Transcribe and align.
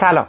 سلام 0.00 0.26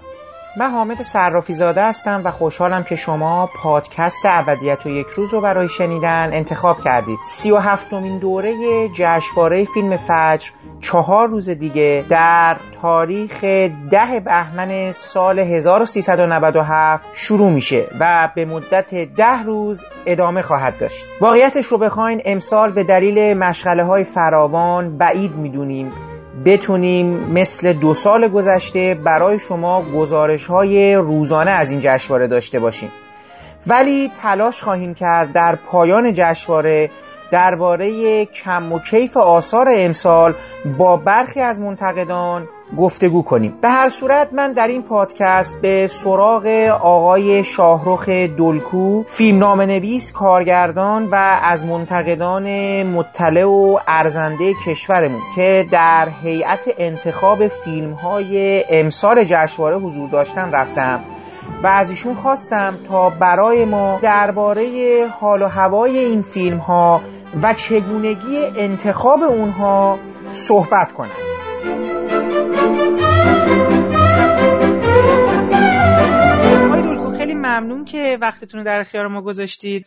من 0.59 0.71
حامد 0.71 1.03
صرافی 1.03 1.53
زاده 1.53 1.83
هستم 1.83 2.23
و 2.25 2.31
خوشحالم 2.31 2.85
که 2.85 2.97
شما 2.97 3.51
پادکست 3.63 4.23
ابدیت 4.25 4.87
و 4.87 4.89
یک 4.89 5.07
روز 5.07 5.35
رو 5.35 5.41
برای 5.41 5.69
شنیدن 5.69 6.31
انتخاب 6.33 6.81
کردید. 6.81 7.19
سی 7.27 7.51
و 7.51 7.57
هفتمین 7.57 8.19
دوره 8.19 8.55
جشنواره 8.89 9.65
فیلم 9.65 9.97
فجر 9.97 10.51
چهار 10.81 11.29
روز 11.29 11.51
دیگه 11.51 12.05
در 12.09 12.57
تاریخ 12.83 13.45
ده 13.91 14.21
بهمن 14.25 14.93
سال 14.93 15.39
1397 15.39 17.11
شروع 17.15 17.51
میشه 17.51 17.85
و 18.01 18.31
به 18.35 18.45
مدت 18.45 18.95
ده 18.95 19.43
روز 19.43 19.85
ادامه 20.07 20.43
خواهد 20.43 20.79
داشت. 20.79 21.05
واقعیتش 21.21 21.67
رو 21.67 21.79
بخواین 21.79 22.23
امسال 22.25 22.73
به 22.73 22.85
دلیل 22.85 23.39
مشغله 23.39 23.85
های 23.85 24.05
فراوان 24.05 24.99
بعید 24.99 25.37
می‌دونیم. 25.37 25.93
بتونیم 26.45 27.07
مثل 27.07 27.73
دو 27.73 27.95
سال 27.95 28.29
گذشته 28.29 28.95
برای 28.95 29.39
شما 29.39 29.83
گزارش 29.83 30.47
های 30.47 30.95
روزانه 30.95 31.51
از 31.51 31.71
این 31.71 31.81
جشنواره 31.83 32.27
داشته 32.27 32.61
باشیم. 32.61 32.93
ولی 33.67 34.11
تلاش 34.23 34.63
خواهیم 34.63 34.95
کرد 34.95 35.33
در 35.33 35.57
پایان 35.57 36.13
جشنواره 36.13 36.91
درباره 37.31 38.25
کم 38.25 38.73
و 38.73 38.79
کیف 38.79 39.17
آثار 39.17 39.69
امسال 39.71 40.35
با 40.79 40.97
برخی 40.97 41.41
از 41.41 41.61
منتقدان 41.61 42.49
گفتگو 42.79 43.23
کنیم. 43.23 43.59
به 43.61 43.69
هر 43.69 43.89
صورت 43.89 44.29
من 44.33 44.53
در 44.53 44.69
این 44.69 44.83
پادکست 44.83 45.61
به 45.61 45.87
سراغ 45.87 46.47
آقای 46.83 47.45
شاهرخ 47.45 48.09
دلکو 48.09 49.03
فیلم 49.07 49.45
نویس 49.45 50.13
کارگردان 50.13 51.09
و 51.11 51.39
از 51.43 51.65
منتقدان 51.65 52.83
مطلع 52.83 53.45
و 53.45 53.79
ارزنده 53.89 54.55
کشورمون 54.67 55.21
که 55.37 55.69
در 55.71 56.09
هیئت 56.23 56.65
انتخاب 56.79 57.49
فیلم 57.49 57.93
های 57.93 58.65
امسال 58.71 59.25
جشنواره 59.25 59.77
حضور 59.77 60.09
داشتن 60.09 60.53
رفتم 60.53 61.01
و 61.63 61.67
از 61.67 61.91
ایشون 61.91 62.15
خواستم 62.15 62.75
تا 62.89 63.11
برای 63.11 63.65
ما 63.65 63.99
درباره 64.03 64.67
حال 65.21 65.43
و 65.43 65.47
هوای 65.47 65.99
این 65.99 66.23
فیلم 66.23 66.59
ها 66.59 67.01
و 67.43 67.55
چگونگی 67.55 68.45
انتخاب 68.57 69.23
اونها 69.23 69.99
صحبت 70.33 70.93
کنم 70.93 71.36
ممنون 77.47 77.85
که 77.85 78.19
وقتتون 78.21 78.61
رو 78.61 78.67
در 78.67 78.81
اختیار 78.81 79.07
ما 79.07 79.23
گذاشتید. 79.23 79.87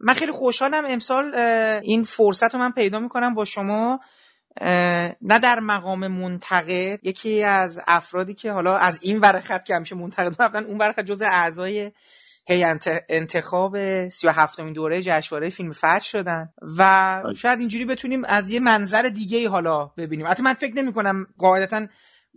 من 0.00 0.14
خیلی 0.14 0.32
خوشحالم 0.32 0.84
امسال 0.88 1.34
این 1.82 2.04
فرصت 2.04 2.54
رو 2.54 2.60
من 2.60 2.72
پیدا 2.72 2.98
می‌کنم 2.98 3.34
با 3.34 3.44
شما 3.44 4.00
نه 5.22 5.38
در 5.42 5.60
مقام 5.60 6.06
منتقد 6.06 7.06
یکی 7.06 7.42
از 7.42 7.80
افرادی 7.86 8.34
که 8.34 8.52
حالا 8.52 8.76
از 8.76 8.98
این 9.02 9.20
ورخت 9.20 9.64
که 9.64 9.74
همیشه 9.74 9.94
منتقد 9.94 10.42
رفتن 10.42 10.64
اون 10.64 10.78
ورخت 10.78 11.00
جز 11.00 11.22
اعضای 11.22 11.92
هی 12.46 12.64
انتخاب 13.08 14.08
سی 14.08 14.26
و 14.26 14.30
هفتمین 14.30 14.72
دوره 14.72 15.02
جشنواره 15.02 15.50
فیلم 15.50 15.72
فجر 15.72 16.00
شدن. 16.00 16.48
و 16.78 17.22
شاید 17.36 17.58
اینجوری 17.58 17.84
بتونیم 17.84 18.24
از 18.24 18.50
یه 18.50 18.60
منظر 18.60 19.02
دیگه 19.02 19.38
ای 19.38 19.46
حالا 19.46 19.86
ببینیم. 19.86 20.26
حتی 20.26 20.42
من 20.42 20.52
فکر 20.52 20.74
نمی 20.74 20.92
کنم 20.92 21.26
قاعدتا 21.38 21.86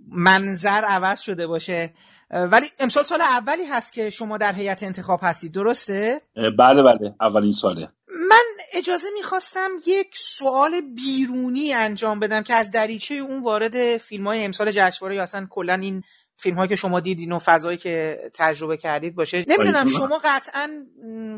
منظر 0.08 0.84
عوض 0.88 1.20
شده 1.22 1.48
باشه. 1.48 1.94
ولی 2.34 2.68
امسال 2.80 3.04
سال 3.04 3.22
اولی 3.22 3.66
هست 3.66 3.94
که 3.94 4.10
شما 4.10 4.38
در 4.38 4.54
هیئت 4.54 4.84
انتخاب 4.84 5.20
هستید 5.24 5.54
درسته؟ 5.54 6.22
بله 6.36 6.84
بله 6.84 7.16
اولین 7.22 7.52
ساله. 7.52 7.90
من 8.30 8.44
اجازه 8.74 9.08
می‌خواستم 9.14 9.70
یک 9.86 10.18
سوال 10.18 10.82
بیرونی 10.82 11.74
انجام 11.74 12.20
بدم 12.20 12.44
که 12.44 12.54
از 12.54 12.72
دریچه 12.72 13.16
اون 13.16 13.44
وارد 13.44 13.98
فیلم 13.98 14.28
های 14.28 14.46
امسال 14.46 14.72
جشنواره 14.72 15.16
یا 15.16 15.24
اصلا 15.24 15.48
کلا 15.50 15.74
این 15.74 16.04
فیلم 16.38 16.56
هایی 16.58 16.70
که 16.70 16.76
شما 16.76 17.00
دیدین 17.00 17.32
و 17.32 17.40
فضایی 17.40 17.78
که 17.78 18.20
تجربه 18.34 18.78
کردید 18.78 19.16
باشه. 19.16 19.46
نمی‌دونم 19.48 19.88
شما 19.88 20.22
قطعا 20.24 20.70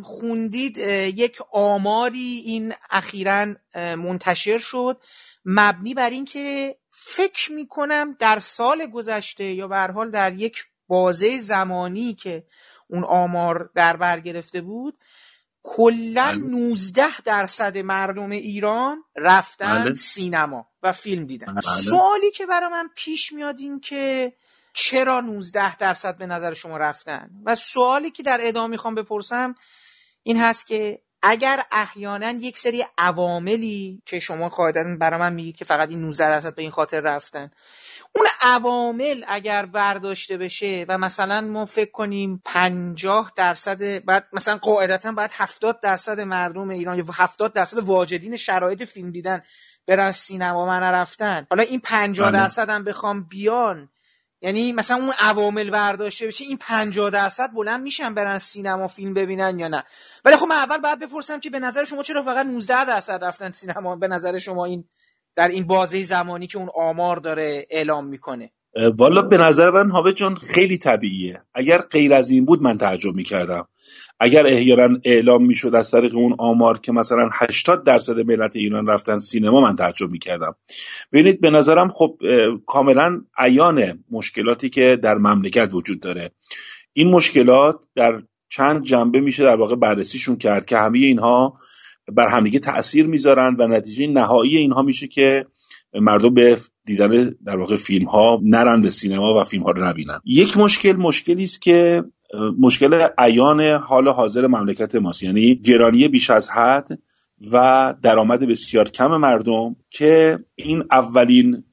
خوندید 0.03 0.77
یک 0.77 1.37
آماری 1.51 2.41
این 2.45 2.73
اخیرا 2.89 3.45
منتشر 3.75 4.57
شد. 4.57 5.01
مبنی 5.45 5.93
بر 5.93 6.09
اینکه 6.09 6.75
فکر 6.89 7.51
می‌کنم 7.51 8.15
در 8.19 8.39
سال 8.39 8.85
گذشته 8.85 9.43
یا 9.43 9.67
به 9.67 9.77
حال 9.77 10.11
در 10.11 10.33
یک 10.33 10.63
بازه 10.87 11.39
زمانی 11.39 12.13
که 12.13 12.43
اون 12.87 13.03
آمار 13.03 13.69
در 13.75 13.97
بر 13.97 14.19
گرفته 14.19 14.61
بود 14.61 14.97
کلا 15.63 16.31
19 16.31 17.01
بله. 17.01 17.11
درصد 17.25 17.77
مردم 17.77 18.29
ایران 18.29 19.03
رفتن 19.15 19.83
بله. 19.83 19.93
سینما 19.93 20.67
و 20.83 20.91
فیلم 20.91 21.25
دیدن 21.25 21.53
بله. 21.53 21.61
سوالی 21.61 22.31
که 22.31 22.45
برای 22.45 22.69
من 22.69 22.89
پیش 22.95 23.33
میاد 23.33 23.59
این 23.59 23.79
که 23.79 24.33
چرا 24.73 25.21
19 25.21 25.75
درصد 25.75 26.17
به 26.17 26.25
نظر 26.25 26.53
شما 26.53 26.77
رفتن 26.77 27.29
و 27.45 27.55
سوالی 27.55 28.11
که 28.11 28.23
در 28.23 28.39
ادامه 28.41 28.67
می‌خوام 28.67 28.95
بپرسم 28.95 29.55
این 30.23 30.41
هست 30.41 30.67
که 30.67 31.01
اگر 31.21 31.63
احیانا 31.71 32.31
یک 32.31 32.57
سری 32.57 32.85
عواملی 32.97 34.01
که 34.05 34.19
شما 34.19 34.49
قاعدتا 34.49 34.95
برای 34.99 35.19
من 35.19 35.33
میگید 35.33 35.55
که 35.55 35.65
فقط 35.65 35.89
این 35.89 36.01
19 36.01 36.29
درصد 36.29 36.55
به 36.55 36.61
این 36.61 36.71
خاطر 36.71 36.99
رفتن 36.99 37.51
اون 38.15 38.27
عوامل 38.41 39.23
اگر 39.27 39.65
برداشته 39.65 40.37
بشه 40.37 40.85
و 40.89 40.97
مثلا 40.97 41.41
ما 41.41 41.65
فکر 41.65 41.91
کنیم 41.91 42.41
50 42.45 43.31
درصد 43.35 44.05
بعد 44.05 44.27
مثلا 44.33 44.57
قاعدتا 44.57 45.11
باید 45.11 45.31
70 45.33 45.79
درصد 45.79 46.19
مردم 46.19 46.69
ایران 46.69 46.97
یا 46.97 47.05
70 47.13 47.53
درصد 47.53 47.79
واجدین 47.79 48.35
شرایط 48.35 48.83
فیلم 48.83 49.11
دیدن 49.11 49.41
برن 49.87 50.11
سینما 50.11 50.65
من 50.65 50.83
رفتن. 50.83 51.47
حالا 51.49 51.63
این 51.63 51.79
50 51.79 52.31
بله. 52.31 52.39
درصد 52.39 52.69
هم 52.69 52.83
بخوام 52.83 53.23
بیان 53.23 53.89
یعنی 54.41 54.71
مثلا 54.71 54.97
اون 54.97 55.13
عوامل 55.19 55.69
برداشته 55.69 56.27
بشه 56.27 56.45
این 56.45 56.57
50 56.57 57.09
درصد 57.09 57.51
بلند 57.51 57.81
میشن 57.81 58.13
برن 58.13 58.37
سینما 58.37 58.87
فیلم 58.87 59.13
ببینن 59.13 59.59
یا 59.59 59.67
نه؟ 59.67 59.83
ولی 60.25 60.37
خب 60.37 60.45
من 60.45 60.55
اول 60.55 60.77
باید 60.77 60.99
بپرسم 60.99 61.39
که 61.39 61.49
به 61.49 61.59
نظر 61.59 61.83
شما 61.83 62.03
چرا 62.03 62.23
فقط 62.23 62.45
19 62.45 62.85
درصد 62.85 63.23
رفتن 63.23 63.51
سینما؟ 63.51 63.95
به 63.95 64.07
نظر 64.07 64.37
شما 64.37 64.65
این 64.65 64.85
در 65.35 65.47
این 65.47 65.67
بازه 65.67 66.03
زمانی 66.03 66.47
که 66.47 66.57
اون 66.57 66.69
آمار 66.75 67.17
داره 67.17 67.65
اعلام 67.69 68.05
می‌کنه. 68.07 68.51
والا 68.97 69.21
به 69.21 69.37
نظر 69.37 69.71
من 69.71 69.89
هاوه 69.89 70.11
جان 70.11 70.35
خیلی 70.35 70.77
طبیعیه. 70.77 71.41
اگر 71.53 71.77
غیر 71.77 72.13
از 72.13 72.29
این 72.29 72.45
بود 72.45 72.61
من 72.61 72.77
تعجب 72.77 73.15
می‌کردم. 73.15 73.67
اگر 74.19 74.47
احیانا 74.47 74.99
اعلام 75.03 75.45
می‌شد 75.45 75.75
از 75.75 75.91
طریق 75.91 76.15
اون 76.15 76.35
آمار 76.39 76.79
که 76.79 76.91
مثلا 76.91 77.29
80 77.33 77.83
درصد 77.83 78.19
ملت 78.19 78.55
ایران 78.55 78.87
رفتن 78.87 79.17
سینما 79.17 79.61
من 79.61 79.75
تعجب 79.75 80.09
می‌کردم. 80.09 80.55
ببینید 81.11 81.41
به 81.41 81.49
نظرم 81.49 81.89
خب 81.89 82.17
کاملا 82.65 83.21
عیان 83.37 84.03
مشکلاتی 84.11 84.69
که 84.69 84.99
در 85.03 85.15
مملکت 85.15 85.69
وجود 85.73 85.99
داره. 85.99 86.31
این 86.93 87.11
مشکلات 87.11 87.75
در 87.95 88.21
چند 88.49 88.83
جنبه 88.83 89.19
میشه 89.19 89.43
در 89.43 89.55
واقع 89.55 89.75
بررسیشون 89.75 90.35
کرد 90.35 90.65
که 90.65 90.77
همه 90.77 90.99
اینها 90.99 91.57
بر 92.13 92.27
همدیگه 92.27 92.59
تاثیر 92.59 93.07
می‌ذارن 93.07 93.55
و 93.59 93.67
نتیجه 93.67 94.07
نهایی 94.07 94.57
اینها 94.57 94.81
میشه 94.81 95.07
که 95.07 95.45
مردم 95.93 96.33
به 96.33 96.57
دیدن 96.85 97.35
در 97.45 97.57
واقع 97.57 97.75
فیلم 97.75 98.07
ها 98.07 98.39
نرن 98.43 98.81
به 98.81 98.89
سینما 98.89 99.39
و 99.39 99.43
فیلم 99.43 99.63
ها 99.63 99.71
رو 99.71 99.85
نبینن. 99.85 100.19
یک 100.25 100.57
مشکل 100.57 100.93
مشکلی 100.93 101.43
است 101.43 101.61
که 101.61 102.03
مشکل 102.59 103.07
عیان 103.17 103.61
حال 103.61 104.07
حاضر 104.07 104.47
مملکت 104.47 104.95
ماست. 104.95 105.23
یعنی 105.23 105.55
گرانی 105.55 106.07
بیش 106.07 106.29
از 106.29 106.49
حد 106.49 106.87
و 107.51 107.93
درآمد 108.01 108.39
بسیار 108.39 108.89
کم 108.89 109.17
مردم 109.17 109.75
که 109.89 110.39
این 110.55 110.83
اولین 110.91 111.63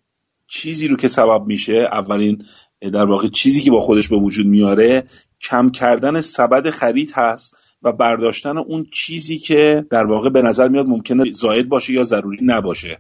چیزی 0.46 0.88
رو 0.88 0.96
که 0.96 1.08
سبب 1.08 1.43
میشه 1.46 1.88
اولین 1.93 2.44
در 2.81 3.05
واقع 3.05 3.29
چیزی 3.29 3.62
که 3.62 3.70
با 3.70 3.81
خودش 3.81 4.08
به 4.08 4.17
وجود 4.17 4.46
میاره 4.46 5.05
کم 5.40 5.70
کردن 5.70 6.20
سبد 6.20 6.70
خرید 6.70 7.12
هست 7.14 7.56
و 7.82 7.93
برداشتن 7.93 8.58
اون 8.58 8.87
چیزی 8.93 9.38
که 9.38 9.87
در 9.90 10.06
واقع 10.06 10.31
به 10.31 10.43
نظر 10.43 10.69
میاد 10.69 10.87
ممکنه 10.87 11.32
زاید 11.32 11.69
باشه 11.69 11.93
یا 11.93 12.05
ضروری 12.05 12.38
نباشه. 12.43 12.99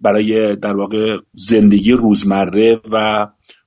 برای 0.00 0.56
در 0.56 0.76
واقع 0.76 1.16
زندگی 1.32 1.92
روزمره 1.92 2.80
و 2.92 3.26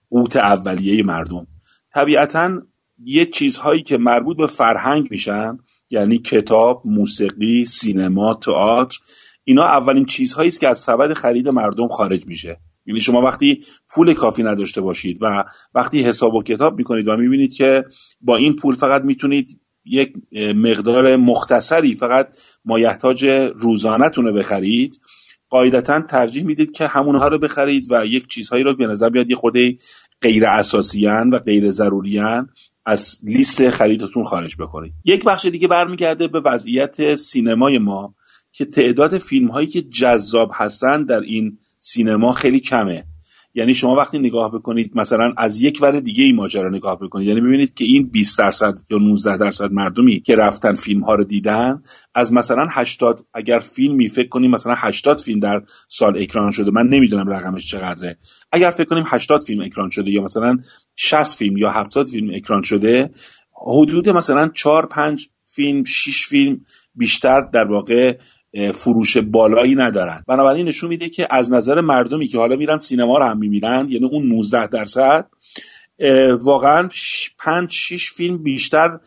قوت 0.09 0.36
اولیه 0.36 1.03
مردم. 1.03 1.48
طبیعتا 1.94 2.62
یه 3.03 3.25
چیزهایی 3.25 3.83
که 3.83 3.98
مربوط 3.98 4.38
به 4.38 4.48
فرهنگ 4.48 5.07
میشن 5.12 5.57
یعنی 5.89 6.18
کتاب، 6.18 6.81
موسیقی، 6.86 7.65
سینما، 7.65 8.33
تئاتر 8.33 8.98
اینا 9.44 9.63
اولین 9.63 10.06
چیزهایی 10.06 10.48
است 10.48 10.59
که 10.59 10.68
از 10.68 10.80
سبد 10.80 11.13
خرید 11.13 11.50
مردم 11.50 11.88
خارج 11.88 12.25
میشه. 12.25 12.57
یعنی 12.86 13.01
شما 13.01 13.21
وقتی 13.21 13.63
پول 13.89 14.13
کافی 14.13 14.44
نداشته 14.44 14.81
باشید 14.81 15.18
و 15.21 15.44
وقتی 15.75 16.03
حساب 16.03 16.33
و 16.33 16.44
کتاب 16.44 16.77
می‌کنید 16.77 17.07
و 17.07 17.18
می‌بینید 17.18 17.53
که 17.53 17.83
با 18.21 18.38
این 18.38 18.56
پول 18.56 18.75
فقط 18.75 19.01
می‌تونید 19.01 19.62
یک 19.86 20.13
مقدار 20.56 21.16
مختصری 21.16 21.95
فقط 21.95 22.28
مایحتاج 22.66 23.25
روزانهتون 23.56 24.25
رو 24.25 24.33
بخرید. 24.33 25.01
قاعدتا 25.50 26.01
ترجیح 26.01 26.44
می‌دید 26.44 26.72
که 26.72 26.88
همونها 26.88 27.28
رو 27.28 27.39
بخرید 27.39 27.88
و 27.92 28.06
یک 28.06 28.28
چیزهایی 28.28 28.63
رو 28.63 28.75
به 28.75 28.88
نظر 28.88 29.10
بیاد 29.10 29.30
یه 29.30 29.36
خود 29.36 29.54
غیر 30.22 30.45
اساسیان 30.45 31.30
و 31.30 31.39
غیر 31.39 31.69
ضروریان 31.69 32.50
از 32.86 33.19
لیست 33.24 33.69
خریدتون 33.69 34.24
خارج 34.24 34.56
بکنید. 34.60 34.94
یک 35.06 35.24
بخش 35.24 35.45
دیگه 35.45 35.68
برمیگرده 35.68 36.27
به 36.27 36.39
وضعیت 36.39 37.16
سینمای 37.16 37.77
ما 37.77 38.16
که 38.51 38.66
تعداد 38.66 39.18
فیلم 39.18 39.48
هایی 39.48 39.68
که 39.68 39.81
جذاب 39.81 40.51
هستن 40.54 41.04
در 41.06 41.19
این 41.19 41.57
سینما 41.77 42.31
خیلی 42.31 42.60
کمه. 42.60 43.04
یعنی 43.53 43.74
شما 43.74 43.95
وقتی 43.95 44.19
نگاه 44.19 44.51
بکنید 44.51 44.92
مثلا 44.95 45.33
از 45.38 45.62
یک 45.62 45.80
ور 45.81 46.00
دیگه 46.00 46.24
این 46.24 46.36
ماجرا 46.36 46.69
نگاه 46.69 47.00
بکنید 47.00 47.27
یعنی 47.27 47.42
ببینید 47.42 47.74
که 47.74 47.86
این 47.86 48.07
20 48.07 48.39
درصد 48.39 48.80
یا 48.89 48.98
19 48.98 49.38
درصد 49.38 49.71
مردمی 49.71 50.19
که 50.19 50.36
رفتن 50.36 50.74
فیلم 50.74 51.03
ها 51.03 51.15
رو 51.15 51.24
دیدن 51.24 51.81
از 52.15 52.33
مثلا 52.33 52.68
80 52.71 53.25
اگر 53.33 53.59
فیلمی 53.59 54.07
فکر 54.07 54.30
کنیم 54.30 54.51
مثلا 54.51 54.74
80 54.77 55.21
فیلم 55.21 55.39
در 55.39 55.62
سال 55.88 56.18
اکران 56.18 56.51
شده 56.51 56.71
من 56.71 56.88
نمی‌دونم 56.88 57.30
رقمش 57.30 57.71
چقدره. 57.71 58.18
اگر 58.51 58.69
فکر 58.69 58.88
کنیم 58.88 59.03
80 59.07 59.44
فیلم 59.44 59.62
اکران 59.62 59.89
شده 59.89 60.12
یا 60.12 60.21
مثلا 60.21 60.57
60 60.95 61.38
فیلم 61.38 61.57
یا 61.57 61.71
70 61.71 62.07
فیلم 62.07 62.36
اکران 62.36 62.62
شده 62.62 63.09
حدود 63.68 64.09
مثلا 64.09 64.50
4 64.56 64.86
5 64.86 65.30
فیلم 65.45 65.83
6 65.83 66.27
فیلم 66.27 66.65
بیشتر 66.95 67.42
در 67.53 67.63
واقع 67.63 68.18
فروش 68.74 69.18
بالایی 69.18 69.75
ندارن. 69.75 70.24
بنابراین 70.27 70.68
نشون 70.68 70.89
میده 70.89 71.09
که 71.09 71.27
از 71.30 71.53
نظر 71.53 71.81
مردمی 71.81 72.27
که 72.27 72.38
حالا 72.38 72.56
میرن 72.56 72.77
سینما 72.77 73.18
رو 73.18 73.25
هم 73.25 73.38
می‌بینن 73.38 73.86
یعنی 73.89 74.06
اون 74.12 74.27
19 74.27 74.68
درصد 74.68 75.27
واقعا 76.39 76.89
5 77.39 77.71
6 77.71 78.12
فیلم 78.12 78.44
بیشتر 78.44 79.00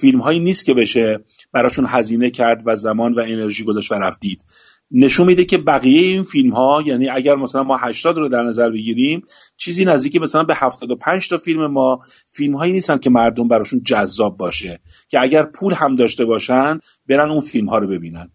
فیلم 0.00 0.20
هایی 0.20 0.40
نیست 0.40 0.64
که 0.64 0.74
بشه 0.74 1.20
براشون 1.52 1.86
هزینه 1.88 2.30
کرد 2.30 2.62
و 2.66 2.76
زمان 2.76 3.12
و 3.12 3.20
انرژی 3.20 3.64
گذاشت 3.64 3.92
و 3.92 3.94
رفتید. 3.94 4.44
نشون 4.90 5.26
میده 5.26 5.44
که 5.44 5.58
بقیه 5.58 6.00
این 6.00 6.22
فیلم 6.22 6.52
ها 6.52 6.82
یعنی 6.86 7.08
اگر 7.08 7.36
مثلا 7.36 7.62
ما 7.62 7.76
80 7.76 8.16
رو 8.16 8.28
در 8.28 8.42
نظر 8.42 8.70
بگیریم 8.70 9.22
چیزی 9.56 9.84
نزدیک 9.84 10.16
مثلا 10.16 10.42
به 10.42 10.54
75 10.54 11.28
تا 11.28 11.36
فیلم 11.36 11.66
ما 11.66 12.00
فیلم 12.26 12.56
هایی 12.56 12.72
نیستن 12.72 12.98
که 12.98 13.10
مردم 13.10 13.48
براشون 13.48 13.82
جذاب 13.82 14.36
باشه 14.36 14.80
که 15.08 15.20
اگر 15.20 15.42
پول 15.42 15.72
هم 15.72 15.94
داشته 15.94 16.24
باشن 16.24 16.78
برن 17.08 17.30
اون 17.30 17.40
فیلم 17.40 17.68
ها 17.68 17.78
رو 17.78 17.88
ببینن. 17.88 18.30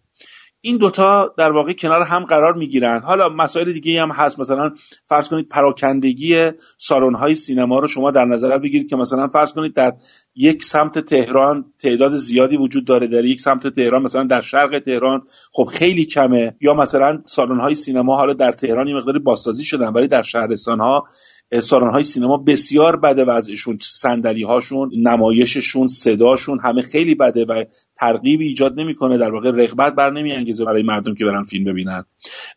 این 0.60 0.76
دوتا 0.76 1.34
در 1.38 1.52
واقع 1.52 1.72
کنار 1.72 2.02
هم 2.02 2.24
قرار 2.24 2.54
می‌گیرن. 2.54 3.02
حالا 3.02 3.28
مسائل 3.28 3.72
دیگه 3.72 4.02
هم 4.02 4.10
هست. 4.10 4.40
مثلا 4.40 4.70
فرض 5.06 5.28
کنید 5.28 5.48
پراکندگی 5.48 6.50
سالن 6.78 7.14
های 7.14 7.34
سینما 7.34 7.78
رو 7.78 7.86
شما 7.86 8.10
در 8.10 8.24
نظر 8.24 8.58
بگیرید 8.58 8.88
که 8.88 8.96
مثلا 8.96 9.28
فرض 9.28 9.52
کنید 9.52 9.74
در 9.74 9.92
یک 10.34 10.64
سمت 10.64 10.98
تهران 10.98 11.64
تعداد 11.78 12.14
زیادی 12.14 12.56
وجود 12.56 12.84
داره. 12.84 13.06
در 13.06 13.24
یک 13.24 13.40
سمت 13.40 13.66
تهران 13.66 14.02
مثلا 14.02 14.24
در 14.24 14.40
شرق 14.40 14.78
تهران 14.78 15.22
خب 15.52 15.64
خیلی 15.64 16.04
کمه. 16.04 16.56
یا 16.60 16.74
مثلا 16.74 17.20
سالن 17.24 17.60
های 17.60 17.74
سینما 17.74 18.16
حالا 18.16 18.32
در 18.32 18.52
تهران 18.52 18.88
یه 18.88 18.94
مقداری 18.94 19.18
بازسازی 19.18 19.64
شدن 19.64 19.88
ولی 19.88 20.08
در 20.08 20.22
شهرستان 20.22 20.80
ها 20.80 21.04
سالن 21.52 22.02
سینما 22.02 22.36
بسیار 22.36 22.96
بده 22.96 23.24
وضعشون 23.24 23.78
صندلی 23.80 24.42
هاشون 24.42 24.90
نمایششون 24.96 25.88
صداشون 25.88 26.60
همه 26.60 26.82
خیلی 26.82 27.14
بده 27.14 27.44
و 27.44 27.64
ترغیبی 27.94 28.46
ایجاد 28.46 28.80
نمی‌کنه 28.80 29.18
در 29.18 29.32
واقع 29.32 29.50
رغبت 29.50 29.94
بر 29.94 30.10
نمیانگیزه 30.10 30.64
برای 30.64 30.82
مردم 30.82 31.14
که 31.14 31.24
برن 31.24 31.42
فیلم 31.42 31.64
ببینن. 31.64 32.04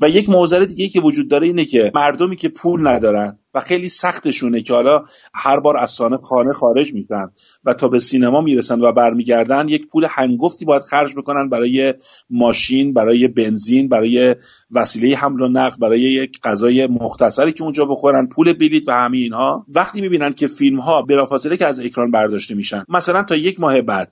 و 0.02 0.10
یک 0.10 0.30
موزل 0.30 0.66
دیگه 0.66 0.88
که 0.88 1.02
وجود 1.02 1.30
داره 1.30 1.48
اینه 1.48 1.66
که 1.66 1.92
مردمی 1.96 2.36
که 2.36 2.50
پول 2.50 2.88
ندارن 2.88 3.40
و 3.54 3.60
خیلی 3.60 3.90
سختشونه 3.90 4.62
که 4.62 4.74
حالا 4.74 5.04
هر 5.34 5.60
بار 5.60 5.78
از 5.78 5.92
سانه 5.92 6.18
خانه 6.18 6.54
خارج 6.54 6.94
میشن 6.94 7.28
و 7.66 7.74
تا 7.74 7.88
به 7.88 8.00
سینما 8.00 8.42
می‌رسن 8.42 8.82
و 8.82 8.92
برمیگردن 8.92 9.68
یک 9.68 9.88
پول 9.88 10.08
هنگفتی 10.10 10.66
باید 10.66 10.82
خرج 10.82 11.16
بکنن 11.16 11.50
برای 11.50 11.94
ماشین 12.30 12.94
برای 12.94 13.28
بنزین 13.28 13.90
برای 13.90 14.36
وسیله 14.72 15.16
حمل 15.16 15.42
و 15.42 15.48
نقل 15.48 15.78
برای 15.82 16.02
یک 16.02 16.40
غذای 16.44 16.88
مختصری 16.88 17.54
که 17.54 17.64
اونجا 17.64 17.86
بخورن 17.86 18.28
پول 18.28 18.54
بلیط 18.54 18.88
و 18.88 18.92
همه 18.92 19.18
اینها. 19.18 19.66
وقتی 19.76 20.02
می‌بینن 20.02 20.34
که 20.34 20.48
فیلم 20.48 20.80
ها 20.80 21.02
بلافاصله 21.02 21.58
که 21.58 21.68
از 21.68 21.80
اکران 21.80 22.12
برداشته 22.12 22.56
میشن 22.56 22.84
مثلا 22.90 23.24
تا 23.24 23.36
یک 23.36 23.60
ماه 23.60 23.82
بعد 23.82 24.12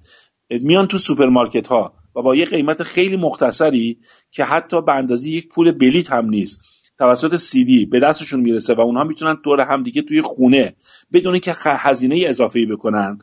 میان 0.49 0.87
تو 0.87 0.97
سوپرمارکت 0.97 1.67
ها 1.67 1.93
و 2.15 2.21
با 2.21 2.35
یه 2.35 2.45
قیمت 2.45 2.83
خیلی 2.83 3.17
مختصری 3.17 3.97
که 4.31 4.43
حتی 4.43 4.81
به 4.81 4.93
اندازه 4.93 5.29
یک 5.29 5.49
پول 5.49 5.71
بلیت 5.71 6.11
هم 6.11 6.29
نیست 6.29 6.80
توسط 7.01 7.35
سیدی 7.35 7.85
به 7.85 7.99
دستشون 7.99 8.39
می‌رسه 8.39 8.73
و 8.73 8.81
اونها 8.81 9.03
می‌تونن 9.03 9.37
دور 9.43 9.61
هم 9.61 9.83
دیگه 9.83 10.01
توی 10.01 10.21
خونه 10.21 10.73
بدون 11.13 11.39
که 11.39 11.53
هزینه 11.65 12.23
اضافه 12.27 12.65
بکنن. 12.65 13.19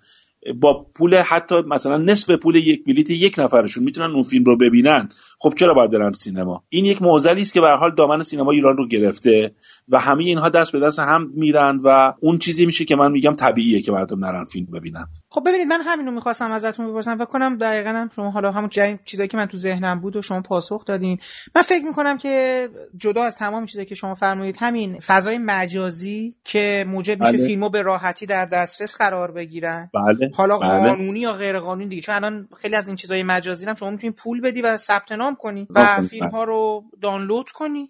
با 0.61 0.87
پول 0.95 1.17
حتی 1.17 1.55
مثلا 1.67 1.97
نصف 1.97 2.31
پول 2.31 2.57
یک 2.57 2.85
بلیت 2.85 3.11
یک 3.11 3.35
نفرشون 3.39 3.85
می‌تونن 3.85 4.15
اون 4.15 4.23
فیلم 4.23 4.45
رو 4.45 4.57
ببینن. 4.57 5.09
خب 5.39 5.55
چرا 5.57 5.75
باید 5.75 5.91
برن 5.91 6.13
سینما؟ 6.13 6.65
این 6.69 6.85
یک 6.85 7.03
معضلی 7.03 7.43
است 7.43 7.55
که 7.55 7.61
به 7.61 7.67
حال 7.67 7.95
دامن 7.95 8.23
سینما 8.23 8.51
ایران 8.51 8.77
رو 8.77 8.89
گرفته. 8.89 9.55
و 9.91 9.99
همه 9.99 10.25
اینها 10.25 10.49
دست 10.49 10.73
به 10.73 10.81
دست 10.81 10.99
هم 10.99 11.31
میرن 11.35 11.79
و 11.85 12.13
اون 12.21 12.39
چیزی 12.39 12.67
میشه 12.67 12.85
که 12.85 12.97
من 12.97 13.13
میگم 13.13 13.35
طبیعیه 13.35 13.83
که 13.83 13.93
مردم 13.93 14.25
نرن 14.25 14.45
فیلم 14.45 14.67
ببینن. 14.67 15.07
خب 15.29 15.43
ببینید 15.47 15.67
من 15.67 15.81
همین 15.81 16.07
رو 16.07 16.13
می‌خواستم 16.13 16.51
ازتون 16.51 16.91
بپرسم. 16.91 17.17
فکر 17.17 17.25
کنم 17.25 17.57
دقیقا 17.59 17.91
هم 17.91 18.09
شما 18.17 18.31
حالا 18.31 18.53
همون 18.53 18.71
چیزایی 19.05 19.29
که 19.29 19.37
من 19.37 19.47
تو 19.47 19.57
ذهنم 19.57 20.01
بود 20.01 20.17
و 20.17 20.23
شما 20.23 20.41
پاسخ 20.41 20.85
دادین. 20.85 21.19
من 21.57 21.63
فکر 21.63 21.85
می‌کنم 21.85 22.19
که 22.19 22.69
جدا 22.97 23.23
از 23.23 23.37
تمام 23.37 23.67
چیزایی 23.67 23.87
که 23.87 23.95
شما 23.95 24.15
فرمودید 24.15 24.57
همین 24.59 25.01
فضای 25.01 25.39
مجازی 25.39 26.35
که 26.45 26.85
موجب 26.89 27.21
میشه 27.21 27.33
بله. 27.33 27.47
فیلمو 27.47 27.69
به 27.69 27.83
راحتی 27.83 28.27
در 28.27 28.45
دسترس 28.45 28.97
قرار 28.97 29.31
بگیرن. 29.31 29.91
بله. 29.95 30.31
حالا 30.35 30.59
بله. 30.59 30.69
قانونی 30.69 31.21
یا 31.21 31.33
غیر 31.33 31.59
قانونی 31.59 31.89
دیگه. 31.89 32.03
چون 32.03 32.15
الان 32.15 32.49
خیلی 32.57 32.77
از 32.77 32.87
این 32.87 32.97
چیزای 32.97 33.23
مجازی 33.23 33.67
هم 33.67 33.75
شما 33.75 33.91
می‌تونید 33.91 34.17
پول 34.17 34.41
بدی 34.41 34.63
و 34.63 34.77
ثبت 34.77 35.13
نام 35.13 35.35
کنی 35.35 35.67
و 35.71 36.03
فیلم 36.03 36.29
ها 36.29 36.45
رو 36.45 36.85
دانلود 37.03 37.51
کنی. 37.51 37.89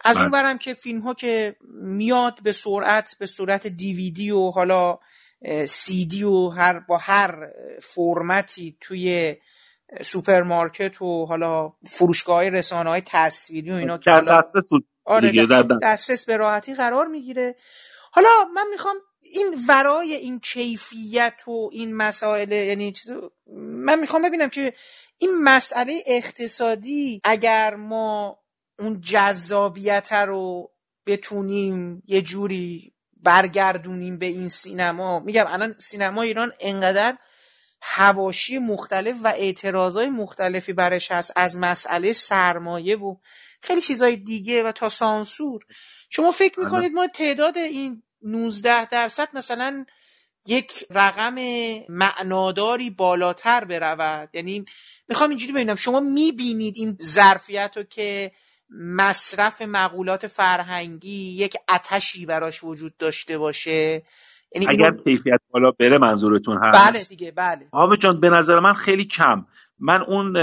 از 0.00 0.16
اون 0.16 0.30
برم 0.30 0.58
که 0.58 0.74
فیلم 0.74 1.00
ها 1.00 1.14
که 1.14 1.56
میاد 1.82 2.42
به 2.42 2.52
سرعت 2.52 3.16
به 3.18 3.26
صورت 3.26 3.66
دیویدی 3.66 4.30
و 4.30 4.50
حالا 4.50 4.98
سی 5.66 6.06
دی 6.06 6.24
و 6.24 6.48
هر 6.48 6.80
با 6.80 6.96
هر 6.96 7.48
فرمتی 7.82 8.76
توی 8.80 9.36
سوپرمارکت 10.02 11.02
و 11.02 11.26
حالا 11.26 11.72
فروشگاه 11.86 12.48
رسانه 12.48 12.90
های 12.90 13.02
تصویری 13.06 13.70
و 13.70 13.74
اینا 13.74 13.98
که 13.98 14.10
حالا 14.10 14.42
آره 15.04 15.46
دسترس 15.82 16.24
به 16.24 16.36
راحتی 16.36 16.74
قرار 16.74 17.06
می‌گیره. 17.06 17.56
حالا 18.12 18.28
من 18.54 18.64
می‌خوام 18.70 18.96
این 19.22 19.54
ورای 19.68 20.14
این 20.14 20.40
کیفیت 20.40 21.42
و 21.46 21.70
این 21.72 21.96
مسائل 21.96 22.52
یعنی 22.52 22.92
چیز 22.92 23.10
من 23.84 24.00
می‌خوام 24.00 24.22
ببینم 24.22 24.48
که 24.48 24.72
این 25.18 25.30
مسئله 25.42 26.02
اقتصادی 26.06 27.20
اگر 27.24 27.74
ما 27.74 28.38
اون 28.78 29.00
جذابیت 29.00 30.12
رو 30.12 30.70
بتونیم 31.06 32.02
یه 32.06 32.22
جوری 32.22 32.92
برگردونیم 33.16 34.18
به 34.18 34.26
این 34.26 34.48
سینما. 34.48 35.20
میگم 35.20 35.44
الان 35.48 35.74
سینما 35.78 36.22
ایران 36.22 36.52
انقدر 36.60 37.18
هواشی 37.82 38.58
مختلف 38.58 39.16
و 39.22 39.28
اعتراضای 39.28 40.06
مختلفی 40.06 40.72
برش 40.72 41.12
هست 41.12 41.32
از 41.36 41.56
مسئله 41.56 42.12
سرمایه 42.12 42.96
و 42.96 43.16
خیلی 43.62 43.80
چیزای 43.80 44.16
دیگه 44.16 44.62
و 44.62 44.72
تا 44.72 44.88
سانسور. 44.88 45.64
شما 46.10 46.30
فکر 46.30 46.60
می‌کنید 46.60 46.92
ما 46.92 47.06
تعداد 47.06 47.58
این 47.58 48.02
19 48.22 48.86
درصد 48.86 49.28
مثلا 49.32 49.84
یک 50.46 50.72
رقم 50.90 51.34
معناداری 51.88 52.90
بالاتر 52.90 53.64
برود؟ 53.64 54.30
یعنی 54.32 54.64
می‌خوام 55.08 55.30
اینجوری 55.30 55.52
ببینم 55.52 55.76
شما 55.76 56.00
می‌بینید 56.00 56.74
این 56.76 56.98
ظرفیت 57.02 57.72
رو 57.76 57.82
که 57.82 58.32
مصرف 58.70 59.62
مقولات 59.62 60.26
فرهنگی 60.26 61.36
یک 61.36 61.56
اتشی 61.74 62.26
براش 62.26 62.64
وجود 62.64 62.96
داشته 62.96 63.38
باشه؟ 63.38 64.02
یعنی 64.54 64.66
اگر 64.68 64.90
کیفیت 65.04 65.40
بالا 65.50 65.70
بره 65.70 65.98
منظورتون 65.98 66.58
هست. 66.62 66.78
بله 66.78 67.04
دیگه 67.04 67.30
بله. 67.30 67.66
حامد 67.72 67.98
جان 67.98 68.20
به 68.20 68.30
نظر 68.30 68.60
من 68.60 68.72
خیلی 68.72 69.04
کم. 69.04 69.46
من 69.78 70.02
اون 70.02 70.36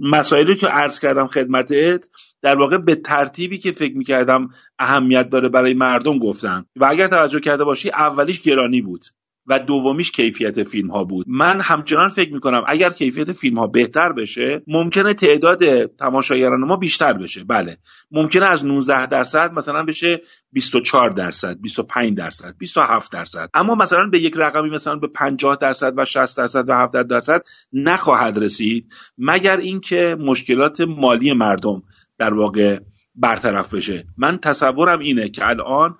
مسائلی 0.00 0.56
که 0.56 0.66
عرض 0.66 1.00
کردم 1.00 1.26
خدمتت 1.26 2.08
در 2.42 2.54
واقع 2.54 2.78
به 2.78 2.94
ترتیبی 2.94 3.58
که 3.58 3.72
فکر 3.72 3.96
می‌کردم 3.96 4.48
اهمیت 4.78 5.28
داره 5.28 5.48
برای 5.48 5.74
مردم 5.74 6.18
گفتم 6.18 6.66
و 6.76 6.84
اگر 6.84 7.08
توجه 7.08 7.40
کرده 7.40 7.64
باشی 7.64 7.90
اولیش 7.90 8.40
گرانی 8.40 8.80
بود. 8.80 9.04
و 9.46 9.58
دومیش 9.58 10.10
کیفیت 10.10 10.64
فیلم 10.64 10.90
ها 10.90 11.04
بود. 11.04 11.26
من 11.28 11.60
همچنان 11.60 12.08
فکر 12.08 12.32
می‌کنم 12.32 12.64
اگر 12.68 12.90
کیفیت 12.90 13.32
فیلم 13.32 13.58
ها 13.58 13.66
بهتر 13.66 14.12
بشه 14.12 14.62
ممکنه 14.66 15.14
تعداد 15.14 15.86
تماشاگران 15.86 16.60
ما 16.60 16.76
بیشتر 16.76 17.12
بشه. 17.12 17.44
بله. 17.44 17.76
ممکنه 18.10 18.46
از 18.46 18.64
19 18.64 19.06
درصد 19.06 19.52
مثلا 19.52 19.82
بشه 19.82 20.20
24 20.52 21.10
درصد 21.10 21.60
25 21.60 22.16
درصد 22.16 22.54
27 22.58 23.12
درصد. 23.12 23.50
اما 23.54 23.74
مثلا 23.74 24.08
به 24.12 24.20
یک 24.20 24.34
رقمی 24.36 24.70
مثلا 24.70 24.96
به 24.96 25.08
50 25.08 25.56
درصد 25.60 25.92
و 25.96 26.04
60 26.04 26.38
درصد 26.38 26.68
و 26.68 26.72
70 26.72 27.08
درصد 27.08 27.42
نخواهد 27.72 28.38
رسید 28.38 28.86
مگر 29.18 29.56
اینکه 29.56 30.16
مشکلات 30.20 30.80
مالی 30.80 31.32
مردم 31.32 31.82
در 32.18 32.34
واقع 32.34 32.78
برطرف 33.14 33.74
بشه. 33.74 34.04
من 34.16 34.38
تصورم 34.38 34.98
اینه 34.98 35.28
که 35.28 35.46
الان 35.46 35.96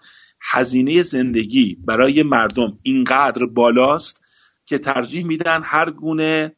هزینه 0.51 1.03
زندگی 1.03 1.79
برای 1.85 2.23
مردم 2.23 2.79
اینقدر 2.83 3.47
بالاست 3.47 4.25
که 4.67 4.79
ترجیح 4.79 5.25
میدن 5.25 5.61
هر 5.65 5.91
گونه 5.91 6.57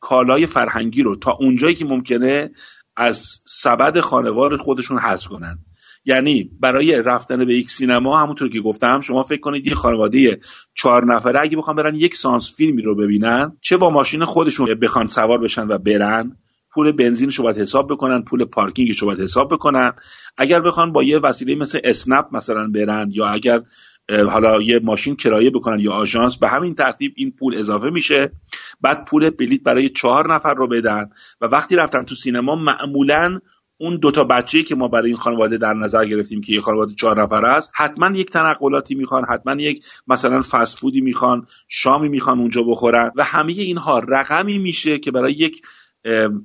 کالای 0.00 0.46
فرهنگی 0.46 1.02
رو 1.02 1.16
تا 1.16 1.36
اونجایی 1.40 1.74
که 1.74 1.84
ممکنه 1.84 2.50
از 2.96 3.42
سبد 3.46 4.00
خانوار 4.00 4.56
خودشون 4.56 4.98
حذف 4.98 5.28
کنن. 5.28 5.58
یعنی 6.04 6.50
برای 6.60 7.02
رفتن 7.02 7.44
به 7.44 7.54
یک 7.54 7.70
سینما 7.70 8.22
همونطور 8.22 8.48
که 8.48 8.60
گفتم 8.60 9.00
شما 9.00 9.22
فکر 9.22 9.40
کنید 9.40 9.66
یه 9.66 9.74
خانواده 9.74 10.40
چهار 10.74 11.14
نفره 11.14 11.40
اگه 11.40 11.56
بخوام 11.56 11.76
برن 11.76 11.94
یک 11.94 12.14
سانس 12.14 12.56
فیلمی 12.56 12.82
رو 12.82 12.94
ببینن 12.94 13.56
چه 13.60 13.76
با 13.76 13.90
ماشین 13.90 14.24
خودشون 14.24 14.74
بخوان 14.74 15.06
سوار 15.06 15.38
بشن 15.38 15.68
و 15.68 15.78
برن؟ 15.78 16.36
پول 16.74 16.92
بنزینش 16.92 17.34
رو 17.34 17.44
باید 17.44 17.58
حساب 17.58 17.92
بکنن 17.92 18.22
پول 18.22 18.44
پارکینگش 18.44 18.98
رو 18.98 19.06
باید 19.06 19.20
حساب 19.20 19.52
بکنن. 19.52 19.92
اگر 20.36 20.60
بخوان 20.60 20.92
با 20.92 21.02
یه 21.02 21.18
وسیله 21.18 21.54
مثل 21.54 21.80
اسنپ 21.84 22.26
مثلا 22.32 22.66
برن 22.66 23.08
یا 23.12 23.26
اگر 23.26 23.62
حالا 24.10 24.62
یه 24.62 24.80
ماشین 24.82 25.16
کرایه 25.16 25.50
بکنن 25.50 25.80
یا 25.80 25.92
آژانس 25.92 26.38
به 26.38 26.48
همین 26.48 26.74
ترتیب 26.74 27.12
این 27.16 27.32
پول 27.38 27.58
اضافه 27.58 27.90
میشه. 27.90 28.32
بعد 28.80 29.04
پول 29.04 29.30
بلیت 29.30 29.62
برای 29.62 29.88
چهار 29.88 30.34
نفر 30.34 30.54
رو 30.54 30.68
بدن 30.68 31.10
و 31.40 31.46
وقتی 31.46 31.76
رفتن 31.76 32.04
تو 32.04 32.14
سینما 32.14 32.54
معمولا 32.54 33.40
اون 33.82 33.96
دوتا 33.96 34.24
بچه 34.24 34.62
که 34.62 34.74
ما 34.74 34.88
برای 34.88 35.06
این 35.06 35.16
خانواده 35.16 35.58
در 35.58 35.74
نظر 35.74 36.04
گرفتیم 36.04 36.40
که 36.40 36.52
یه 36.52 36.60
خانواده 36.60 36.94
چهار 36.94 37.22
نفر 37.22 37.46
است 37.46 37.72
حتما 37.74 38.16
یک 38.16 38.30
تنقلاتی 38.30 38.94
می‌خوان 38.94 39.24
حتما 39.30 39.62
یک 39.62 39.84
مثلا 40.06 40.42
فست 40.42 40.78
فودی 40.78 41.00
می‌خوان 41.00 41.46
شامی 41.68 42.08
می‌خوان 42.08 42.38
اونجا 42.38 42.62
بخورن 42.62 43.10
و 43.16 43.24
همه 43.24 43.52
اینها 43.52 43.98
رقمی 43.98 44.58
میشه 44.58 44.98
که 44.98 45.10
برای 45.10 45.32
یک 45.32 45.62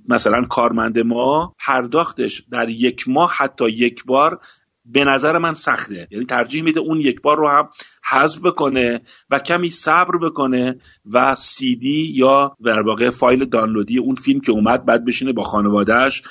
مثلا 0.10 0.42
کارمند 0.42 1.00
ما 1.00 1.56
پرداختش 1.60 2.44
در 2.52 2.70
یک 2.70 3.08
ماه 3.08 3.32
حتی 3.38 3.70
یک 3.70 4.06
بار 4.06 4.40
به 4.86 5.04
نظر 5.04 5.38
من 5.38 5.54
سخته. 5.54 6.08
یعنی 6.12 6.26
ترجیح 6.26 6.64
میده 6.64 6.80
اون 6.80 7.02
یک 7.02 7.22
بار 7.22 7.38
رو 7.38 7.50
هم 7.50 7.70
حذف 8.10 8.42
بکنه 8.42 9.02
و 9.30 9.40
کمی 9.40 9.70
صبر 9.70 10.18
بکنه 10.18 10.80
و 11.14 11.36
سی 11.36 11.76
دی 11.76 12.12
یا 12.16 12.58
در 12.64 12.82
واقع 12.82 13.10
فایل 13.10 13.46
دانلودی 13.46 14.00
اون 14.00 14.16
فیلم 14.16 14.40
که 14.40 14.52
اومد 14.52 14.86
بعد 14.86 15.06
بشینه 15.06 15.34
با 15.34 15.44
خانوادهش 15.44 16.24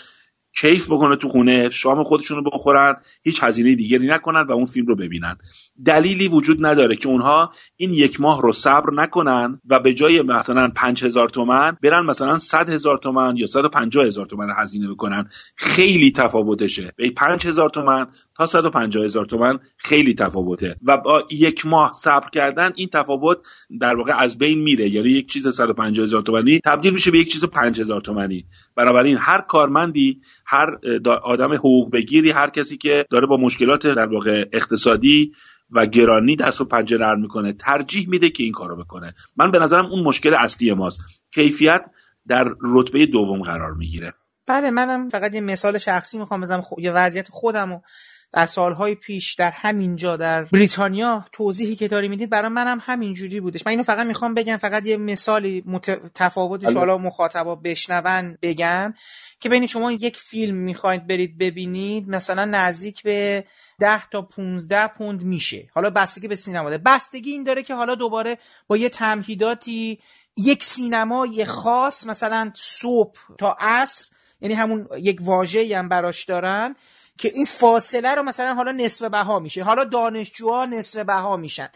کیف 0.57 0.87
بکنه 0.87 1.17
تو 1.17 1.29
خونه 1.29 1.69
شام 1.69 2.05
خودشون 2.05 2.37
رو 2.37 2.51
بخورن 2.51 2.97
هیچ 3.23 3.43
هزینه 3.43 3.75
دیگری 3.75 4.07
نکنن 4.07 4.47
و 4.49 4.53
اون 4.53 4.65
فیلم 4.65 4.87
رو 4.87 4.97
ببینن. 4.97 5.37
دلیلی 5.87 6.29
وجود 6.29 6.67
نداره 6.67 6.97
که 6.97 7.09
اونها 7.09 7.53
این 7.77 7.95
یک 7.95 8.21
ماه 8.21 8.43
رو 8.43 8.53
صبر 8.53 8.95
نکنن 8.95 9.61
و 9.71 9.81
به 9.81 9.95
جای 9.95 10.23
مثلا 10.23 10.69
پنج 10.77 11.05
هزار 11.05 11.29
تومن 11.29 11.77
برن 11.83 12.07
مثلا 12.07 12.39
صد 12.39 12.69
هزار 12.69 12.99
تومن 12.99 13.37
یا 13.37 13.47
صد 13.47 13.65
پنجاه 13.67 14.07
هزار 14.07 14.27
تومن 14.27 14.49
هزینه 14.57 14.89
بکنن. 14.89 15.29
خیلی 15.57 16.13
تفاوتشه. 16.13 16.93
به 16.97 17.11
پنج 17.11 17.47
هزار 17.47 17.69
تومن 17.71 18.07
تا 18.37 18.47
صد 18.47 18.67
پنجاه 18.67 19.05
هزار 19.05 19.27
تومن 19.27 19.59
خیلی 19.77 20.15
تفاوته. 20.15 20.77
و 20.83 20.97
با 20.97 21.23
یک 21.31 21.67
ماه 21.67 21.93
صبر 21.93 22.31
کردن 22.31 22.73
این 22.75 22.89
تفاوت 22.93 23.39
در 23.81 23.97
واقع 23.97 24.13
از 24.19 24.39
بین 24.39 24.63
میره. 24.63 24.89
یعنی 24.89 25.09
یک 25.09 25.29
چیز 25.29 25.49
صد 25.49 25.71
پنجاه 25.71 26.03
هزار 26.03 26.23
تومنی 26.23 26.61
تبدیل 26.65 26.93
میشه 26.93 27.11
به 27.11 27.19
یک 27.19 27.33
چیز 27.33 27.45
پنج 27.45 27.81
هزار 27.81 28.01
تومنی. 28.01 28.45
بنابراین 28.77 29.17
هر 29.21 29.41
کارمندی 29.41 30.21
هر 30.47 30.79
آدم 31.23 31.53
حقوق 31.53 31.91
بگیری 31.93 32.31
هر 32.31 32.51
کسی 32.51 32.77
که 32.77 33.07
داره 33.11 33.27
با 33.27 33.37
مشکلات 33.37 33.87
در 33.87 34.07
واقع 34.07 34.45
اقتصادی 34.53 35.33
و 35.75 35.87
گرانی 35.87 36.37
دست 36.37 36.61
و 36.61 36.65
پنجه 36.65 36.99
نرم 36.99 37.21
می‌کنه. 37.21 37.53
ترجیح 37.53 38.09
میده 38.09 38.31
که 38.31 38.43
این 38.43 38.53
کارو 38.53 38.85
بکنه. 38.85 39.15
من 39.37 39.51
به 39.51 39.59
نظرم 39.59 39.87
اون 39.87 40.05
مشکل 40.05 40.35
اصلی 40.35 40.73
ماست. 40.73 41.01
کیفیت 41.35 41.85
در 42.29 42.45
رتبه 42.61 43.07
دوم 43.07 43.43
قرار 43.43 43.73
می‌گیره. 43.73 44.15
بله 44.47 44.71
منم 44.71 45.09
فقط 45.09 45.35
یه 45.35 45.41
مثال 45.41 45.79
شخصی 45.79 46.19
می‌خوام 46.19 46.41
بزنم 46.41 46.63
خب 46.63 46.79
یه 46.79 46.93
وضعیت 46.93 47.29
خودم 47.29 47.73
و 47.73 47.81
در 48.35 48.47
سالهای 48.47 48.95
پیش 48.95 49.35
در 49.35 49.51
همینجا 49.51 50.17
در 50.17 50.45
بریتانیا 50.45 51.25
توضیحی 51.33 51.77
که 51.77 51.89
داری 51.89 52.09
می‌دید 52.09 52.31
برای 52.31 52.49
منم 52.49 52.79
همینجوری 52.83 53.41
بودش. 53.41 53.67
من 53.67 53.71
اینو 53.71 53.83
فقط 53.83 54.07
می‌خوام 54.07 54.35
بگم 54.35 54.57
فقط 54.57 54.87
یه 54.87 54.97
مثالی 54.97 55.63
مت... 55.67 56.13
تفاوتش. 56.15 56.75
حالا 56.75 56.99
مخاطبا 56.99 57.55
بشنون 57.55 58.39
بگم 58.43 58.95
که 59.41 59.49
بین 59.49 59.67
شما 59.67 59.93
یک 59.93 60.17
فیلم 60.17 60.57
می‌خواید 60.57 61.07
برید 61.07 61.39
ببینید 61.39 62.09
مثلا 62.09 62.45
نزدیک 62.45 63.03
به 63.03 63.45
10 63.81 64.07
تا 64.07 64.23
15 64.23 64.87
پوند 64.87 65.23
میشه. 65.23 65.69
حالا 65.75 65.91
بستگی 65.91 66.29
به 66.29 66.37
سینما 66.37 66.71
داره. 66.71 66.83
بستگی 66.87 67.31
این 67.31 67.45
داره 67.45 67.63
که 67.63 67.75
حالا 67.75 67.95
دوباره 67.95 68.39
با 68.67 68.77
یه 68.77 68.89
تمهیداتی 68.89 69.99
یک 70.37 70.65
سینمای 70.65 71.45
خاص 71.45 72.07
مثلا 72.07 72.51
صبح 72.55 73.19
تا 73.39 73.57
عصر 73.61 74.07
یعنی 74.41 74.55
همون 74.55 74.89
یک 74.99 75.19
واژه 75.21 75.79
هم 75.79 75.89
براش 75.89 76.25
دارن. 76.25 76.77
که 77.19 77.33
این 77.35 77.45
فاصله 77.45 78.15
رو 78.15 78.23
مثلا 78.23 78.55
حالا 78.55 78.73
نصف 78.73 79.05
بها 79.05 79.39
میشه. 79.39 79.65
حالا 79.65 79.85
دانشجوها 79.85 80.67
نصف 80.67 80.99
بها 80.99 81.37
میشن. 81.37 81.69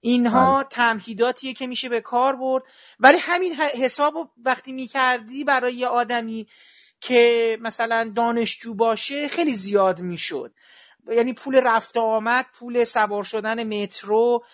اینها 0.00 0.56
بله. 0.56 0.68
تمهیداتیه 0.70 1.52
که 1.52 1.66
میشه 1.66 1.88
به 1.88 2.00
کار 2.00 2.36
برد. 2.36 2.62
ولی 3.00 3.18
همین 3.20 3.54
حساب 3.54 4.30
وقتی 4.44 4.72
می‌کردی 4.72 5.44
برای 5.44 5.74
یه 5.74 5.86
آدمی 5.86 6.46
که 7.00 7.58
مثلا 7.60 8.12
دانشجو 8.16 8.74
باشه 8.74 9.28
خیلی 9.28 9.54
زیاد 9.54 10.00
می‌شد. 10.00 10.54
یعنی 11.10 11.32
پول 11.32 11.54
رفت 11.54 11.96
آمد 11.96 12.46
پول 12.58 12.84
سوار 12.84 13.24
شدن 13.24 13.82
مترو. 13.82 14.44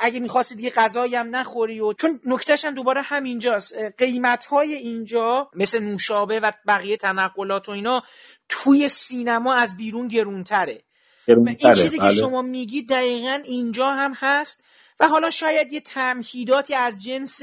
اگه 0.00 0.20
می‌خواستی 0.20 0.54
دیگه 0.54 0.70
غذایی 0.70 1.14
هم 1.14 1.36
نخوری 1.36 1.80
و 1.80 1.92
چون 1.92 2.20
نکتهش 2.26 2.64
هم 2.64 2.74
دوباره 2.74 3.02
همینجاست. 3.02 3.74
قیمت 3.98 4.44
های 4.44 4.74
اینجا 4.74 5.50
مثل 5.54 5.82
نوشابه 5.82 6.40
و 6.40 6.52
بقیه 6.66 6.96
تنقلات 6.96 7.68
و 7.68 7.72
اینا 7.72 8.02
توی 8.50 8.88
سینما 8.88 9.54
از 9.54 9.76
بیرون 9.76 10.08
گرونتره. 10.08 10.82
این 11.28 11.54
چیزی 11.54 11.96
که 11.96 12.02
بله. 12.02 12.10
شما 12.10 12.42
میگی 12.42 12.82
دقیقا 12.82 13.40
اینجا 13.44 13.90
هم 13.90 14.12
هست. 14.16 14.64
و 15.00 15.08
حالا 15.08 15.30
شاید 15.30 15.72
یه 15.72 15.80
تمهیداتی 15.80 16.74
از 16.74 17.02
جنس 17.02 17.42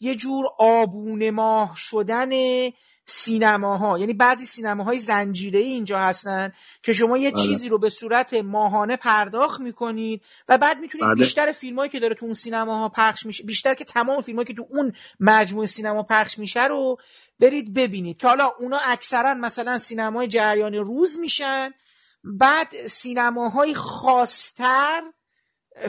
یه 0.00 0.14
جور 0.14 0.46
آبونه 0.58 1.30
ماه 1.30 1.72
شدن 1.76 2.30
سینماها 3.10 3.98
یعنی 3.98 4.12
بعضی 4.12 4.44
سینماهای 4.44 4.98
زنجیره 4.98 5.60
اینجا 5.60 5.98
هستن 5.98 6.52
که 6.82 6.92
شما 6.92 7.18
یه 7.18 7.30
بله. 7.30 7.42
چیزی 7.42 7.68
رو 7.68 7.78
به 7.78 7.90
صورت 7.90 8.34
ماهانه 8.34 8.96
پرداخت 8.96 9.60
می‌کنید 9.60 10.22
و 10.48 10.58
بعد 10.58 10.78
می‌تونید 10.78 11.06
بله. 11.06 11.14
بیشتر 11.14 11.52
فیلمایی 11.52 11.90
که 11.90 12.00
داره 12.00 12.14
تو 12.14 12.26
اون 12.26 12.34
سینماها 12.34 12.88
پخش 12.88 13.26
میشه 13.26 13.44
بیشتر 13.44 13.74
که 13.74 13.84
تمام 13.84 14.20
فیلمایی 14.20 14.46
که 14.46 14.54
تو 14.54 14.66
اون 14.70 14.92
مجموعه 15.20 15.66
سینما 15.66 16.02
پخش 16.02 16.38
میشه 16.38 16.66
رو 16.66 16.96
برید 17.40 17.74
ببینید 17.74 18.16
که 18.16 18.28
حالا 18.28 18.50
اونا 18.58 18.78
اکثرا 18.78 19.34
مثلا 19.34 19.78
سینمای 19.78 20.28
جریان 20.28 20.74
روز 20.74 21.18
میشن 21.18 21.70
بعد 22.24 22.86
سینماهای 22.86 23.74
خاصتر 23.74 25.02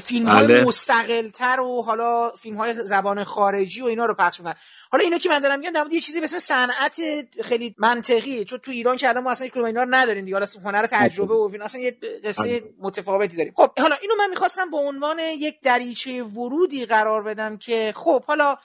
فیلم 0.02 0.30
های 0.30 0.48
بله. 0.48 0.64
مستقلتر 0.64 1.60
و 1.60 1.84
حالا 1.84 2.30
فیلم 2.30 2.58
های 2.58 2.86
زبان 2.86 3.24
خارجی 3.24 3.82
و 3.82 3.86
اینا 3.86 4.06
رو 4.06 4.14
پخش 4.14 4.40
می‌کنن 4.40 4.56
حالا 4.92 5.04
اینا 5.04 5.18
که 5.18 5.30
من 5.30 5.40
دارم 5.40 5.60
میگم 5.60 5.72
در 5.72 5.88
یه 5.92 6.00
چیزی 6.00 6.20
به 6.20 6.24
اسم 6.24 6.40
صنعت 6.40 7.02
خیلی 7.44 7.76
منطقی 7.78 8.46
چون 8.46 8.60
تو 8.60 8.72
ایران 8.72 8.98
که 8.98 9.10
الان 9.10 9.24
ما 9.24 9.32
اصلا 9.32 9.48
کدوم 9.48 9.66
اینا 9.66 9.84
رو 9.84 9.96
نداریم 9.96 10.26
دیگه. 10.26 10.36
حالا 10.36 10.48
هنر 10.66 10.88
تجربه 10.88 11.34
و 11.34 11.48
فیلم 11.48 11.64
اصلا 11.64 11.82
یه 11.82 11.98
قصه 12.24 12.42
آره. 12.42 12.64
متفاوتی 12.80 13.38
داریم. 13.38 13.54
خب 13.56 13.80
حالا 13.80 13.96
اینو 14.02 14.16
من 14.20 14.30
می‌خواستم 14.30 14.72
به 14.72 14.78
عنوان 14.78 15.20
یک 15.20 15.62
دریچه 15.62 16.24
ورودی 16.24 16.86
قرار 16.86 17.24
بدم 17.24 17.58
که 17.58 17.94
خب 17.96 18.24
حالا 18.24 18.58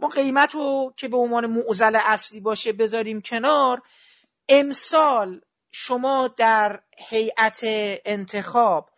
ما 0.00 0.08
قیمت 0.08 0.54
رو 0.54 0.94
که 0.96 1.08
به 1.08 1.16
عنوان 1.16 1.46
معضل 1.46 1.98
اصلی 2.00 2.40
باشه 2.40 2.72
بذاریم 2.72 3.20
کنار. 3.20 3.82
امسال 4.48 5.40
شما 5.70 6.28
در 6.28 6.80
هیئت 6.98 7.60
انتخاب 8.04 8.90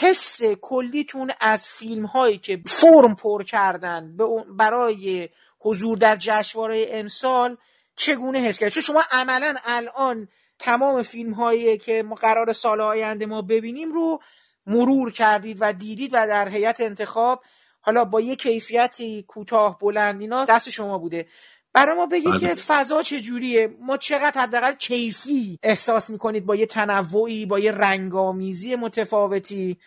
حس 0.00 0.42
کلیتون 0.42 1.30
از 1.40 1.66
فیلم 1.66 2.06
هایی 2.06 2.38
که 2.38 2.60
فرم 2.66 3.14
پر 3.14 3.44
کردن 3.44 4.16
برای 4.56 5.28
حضور 5.62 5.98
در 5.98 6.16
جشنواره 6.16 6.86
امسال 6.90 7.56
چگونه 7.96 8.38
حس 8.38 8.58
کرد؟ 8.58 8.68
چون 8.68 8.82
شما 8.82 9.02
عملا 9.10 9.54
الان 9.64 10.28
تمام 10.58 11.02
فیلم 11.02 11.32
هایی 11.32 11.78
که 11.78 12.02
ما 12.02 12.14
قرار 12.14 12.52
سال 12.52 12.80
آینده 12.80 13.26
ما 13.26 13.42
ببینیم 13.42 13.92
رو 13.92 14.20
مرور 14.66 15.12
کردید 15.12 15.58
و 15.60 15.72
دیدید 15.72 16.10
و 16.14 16.26
در 16.26 16.48
هیئت 16.48 16.80
انتخاب 16.80 17.42
حالا 17.80 18.04
با 18.04 18.20
یه 18.20 18.36
کیفیتی 18.36 19.24
کوتاه 19.28 19.78
بلند 19.78 20.20
اینا 20.20 20.44
دست 20.44 20.70
شما 20.70 20.98
بوده. 20.98 21.26
برای 21.72 21.96
ما 21.96 22.06
بگید 22.06 22.32
که 22.40 22.46
بله. 22.46 22.54
فضا 22.54 23.02
چجوریه؟ 23.02 23.76
ما 23.80 23.96
چقدر 23.96 24.40
حداقل 24.40 24.72
کیفی 24.72 25.58
احساس 25.62 26.10
می‌کنید 26.10 26.46
با 26.46 26.56
یه 26.56 26.66
تنوعی 26.66 27.46
با 27.46 27.58
یه 27.58 27.72
رنگامیزی 27.72 28.76
متفاوتی؟ 28.76 29.78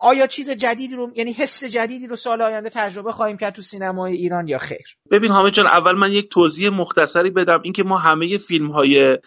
آیا 0.00 0.26
چیز 0.26 0.50
جدیدی 0.50 0.96
رو 0.96 1.10
یعنی 1.16 1.32
حس 1.32 1.64
جدیدی 1.64 2.06
رو 2.06 2.16
سال 2.16 2.42
آینده 2.42 2.68
تجربه 2.68 3.12
خواهیم 3.12 3.36
کرد 3.36 3.54
تو 3.54 3.62
سینمای 3.62 4.12
ایران 4.12 4.48
یا 4.48 4.58
خیر؟ 4.58 4.86
ببین 5.10 5.30
حامد 5.30 5.52
جان 5.52 5.66
اول 5.66 5.92
من 5.92 6.12
یک 6.12 6.30
توضیح 6.30 6.68
مختصری 6.68 7.30
بدم. 7.30 7.60
اینکه 7.64 7.82
ما 7.82 7.98
همه 7.98 8.38
فیلم 8.38 8.70
های 8.70 9.18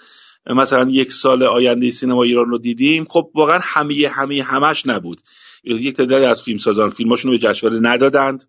مثلا 0.45 0.87
یک 0.89 1.11
سال 1.11 1.43
آینده 1.43 1.89
سینما 1.89 2.23
ایران 2.23 2.45
رو 2.45 2.57
دیدیم. 2.57 3.05
خب 3.09 3.31
واقعا 3.35 3.59
همه 3.61 4.09
همه 4.11 4.43
همش 4.43 4.87
نبود. 4.87 5.21
یک 5.63 5.95
تعدادی 5.95 6.25
از 6.25 6.43
فیلم 6.43 6.57
سازان 6.57 6.89
فیلماشون 6.89 7.31
رو 7.31 7.37
به 7.37 7.43
جشنواره 7.43 7.79
ندادند. 7.81 8.43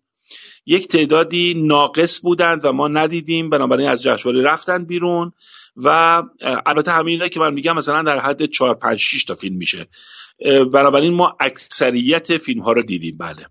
یک 0.65 0.87
تعدادی 0.87 1.53
ناقص 1.57 2.21
بودند 2.21 2.65
و 2.65 2.71
ما 2.71 2.87
ندیدیم. 2.87 3.49
بنابراین 3.49 3.89
از 3.89 4.03
جشنواره 4.03 4.43
رفتن 4.43 4.85
بیرون. 4.85 5.31
و 5.75 6.21
البته 6.65 6.91
همین 6.91 7.27
که 7.27 7.39
من 7.39 7.53
میگم 7.53 7.75
مثلا 7.75 8.03
در 8.03 8.19
حد 8.19 8.45
4 8.45 8.75
5 8.75 8.99
6 8.99 9.23
تا 9.23 9.35
فیلم 9.35 9.57
میشه. 9.57 9.87
بنابراین 10.73 11.13
ما 11.13 11.37
اکثریت 11.39 12.37
فیلم 12.37 12.61
ها 12.61 12.71
رو 12.71 12.83
دیدیم 12.83 13.17
بله. 13.17 13.45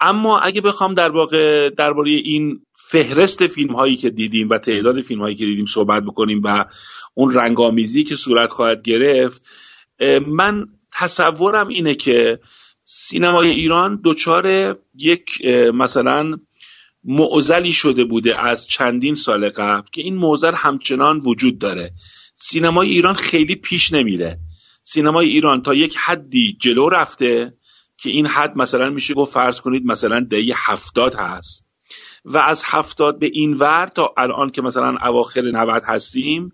اما 0.00 0.38
اگه 0.38 0.60
بخوام 0.60 0.94
در 0.94 1.10
واقع 1.10 1.70
درباره 1.70 2.10
این 2.10 2.60
فهرست 2.72 3.46
فیلم 3.46 3.74
هایی 3.74 3.96
که 3.96 4.10
دیدیم 4.10 4.48
و 4.48 4.58
تعداد 4.58 5.00
فیلم 5.00 5.20
هایی 5.20 5.34
که 5.34 5.46
دیدیم 5.46 5.66
صحبت 5.66 6.02
بکنیم 6.02 6.40
و 6.44 6.64
اون 7.14 7.34
رنگامیزی 7.34 8.04
که 8.04 8.14
صورت 8.14 8.50
خواهد 8.50 8.82
گرفت 8.82 9.48
من 10.26 10.66
تصورم 10.92 11.68
اینه 11.68 11.94
که 11.94 12.38
سینمای 12.84 13.50
ایران 13.50 14.00
دچار 14.04 14.76
یک 14.94 15.44
مثلا 15.74 16.38
معزلی 17.10 17.72
شده 17.72 18.04
بوده 18.04 18.44
از 18.44 18.66
چندین 18.66 19.14
سال 19.14 19.48
قبل 19.48 19.88
که 19.92 20.02
این 20.02 20.16
معزل 20.16 20.54
همچنان 20.54 21.20
وجود 21.20 21.58
داره. 21.58 21.90
سینمای 22.34 22.88
ایران 22.88 23.14
خیلی 23.14 23.56
پیش 23.56 23.92
نمیره. 23.92 24.38
سینمای 24.82 25.28
ایران 25.28 25.62
تا 25.62 25.74
یک 25.74 25.96
حدی 25.96 26.56
جلو 26.60 26.88
رفته 26.88 27.54
که 27.98 28.10
این 28.10 28.26
حد 28.26 28.58
مثلا 28.58 28.90
میشه 28.90 29.14
گفت 29.14 29.32
فرض 29.32 29.60
کنید 29.60 29.86
مثلا 29.86 30.26
دهه 30.30 30.54
هفتاد 30.56 31.14
هست. 31.14 31.66
و 32.24 32.38
از 32.38 32.62
هفتاد 32.64 33.18
به 33.18 33.30
این 33.32 33.52
ور 33.52 33.86
تا 33.86 34.14
الان 34.16 34.50
که 34.50 34.62
مثلا 34.62 34.96
اواخر 35.02 35.40
90 35.40 35.82
هستیم 35.86 36.52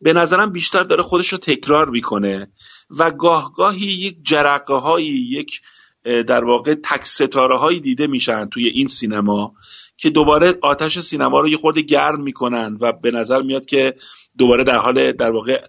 به 0.00 0.12
نظرم 0.12 0.52
بیشتر 0.52 0.82
داره 0.82 1.02
خودش 1.02 1.28
رو 1.28 1.38
تکرار 1.38 1.90
می‌کنه. 1.90 2.52
و 2.90 3.10
گاه 3.10 3.52
گاهی 3.56 3.86
یک 3.86 4.16
جرقه 4.22 4.74
هایی 4.74 5.28
یک 5.30 5.60
در 6.04 6.44
واقع 6.44 6.74
تک 6.74 7.04
ستاره 7.04 7.58
هایی 7.58 7.80
دیده 7.80 8.06
میشن 8.06 8.48
توی 8.48 8.68
این 8.68 8.86
سینما 8.86 9.54
که 9.96 10.10
دوباره 10.10 10.58
آتش 10.62 10.98
سینما 10.98 11.40
رو 11.40 11.48
یه 11.48 11.56
خورده 11.56 11.82
گرم 11.82 12.22
می‌کنن 12.22 12.78
و 12.80 12.92
به 12.92 13.10
نظر 13.10 13.42
میاد 13.42 13.66
که 13.66 13.94
دوباره 14.38 14.64
در 14.64 14.76
حال 14.76 15.12
در 15.12 15.30
واقع 15.30 15.66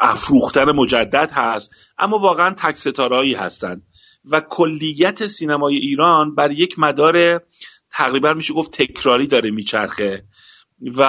افروختن 0.00 0.64
مجدد 0.64 1.30
هست. 1.32 1.74
اما 1.98 2.18
واقعا 2.18 2.54
تک 2.54 2.76
ستاره 2.76 3.38
هستند 3.38 3.82
و 4.30 4.40
کلیت 4.40 5.26
سینمای 5.26 5.76
ایران 5.76 6.34
بر 6.34 6.50
یک 6.50 6.78
مدار 6.78 7.40
تقریبا 7.90 8.32
میشه 8.32 8.54
گفت 8.54 8.82
تکراری 8.82 9.26
داره 9.26 9.50
میچرخه. 9.50 10.24
و 10.96 11.04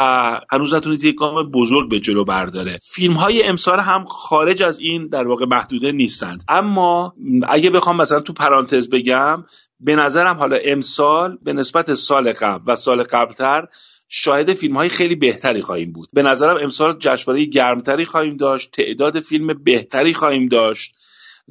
هنوز 0.52 0.74
نتونید 0.74 1.04
یک 1.04 1.16
گام 1.16 1.52
بزرگ 1.52 1.90
به 1.90 2.00
جلو 2.00 2.24
برداره. 2.24 2.78
فیلم 2.82 3.14
های 3.14 3.44
امسال 3.44 3.80
هم 3.80 4.06
خارج 4.06 4.64
از 4.64 4.80
این 4.80 5.08
در 5.08 5.28
واقع 5.28 5.46
محدوده 5.46 5.92
نیستند. 5.92 6.44
اما 6.50 7.14
اگه 7.48 7.70
بخوام 7.70 7.98
مثلا 7.98 8.20
تو 8.20 8.34
پرانتز 8.34 8.90
بگم 8.90 9.44
به 9.80 9.96
نظرم 9.96 10.38
حالا 10.38 10.58
امسال 10.66 11.38
به 11.44 11.54
نسبت 11.54 11.94
سال 11.94 12.32
قبل 12.32 12.64
و 12.68 12.76
سال 12.76 13.04
قبلتر 13.04 13.68
شاهد 14.10 14.54
فیلم 14.54 14.78
های 14.78 14.90
خیلی 14.90 15.16
بهتری 15.16 15.62
خواهیم 15.62 15.92
بود. 15.92 16.10
به 16.14 16.24
نظرم 16.24 16.58
امسال 16.62 16.98
جشنواره 17.00 17.46
گرمتری 17.46 18.06
خواهیم 18.06 18.38
داشت 18.38 18.72
تعداد 18.72 19.20
فیلم 19.20 19.64
بهتری 19.64 20.14
خواهیم 20.14 20.48
داشت 20.48 20.96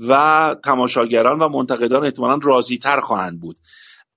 و 0.09 0.56
تماشاگران 0.64 1.38
و 1.38 1.49
منتقدان 1.49 2.04
احتمالا 2.04 2.38
راضیتر 2.42 3.00
خواهند 3.00 3.40
بود. 3.40 3.56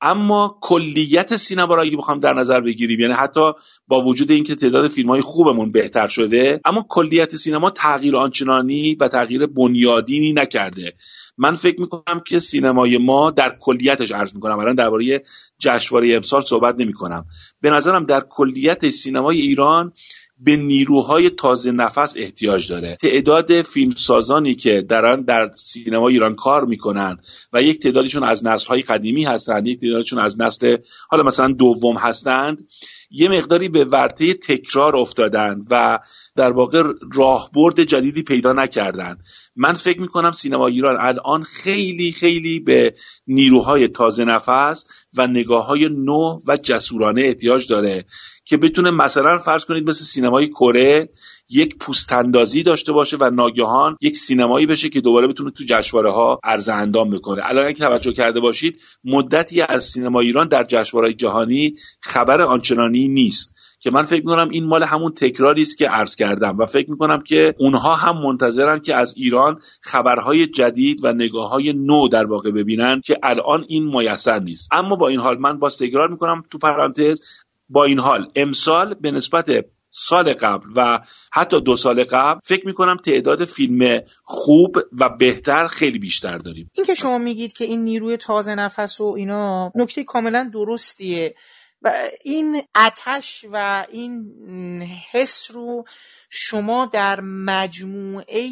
اما 0.02 0.58
کلیت 0.62 1.36
سینما 1.36 1.76
را 1.76 1.84
اگه 1.84 1.98
بخوام 1.98 2.20
در 2.20 2.34
نظر 2.34 2.62
بگیریم 2.62 3.00
یعنی 3.00 3.14
حتی 3.14 3.52
با 3.88 4.02
وجود 4.02 4.32
اینکه 4.32 4.56
تعداد 4.56 4.88
فیلم 4.88 5.10
های 5.10 5.22
خوبمون 5.22 5.72
بهتر 5.72 6.08
شده 6.08 6.62
اما 6.66 6.86
کلیت 6.90 7.36
سینما 7.36 7.70
تغییر 7.70 8.18
آنچنانی 8.18 8.96
و 8.96 9.08
تغییر 9.08 9.46
بنیادینی 9.46 10.34
نکرده. 10.34 10.94
من 11.38 11.54
فکر 11.54 11.82
می‌کنم 11.82 12.22
که 12.28 12.40
سینمای 12.40 12.98
ما 12.98 13.32
در 13.32 13.58
کلیتش 13.60 14.12
عرض 14.12 14.36
می‌کنم. 14.36 14.60
الان 14.60 14.76
درباره 14.76 15.22
جشنواره 15.60 16.16
امسال 16.16 16.42
صحبت 16.42 16.76
نمی‌کنم. 16.80 17.26
به 17.62 17.70
نظرم 17.70 18.06
در 18.06 18.22
کلیت 18.30 18.90
سینمای 18.90 19.38
ایران 19.38 19.94
به 20.40 20.56
نیروهای 20.56 21.30
تازه 21.30 21.72
نفس 21.72 22.18
احتیاج 22.18 22.70
داره. 22.70 22.98
تعداد 23.02 23.62
فیلمسازانی 23.62 24.56
که 24.56 24.86
دارن 24.90 25.22
در 25.22 25.52
سینما 25.54 26.08
ایران 26.08 26.36
کار 26.36 26.66
می‌کنن 26.66 27.18
و 27.54 27.62
یک 27.62 27.80
تعدادشون 27.80 28.24
از 28.24 28.46
نسلهای 28.46 28.82
قدیمی 28.82 29.26
هستند 29.26 29.68
یک 29.68 29.80
تعدادشون 29.80 30.20
از 30.20 30.42
نسل 30.42 30.78
حالا 31.10 31.24
مثلا 31.24 31.48
دوم 31.48 31.98
هستند 31.98 32.68
یه 33.10 33.30
مقداری 33.30 33.70
به 33.70 33.86
ورطه 33.86 34.34
تکرار 34.34 34.96
افتادن 34.98 35.64
و 35.72 36.00
در 36.36 36.52
واقع 36.52 36.84
راهبرد 37.14 37.84
جدیدی 37.84 38.24
پیدا 38.24 38.54
نکردن. 38.54 39.18
من 39.56 39.74
فکر 39.74 40.02
می‌کنم 40.02 40.32
سینما 40.32 40.68
ایران 40.68 40.98
الان 41.00 41.44
خیلی 41.44 42.12
خیلی 42.12 42.60
به 42.60 42.94
نیروهای 43.28 43.88
تازه 43.88 44.26
نفس 44.26 44.86
و 45.18 45.28
نگاه 45.28 45.66
های 45.66 45.90
نو 45.90 46.38
و 46.48 46.56
جسورانه 46.64 47.22
احتیاج 47.22 47.68
داره 47.68 48.06
که 48.46 48.58
بتونه 48.58 48.92
مثلا 48.92 49.38
فرض 49.38 49.66
کنید 49.66 49.90
مثل 49.90 50.04
سینمای 50.04 50.48
کره 50.48 51.10
یک 51.50 51.78
پوستندازی 51.78 52.64
داشته 52.64 52.94
باشه 52.94 53.18
و 53.20 53.30
ناگهان 53.30 53.98
یک 54.02 54.18
سینمایی 54.18 54.66
بشه 54.66 54.90
که 54.90 55.02
دوباره 55.02 55.28
بتونه 55.28 55.52
تو 55.52 55.64
جشنواره 55.68 56.12
ها 56.12 56.40
عرض 56.44 56.70
اندام 56.70 57.10
بکنه. 57.10 57.42
الان 57.46 57.66
اگه 57.66 57.74
توجه 57.74 58.12
کرده 58.12 58.40
باشید 58.40 58.82
مدتی 59.04 59.62
از 59.62 59.84
سینما 59.84 60.20
ایران 60.20 60.48
در 60.48 60.64
جشنواره 60.64 61.14
جهانی 61.14 61.74
خبر 62.02 62.42
آنچنانی 62.42 63.08
نیست 63.08 63.56
که 63.80 63.92
من 63.92 64.04
فکر 64.04 64.20
می‌کنم 64.20 64.50
این 64.50 64.66
مال 64.66 64.84
همون 64.84 65.12
تکراری 65.12 65.62
است 65.62 65.78
که 65.78 65.88
عرض 65.88 66.16
کردم 66.16 66.58
و 66.58 66.66
فکر 66.66 66.92
می‌کنم 66.92 67.24
که 67.24 67.56
اونها 67.60 67.96
هم 67.96 68.18
منتظرن 68.18 68.80
که 68.80 68.96
از 68.96 69.14
ایران 69.18 69.60
خبرهای 69.82 70.48
جدید 70.48 71.00
و 71.04 71.14
نگاه 71.14 71.50
های 71.50 71.74
نو 71.74 72.08
در 72.08 72.26
واقع 72.26 72.52
ببینن 72.52 73.02
که 73.06 73.18
الان 73.24 73.66
این 73.68 73.84
میسر 73.84 74.40
نیست. 74.40 74.70
اما 74.72 74.96
با 74.96 75.08
این 75.08 75.20
حال 75.20 75.38
من 75.38 75.60
باز 75.60 75.78
تکرار 75.78 76.10
می‌کنم 76.10 76.44
تو 76.52 76.58
پرانتز 76.58 77.22
با 77.70 77.84
این 77.84 78.00
حال 78.00 78.32
امسال 78.36 78.94
به 78.94 79.12
نسبت 79.12 79.50
سال 79.90 80.34
قبل 80.34 80.66
و 80.76 81.00
حتی 81.32 81.62
دو 81.62 81.76
سال 81.76 82.04
قبل 82.04 82.40
فکر 82.44 82.68
می‌کنم 82.68 82.98
تعداد 82.98 83.46
فیلم 83.46 84.02
خوب 84.24 84.78
و 85.00 85.10
بهتر 85.10 85.68
خیلی 85.68 86.00
بیشتر 86.00 86.38
داریم. 86.38 86.72
این 86.74 86.86
که 86.86 86.96
شما 86.96 87.18
میگید 87.18 87.54
که 87.54 87.66
این 87.66 87.84
نیروی 87.84 88.18
تازه 88.18 88.56
نفس 88.56 89.02
و 89.02 89.04
اینا 89.04 89.72
نکته 89.76 90.04
کاملا 90.04 90.50
درستیه 90.54 91.36
و 91.82 91.94
این 92.24 92.62
اتش 92.76 93.46
و 93.52 93.86
این 93.92 94.82
حس 95.12 95.52
رو 95.52 95.84
شما 96.30 96.86
در 96.86 97.20
مجموعه 97.22 98.50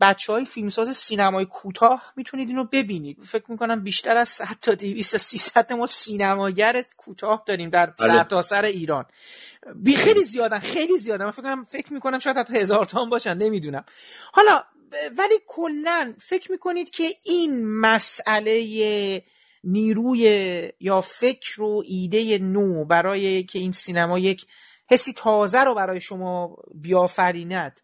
بچه 0.00 0.32
های 0.32 0.44
فیلمساز 0.44 0.96
سینمای 0.96 1.44
کوتاه 1.44 2.12
می‌تونید 2.16 2.48
اینو 2.48 2.64
ببینید. 2.64 3.22
فکر 3.22 3.44
می‌کنم 3.48 3.82
بیشتر 3.82 4.16
از 4.16 4.28
100 4.28 4.46
تا 4.62 4.74
200 4.74 5.12
تا 5.12 5.18
300 5.18 5.72
ما 5.72 5.86
سینماگر 5.86 6.82
کوتاه 6.96 7.42
داریم 7.46 7.70
در 7.70 7.86
بله. 7.86 7.94
سرتاسر 7.96 8.62
سر 8.62 8.64
ایران. 8.64 9.04
بی 9.74 9.96
خیلی 9.96 10.22
زیادن 10.22 10.58
خیلی 10.58 10.96
زیادن. 10.96 11.24
من 11.24 11.30
فکر 11.30 11.42
کنم 11.42 11.64
فکر 11.64 11.92
می‌کنم 11.92 12.18
شاید 12.18 12.36
حتی 12.36 12.56
هزار 12.56 12.84
تا 12.84 13.04
باشن 13.04 13.34
نمی‌دونم. 13.34 13.84
حالا 14.32 14.62
ولی 15.18 15.34
کلا 15.46 16.14
فکر 16.20 16.52
می‌کنید 16.52 16.90
که 16.90 17.14
این 17.24 17.66
مسئله 17.80 19.22
نیروی 19.64 20.72
یا 20.80 21.00
فکر 21.00 21.62
و 21.62 21.84
ایده 21.86 22.38
نو 22.38 22.84
برای 22.84 23.42
که 23.42 23.58
این 23.58 23.72
سینما 23.72 24.18
یک 24.18 24.46
حسی 24.90 25.12
تازه 25.12 25.64
رو 25.64 25.74
برای 25.74 26.00
شما 26.00 26.56
بیافریند 26.74 27.80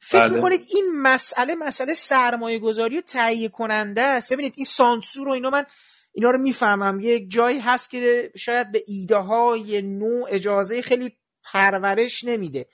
فکر 0.00 0.28
بله. 0.28 0.34
می‌کنید 0.34 0.66
این 0.74 0.84
مسئله 0.94 1.54
مسئله 1.54 1.94
سرمایه 1.94 2.58
گذاری 2.58 2.98
و 2.98 3.00
تهیه 3.00 3.48
کننده 3.48 4.02
است؟ 4.02 4.32
ببینید 4.32 4.54
این 4.56 4.66
سانسور 4.66 5.28
و 5.28 5.30
اینا 5.30 5.50
من 5.50 5.66
اینا 6.14 6.30
رو 6.30 6.38
می‌فهمم. 6.38 7.00
یک 7.02 7.30
جایی 7.30 7.58
هست 7.58 7.90
که 7.90 8.32
شاید 8.36 8.72
به 8.72 8.82
ایده 8.86 9.16
های 9.16 9.82
نو 9.82 10.24
اجازه 10.28 10.82
خیلی 10.82 11.16
پرورش 11.52 12.24
نمیده. 12.24 12.66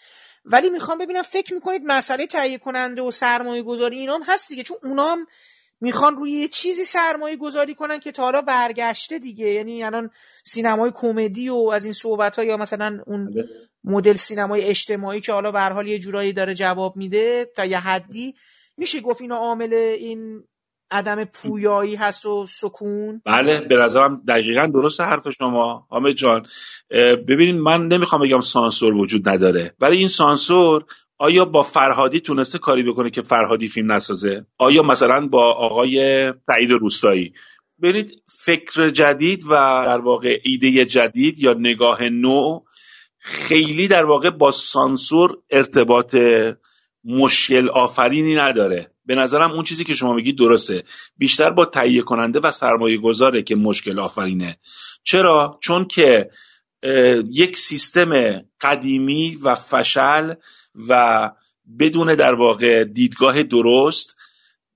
ولی 0.44 0.70
می‌خوام 0.70 0.98
ببینم 0.98 1.22
فکر 1.22 1.55
می‌کنید 1.55 1.83
مسئله 1.87 2.26
تهیه 2.26 2.59
کننده 2.59 3.03
و 3.03 3.11
سرمایه 3.11 3.62
گذاری 3.62 3.98
اینا 3.98 4.14
هم 4.14 4.22
هست 4.26 4.48
دیگه. 4.48 4.62
چون 4.62 4.76
اونام 4.83 5.26
می‌خوان 5.81 6.16
روی 6.16 6.31
یه 6.31 6.48
چیزی 6.48 6.85
سرمایه 6.85 7.37
گذاری 7.37 7.74
کنن 7.74 8.00
که 8.00 8.12
تا 8.12 8.22
حالا 8.22 8.42
برگشته 8.42 9.18
دیگه. 9.18 9.46
یعنی 9.46 9.85
الان 9.85 10.11
سینمای 10.44 10.90
کمدی 10.94 11.48
و 11.48 11.70
از 11.74 11.85
این 11.85 11.94
صحبت 11.94 12.37
ها 12.37 12.44
یا 12.44 12.57
مثلا 12.57 13.03
اون 13.07 13.31
بله. 13.31 13.44
مدل 13.85 14.12
سینمای 14.12 14.62
اجتماعی 14.62 15.20
که 15.20 15.33
حالا 15.33 15.53
به 15.53 15.61
حال 15.61 15.87
یه 15.87 15.98
جورایی 15.98 16.33
داره 16.33 16.55
جواب 16.55 16.96
میده 16.96 17.50
تا 17.57 17.64
یه 17.64 17.79
حدی 17.79 18.35
میشه 18.76 19.00
گفت 19.00 19.20
اینا 19.20 19.37
عامل 19.37 19.72
این 19.72 20.44
عدم 20.90 21.24
پویایی 21.24 21.96
هست 21.96 22.26
و 22.26 22.46
سکون؟ 22.46 23.22
بله 23.24 23.61
به 23.61 23.76
نظرم 23.76 24.22
دقیقا 24.29 24.66
درست 24.66 25.00
حرف 25.00 25.29
شما 25.29 25.87
حامد 25.90 26.12
جان. 26.12 26.46
ببینید 27.29 27.55
من 27.55 27.87
نمی‌خوام 27.87 28.22
بگم 28.22 28.40
سانسور 28.40 28.94
وجود 28.94 29.29
نداره 29.29 29.74
ولی 29.81 29.98
این 29.98 30.09
سانسور 30.09 30.85
آیا 31.18 31.44
با 31.44 31.62
فرهادی 31.62 32.20
تونسته 32.20 32.59
کاری 32.59 32.83
بکنه 32.83 33.11
که 33.11 33.22
فرهادی 33.22 33.68
فیلم 33.68 33.92
نسازه؟ 33.92 34.46
آیا 34.59 34.83
مثلا 34.83 35.26
با 35.26 35.53
آقای 35.53 35.98
سعید 36.46 36.70
روستایی؟ 36.81 37.33
برید 37.79 38.22
فکر 38.44 38.88
جدید 38.88 39.42
و 39.44 39.55
در 39.87 40.00
واقع 40.00 40.38
ایده 40.44 40.85
جدید 40.85 41.38
یا 41.38 41.53
نگاه 41.53 42.09
نو 42.09 42.61
خیلی 43.18 43.88
در 43.88 44.05
واقع 44.05 44.31
با 44.31 44.50
سانسور 44.50 45.38
ارتباط 45.50 46.16
مشکل 47.05 47.68
آفرینی 47.68 48.35
نداره. 48.35 48.90
به 49.10 49.16
نظرم 49.16 49.52
اون 49.52 49.64
چیزی 49.64 49.84
که 49.84 49.94
شما 49.94 50.12
میگید 50.12 50.38
درسته. 50.38 50.82
بیشتر 51.16 51.50
با 51.50 51.64
تهیه 51.64 52.02
کننده 52.02 52.40
و 52.44 52.50
سرمایه 52.50 52.98
گذاره 52.98 53.42
که 53.42 53.56
مشکل 53.56 53.98
آفرینه. 53.98 54.56
چرا؟ 55.02 55.58
چون 55.62 55.84
که 55.84 56.30
یک 57.32 57.56
سیستم 57.56 58.10
قدیمی 58.60 59.38
و 59.42 59.54
فشل 59.54 60.34
و 60.88 61.30
بدون 61.78 62.14
در 62.14 62.34
واقع 62.34 62.84
دیدگاه 62.84 63.42
درست 63.42 64.16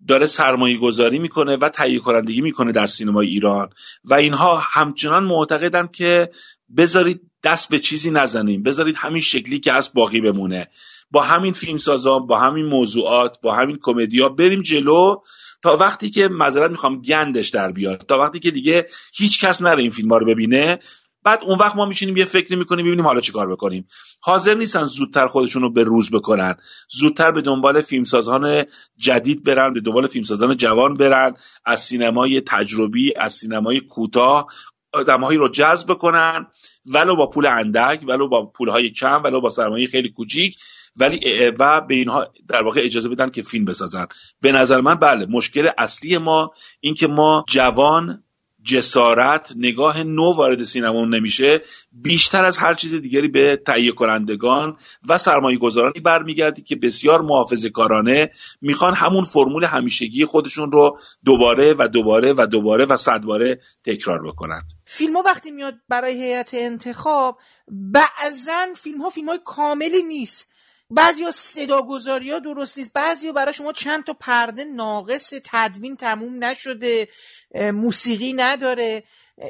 داره 0.09 0.27
سرمایه 0.27 0.79
گذاری 0.79 1.19
می‌کنه 1.19 1.57
و 1.57 1.69
تهیه 1.69 1.99
کنندگی 1.99 2.41
می‌کنه 2.41 2.73
در 2.73 2.87
سینمای 2.87 3.27
ایران. 3.27 3.71
و 4.05 4.15
اینها 4.15 4.63
همچنان 4.73 5.25
معتقدن 5.25 5.87
که 5.87 6.31
بذارید 6.77 7.21
دست 7.45 7.69
به 7.69 7.79
چیزی 7.79 8.11
نزنیم. 8.11 8.63
بذارید 8.63 8.97
همین 8.97 9.23
شکلی 9.23 9.59
که 9.59 9.73
از 9.73 9.91
باقی 9.95 10.21
بمونه. 10.21 10.69
با 11.11 11.23
همین 11.23 11.53
فیلمسازان 11.53 12.27
با 12.27 12.39
همین 12.39 12.67
موضوعات 12.67 13.41
با 13.43 13.55
همین 13.55 13.79
کمدیا 13.83 14.29
بریم 14.29 14.63
جلو 14.63 15.17
تا 15.63 15.77
وقتی 15.77 16.11
که 16.11 16.29
معذرت 16.29 16.71
می‌خوام 16.71 17.03
گندش 17.03 17.49
در 17.49 17.73
بیاد 17.73 17.99
تا 17.99 18.19
وقتی 18.19 18.39
که 18.39 18.51
دیگه 18.51 18.87
هیچ 19.17 19.45
کس 19.45 19.63
نره 19.63 19.83
این 19.83 19.91
فیلم 19.91 20.11
ها 20.11 20.19
رو 20.19 20.27
ببینه. 20.27 20.79
بعد 21.25 21.45
اون 21.45 21.59
وقت 21.59 21.77
ما 21.77 21.87
میشینیم 21.87 22.17
یه 22.17 22.25
فکری 22.25 22.57
می‌کنیم 22.57 22.87
ببینیم 22.87 23.07
حالا 23.07 23.21
چیکار 23.21 23.53
بکنیم. 23.53 23.87
حاضر 24.23 24.55
نیستن 24.55 24.85
زودتر 24.85 25.27
خودشون 25.27 25.63
رو 25.63 25.73
به 25.73 25.85
روز 25.85 26.11
بکنن. 26.11 26.55
زودتر 26.91 27.31
به 27.31 27.43
دنبال 27.43 27.81
فیلمسازان 27.81 28.65
جدید 28.97 29.45
برن 29.45 29.73
به 29.73 29.81
دنبال 29.81 30.07
فیلمسازان 30.07 30.57
جوان 30.57 30.95
برن 30.95 31.37
از 31.65 31.81
سینمای 31.81 32.41
تجربی 32.41 33.13
از 33.17 33.33
سینمای 33.33 33.81
کوتاه 33.81 34.47
آدمهایی 34.93 35.39
رو 35.39 35.49
جذب 35.49 35.91
بکنن. 35.91 36.47
ولو 36.95 37.17
با 37.17 37.27
پول 37.27 37.47
اندک 37.47 38.01
ولو 38.09 38.29
با 38.29 38.47
پولهای 38.47 38.91
کم 38.91 39.23
ولو 39.25 39.41
با 39.41 39.49
سرمایه 39.49 39.87
خیلی 39.87 40.09
کوچیک. 40.09 40.57
ولی 41.01 41.21
و 41.59 41.81
به 41.81 41.95
اینها 41.95 42.33
در 42.49 42.63
واقع 42.63 42.81
اجازه 42.85 43.09
بدن 43.09 43.31
که 43.31 43.43
فیلم 43.43 43.65
بسازن. 43.65 44.07
به 44.41 44.53
نظر 44.53 44.81
من 44.81 44.95
بله 44.95 45.27
مشکل 45.27 45.69
اصلی 45.79 46.19
ما 46.19 46.51
این 46.81 46.95
که 46.95 47.07
ما 47.07 47.45
جوان 47.49 48.25
جسارت 48.65 49.53
نگاه 49.57 50.03
نو 50.03 50.33
وارد 50.33 50.63
سینما 50.63 51.05
نمیشه 51.05 51.63
بیشتر 51.93 52.47
از 52.47 52.59
هر 52.59 52.75
چیز 52.75 52.95
دیگری 52.95 53.29
به 53.29 53.63
تهیه 53.67 53.93
کنندگان 53.93 54.77
و 55.09 55.19
سرمایه 55.19 55.59
گذارانی 55.59 56.01
برمیگردی 56.01 56.63
که 56.63 56.77
بسیار 56.77 57.23
محافظه 57.23 57.71
کارانه 57.71 58.31
می‌خوان 58.61 58.95
همون 58.95 59.25
فرمول 59.25 59.65
همیشگی 59.65 60.25
خودشون 60.25 60.73
رو 60.73 60.99
دوباره 61.25 61.75
و 61.79 61.89
دوباره 61.89 62.33
و 62.33 62.47
دوباره 62.47 62.85
و 62.85 62.97
صدباره 62.97 63.61
تکرار 63.85 64.27
بکنند. 64.27 64.65
فیلم 64.85 65.17
وقتی 65.17 65.51
میاد 65.51 65.75
برای 65.89 66.23
هیئت 66.23 66.51
انتخاب 66.55 67.39
بعضا 67.69 68.67
فیلم 68.77 69.03
ها 69.03 69.09
فیلم 69.09 69.29
های 69.29 69.41
کاملی 69.45 70.03
نیست. 70.03 70.54
بعضی 70.95 71.25
ها 71.25 71.31
صداگذاری 71.31 72.31
ها 72.31 72.39
درست 72.39 72.79
نیست. 72.79 72.93
بعضی 72.93 73.27
ها 73.27 73.33
برای 73.33 73.55
شما 73.55 73.73
چند 73.73 74.05
تا 74.05 74.13
پرده 74.21 74.65
ناقص 74.65 75.35
تدوین 75.45 75.97
تموم 75.97 76.45
نشده 76.45 77.09
موسیقی 77.55 78.33
نداره. 78.33 79.03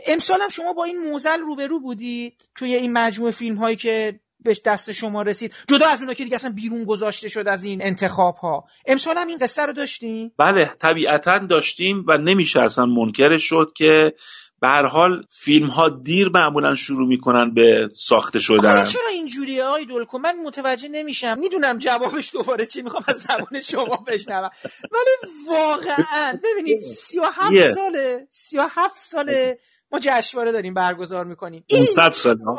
امسال 0.06 0.40
هم 0.40 0.48
شما 0.48 0.72
با 0.72 0.84
این 0.84 1.10
موزل 1.10 1.40
روبرو 1.40 1.80
بودید 1.80 2.48
توی 2.54 2.74
این 2.74 2.92
مجموعه 2.92 3.32
فیلم 3.32 3.56
هایی 3.56 3.76
که 3.76 4.20
به 4.44 4.56
دست 4.64 4.92
شما 4.92 5.22
رسید؟ 5.22 5.52
جدا 5.68 5.86
از 5.86 5.98
اونها 5.98 6.14
که 6.14 6.24
دیگه 6.24 6.34
اصلا 6.34 6.52
بیرون 6.52 6.84
گذاشته 6.84 7.28
شد 7.28 7.48
از 7.48 7.64
این 7.64 7.82
انتخاب 7.82 8.36
ها 8.36 8.64
امسال 8.86 9.16
هم 9.18 9.26
این 9.26 9.38
قصه 9.38 9.62
رو 9.62 9.72
داشتیم 9.72 10.32
بله 10.38 10.72
طبیعتا 10.78 11.38
داشتیم 11.38 12.04
و 12.08 12.18
نمیشه 12.18 12.60
اصلا 12.60 12.86
منکرش 12.86 13.42
شد 13.42 13.72
که 13.76 14.14
به 14.60 14.68
هر 14.68 14.86
حال 14.86 15.24
فیلم 15.30 15.66
ها 15.66 15.88
دیر 15.88 16.28
معمولا 16.28 16.74
شروع 16.74 17.08
می‌کنن 17.08 17.54
به 17.54 17.88
ساخته 17.92 18.38
شدن. 18.38 18.84
چرا 18.84 19.08
اینجوریه؟ 19.12 19.64
آی 19.64 19.86
دولکو 19.86 20.18
من 20.18 20.36
متوجه 20.44 20.88
نمیشم. 20.88 21.38
می‌دونم 21.38 21.78
جوابش 21.78 22.32
دوباره 22.32 22.66
چی 22.66 22.82
می‌خوام 22.82 23.04
از 23.06 23.16
زبان 23.20 23.60
شما 23.60 24.04
بشنوم. 24.06 24.50
ولی 24.92 25.32
واقعا 25.48 26.38
ببینید 26.44 26.80
سی 26.80 27.18
و 27.18 27.24
هفت 27.34 27.72
ساله 27.74 28.28
سی 28.30 28.58
و 28.58 28.66
هفت 28.70 28.98
ساله. 28.98 29.58
ما 29.92 29.98
جشنواره 30.02 30.52
داریم 30.52 30.74
برگزار 30.74 31.24
می‌کنیم. 31.24 31.64
این 31.68 31.86
صد 31.86 32.12
سال 32.12 32.38
من 32.38 32.54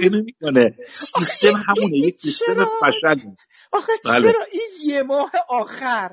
نمی‌کنه 0.00 0.76
سیستم 0.92 1.64
همونه 1.68 1.96
یک 1.96 2.20
سیستم 2.20 2.68
فشل 2.80 3.28
آخه 3.72 3.92
بله. 4.04 4.32
چرا 4.32 4.44
این 4.52 4.68
یه 4.84 5.02
ماه 5.02 5.30
آخر 5.48 6.10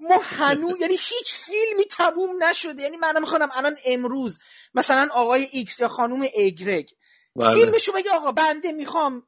ما 0.00 0.20
هنو 0.22 0.76
یعنی 0.80 0.94
هیچ 0.94 1.34
فیلمی 1.34 1.84
تموم 1.84 2.44
نشده 2.44 2.82
یعنی 2.82 2.96
من 2.96 3.20
می‌خوام 3.20 3.48
الان 3.52 3.76
امروز 3.86 4.38
مثلا 4.74 5.08
آقای 5.12 5.46
ایکس 5.52 5.80
یا 5.80 5.88
خانوم 5.88 6.22
ایگرگ 6.34 6.90
بله. 7.36 7.54
فیلمشو 7.54 7.92
بگه 7.92 8.10
آقا 8.10 8.32
بنده 8.32 8.72
می‌خوام 8.72 9.22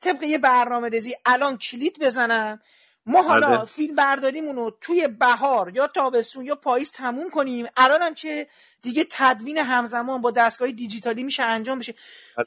طبق 0.00 0.22
یه 0.22 0.38
برنامه 0.38 0.88
رزی 0.88 1.14
الان 1.26 1.58
کلیت 1.58 1.98
بزنم 1.98 2.60
ما 3.06 3.22
حالا 3.22 3.56
بله. 3.56 3.64
فیلم 3.64 3.94
برداریمون 3.94 4.56
رو 4.56 4.78
توی 4.80 5.08
بهار 5.08 5.76
یا 5.76 5.86
تابستون 5.86 6.44
یا 6.44 6.54
پاییز 6.54 6.92
تموم 6.92 7.30
کنیم 7.30 7.66
الانم 7.76 8.14
که 8.14 8.46
دیگه 8.82 9.06
تدوین 9.10 9.58
همزمان 9.58 10.20
با 10.20 10.30
دستگاه 10.30 10.70
دیجیتالی 10.70 11.22
میشه 11.22 11.42
انجام 11.42 11.78
بشه. 11.78 11.94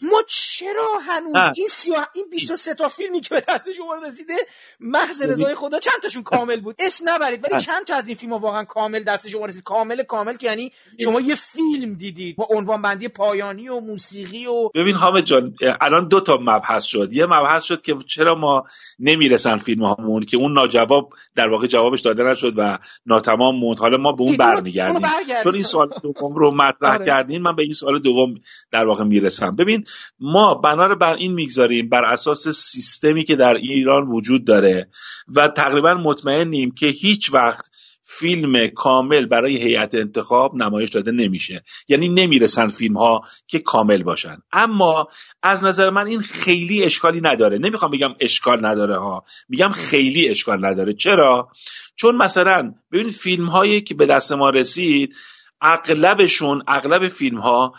ما 0.01 0.21
چرا 0.27 0.87
هنوز 1.07 1.57
این 1.57 1.67
سیاه 1.67 2.07
این 2.13 2.25
23 2.31 2.73
تا 2.73 2.87
فیلمی 2.87 3.21
که 3.21 3.35
به 3.35 3.43
دست 3.47 3.71
شما 3.71 3.95
رسیده 4.05 4.33
محض 4.79 5.21
رضای 5.21 5.55
خدا 5.55 5.79
چند 5.79 6.01
تاشون 6.03 6.23
کامل 6.23 6.59
بود؟ 6.59 6.75
اسم 6.79 7.09
نبرید 7.09 7.43
ولی 7.43 7.61
چند 7.61 7.85
تا 7.85 7.95
از 7.95 8.07
این 8.07 8.17
فیلم 8.17 8.33
ها 8.33 8.39
واقعا 8.39 8.63
کامل 8.63 9.03
دست 9.03 9.27
شما 9.27 9.45
رسید؟ 9.45 9.63
کامل 9.63 10.03
کامل 10.03 10.35
که 10.35 10.47
یعنی 10.47 10.71
شما 11.03 11.21
یه 11.21 11.35
فیلم 11.35 11.93
دیدید 11.93 12.35
با 12.35 12.47
عنوان 12.49 12.81
بندی 12.81 13.07
پایانی 13.07 13.69
و 13.69 13.79
موسیقی 13.79 14.45
و 14.45 14.69
ببین 14.75 14.95
حامد 14.95 15.23
جان 15.23 15.55
الان 15.81 16.07
دو 16.07 16.19
تا 16.19 16.37
مبحث 16.41 16.83
شد. 16.83 17.13
یه 17.13 17.25
مبحث 17.25 17.63
شد 17.63 17.81
که 17.81 17.95
چرا 18.07 18.35
ما 18.35 18.63
نمی‌رسن 18.99 19.57
فیلم 19.57 19.85
هامون 19.85 20.25
که 20.25 20.37
اون 20.37 20.53
ناجواب 20.53 21.13
در 21.35 21.49
واقع 21.49 21.67
جوابش 21.67 22.01
داده 22.01 22.23
نشد 22.23 22.53
و 22.57 22.77
ناتمام 23.05 23.55
موند. 23.55 23.79
حالا 23.79 23.97
ما 23.97 24.11
به 24.11 24.21
اون 24.21 24.37
برمیگردیم. 24.37 25.09
چون 25.43 25.53
این 25.53 25.63
سوال 25.63 25.89
دوم 26.21 26.35
رو 26.35 26.51
مطرح 26.51 26.93
آره. 26.93 27.05
کردین 27.05 27.41
من 27.41 27.55
به 27.55 27.63
این 27.63 27.73
سوال 27.73 27.99
دوم 27.99 28.33
در 28.71 28.85
واقع 28.85 29.03
می‌رسم. 29.03 29.55
ببین 29.55 29.83
ما 30.19 30.53
بنا 30.53 30.95
بر 30.95 31.13
این 31.13 31.33
می‌گذاریم 31.33 31.89
بر 31.89 32.05
اساس 32.05 32.47
سیستمی 32.47 33.23
که 33.23 33.35
در 33.35 33.53
ایران 33.53 34.07
وجود 34.07 34.45
داره 34.45 34.87
و 35.35 35.47
تقریبا 35.47 35.93
مطمئنیم 35.93 36.71
که 36.71 36.87
هیچ 36.87 37.33
وقت 37.33 37.65
فیلم 38.03 38.67
کامل 38.67 39.25
برای 39.25 39.57
هیئت 39.57 39.95
انتخاب 39.95 40.55
نمایش 40.55 40.89
داده 40.89 41.11
نمیشه. 41.11 41.61
یعنی 41.87 42.09
نمی‌رسن 42.09 42.67
فیلم 42.67 42.97
ها 42.97 43.21
که 43.47 43.59
کامل 43.59 44.03
باشن. 44.03 44.37
اما 44.51 45.07
از 45.43 45.65
نظر 45.65 45.89
من 45.89 46.07
این 46.07 46.19
خیلی 46.19 46.83
اشکالی 46.83 47.21
نداره. 47.23 47.57
نمی‌خوام 47.57 47.91
بگم 47.91 48.13
اشکال 48.19 48.65
نداره 48.65 48.97
ها. 48.97 49.23
میگم 49.49 49.69
خیلی 49.69 50.29
اشکال 50.29 50.65
نداره. 50.65 50.93
چرا؟ 50.93 51.49
چون 51.95 52.15
مثلا 52.15 52.73
ببینید 52.91 53.13
فیلم 53.13 53.45
هایی 53.45 53.81
که 53.81 53.95
به 53.95 54.05
دست 54.05 54.31
ما 54.31 54.49
رسید 54.49 55.15
اغلبشون 55.61 56.63
اغلب 56.67 57.07
فیلم 57.07 57.37
ها 57.37 57.73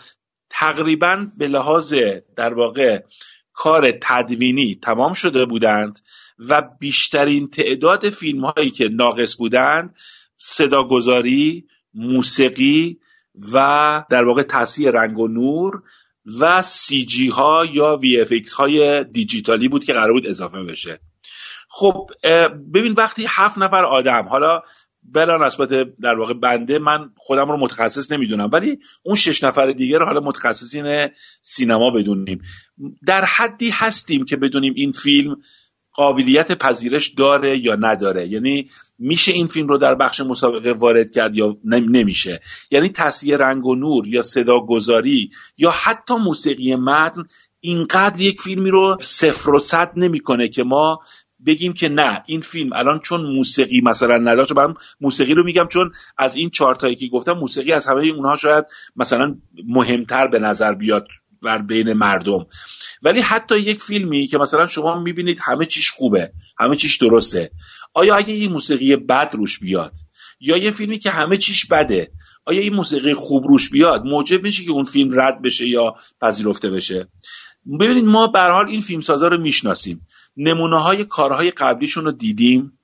تقریبا 0.49 1.27
به 1.37 1.47
لحاظ 1.47 1.93
در 2.35 2.53
واقع 2.53 3.03
کار 3.53 3.91
تدوینی 4.01 4.79
تمام 4.81 5.13
شده 5.13 5.45
بودند 5.45 5.99
و 6.49 6.61
بیشترین 6.79 7.49
تعداد 7.49 8.09
فیلم 8.09 8.45
هایی 8.45 8.69
که 8.69 8.89
ناقص 8.89 9.35
بودند 9.37 9.95
صداگذاری 10.37 11.67
موسیقی 11.93 12.99
و 13.53 14.05
در 14.09 14.25
واقع 14.25 14.43
تاثیر 14.43 14.91
رنگ 14.91 15.19
و 15.19 15.27
نور 15.27 15.83
و 16.39 16.61
CG 16.61 17.27
ها 17.27 17.65
یا 17.65 17.95
VFX 17.95 18.53
های 18.53 19.03
دیجیتالی 19.03 19.67
بود 19.67 19.83
که 19.83 19.93
قرار 19.93 20.13
بود 20.13 20.27
اضافه 20.27 20.63
بشه. 20.63 20.99
خب 21.69 22.09
ببین 22.73 22.93
وقتی 22.97 23.25
هفت 23.29 23.57
نفر 23.57 23.85
آدم 23.85 24.27
حالا 24.29 24.61
بلا 25.05 25.47
نسبت 25.47 25.69
در 26.01 26.15
واقع 26.19 26.33
بنده 26.33 26.79
من 26.79 27.09
خودم 27.15 27.51
رو 27.51 27.57
متخصص 27.57 28.11
نمی‌دونم 28.11 28.49
ولی 28.53 28.79
اون 29.03 29.15
شش 29.15 29.43
نفر 29.43 29.71
دیگه 29.71 29.97
رو 29.97 30.05
حالا 30.05 30.19
متخصصین 30.19 31.09
سینما 31.41 31.91
بدونیم. 31.91 32.41
در 33.05 33.25
حدی 33.25 33.69
هستیم 33.69 34.25
که 34.25 34.37
بدونیم 34.37 34.73
این 34.75 34.91
فیلم 34.91 35.35
قابلیت 35.93 36.51
پذیرش 36.51 37.07
داره 37.07 37.59
یا 37.59 37.75
نداره. 37.75 38.27
یعنی 38.27 38.69
میشه 38.99 39.31
این 39.31 39.47
فیلم 39.47 39.67
رو 39.67 39.77
در 39.77 39.95
بخش 39.95 40.21
مسابقه 40.21 40.71
وارد 40.71 41.11
کرد 41.11 41.35
یا 41.35 41.57
نمیشه. 41.65 42.39
یعنی 42.71 42.89
تصویر 42.89 43.37
رنگ 43.37 43.65
و 43.65 43.75
نور 43.75 44.07
یا 44.07 44.21
صدا 44.21 44.59
گذاری 44.59 45.29
یا 45.57 45.71
حتی 45.71 46.15
موسیقی 46.15 46.75
متن 46.75 47.23
اینقدر 47.59 48.21
یک 48.21 48.41
فیلمی 48.41 48.69
رو 48.69 48.97
صفر 49.01 49.49
و 49.49 49.59
صد 49.59 49.91
نمی‌کنه 49.95 50.47
که 50.47 50.63
ما 50.63 50.99
بگیم 51.45 51.73
که 51.73 51.89
نه 51.89 52.23
این 52.25 52.41
فیلم 52.41 52.73
الان 52.73 52.99
چون 52.99 53.21
موسیقی 53.21 53.81
مثلا 53.81 54.17
نداشت 54.17 54.51
من 54.51 54.73
موسیقی 55.01 55.33
رو 55.33 55.43
میگم 55.43 55.67
چون 55.67 55.91
از 56.17 56.35
این 56.35 56.49
چهار 56.49 56.75
تایی 56.75 56.95
که 56.95 57.07
گفتم 57.07 57.33
موسیقی 57.33 57.71
از 57.71 57.85
همه 57.85 58.07
اونها 58.07 58.35
شاید 58.35 58.65
مثلا 58.95 59.35
مهمتر 59.67 60.27
به 60.27 60.39
نظر 60.39 60.73
بیاد 60.73 61.07
بر 61.41 61.57
بین 61.57 61.93
مردم. 61.93 62.45
ولی 63.03 63.21
حتی 63.21 63.57
یک 63.57 63.81
فیلمی 63.81 64.27
که 64.27 64.37
مثلا 64.37 64.65
شما 64.65 64.99
می‌بینید 64.99 65.39
همه 65.41 65.65
چیش 65.65 65.91
خوبه 65.91 66.31
همه 66.59 66.75
چیش 66.75 66.97
درسته. 66.97 67.51
آیا 67.93 68.15
اگه 68.15 68.33
یه 68.33 68.49
موسیقی 68.49 68.95
بد 68.95 69.29
روش 69.33 69.59
بیاد؟ 69.59 69.93
یا 70.39 70.57
یه 70.57 70.71
فیلمی 70.71 70.99
که 70.99 71.09
همه 71.09 71.37
چیش 71.37 71.65
بده 71.65 72.11
آیا 72.45 72.61
این 72.61 72.73
موسیقی 72.73 73.13
خوب 73.13 73.47
روش 73.47 73.69
بیاد؟ 73.69 74.03
موجب 74.05 74.43
میشه 74.43 74.63
که 74.63 74.71
اون 74.71 74.83
فیلم 74.83 75.19
رد 75.19 75.41
بشه 75.41 75.67
یا 75.67 75.95
پذیرفته 76.21 76.69
بشه. 76.69 77.07
ببینید 77.79 78.05
ما 78.05 78.27
به 78.27 78.39
حال 78.39 78.67
این 78.69 78.81
فیلمسازا 78.81 79.27
رو 79.27 79.41
می‌شناسیم. 79.41 80.07
نمونه 80.37 80.81
های 80.81 81.05
کارهای 81.05 81.51
قبلیشون 81.51 82.05
رو 82.05 82.11
دیدیم. 82.11 82.79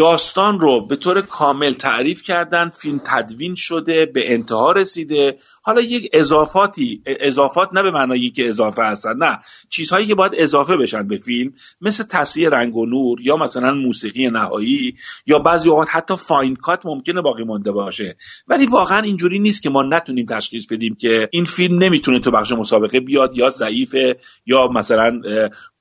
داستان 0.00 0.60
رو 0.60 0.86
به 0.86 0.96
طور 0.96 1.20
کامل 1.20 1.72
تعریف 1.72 2.22
کردن 2.22 2.68
فیلم 2.68 3.00
تدوین 3.06 3.54
شده 3.54 4.06
به 4.14 4.34
انتها 4.34 4.72
رسیده. 4.72 5.36
حالا 5.62 5.80
یک 5.80 6.10
اضافاتی 6.12 7.02
اضافات 7.06 7.68
نه 7.74 7.82
به 7.82 7.90
معنای 7.90 8.30
که 8.30 8.48
اضافه 8.48 8.82
هستن 8.82 9.16
نه. 9.16 9.38
چیزهایی 9.70 10.06
که 10.06 10.14
باید 10.14 10.32
اضافه 10.34 10.76
بشن 10.76 11.08
به 11.08 11.16
فیلم 11.16 11.52
مثل 11.80 12.04
تصویر 12.04 12.48
رنگ 12.48 12.76
و 12.76 12.86
نور 12.86 13.20
یا 13.20 13.36
مثلا 13.36 13.72
موسیقی 13.72 14.28
نهایی 14.28 14.94
یا 15.26 15.38
بعضی 15.38 15.68
اوقات 15.68 15.88
حتی 15.90 16.16
فاین 16.16 16.56
کات 16.56 16.86
ممکنه 16.86 17.20
باقی 17.22 17.44
مونده 17.44 17.72
باشه. 17.72 18.16
ولی 18.48 18.66
واقعا 18.66 19.00
اینجوری 19.00 19.38
نیست 19.38 19.62
که 19.62 19.70
ما 19.70 19.82
نتونیم 19.82 20.26
تشخیص 20.26 20.66
بدیم 20.66 20.94
که 20.94 21.28
این 21.32 21.44
فیلم 21.44 21.82
نمی‌تونه 21.82 22.20
تو 22.20 22.30
بخش 22.30 22.52
مسابقه 22.52 23.00
بیاد 23.00 23.36
یا 23.36 23.48
ضعیفه 23.48 24.16
یا 24.46 24.68
مثلا 24.68 25.20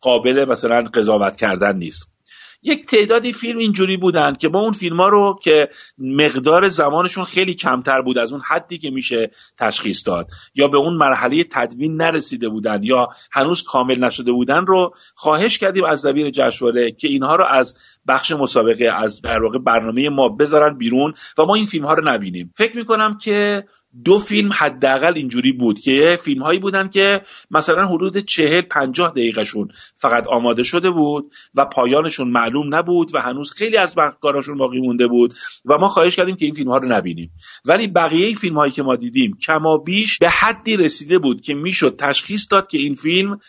قابل 0.01 0.45
مثلا 0.49 0.83
قضاوت 0.93 1.35
کردن 1.35 1.77
نیست. 1.77 2.18
یک 2.63 2.85
تعدادی 2.85 3.33
فیلم 3.33 3.57
اینجوری 3.57 3.97
بودن 3.97 4.33
که 4.33 4.49
ما 4.49 4.59
اون 4.59 4.71
فیلم 4.71 4.97
ها 4.97 5.09
رو 5.09 5.39
که 5.43 5.69
مقدار 5.97 6.67
زمانشون 6.67 7.25
خیلی 7.25 7.53
کمتر 7.53 8.01
بود 8.01 8.17
از 8.17 8.31
اون 8.33 8.41
حدی 8.47 8.77
که 8.77 8.89
میشه 8.89 9.31
تشخیص 9.57 10.07
داد. 10.07 10.27
یا 10.55 10.67
به 10.67 10.77
اون 10.77 10.93
مرحله 10.93 11.43
تدوین 11.43 12.01
نرسیده 12.01 12.49
بودن 12.49 12.83
یا 12.83 13.07
هنوز 13.31 13.63
کامل 13.63 13.99
نشده 13.99 14.31
بودن 14.31 14.65
رو 14.65 14.93
خواهش 15.15 15.57
کردیم 15.57 15.83
از 15.83 15.99
زبیر 15.99 16.29
جشنواره 16.29 16.91
که 16.91 17.07
اینها 17.07 17.35
رو 17.35 17.45
از 17.45 17.77
بخش 18.07 18.31
مسابقه 18.31 18.85
از 18.95 19.21
برنامه 19.65 20.09
ما 20.09 20.29
بذارن 20.29 20.77
بیرون 20.77 21.13
و 21.37 21.45
ما 21.45 21.55
این 21.55 21.65
فیلم 21.65 21.85
ها 21.85 21.93
رو 21.93 22.09
نبینیم. 22.09 22.53
فکر 22.55 22.77
می‌کنم 22.77 23.17
که 23.17 23.63
دو 24.05 24.17
فیلم 24.17 24.49
حداقل 24.53 25.13
اینجوری 25.15 25.51
بود 25.51 25.79
که 25.79 26.17
فیلم 26.19 26.43
هایی 26.43 26.59
بودن 26.59 26.89
که 26.89 27.21
مثلا 27.51 27.87
حدود 27.87 28.17
چهل 28.17 28.61
پنجاه 28.61 29.11
دقیقهشون 29.11 29.67
فقط 29.95 30.27
آماده 30.27 30.63
شده 30.63 30.89
بود 30.89 31.31
و 31.55 31.65
پایانشون 31.65 32.31
معلوم 32.31 32.75
نبود 32.75 33.15
و 33.15 33.19
هنوز 33.19 33.51
خیلی 33.51 33.77
از 33.77 33.95
کاراشون 34.21 34.57
باقی 34.57 34.81
مونده 34.81 35.07
بود 35.07 35.33
و 35.65 35.77
ما 35.77 35.87
خواهش 35.87 36.15
کردیم 36.15 36.35
که 36.35 36.45
این 36.45 36.53
فیلم 36.53 36.71
ها 36.71 36.77
رو 36.77 36.87
نبینیم. 36.87 37.31
ولی 37.65 37.87
بقیه 37.87 38.35
فیلم 38.35 38.57
هایی 38.57 38.71
که 38.71 38.83
ما 38.83 38.95
دیدیم 38.95 39.37
کما 39.37 39.77
بیش 39.77 40.17
به 40.17 40.29
حدی 40.29 40.77
رسیده 40.77 41.19
بود 41.19 41.41
که 41.41 41.53
می‌شد 41.53 41.95
تشخیص 41.97 42.47
داد 42.51 42.67
که 42.67 42.77
این 42.77 42.95
فیلم 42.95 43.39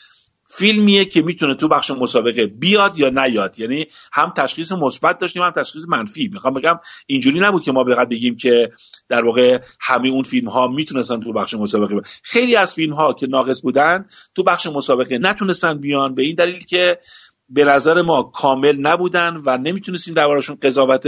فیلمیه 0.52 1.04
که 1.04 1.22
می‌تونه 1.22 1.54
تو 1.54 1.68
بخش 1.68 1.90
مسابقه 1.90 2.46
بیاد 2.46 2.98
یا 2.98 3.08
نیاد 3.08 3.58
یعنی 3.58 3.86
هم 4.12 4.32
تشخیص 4.36 4.72
مثبت 4.72 5.18
داشتیم 5.18 5.42
هم 5.42 5.50
تشخیص 5.50 5.82
منفی 5.88 6.30
می‌خوام 6.32 6.54
بگم 6.54 6.80
اینجوری 7.06 7.40
نبود 7.40 7.62
که 7.62 7.72
ما 7.72 7.84
بقید 7.84 8.08
بگیم 8.08 8.36
که 8.36 8.70
در 9.08 9.24
واقع 9.24 9.58
همه 9.80 10.08
اون 10.08 10.22
فیلم 10.22 10.48
ها 10.48 10.68
می‌تونستن 10.68 11.20
تو 11.20 11.32
بخش 11.32 11.54
مسابقه 11.54 11.94
بیان. 11.94 12.04
خیلی 12.22 12.56
از 12.56 12.74
فیلم 12.74 12.94
ها 12.94 13.12
که 13.12 13.26
ناقص 13.26 13.62
بودن 13.62 14.04
تو 14.34 14.42
بخش 14.42 14.66
مسابقه 14.66 15.18
نتونستن 15.18 15.78
بیان 15.78 16.14
به 16.14 16.22
این 16.22 16.34
دلیل 16.34 16.64
که 16.64 16.98
به 17.50 17.64
نظر 17.64 18.02
ما 18.02 18.22
کامل 18.22 18.76
نبودن 18.76 19.36
و 19.46 19.58
نمی‌تونستیم 19.58 20.14
دربارشون 20.14 20.58
قضاوت 20.62 21.06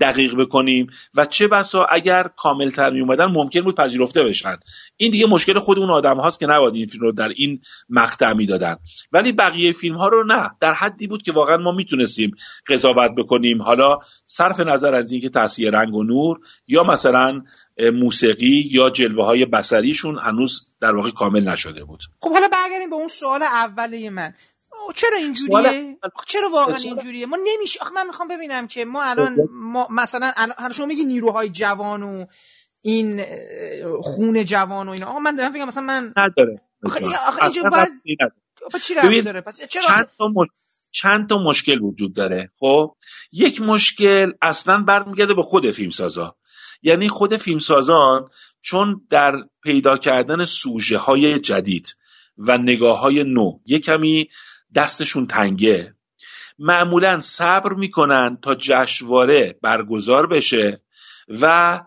دقیق 0.00 0.34
بکنیم 0.36 0.86
و 1.14 1.26
چه 1.26 1.48
بسا 1.48 1.84
اگر 1.84 2.30
کامل 2.36 2.70
تر 2.70 2.90
می 2.90 3.00
اومدن 3.00 3.24
ممکن 3.24 3.60
بود 3.60 3.76
پذیرفته 3.76 4.22
بشن. 4.22 4.56
این 4.96 5.10
دیگه 5.10 5.26
مشکل 5.26 5.58
خود 5.58 5.78
اون 5.78 5.90
آدم 5.90 6.16
هاست 6.16 6.40
که 6.40 6.46
نباید 6.46 6.74
این 6.74 6.86
فیلم 6.86 7.02
رو 7.02 7.12
در 7.12 7.28
این 7.28 7.60
مقطع 7.88 8.32
می‌دادن. 8.32 8.76
ولی 9.12 9.32
بقیه 9.32 9.72
فیلم 9.72 9.96
ها 9.96 10.08
رو 10.08 10.24
نه. 10.24 10.50
در 10.60 10.74
حدی 10.74 11.06
بود 11.06 11.22
که 11.22 11.32
واقعا 11.32 11.56
ما 11.56 11.72
می‌تونستیم 11.72 12.34
قضاوت 12.68 13.10
بکنیم. 13.16 13.62
حالا 13.62 13.98
صرف 14.24 14.60
نظر 14.60 14.94
از 14.94 15.12
اینکه 15.12 15.28
تاثیر 15.28 15.70
رنگ 15.70 15.94
و 15.94 16.04
نور 16.04 16.38
یا 16.66 16.82
مثلا 16.82 17.42
موسیقی 17.94 18.68
یا 18.70 18.90
جلوه 18.90 19.24
های 19.24 19.44
بسریشون 19.44 20.18
هنوز 20.18 20.66
در 20.80 20.96
واقع 20.96 21.10
کامل 21.10 21.48
نشده 21.48 21.84
بود. 21.84 22.00
خب 22.20 22.32
حالا 22.32 22.48
برگردیم 22.48 22.90
به 22.90 22.96
اون 22.96 23.08
سوال 23.08 23.42
اولی 23.42 24.08
من. 24.08 24.34
چرا 24.94 25.18
اینجوریه؟ 25.18 25.98
چرا 26.26 26.50
واقعا 26.50 26.76
اینجوریه؟ 26.76 27.26
ما 27.26 27.38
نمیشه 27.44 27.80
آخه 27.80 27.94
من 27.94 28.06
می‌خوام 28.06 28.28
ببینم 28.28 28.66
که 28.66 28.84
ما 28.84 29.02
الان 29.02 29.36
ما 29.50 29.88
مثلا 29.90 30.32
الان 30.36 30.72
شما 30.72 30.86
میگی 30.86 31.04
نیروهای 31.04 31.48
جوان 31.48 32.02
و 32.02 32.26
این 32.82 33.22
خون 34.02 34.44
جوان 34.44 34.88
و 34.88 34.90
اینا. 34.90 35.06
آقا 35.06 35.18
من 35.18 35.36
دارم 35.36 35.52
فکر 35.52 35.64
مثلا 35.64 35.82
من 35.82 36.12
نداره. 36.16 36.60
آخه 37.26 37.42
اینجا 37.42 37.62
باید 37.62 37.92
چی 38.82 38.94
داره؟ 39.22 39.40
پس 39.40 39.66
چرا 39.66 39.82
چند 39.82 40.08
تا 40.18 40.28
مش... 40.28 40.48
چند 40.90 41.28
تا 41.28 41.36
مشکل 41.36 41.80
وجود 41.80 42.14
داره 42.14 42.50
خب؟ 42.58 42.94
یک 43.32 43.60
مشکل 43.60 44.32
اصلا 44.42 44.78
برمیگرده 44.78 45.34
به 45.34 45.42
خود 45.42 45.70
فیلمسازا. 45.70 46.36
یعنی 46.82 47.08
خود 47.08 47.36
فیلمسازان 47.36 48.28
چون 48.62 49.06
در 49.10 49.32
پیدا 49.62 49.96
کردن 49.96 50.44
سوژه 50.44 50.98
های 50.98 51.40
جدید 51.40 51.96
و 52.38 52.58
نگاه 52.58 53.00
های 53.00 53.24
نو 53.24 53.58
یه 53.66 53.78
کمی 53.78 54.28
دستشون 54.74 55.26
تنگه. 55.26 55.94
معمولا 56.58 57.20
صبر 57.20 57.72
می‌کنن 57.72 58.38
تا 58.42 58.54
جشنواره 58.54 59.58
برگزار 59.62 60.26
بشه 60.26 60.80
و 61.28 61.80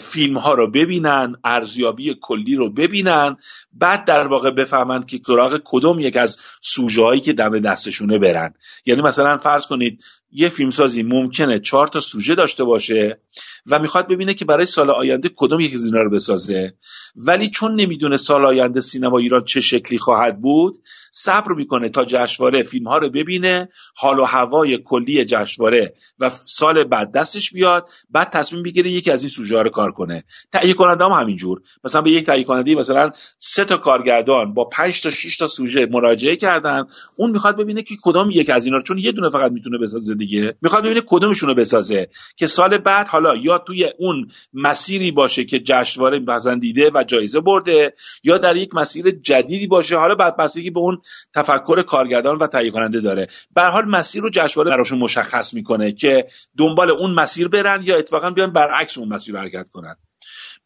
فیلم 0.00 0.38
ها 0.38 0.54
رو 0.54 0.70
ببینن 0.70 1.36
ارزیابی 1.44 2.16
کلی 2.20 2.56
رو 2.56 2.70
ببینن. 2.70 3.36
بعد 3.72 4.04
در 4.04 4.26
واقع 4.26 4.50
بفهمند 4.50 5.06
که 5.06 5.20
سراغ 5.26 5.60
کدوم 5.64 6.00
یک 6.00 6.16
از 6.16 6.38
سوژه 6.60 7.02
هایی 7.02 7.20
که 7.20 7.32
دم 7.32 7.58
دستشونه 7.58 8.18
برن. 8.18 8.54
یعنی 8.86 9.02
مثلا 9.02 9.36
فرض 9.36 9.66
کنید 9.66 10.04
یه 10.32 10.48
فیلمسازی 10.48 11.02
ممکنه 11.02 11.58
چهار 11.58 11.88
تا 11.88 12.00
سوژه 12.00 12.34
داشته 12.34 12.64
باشه. 12.64 13.18
و 13.66 13.78
می‌خواد 13.78 14.08
ببینه 14.08 14.34
که 14.34 14.44
برای 14.44 14.66
سال 14.66 14.90
آینده 14.90 15.30
کدوم 15.36 15.60
یکی 15.60 15.74
از 15.74 15.86
اینا 15.86 16.02
رو 16.02 16.10
بسازه. 16.10 16.74
ولی 17.16 17.50
چون 17.50 17.80
نمی‌دونه 17.80 18.16
سال 18.16 18.46
آینده 18.46 18.80
سینما 18.80 19.18
ایران 19.18 19.44
چه 19.44 19.60
شکلی 19.60 19.98
خواهد 19.98 20.40
بود 20.40 20.76
صبر 21.12 21.52
می‌کنه 21.52 21.88
تا 21.88 22.04
جشنواره 22.04 22.62
فیلم 22.62 22.88
ها 22.88 22.98
رو 22.98 23.10
ببینه 23.10 23.68
حال 23.96 24.18
و 24.18 24.24
هوای 24.24 24.78
کلی 24.84 25.24
جشنواره 25.24 25.94
و 26.18 26.30
سال 26.30 26.84
بعد 26.84 27.12
دستش 27.12 27.52
بیاد 27.52 27.88
بعد 28.10 28.30
تصمیم 28.30 28.62
بگیره 28.62 28.90
یکی 28.90 29.10
از 29.10 29.22
این 29.22 29.28
سوژه 29.28 29.62
رو 29.62 29.70
کار 29.70 29.92
کنه. 29.92 30.24
تهیه 30.52 30.74
کننده 30.74 31.04
هم 31.04 31.10
همینجور. 31.10 31.60
مثلا 31.84 32.02
به 32.02 32.10
یک 32.10 32.26
تهیه 32.26 32.44
کننده 32.44 32.74
مثلا 32.74 33.10
سه 33.38 33.64
تا 33.64 33.76
کارگردان 33.76 34.54
با 34.54 34.64
5 34.64 35.02
تا 35.02 35.10
6 35.10 35.36
تا 35.36 35.48
سوژه 35.48 35.86
مراجعه 35.86 36.36
کردن 36.36 36.84
اون 37.16 37.30
می‌خواد 37.30 37.56
ببینه 37.56 37.82
که 37.82 37.94
کدام 38.02 38.30
یک 38.30 38.50
از 38.50 38.64
اینا 38.64 38.76
رو 38.76 38.82
چون 38.82 38.98
یه 38.98 39.12
دونه 39.12 39.28
فقط 39.28 39.52
می‌تونه 39.52 39.78
بسازه 39.78 40.14
دیگه 40.14 40.54
می‌خواد 40.62 40.84
ببینه 40.84 41.02
کدومشون 41.06 41.54
بسازه. 41.54 42.08
که 42.36 42.46
سال 42.46 42.78
بعد 42.78 43.08
حالا 43.08 43.36
یا 43.36 43.53
توی 43.58 43.90
اون 43.98 44.30
مسیری 44.54 45.10
باشه 45.10 45.44
که 45.44 45.60
جشنواره 45.60 46.20
پسندیده 46.20 46.90
و 46.94 47.04
جایزه 47.04 47.40
برده 47.40 47.94
یا 48.22 48.38
در 48.38 48.56
یک 48.56 48.74
مسیر 48.74 49.10
جدیدی 49.10 49.66
باشه 49.66 49.96
حالا 49.96 50.14
بعد 50.14 50.36
بستگی 50.36 50.70
به 50.70 50.80
اون 50.80 51.00
تفکر 51.34 51.82
کارگردان 51.82 52.36
و 52.36 52.46
تهیه 52.46 52.70
کننده 52.70 53.00
داره. 53.00 53.28
به 53.54 53.62
حال 53.62 53.84
مسیر 53.84 54.22
رو 54.22 54.30
جشنواره 54.30 54.70
براشون 54.70 54.98
مشخص 54.98 55.54
می‌کنه 55.54 55.92
که 55.92 56.26
دنبال 56.58 56.90
اون 56.90 57.14
مسیر 57.14 57.48
برن 57.48 57.82
یا 57.82 57.96
اتفاقا 57.96 58.30
بیان 58.30 58.52
برعکس 58.52 58.98
اون 58.98 59.08
مسیر 59.08 59.36
حرکت 59.36 59.68
کنن. 59.68 59.96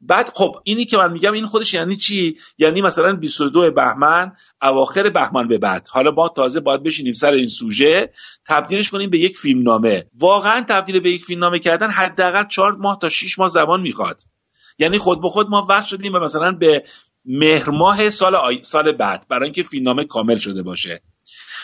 بعد 0.00 0.30
خب 0.34 0.56
اینی 0.64 0.84
که 0.84 0.96
من 0.96 1.12
میگم 1.12 1.32
این 1.32 1.46
خودش 1.46 1.74
یعنی 1.74 1.96
چی؟ 1.96 2.36
یعنی 2.58 2.82
مثلا 2.82 3.12
22 3.12 3.70
بهمن 3.70 4.32
اواخر 4.62 5.10
بهمن 5.10 5.48
به 5.48 5.58
بعد. 5.58 5.88
حالا 5.90 6.10
با 6.10 6.28
تازه 6.28 6.60
باید 6.60 6.82
بشینیم 6.82 7.12
سر 7.12 7.32
این 7.32 7.46
سوژه. 7.46 8.10
تبدیلش 8.46 8.90
کنیم 8.90 9.10
به 9.10 9.18
یک 9.18 9.38
فیلم 9.38 9.62
نامه 9.62 10.04
واقعا 10.18 10.64
تبدیل 10.68 11.00
به 11.00 11.10
یک 11.10 11.24
فیلم 11.24 11.40
نامه 11.40 11.58
کردن 11.58 11.90
حداقل 11.90 12.44
4 12.48 12.72
ماه 12.72 12.98
تا 13.02 13.08
6 13.08 13.38
ماه 13.38 13.48
زمان 13.48 13.80
می‌خواد. 13.80 14.22
یعنی 14.78 14.98
خود 14.98 15.20
به 15.22 15.28
خود 15.28 15.48
ما 15.48 15.66
وصل 15.68 15.88
شدیم 15.88 16.14
و 16.14 16.18
مثلا 16.18 16.52
به 16.52 16.82
مهر 17.24 17.70
ماه 17.70 18.10
سال 18.10 18.34
آی... 18.34 18.58
سال 18.62 18.92
بعد 18.92 19.26
برای 19.28 19.44
اینکه 19.44 19.62
فیلمنامه 19.62 20.04
کامل 20.04 20.36
شده 20.36 20.62
باشه. 20.62 21.02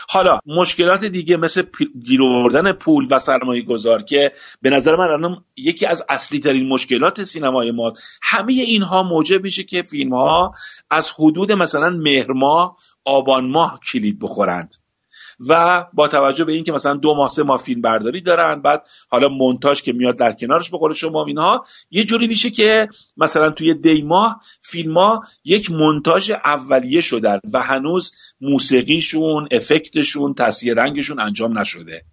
حالا 0.08 0.38
مشکلات 0.46 1.04
دیگه 1.04 1.36
مثل 1.36 1.62
گیر 2.04 2.22
آوردن 2.22 2.72
پول 2.72 3.06
و 3.10 3.18
سرمایه 3.18 3.62
گذار 3.62 4.02
که 4.02 4.32
به 4.62 4.70
نظر 4.70 4.96
من 4.96 5.10
الان 5.10 5.44
یکی 5.56 5.86
از 5.86 6.02
اصلی 6.08 6.40
ترین 6.40 6.68
مشکلات 6.68 7.22
سینمای 7.22 7.70
ما 7.70 7.92
همه 8.22 8.52
اینها 8.52 9.02
موجب 9.02 9.42
میشه 9.42 9.62
که 9.62 9.82
فیلم 9.82 10.14
ها 10.14 10.54
از 10.90 11.12
حدود 11.18 11.52
مثلا 11.52 11.90
مهر 11.90 12.32
ماه 12.32 12.76
آبان 13.04 13.50
ماه 13.50 13.80
کلید 13.92 14.18
بخورند. 14.18 14.74
و 15.48 15.84
با 15.92 16.08
توجه 16.08 16.44
به 16.44 16.52
اینکه 16.52 16.72
مثلا 16.72 16.94
دو 16.94 17.14
ماه 17.14 17.28
سه 17.28 17.42
ماه 17.42 17.58
فیلم 17.58 17.80
برداری 17.80 18.20
دارن 18.20 18.62
بعد 18.62 18.88
حالا 19.08 19.28
مونتاژ 19.28 19.82
که 19.82 19.92
میاد 19.92 20.16
در 20.16 20.32
کنارش 20.32 20.70
بخوره 20.70 20.94
شما 20.94 21.24
اینها 21.24 21.64
یه 21.90 22.04
جوری 22.04 22.26
میشه 22.26 22.50
که 22.50 22.88
مثلا 23.16 23.50
توی 23.50 23.74
دی 23.74 24.02
ماه 24.02 24.40
فیلم 24.60 24.98
ها 24.98 25.22
یک 25.44 25.70
مونتاژ 25.70 26.30
اولیه 26.30 27.00
شدن 27.00 27.38
و 27.52 27.62
هنوز 27.62 28.16
موسیقیشون 28.40 29.48
افکتشون 29.50 30.34
تصویر 30.34 30.74
رنگشون 30.74 31.20
انجام 31.20 31.58
نشده. 31.58 32.04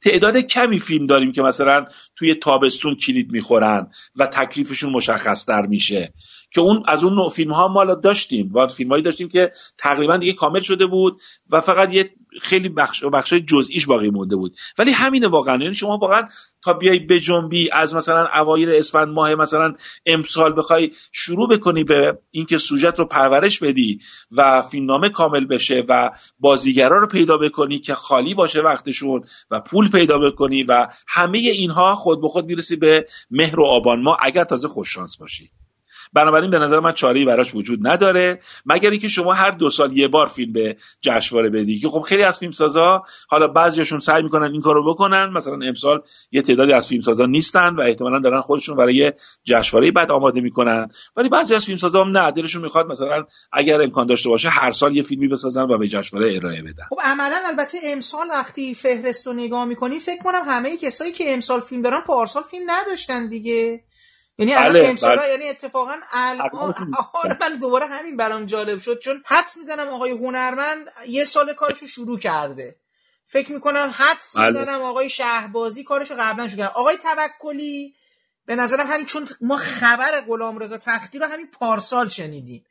تعداد 0.00 0.36
کمی 0.36 0.78
فیلم 0.78 1.06
داریم 1.06 1.32
که 1.32 1.42
مثلا 1.42 1.86
توی 2.16 2.34
تابستون 2.34 2.94
کلید 2.94 3.32
می‌خورن 3.32 3.90
و 4.16 4.26
تکلیفشون 4.26 4.92
مشخص 4.92 5.46
در 5.46 5.66
میشه. 5.66 6.12
که 6.50 6.60
اون 6.60 6.82
از 6.86 7.04
اون 7.04 7.14
نوع 7.14 7.28
فیلم 7.28 7.52
ها 7.52 7.68
ما 7.68 7.94
داشتیم 7.94 8.50
و 8.54 8.66
فیلم 8.66 8.90
هایی 8.90 9.02
داشتیم 9.02 9.28
که 9.28 9.52
تقریبا 9.78 10.16
دیگه 10.16 10.32
کامل 10.32 10.60
شده 10.60 10.86
بود 10.86 11.20
و 11.52 11.60
فقط 11.60 11.94
یه 11.94 12.10
خیلی 12.40 12.68
بخش 12.68 13.04
بخش 13.04 13.34
جزئیش 13.34 13.86
باقی 13.86 14.10
مونده 14.10 14.36
بود. 14.36 14.56
ولی 14.78 14.92
همین 14.92 15.26
واقعا. 15.26 15.56
یعنی 15.62 15.74
شما 15.74 15.98
واقعا 15.98 16.22
تا 16.62 16.72
بیای 16.72 16.98
بجنبی 16.98 17.70
از 17.72 17.94
مثلا 17.94 18.26
اوایل 18.34 18.70
اسفند 18.70 19.08
ماه 19.08 19.34
مثلا 19.34 19.74
امسال 20.06 20.56
بخوای 20.56 20.90
شروع 21.12 21.48
بکنی 21.48 21.84
به 21.84 22.18
اینکه 22.30 22.58
سوژت 22.58 22.98
رو 22.98 23.04
پرورش 23.04 23.58
بدی 23.58 24.00
و 24.36 24.62
فیلمنامه 24.62 25.10
کامل 25.10 25.44
بشه 25.44 25.84
و 25.88 26.10
بازیگرا 26.38 26.98
رو 27.00 27.06
پیدا 27.06 27.36
بکنی 27.36 27.78
که 27.78 27.94
خالی 27.94 28.34
باشه 28.34 28.60
وقتشون 28.60 29.24
و 29.50 29.60
پول 29.60 29.90
پیدا 29.90 30.18
بکنی 30.18 30.62
و 30.62 30.88
همه 31.08 31.38
اینها 31.38 31.94
خود 31.94 32.20
به 32.20 32.28
خود 32.28 32.46
می‌رسی 32.46 32.76
به 32.76 33.06
مهر 33.30 33.60
و 33.60 33.64
آبان 33.66 34.02
ما 34.02 34.16
اگر 34.20 34.44
تازه 34.44 34.68
خوششانس 34.68 35.16
باشی. 35.16 35.50
بنابراین 36.12 36.50
به 36.50 36.58
نظر 36.58 36.80
من 36.80 36.92
چاره 36.92 37.24
براش 37.24 37.54
وجود 37.54 37.86
نداره. 37.86 38.40
مگر 38.66 38.90
اینکه 38.90 39.08
شما 39.08 39.32
هر 39.32 39.50
دو 39.50 39.70
سال 39.70 39.96
یه 39.96 40.08
بار 40.08 40.26
فیلم 40.26 40.52
به 40.52 40.76
جشنواره 41.00 41.50
بدی. 41.50 41.78
که 41.78 41.88
خب 41.88 42.00
خیلی 42.00 42.22
از 42.22 42.38
فیلمسازا 42.38 43.02
حالا 43.28 43.48
بعضیاشون 43.48 43.98
سعی 43.98 44.22
می‌کنن 44.22 44.52
این 44.52 44.60
کارو 44.60 44.94
بکنن. 44.94 45.30
مثلا 45.32 45.58
امسال 45.66 46.02
یه 46.32 46.42
تعدادی 46.42 46.72
از 46.72 46.88
فیلمسازا 46.88 47.26
نیستن 47.26 47.74
و 47.74 47.80
احتمالا 47.80 48.18
دارن 48.18 48.40
خودشون 48.40 48.76
برای 48.76 49.12
جشنواره 49.44 49.90
بعد 49.90 50.12
آماده 50.12 50.40
می‌کنن. 50.40 50.88
ولی 51.16 51.28
بعضی 51.28 51.54
از 51.54 51.64
فیلمسازا 51.64 52.04
هم 52.04 52.18
نه 52.18 52.30
دلشون 52.30 52.62
می‌خواد 52.62 52.86
مثلا 52.86 53.24
اگر 53.52 53.82
امکان 53.82 54.06
داشته 54.06 54.28
باشه 54.28 54.48
هر 54.48 54.70
سال 54.70 54.96
یه 54.96 55.02
فیلمی 55.02 55.28
بسازن 55.28 55.62
و 55.62 55.78
به 55.78 55.88
جشنواره 55.88 56.36
ارائه 56.36 56.62
بدن. 56.62 56.84
خب 56.90 57.00
عملا 57.04 57.40
البته 57.46 57.78
امسال 57.84 58.26
وقتی 58.30 58.74
فهرست 58.74 59.28
نگاه 59.28 59.64
می‌کنی 59.64 59.98
فکر 59.98 60.22
کنم 60.22 60.42
همه 60.46 60.76
کسایی 60.76 61.12
که 61.12 61.34
امسال 61.34 61.60
فیلم 61.60 61.82
دارن 61.82 62.00
پارسال 62.06 62.42
فیلم 62.42 62.64
نداشتن 62.70 63.28
دیگه. 63.28 63.80
یعنی 64.38 64.54
الان 64.54 64.94
بله، 64.94 65.16
بله. 65.16 65.28
یعنی 65.28 65.48
اتفاقا 65.48 65.96
الان 66.12 66.74
آره 67.14 67.36
من 67.40 67.58
دوباره 67.58 67.86
همین 67.86 68.16
برام 68.16 68.46
جالب 68.46 68.78
شد 68.78 68.98
چون 68.98 69.22
حدس 69.26 69.56
می‌زنم 69.56 69.88
آقای 69.88 70.10
هنرمند 70.10 70.90
یه 71.06 71.24
سال 71.24 71.54
کارشو 71.54 71.86
شروع 71.86 72.18
کرده 72.18 72.76
فکر 73.24 73.52
می‌کنم 73.52 73.94
حدس 73.96 74.36
بله. 74.36 74.46
می‌زنم 74.46 74.82
آقای 74.82 75.10
شهبازی 75.10 75.84
کارشو 75.84 76.14
قبلا 76.18 76.48
شروع 76.48 76.58
کرده 76.58 76.72
آقای 76.72 76.96
توکلی 76.96 77.94
به 78.46 78.56
نظرم 78.56 78.86
همین 78.86 79.06
چون 79.06 79.28
ما 79.40 79.56
خبر 79.56 80.20
غلام 80.20 80.58
رضا 80.58 80.78
تختی 80.78 81.18
رو 81.18 81.26
همین 81.26 81.46
پارسال 81.46 82.08
شنیدیم 82.08 82.64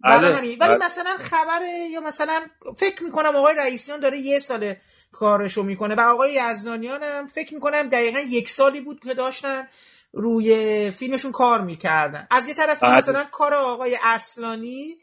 بله. 0.00 0.36
همین 0.36 0.38
ولی 0.38 0.56
بله. 0.56 0.76
مثلا 0.86 1.16
خبر 1.16 1.62
یا 1.90 2.00
مثلا 2.00 2.46
فکر 2.76 3.02
می‌کنم 3.02 3.36
آقای 3.36 3.54
رئیسیان 3.54 4.00
داره 4.00 4.18
یه 4.18 4.38
سال 4.38 4.74
کارشو 5.12 5.62
می‌کنه 5.62 5.94
و 5.94 6.00
آقای 6.00 6.32
یزدانیان 6.32 7.02
هم 7.02 7.26
فکر 7.26 7.54
می‌کنم 7.54 7.88
دقیقا 7.88 8.20
یک 8.20 8.50
سالی 8.50 8.80
بود 8.80 9.00
که 9.00 9.14
داشتن 9.14 9.68
روی 10.12 10.90
فیلمشون 10.90 11.32
کار 11.32 11.60
می‌کردن 11.60 12.26
از 12.30 12.48
یه 12.48 12.54
طرف. 12.54 12.84
مثلا 12.84 13.24
کار 13.24 13.54
آقای 13.54 13.98
اصلانی 14.02 14.96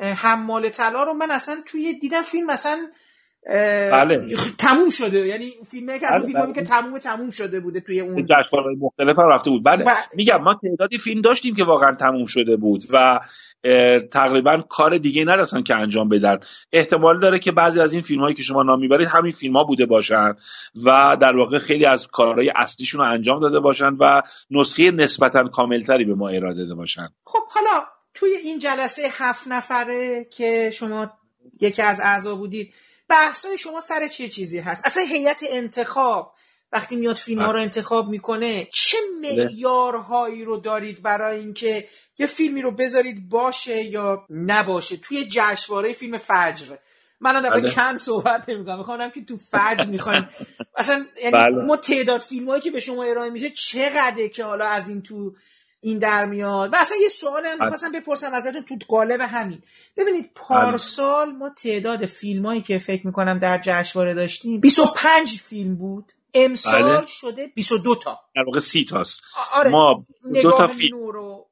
حمال 0.00 0.68
طلا 0.68 1.02
رو 1.04 1.12
من 1.14 1.30
اصلا 1.30 1.62
توی 1.66 1.98
دیدم 1.98 2.22
فیلم 2.22 2.46
مثلا 2.46 2.90
بله. 3.92 4.26
تموم 4.58 4.90
شده 4.90 5.26
یعنی 5.26 5.50
فیلمه 5.70 5.98
که 5.98 6.06
بله. 6.10 6.26
فیلمی 6.26 6.52
که 6.52 6.62
تموم 6.62 6.98
تموم 6.98 7.30
شده 7.30 7.60
بوده 7.60 7.80
توی 7.80 8.00
اون 8.00 8.26
جشنواره 8.26 8.76
مختلف 8.80 9.18
هم 9.18 9.28
رفته 9.28 9.50
بود 9.50 9.64
بله 9.64 9.84
ب... 9.84 9.88
میگم 10.14 10.36
ما 10.36 10.60
تعدادی 10.62 10.98
فیلم 10.98 11.20
داشتیم 11.20 11.54
که 11.54 11.64
واقعا 11.64 11.94
تموم 11.94 12.26
شده 12.26 12.56
بود 12.56 12.82
و 12.92 13.20
تقریبا 14.12 14.62
کار 14.68 14.98
دیگه 14.98 15.24
نداشتن 15.24 15.62
که 15.62 15.74
انجام 15.74 16.08
بدن 16.08 16.38
احتمال 16.72 17.20
داره 17.20 17.38
که 17.38 17.52
بعضی 17.52 17.80
از 17.80 17.92
این 17.92 18.02
فیلم 18.02 18.20
هایی 18.20 18.34
که 18.34 18.42
شما 18.42 18.62
نام 18.62 18.80
می‌برید 18.80 19.08
همین 19.08 19.32
فیلم 19.32 19.56
ها 19.56 19.64
بوده 19.64 19.86
باشن 19.86 20.34
و 20.84 21.16
در 21.20 21.36
واقع 21.36 21.58
خیلی 21.58 21.84
از 21.84 22.06
کارهای 22.06 22.52
اصلیشون 22.56 23.00
رو 23.00 23.12
انجام 23.12 23.40
داده 23.40 23.60
باشن 23.60 23.96
و 24.00 24.22
نسخه 24.50 24.90
نسبتا 24.90 25.48
کاملتری 25.48 26.04
به 26.04 26.14
ما 26.14 26.28
ارائه 26.28 26.54
داده 26.54 26.74
باشن 26.74 27.08
خب 27.24 27.48
حالا 27.50 27.84
توی 28.14 28.30
این 28.30 28.58
جلسه 28.58 29.02
هفت 29.12 29.48
نفره 29.48 30.24
که 30.24 30.70
شما 30.74 31.10
یکی 31.60 31.82
از 31.82 32.00
اعضا 32.00 32.34
بودید 32.34 32.72
بحثای 33.08 33.58
شما 33.58 33.80
سر 33.80 34.08
چه 34.08 34.28
چیزی 34.28 34.58
هست 34.58 34.86
اصلا 34.86 35.02
هیئت 35.02 35.44
انتخاب 35.48 36.34
وقتی 36.72 36.96
میاد 36.96 37.16
فیلم 37.16 37.42
ها 37.42 37.52
رو 37.52 37.60
انتخاب 37.60 38.08
می‌کنه 38.08 38.68
چه 38.72 38.96
بله. 39.22 39.44
معیارهایی 39.44 40.44
رو 40.44 40.56
دارید 40.56 41.02
برای 41.02 41.38
اینکه 41.38 41.88
یه 42.18 42.26
فیلمی 42.26 42.62
رو 42.62 42.70
بذارید 42.70 43.28
باشه 43.28 43.82
یا 43.82 44.26
نباشه 44.30 44.96
توی 44.96 45.24
جشنواره 45.30 45.92
فیلم 45.92 46.18
فجر 46.18 46.76
من 47.20 47.42
در 47.42 47.50
بله. 47.50 47.70
چند 47.70 47.98
صحبت 47.98 48.48
نمی‌کنم 48.48 48.78
می‌خوام 48.78 49.10
که 49.10 49.24
تو 49.24 49.36
فجر 49.36 49.84
می‌خوایم 49.84 50.28
اصلا 50.76 51.06
یعنی 51.18 51.32
بله. 51.32 51.64
ما 51.64 51.76
تعداد 51.76 52.20
فیلم 52.20 52.48
هایی 52.48 52.62
که 52.62 52.70
به 52.70 52.80
شما 52.80 53.04
ارائه 53.04 53.30
میشه 53.30 53.50
چقدره 53.50 54.28
که 54.28 54.44
حالا 54.44 54.66
از 54.66 54.88
این 54.88 55.02
تو 55.02 55.34
این 55.86 55.98
در 55.98 56.24
میاد. 56.24 56.72
و 56.72 56.76
اصلا 56.76 56.98
یه 57.02 57.08
سوال 57.08 57.46
هم 57.46 57.58
می‌خواستم 57.64 57.92
بپرسم 57.92 58.34
ازتون 58.34 58.62
تو 58.62 58.76
قالب 58.88 59.20
همین. 59.20 59.62
ببینید 59.96 60.30
پارسال 60.34 61.32
ما 61.32 61.48
تعداد 61.48 62.06
فیلم 62.06 62.46
هایی 62.46 62.60
که 62.60 62.78
فکر 62.78 63.06
می‌کنم 63.06 63.38
در 63.38 63.58
جشنواره 63.62 64.14
داشتیم 64.14 64.60
25 64.60 65.40
فیلم 65.40 65.76
بود. 65.76 66.12
امسال 66.36 66.82
بله. 66.82 67.06
شده 67.06 67.52
22 67.54 67.94
تا. 67.94 68.18
در 68.36 68.42
واقع 68.46 68.60
30 68.60 68.84
تاست. 68.84 69.22
آره. 69.54 69.70
ما 69.70 70.06
دو 70.42 70.50
تا 70.50 70.66
فیلم 70.66 70.98
رو 70.98 71.48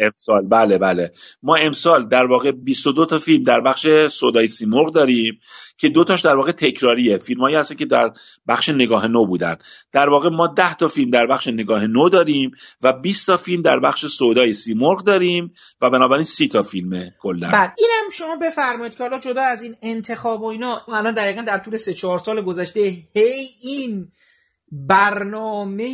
امسال. 0.00 0.48
بله 0.48 0.78
بله. 0.78 1.12
ما 1.42 1.56
امسال 1.56 2.08
در 2.08 2.24
واقع 2.24 2.50
22 2.50 3.06
تا 3.06 3.18
فیلم 3.18 3.44
در 3.44 3.60
بخش 3.60 3.86
سودای 4.10 4.46
سیمرغ 4.46 4.92
داریم 4.92 5.40
که 5.76 5.88
دو 5.88 6.04
تاش 6.04 6.20
در 6.20 6.34
واقع 6.34 6.52
تکراریه. 6.52 7.18
فیلمایی 7.18 7.56
هست 7.56 7.78
که 7.78 7.84
در 7.86 8.12
بخش 8.48 8.68
نگاه 8.68 9.06
نو 9.06 9.26
بودن. 9.26 9.56
در 9.92 10.08
واقع 10.08 10.28
ما 10.28 10.46
10 10.46 10.74
تا 10.74 10.88
فیلم 10.88 11.10
در 11.10 11.26
بخش 11.26 11.46
نگاه 11.46 11.86
نو 11.86 12.08
داریم 12.08 12.50
و 12.82 12.92
20 12.92 13.26
تا 13.26 13.36
فیلم 13.36 13.62
در 13.62 13.78
بخش 13.78 14.06
سودای 14.06 14.52
سیمرغ 14.52 15.04
داریم 15.04 15.54
و 15.82 15.90
بنابراین 15.90 16.24
30 16.24 16.48
تا 16.48 16.62
فیلمه 16.62 17.14
کلا. 17.20 17.50
بعد 17.50 17.74
اینم 17.78 18.10
شما 18.12 18.36
بفرمایید 18.36 18.94
که 18.94 19.02
حالا 19.02 19.18
جدا 19.18 19.42
از 19.42 19.62
این 19.62 19.76
انتخاب 19.82 20.42
و 20.42 20.46
اینا 20.46 20.80
الان 20.88 21.14
دقیقا 21.14 21.42
در 21.42 21.58
طول 21.58 21.76
3 21.76 21.94
4 21.94 22.18
سال 22.18 22.42
گذشته 22.42 22.80
هی 23.14 23.48
این 23.60 24.12
برنامه 24.72 25.88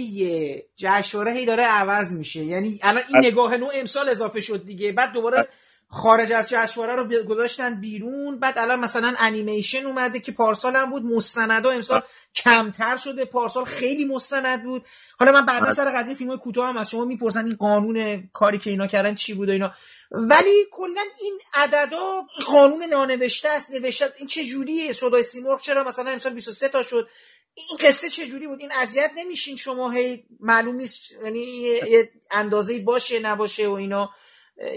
جشنواره 0.76 1.32
هی 1.32 1.46
داره 1.46 1.64
عوض 1.64 2.12
میشه. 2.12 2.44
یعنی 2.44 2.80
الان 2.82 3.02
این 3.08 3.26
نگاه 3.26 3.56
نو 3.56 3.70
امسال 3.74 4.08
اضافه 4.08 4.40
شد 4.40 4.64
دیگه. 4.64 4.92
بعد 4.92 5.12
دوباره 5.12 5.48
خارج 5.90 6.32
از 6.32 6.48
جشنواره 6.48 6.94
رو 6.94 7.24
گذاشتن 7.24 7.80
بیرون. 7.80 8.38
بعد 8.38 8.58
الان 8.58 8.80
مثلا 8.80 9.14
انیمیشن 9.18 9.86
اومده 9.86 10.20
که 10.20 10.32
پارسال 10.32 10.76
هم 10.76 10.90
بود. 10.90 11.04
مستندا 11.04 11.70
امسال 11.70 12.02
کمتر 12.34 12.96
شده. 12.96 13.24
پارسال 13.24 13.64
خیلی 13.64 14.04
مستند 14.04 14.64
بود. 14.64 14.86
حالا 15.18 15.32
من 15.32 15.46
بعد 15.46 15.72
سر 15.72 15.90
قضیه 15.90 16.14
فیلم 16.14 16.36
کوتاه 16.36 16.68
هم 16.68 16.76
از 16.76 16.90
شما 16.90 17.04
می‌پرسن 17.04 17.44
این 17.44 17.56
قانون 17.56 18.28
کاری 18.32 18.58
که 18.58 18.70
اینا 18.70 18.86
کردن 18.86 19.14
چی 19.14 19.34
بود 19.34 19.48
و 19.48 19.52
اینا. 19.52 19.72
ولی 20.10 20.66
کلا 20.70 21.02
این 21.22 21.38
عددا 21.54 22.26
قانون 22.46 22.82
نانوشته 22.82 23.48
است. 23.48 23.74
نوشته 23.74 24.12
این 24.18 24.26
چه 24.26 24.44
جوریه؟ 24.44 24.92
صدای 24.92 25.22
سیمرغ 25.22 25.60
چرا 25.60 25.84
مثلا 25.84 26.10
امسال 26.10 26.32
23 26.32 26.68
تا 26.68 26.82
شد؟ 26.82 27.08
این 27.58 27.88
قصه 27.88 28.08
چه 28.08 28.26
جوری 28.26 28.46
بود؟ 28.46 28.60
این 28.60 28.70
اذیت 28.82 29.10
نمیشین 29.16 29.56
شما 29.56 29.90
هی 29.90 30.24
معلوم 30.40 30.76
نیست 30.76 31.12
یعنی 31.24 31.38
یه 31.90 32.10
اندازه 32.30 32.78
باشه 32.78 33.20
نباشه 33.20 33.68
و 33.68 33.72
اینا. 33.72 34.10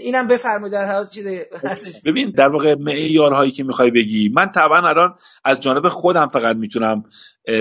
اینم 0.02 0.28
بفرمایید 0.28 0.72
در 0.72 0.84
هر 0.84 1.04
چیز 1.04 1.26
هستش. 1.64 2.00
ببین 2.04 2.30
در 2.30 2.48
واقع 2.48 2.74
معیارهایی 2.74 3.50
که 3.50 3.64
می‌خوای 3.64 3.90
بگی 3.90 4.28
من 4.28 4.52
طبعا 4.52 4.88
الان 4.88 5.14
از 5.44 5.60
جانب 5.60 5.88
خودم 5.88 6.28
فقط 6.28 6.56
می‌تونم 6.56 7.02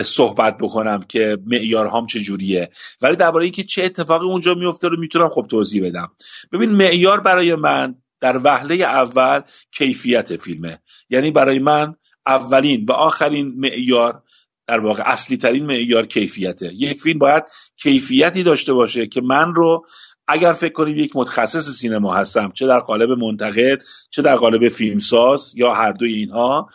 صحبت 0.03 0.57
بکنم 0.57 1.01
که 1.09 1.37
معیارهام 1.45 2.05
جوریه 2.05 2.69
ولی 3.01 3.15
درباره 3.15 3.43
اینکه 3.43 3.63
چه 3.63 3.83
اتفاقی 3.83 4.25
اونجا 4.25 4.53
میفته 4.53 4.87
رو 4.87 4.99
می‌تونم 4.99 5.29
خب 5.29 5.47
توضیح 5.49 5.85
بدم. 5.85 6.11
ببین 6.53 6.71
معیار 6.71 7.19
برای 7.19 7.55
من 7.55 7.95
در 8.21 8.37
وهله 8.37 8.75
اول 8.75 9.41
کیفیت 9.77 10.35
فیلمه. 10.35 10.79
یعنی 11.09 11.31
برای 11.31 11.59
من 11.59 11.95
اولین 12.27 12.85
و 12.85 12.91
آخرین 12.91 13.53
معیار 13.57 14.23
در 14.71 14.79
واقع 14.79 15.03
اصلی 15.05 15.37
ترین 15.37 15.65
معیار 15.65 16.05
کیفیته. 16.05 16.73
یک 16.73 16.93
فیلم 16.93 17.19
باید 17.19 17.43
کیفیتی 17.77 18.43
داشته 18.43 18.73
باشه 18.73 19.07
که 19.07 19.21
من 19.21 19.53
رو 19.53 19.85
اگر 20.27 20.53
فکر 20.53 20.73
کنید 20.73 20.97
یک 20.97 21.11
متخصص 21.15 21.69
سینما 21.69 22.13
هستم 22.13 22.51
چه 22.51 22.67
در 22.67 22.79
قالب 22.79 23.09
منتقد 23.09 23.81
چه 24.09 24.21
در 24.21 24.35
قالب 24.35 24.67
فیلمساز 24.67 25.53
یا 25.55 25.73
هر 25.73 25.91
دوی 25.91 26.13
اینها 26.13 26.69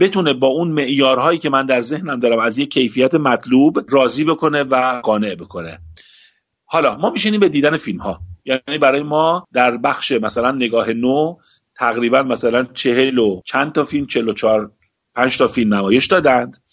بتونه 0.00 0.34
با 0.34 0.46
اون 0.46 0.68
معیارهایی 0.68 1.38
که 1.38 1.50
من 1.50 1.66
در 1.66 1.80
ذهنم 1.80 2.18
دارم 2.18 2.38
از 2.38 2.58
یک 2.58 2.70
کیفیت 2.70 3.14
مطلوب 3.14 3.78
راضی 3.88 4.24
بکنه 4.24 4.62
و 4.62 5.00
قانع 5.00 5.34
بکنه. 5.34 5.78
حالا 6.64 6.96
ما 6.96 7.10
میشینیم 7.10 7.40
به 7.40 7.48
دیدن 7.48 7.76
فیلم 7.76 8.00
ها 8.00 8.20
یعنی 8.44 8.78
برای 8.78 9.02
ما 9.02 9.46
در 9.52 9.76
بخش 9.76 10.12
مثلا 10.12 10.52
نگاه 10.52 10.92
نو 10.92 11.36
تقریبا 11.76 12.22
مثلا 12.22 12.64
چهل 12.64 13.18
و 13.18 13.40
چند 13.44 13.72
تا 13.72 13.84
فیلم 13.84 14.06
چهل 14.06 14.28
و 14.28 14.32
چهار 14.32 14.70
پنج 15.14 15.38
تا 15.38 15.46
فیلم 15.46 15.74
نمایش 15.74 16.06
دادند. 16.06 16.65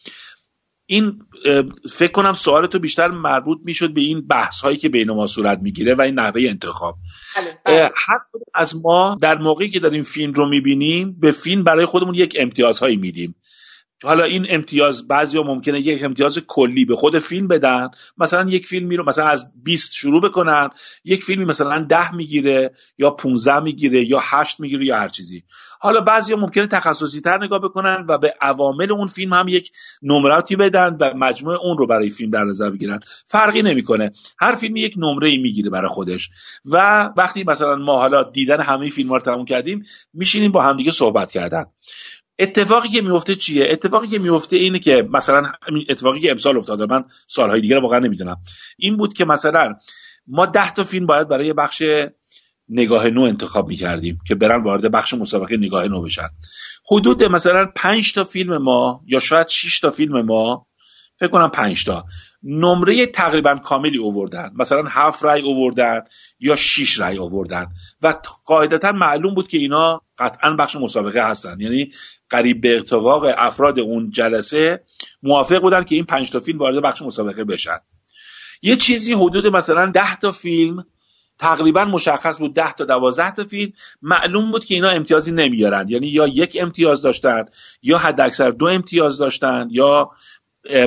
این 0.85 1.19
فکر 1.91 2.11
کنم 2.11 2.33
سوال 2.33 2.67
تو 2.67 2.79
بیشتر 2.79 3.07
مربوط 3.07 3.57
می‌شد 3.65 3.93
به 3.93 4.01
این 4.01 4.27
بحث 4.27 4.61
هایی 4.61 4.77
که 4.77 4.89
بین 4.89 5.11
ما 5.11 5.27
صورت 5.27 5.59
می‌گیره 5.59 5.95
و 5.95 6.01
این 6.01 6.19
نحوه 6.19 6.41
انتخاب 6.41 6.95
بله، 7.37 7.57
بله. 7.65 7.89
هر 7.95 8.19
از 8.55 8.81
ما 8.83 9.17
در 9.21 9.37
موقعی 9.37 9.69
که 9.69 9.79
داریم 9.79 10.01
فیلم 10.01 10.33
رو 10.33 10.49
می‌بینیم 10.49 11.19
به 11.19 11.31
فیلم 11.31 11.63
برای 11.63 11.85
خودمون 11.85 12.13
یک 12.13 12.37
امتیازهایی 12.39 12.97
میدیم 12.97 13.35
حالا 14.03 14.23
این 14.23 14.45
امتیاز 14.49 15.07
بعضیا 15.07 15.43
ممکنه 15.43 15.79
یک 15.79 16.03
امتیاز 16.03 16.39
کلی 16.47 16.85
به 16.85 16.95
خود 16.95 17.19
فیلم 17.19 17.47
بدن. 17.47 17.87
مثلا 18.17 18.49
یک 18.49 18.67
فیلمی 18.67 18.97
رو 18.97 19.05
مثلا 19.05 19.27
از 19.27 19.53
20 19.63 19.93
شروع 19.93 20.21
بکنن 20.21 20.69
یک 21.05 21.23
فیلمی 21.23 21.45
مثلا 21.45 21.85
10 21.89 22.15
می‌گیره 22.15 22.71
یا 22.97 23.09
15 23.09 23.59
می‌گیره 23.59 24.05
یا 24.05 24.19
8 24.21 24.59
می‌گیره 24.59 24.85
یا 24.85 24.97
هر 24.97 25.07
چیزی. 25.07 25.43
حالا 25.79 26.01
بعضیا 26.01 26.37
ممکنه 26.37 26.67
تخصصی 26.67 27.21
تر 27.21 27.43
نگاه 27.43 27.59
بکنن 27.59 28.05
و 28.07 28.17
به 28.17 28.33
عوامل 28.41 28.91
اون 28.91 29.07
فیلم 29.07 29.33
هم 29.33 29.47
یک 29.47 29.71
نمراتی 30.03 30.55
بدن 30.55 30.97
و 30.99 31.13
مجموع 31.15 31.55
اون 31.55 31.77
رو 31.77 31.87
برای 31.87 32.09
فیلم 32.09 32.29
در 32.29 32.43
نظر 32.43 32.69
بگیرن. 32.69 32.99
فرقی 33.25 33.61
نمی‌کنه. 33.61 34.11
هر 34.39 34.55
فیلمی 34.55 34.81
یک 34.81 34.93
نمره 34.97 35.29
ای 35.29 35.37
می‌گیره 35.37 35.69
برای 35.69 35.89
خودش. 35.89 36.29
و 36.73 37.09
وقتی 37.17 37.43
مثلا 37.47 37.75
ما 37.75 37.97
حالا 37.97 38.23
دیدن 38.23 38.61
همه 38.61 38.89
فیلم 38.89 39.09
ها 39.09 39.15
رو 39.15 39.21
تموم 39.21 39.45
کردیم 39.45 39.83
میشینیم 40.13 40.51
با 40.51 40.63
همدیگه 40.63 40.91
صحبت 40.91 41.31
کردن. 41.31 41.65
اتفاقی 42.39 42.89
که 42.89 43.01
میفته 43.01 43.35
چیه؟ 43.35 43.67
اتفاقی 43.71 44.07
که 44.07 44.19
میفته 44.19 44.57
اینه 44.57 44.79
که 44.79 45.07
مثلا 45.11 45.51
اتفاقی 45.89 46.19
که 46.19 46.31
امسال 46.31 46.57
افتاده 46.57 46.85
من 46.85 47.03
سالهای 47.27 47.61
دیگه 47.61 47.79
واقعا 47.79 47.99
نمی‌دونم. 47.99 48.37
این 48.77 48.97
بود 48.97 49.13
که 49.13 49.25
مثلا 49.25 49.73
ما 50.27 50.45
ده 50.45 50.73
تا 50.73 50.83
فیلم 50.83 51.05
باید 51.05 51.27
برای 51.27 51.53
بخش 51.53 51.83
نگاه 52.69 53.07
نو 53.07 53.21
انتخاب 53.21 53.67
می‌کردیم 53.67 54.19
که 54.27 54.35
برن 54.35 54.63
وارد 54.63 54.91
بخش 54.91 55.13
مسابقه 55.13 55.57
نگاه 55.57 55.87
نو 55.87 56.01
بشن. 56.01 56.27
حدود 56.91 57.23
مثلا 57.23 57.71
پنج 57.75 58.13
تا 58.13 58.23
فیلم 58.23 58.57
ما 58.57 59.01
یا 59.07 59.19
شاید 59.19 59.47
6 59.47 59.79
تا 59.79 59.89
فیلم 59.89 60.21
ما 60.21 60.67
فکر 61.19 61.29
کنم 61.29 61.49
پنج 61.49 61.85
تا. 61.85 62.05
نمره 62.43 63.05
تقریبا 63.05 63.55
کاملی 63.55 63.97
اووردن 63.97 64.51
مثلا 64.55 64.83
هفت 64.89 65.23
رای 65.23 65.41
اووردن 65.41 66.01
یا 66.39 66.55
شیش 66.55 66.99
رای 66.99 67.17
اووردن 67.17 67.67
و 68.01 68.15
قاعدتا 68.45 68.91
معلوم 68.91 69.33
بود 69.33 69.47
که 69.47 69.57
اینا 69.57 70.01
قطعا 70.17 70.51
بخش 70.51 70.75
مسابقه 70.75 71.29
هستن. 71.29 71.59
یعنی 71.59 71.89
قریب 72.29 72.61
به 72.61 72.75
اتفاق 72.77 73.25
افراد 73.37 73.79
اون 73.79 74.09
جلسه 74.09 74.83
موافق 75.23 75.61
بودن 75.61 75.83
که 75.83 75.95
این 75.95 76.05
پنج 76.05 76.31
تا 76.31 76.39
فیلم 76.39 76.57
وارد 76.57 76.81
بخش 76.83 77.01
مسابقه 77.01 77.43
بشن. 77.43 77.79
یه 78.61 78.75
چیزی 78.75 79.13
حدود 79.13 79.47
مثلا 79.47 79.91
ده 79.91 80.15
تا 80.15 80.31
فیلم 80.31 80.85
تقریبا 81.39 81.85
مشخص 81.85 82.39
بود 82.39 82.53
ده 82.53 82.73
تا 82.73 82.85
دوازده 82.85 83.31
تا 83.31 83.43
فیلم 83.43 83.71
معلوم 84.01 84.51
بود 84.51 84.65
که 84.65 84.75
اینا 84.75 84.89
امتیازی 84.89 85.31
نمیارن. 85.31 85.89
یعنی 85.89 86.07
یا 86.07 86.27
یک 86.27 86.57
امتیاز 86.61 87.01
داشتن 87.01 87.45
یا 87.81 87.97
حداکثر 87.97 88.49
دو 88.49 88.65
امتیاز 88.65 89.17
داشتن 89.17 89.67
یا 89.71 90.11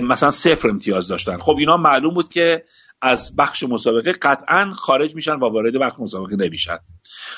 مثلا 0.02 0.30
صفر 0.30 0.68
امتیاز 0.68 1.08
داشتن. 1.08 1.38
خب 1.38 1.56
اینا 1.58 1.76
معلوم 1.76 2.14
بود 2.14 2.28
که 2.28 2.64
از 3.02 3.36
بخش 3.36 3.64
مسابقه 3.64 4.12
قطعا 4.12 4.72
خارج 4.74 5.14
میشن 5.14 5.32
و 5.32 5.48
وارد 5.48 5.78
بخش 5.80 6.00
مسابقه 6.00 6.36
نمیشن. 6.36 6.78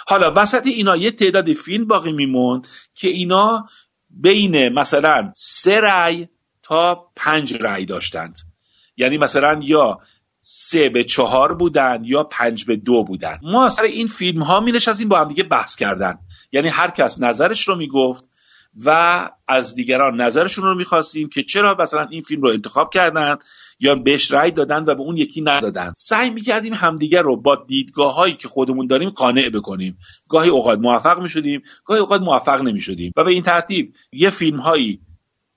حالا 0.06 0.32
وسط 0.36 0.66
اینا 0.66 0.96
یه 0.96 1.10
تعداد 1.10 1.52
فیلم 1.52 1.86
باقی 1.86 2.12
میموند 2.12 2.66
که 2.94 3.08
اینا 3.08 3.66
بین 4.10 4.68
مثلا 4.68 5.32
سه 5.36 5.80
رأی 5.80 6.28
تا 6.62 7.10
پنج 7.16 7.54
رأی 7.60 7.86
داشتند. 7.86 8.38
یعنی 8.96 9.18
مثلا 9.18 9.60
یا 9.62 9.98
سه 10.40 10.88
به 10.88 11.04
چهار 11.04 11.54
بودن 11.54 12.02
یا 12.04 12.24
پنج 12.24 12.64
به 12.64 12.76
دو 12.76 13.04
بودن. 13.04 13.38
ما 13.42 13.68
سر 13.68 13.82
این 13.82 14.06
فیلم 14.06 14.42
ها 14.42 14.60
می 14.60 14.72
نشستیم 14.72 15.08
با 15.08 15.18
هم 15.20 15.28
دیگه 15.28 15.42
بحث 15.42 15.76
کردن. 15.76 16.18
یعنی 16.52 16.68
هر 16.68 16.90
کس 16.90 17.20
نظرش 17.20 17.68
رو 17.68 17.76
می‌گفت 17.76 18.24
و 18.84 19.30
از 19.48 19.74
دیگران 19.74 20.20
نظرشون 20.20 20.64
رو 20.64 20.74
می‌خواستیم 20.74 21.28
که 21.28 21.42
چرا 21.42 21.76
مثلا 21.80 22.06
این 22.10 22.22
فیلم 22.22 22.42
رو 22.42 22.50
انتخاب 22.50 22.90
کردن 22.94 23.36
یا 23.80 23.94
بهش 23.94 24.32
رأی 24.32 24.50
دادن 24.50 24.82
و 24.82 24.94
به 24.94 25.00
اون 25.00 25.16
یکی 25.16 25.40
ندادن. 25.40 25.92
سعی 25.96 26.30
می‌کردیم 26.30 26.74
همدیگر 26.74 27.22
رو 27.22 27.36
با 27.36 27.64
دیدگاه 27.68 28.14
هایی 28.14 28.34
که 28.34 28.48
خودمون 28.48 28.86
داریم 28.86 29.10
قانع 29.10 29.50
بکنیم. 29.50 29.98
گاهی 30.28 30.50
اوقات 30.50 30.78
موفق 30.78 31.20
می‌شدیم 31.20 31.62
گاهی 31.84 32.00
اوقات 32.00 32.20
موفق 32.20 32.62
نمی‌شدیم. 32.62 33.12
و 33.16 33.24
به 33.24 33.30
این 33.30 33.42
ترتیب 33.42 33.92
یه 34.12 34.30
فیلم 34.30 34.60
هایی 34.60 35.00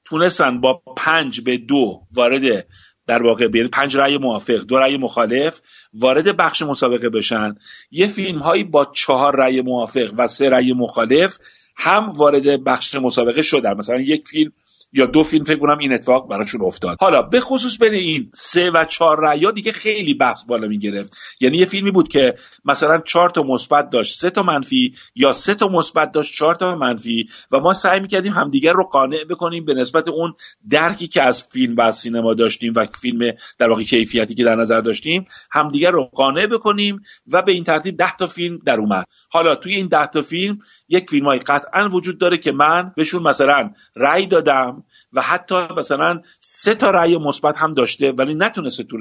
تونستن 0.06 0.62
با 0.62 0.82
پنج 0.98 1.42
به 1.42 1.58
دو 1.58 2.02
وارد 2.14 2.66
در 3.08 3.24
واقع 3.24 3.50
یعنی 3.54 3.68
پنج 3.68 3.98
رأی 3.98 4.18
موافق 4.18 4.58
دو 4.58 4.78
رأی 4.78 4.98
مخالف 4.98 5.62
وارد 5.94 6.38
بخش 6.38 6.62
مسابقه 6.62 7.10
بشن. 7.10 7.56
یه 7.92 8.08
فیلم 8.08 8.40
هایی 8.40 8.64
با 8.64 8.86
چهار 8.86 9.36
رأی 9.36 9.62
موافق 9.62 10.14
و 10.18 10.28
سه 10.28 10.50
رأی 10.50 10.74
مخالف 10.74 11.38
هم 11.76 12.10
وارد 12.10 12.64
بخش 12.64 12.96
مسابقه 12.96 13.42
شدن. 13.42 13.78
مثلا 13.78 14.00
یک 14.00 14.28
فیلم 14.28 14.52
یا 14.94 15.06
دو 15.06 15.24
فیلم 15.24 15.44
فکر 15.44 15.60
کنم 15.60 15.78
این 15.78 15.94
اتفاق 15.94 16.30
براشون 16.30 16.62
افتاد. 16.62 16.98
حالا 17.00 17.22
به 17.22 17.40
خصوص 17.40 17.80
بین 17.80 17.94
این 17.94 18.32
سه 18.34 18.72
و 18.72 18.86
چهار 18.86 19.20
رأیا 19.20 19.52
دیگه 19.52 19.72
خیلی 19.72 20.14
بحث 20.14 20.44
بالا 20.44 20.68
می 20.68 20.80
گرفت 20.80 21.18
یعنی 21.40 21.58
یه 21.58 21.66
فیلمی 21.66 21.92
بود 21.92 22.08
که 22.08 22.36
مثلا 22.66 22.98
چهار 22.98 23.30
تا 23.30 23.44
مثبت 23.44 23.90
داشت 23.90 24.20
سه 24.20 24.30
تا 24.30 24.44
منفی 24.44 24.96
یا 25.16 25.32
سه 25.32 25.56
تا 25.56 25.68
مثبت 25.68 26.12
داشت 26.12 26.34
چهار 26.34 26.56
تا 26.56 26.76
منفی 26.76 27.28
و 27.52 27.60
ما 27.60 27.74
سعی 27.74 28.00
می‌کردیم 28.00 28.34
همدیگر 28.34 28.74
رو 28.74 28.84
قانع 28.84 29.24
بکنیم 29.30 29.66
به 29.66 29.74
نسبت 29.74 30.08
اون 30.08 30.34
درکی 30.70 31.08
که 31.08 31.22
از 31.22 31.44
فیلم 31.44 31.76
و 31.76 31.82
از 31.82 31.96
سینما 31.96 32.34
داشتیم 32.34 32.74
و 32.76 32.86
فیلم 32.86 33.32
در 33.58 33.70
واقع 33.70 33.84
کیفیتی 33.84 34.34
که 34.34 34.44
در 34.44 34.56
نظر 34.56 34.82
داشتیم 34.82 35.26
همدیگر 35.52 35.92
رو 35.92 36.04
قانع 36.04 36.48
بکنیم 36.48 37.02
و 37.32 37.42
به 37.42 37.52
این 37.52 37.64
ترتیب 37.64 37.98
ده 37.98 38.16
تا 38.16 38.26
فیلم 38.26 38.60
در 38.66 38.80
اومد. 38.80 39.06
حالا 39.30 39.56
توی 39.56 39.76
این 39.76 39.88
ده 39.88 40.06
تا 40.06 40.22
فیلم 40.22 40.60
یک 40.90 41.10
فیلم 41.10 41.26
های 41.26 41.40
قطعا 41.40 41.88
وجود 41.88 42.18
داره 42.18 42.38
که 42.38 42.52
من 42.52 42.92
بهشون 42.96 43.24
مثلا 43.24 43.72
رأی 43.96 44.28
دادم 44.28 44.81
و 45.14 45.22
حتی 45.22 45.56
مثلا 45.78 46.22
سه 46.40 46.76
تا 46.76 46.92
رأی 46.92 47.18
مثبت 47.18 47.58
هم 47.58 47.74
داشته 47.74 48.12
ولی 48.12 48.34
نتونسته 48.34 48.84
تو 48.84 48.98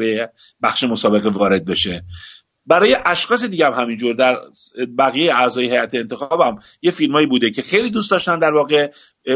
بخش 0.63 0.85
مسابقه 0.85 1.29
وارد 1.29 1.65
بشه. 1.65 2.05
برای 2.67 2.97
اشخاص 3.05 3.45
دیگه 3.45 3.67
هم 3.67 3.73
همینجور 3.73 4.15
در 4.15 4.37
بقیه 4.99 5.35
اعضای 5.35 5.65
هیئت 5.65 5.95
انتخابم 5.95 6.59
یه 6.83 6.91
فیلمایی 6.91 7.27
بوده 7.27 7.51
که 7.51 7.63
خیلی 7.63 7.91
دوست 7.91 8.11
داشتن 8.11 8.39
در 8.39 8.53
واقع 8.53 8.91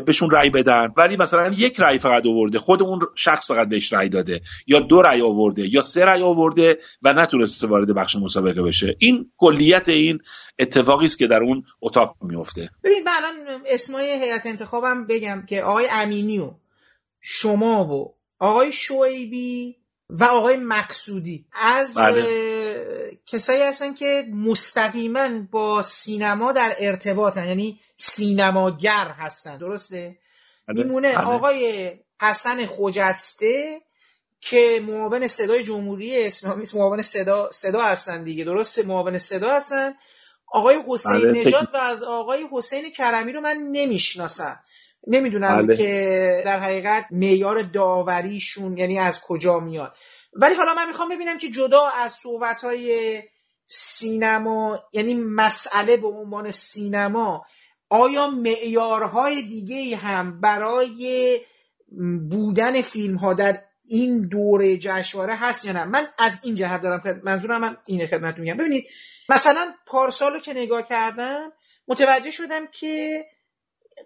بهشون 0.07 0.31
رأی 0.31 0.51
بدن 0.51 0.89
ولی 0.97 1.16
مثلا 1.16 1.51
یک 1.57 1.81
رأی 1.81 1.99
فقط 1.99 2.27
آورده 2.27 2.59
خود 2.59 2.83
اون 2.83 3.01
شخص 3.14 3.53
فقط 3.53 3.68
بهش 3.68 3.93
رأی 3.93 4.09
داده 4.09 4.41
یا 4.66 4.81
دو 4.81 5.03
رأی 5.03 5.22
آورده 5.22 5.75
یا 5.75 5.83
سه 5.83 6.05
رأی 6.05 6.22
آورده 6.22 6.79
و 7.03 7.12
نتونسته 7.12 7.66
وارد 7.66 7.95
بخش 7.95 8.16
مسابقه 8.16 8.62
بشه 8.62 8.97
این 8.99 9.31
کلیت 9.37 9.89
این 9.89 10.18
اتفاقی 10.59 11.07
است 11.07 11.18
که 11.18 11.27
در 11.27 11.43
اون 11.43 11.64
اتاق 11.83 12.16
میفته 12.22 12.70
ببینید 12.85 13.07
من 13.07 13.12
الان 13.16 13.61
اسمای 13.66 14.11
هیئت 14.22 14.47
انتخابم 14.47 15.07
بگم 15.07 15.43
که 15.49 15.62
آقای 15.62 15.87
امینیو 15.93 16.51
شما 17.20 17.85
و 17.85 18.14
آقای 18.39 18.72
شعیبی 18.72 19.77
و 20.11 20.25
آقای 20.25 20.57
مقصودی 20.57 21.47
از 21.53 21.99
بله. 21.99 22.25
کسایی 23.27 23.62
هستن 23.62 23.95
که 23.95 24.25
مستقیما 24.35 25.29
با 25.51 25.83
سینما 25.83 26.53
در 26.53 26.77
ارتباطن 26.79 27.47
یعنی 27.49 27.81
سینماگر 27.97 29.09
هستن 29.18 29.59
درسته 29.59 30.18
بله. 30.68 30.83
میمونه 30.83 31.14
بله. 31.14 31.27
آقای 31.27 31.93
حسن 32.20 32.66
خجسته 32.66 33.81
که 34.41 34.83
معاون 34.87 35.29
صدای 35.29 35.64
جمهوری 35.64 36.27
اسلامی 36.27 36.64
معاون 36.75 37.03
صدا 37.03 37.51
صدا 37.53 37.81
هستن 37.81 38.25
دیگه 38.25 38.45
درسته 38.45 38.83
معاون 38.83 39.18
صدا 39.18 39.57
هستن 39.57 39.95
آقای 40.53 40.79
حسین 40.89 41.20
بله. 41.20 41.41
نژاد 41.41 41.68
و 41.75 41.77
از 41.77 42.03
آقای 42.03 42.47
حسین 42.53 42.91
کرمی 42.91 43.33
رو 43.33 43.41
من 43.41 43.57
نمی‌شناسم 43.57 44.61
نمی‌دونم 45.07 45.66
بله. 45.66 45.77
که 45.77 46.43
در 46.45 46.61
حقیقت 46.61 47.07
معیار 47.11 47.62
داوریشون 47.62 48.77
یعنی 48.77 48.99
از 48.99 49.20
کجا 49.20 49.61
میاد 49.61 49.95
ولی 50.35 50.55
حالا 50.55 50.74
من 50.74 50.89
می‌خوام 50.89 51.09
ببینم 51.09 51.39
که 51.39 51.51
جدا 51.51 51.89
از 51.89 52.12
صحبت 52.12 52.64
های 52.64 53.22
سینما 53.66 54.78
یعنی 54.93 55.14
مسئله 55.14 55.97
به 55.97 56.09
عنوان 56.09 56.51
سینما 56.51 57.47
آیا 57.89 58.26
معیارهای 58.26 59.43
دیگه 59.43 59.97
هم 59.97 60.41
برای 60.41 61.41
بودن 62.30 62.82
فیلم 62.82 63.16
ها 63.16 63.35
در 63.35 63.61
این 63.89 64.28
دوره 64.28 64.76
جشنواره 64.76 65.35
هست 65.35 65.64
یا 65.64 65.72
نه؟ 65.72 65.85
من 65.85 66.07
از 66.18 66.41
این 66.45 66.55
جهت 66.55 66.80
دارم 66.80 67.20
منظورم 67.24 67.64
هم 67.64 67.76
اینه 67.87 68.07
خدمت 68.07 68.39
میگم. 68.39 68.57
ببینید 68.57 68.87
مثلا 69.28 69.74
پارسالو 69.87 70.41
که 70.41 70.53
نگاه 70.53 70.82
کردم 70.82 71.53
متوجه 71.89 72.30
شدم 72.30 72.66
که 72.66 73.24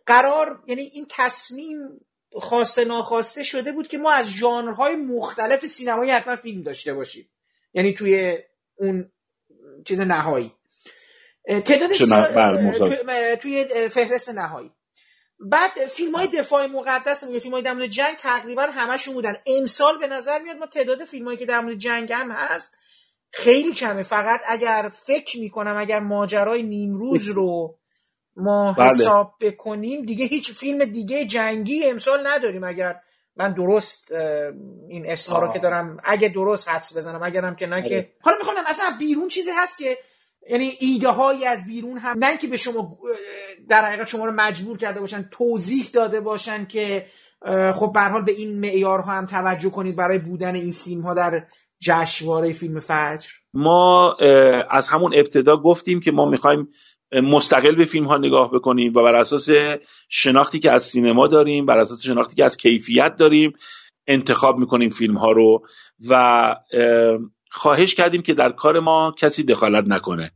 قرار 0.07 0.63
یعنی 0.67 0.83
این 0.83 1.07
تصمیم 1.11 1.79
خواسته 2.33 2.85
ناخواسته 2.85 3.43
شده 3.43 3.73
بود 3.73 3.89
که 3.89 3.99
ما 3.99 4.13
از 4.13 4.31
ژانرهای 4.31 4.97
مختلف 4.97 5.67
سینمایی 5.67 6.11
حتما 6.11 6.37
فیلم 6.37 6.63
داشته 6.63 6.95
باشیم. 6.95 7.31
یعنی 7.75 7.95
توی 7.95 8.39
اون 8.77 9.13
چیز 9.85 10.01
نهایی. 10.01 10.53
تعداد 11.49 11.93
توی 13.35 13.65
فهرست 13.89 14.29
نهایی. 14.29 14.73
بعد 15.41 15.71
فیلم 15.71 16.15
های 16.15 16.27
دفاع 16.27 16.67
مقدس 16.67 17.25
یا 17.31 17.41
فیلم 17.41 17.55
های 17.55 17.63
در 17.63 17.87
جنگ 17.87 18.17
تقریبا 18.17 18.63
همشون 18.63 19.15
بودن. 19.15 19.37
امسال 19.47 19.99
به 19.99 20.07
نظر 20.07 20.39
میاد 20.39 20.57
ما 20.57 20.67
تعداد 20.67 21.05
فیلم 21.05 21.25
هایی 21.25 21.39
که 21.39 21.47
در 21.47 21.61
مورد 21.61 21.79
جنگ 21.79 22.13
هم 22.13 22.31
هست 22.31 22.77
خیلی 23.31 23.73
کمه. 23.73 24.03
فقط 24.03 24.41
اگر 24.47 24.91
فکر 25.07 25.39
می‌کنم 25.39 25.77
اگر 25.77 26.01
ماجرای 26.01 26.63
نیمروز 26.63 27.29
رو 27.29 27.78
ما 28.39 28.73
بله. 28.73 28.87
حساب 28.87 29.35
بکنیم 29.41 30.05
دیگه 30.05 30.25
هیچ 30.25 30.53
فیلم 30.53 30.85
دیگه 30.85 31.25
جنگی 31.25 31.85
امسال 31.85 32.27
نداریم 32.27 32.65
اگر 32.65 33.01
من 33.37 33.53
درست 33.53 34.13
این 34.89 35.11
اسما 35.11 35.39
رو 35.39 35.53
که 35.53 35.59
دارم 35.59 35.97
اگه 36.05 36.29
درست 36.29 36.69
حدس 36.69 36.97
بزنم 36.97 37.23
اگرم 37.23 37.55
که 37.55 37.67
نه 37.67 37.83
که 37.83 37.89
بله. 37.89 38.13
حالا 38.21 38.37
می‌خوام 38.37 38.57
اصلا 38.67 38.87
بیرون 38.99 39.29
چیزی 39.29 39.51
هست 39.57 39.79
که 39.79 39.99
یعنی 40.51 40.73
ایده 40.81 41.09
هایی 41.09 41.45
از 41.45 41.65
بیرون 41.67 41.99
هم 41.99 42.19
نه 42.19 42.37
که 42.37 42.47
به 42.47 42.57
شما 42.57 42.99
در 43.69 43.85
حقیقت 43.85 44.09
شما 44.09 44.25
رو 44.25 44.33
مجبور 44.33 44.77
کرده 44.77 45.01
باشن 45.01 45.29
توضیح 45.31 45.87
داده 45.93 46.21
باشن 46.21 46.67
که 46.67 47.07
خب 47.75 47.91
به 47.95 48.01
حال 48.01 48.25
به 48.25 48.33
این 48.33 48.61
معیارها 48.61 49.13
هم 49.13 49.27
توجه 49.27 49.71
کنید 49.71 49.97
برای 49.97 50.19
بودن 50.19 50.55
این 50.55 50.73
فیلم 50.73 51.01
ها 51.01 51.15
در 51.15 51.47
جشنواره 51.81 52.53
فیلم 52.53 52.81
فجر 52.81 53.29
ما 53.55 54.17
از 54.71 54.89
همون 54.89 55.15
ابتدا 55.15 55.57
گفتیم 55.57 56.01
که 56.01 56.13
ما 56.13 56.27
می‌خوایم 56.27 56.69
مستقل 57.13 57.75
به 57.75 57.85
فیلم 57.85 58.07
ها 58.07 58.17
نگاه 58.17 58.51
بکنیم 58.51 58.93
و 58.93 59.03
بر 59.03 59.15
اساس 59.15 59.49
شناختی 60.09 60.59
که 60.59 60.71
از 60.71 60.83
سینما 60.83 61.27
داریم 61.27 61.67
بر 61.67 61.79
اساس 61.79 62.03
شناختی 62.03 62.37
که 62.37 62.45
از 62.45 62.57
کیفیت 62.57 63.17
داریم 63.17 63.53
انتخاب 64.07 64.59
می‌کنیم 64.59 64.91
فیلم 64.91 65.17
ها 65.17 65.31
رو 65.31 65.63
و 66.09 66.55
خواهش 67.51 67.95
کردیم 67.95 68.23
که 68.23 68.35
در 68.35 68.53
کار 68.53 68.81
ما 68.81 69.15
کسی 69.19 69.43
دخالت 69.43 69.85
نکنه. 69.87 70.31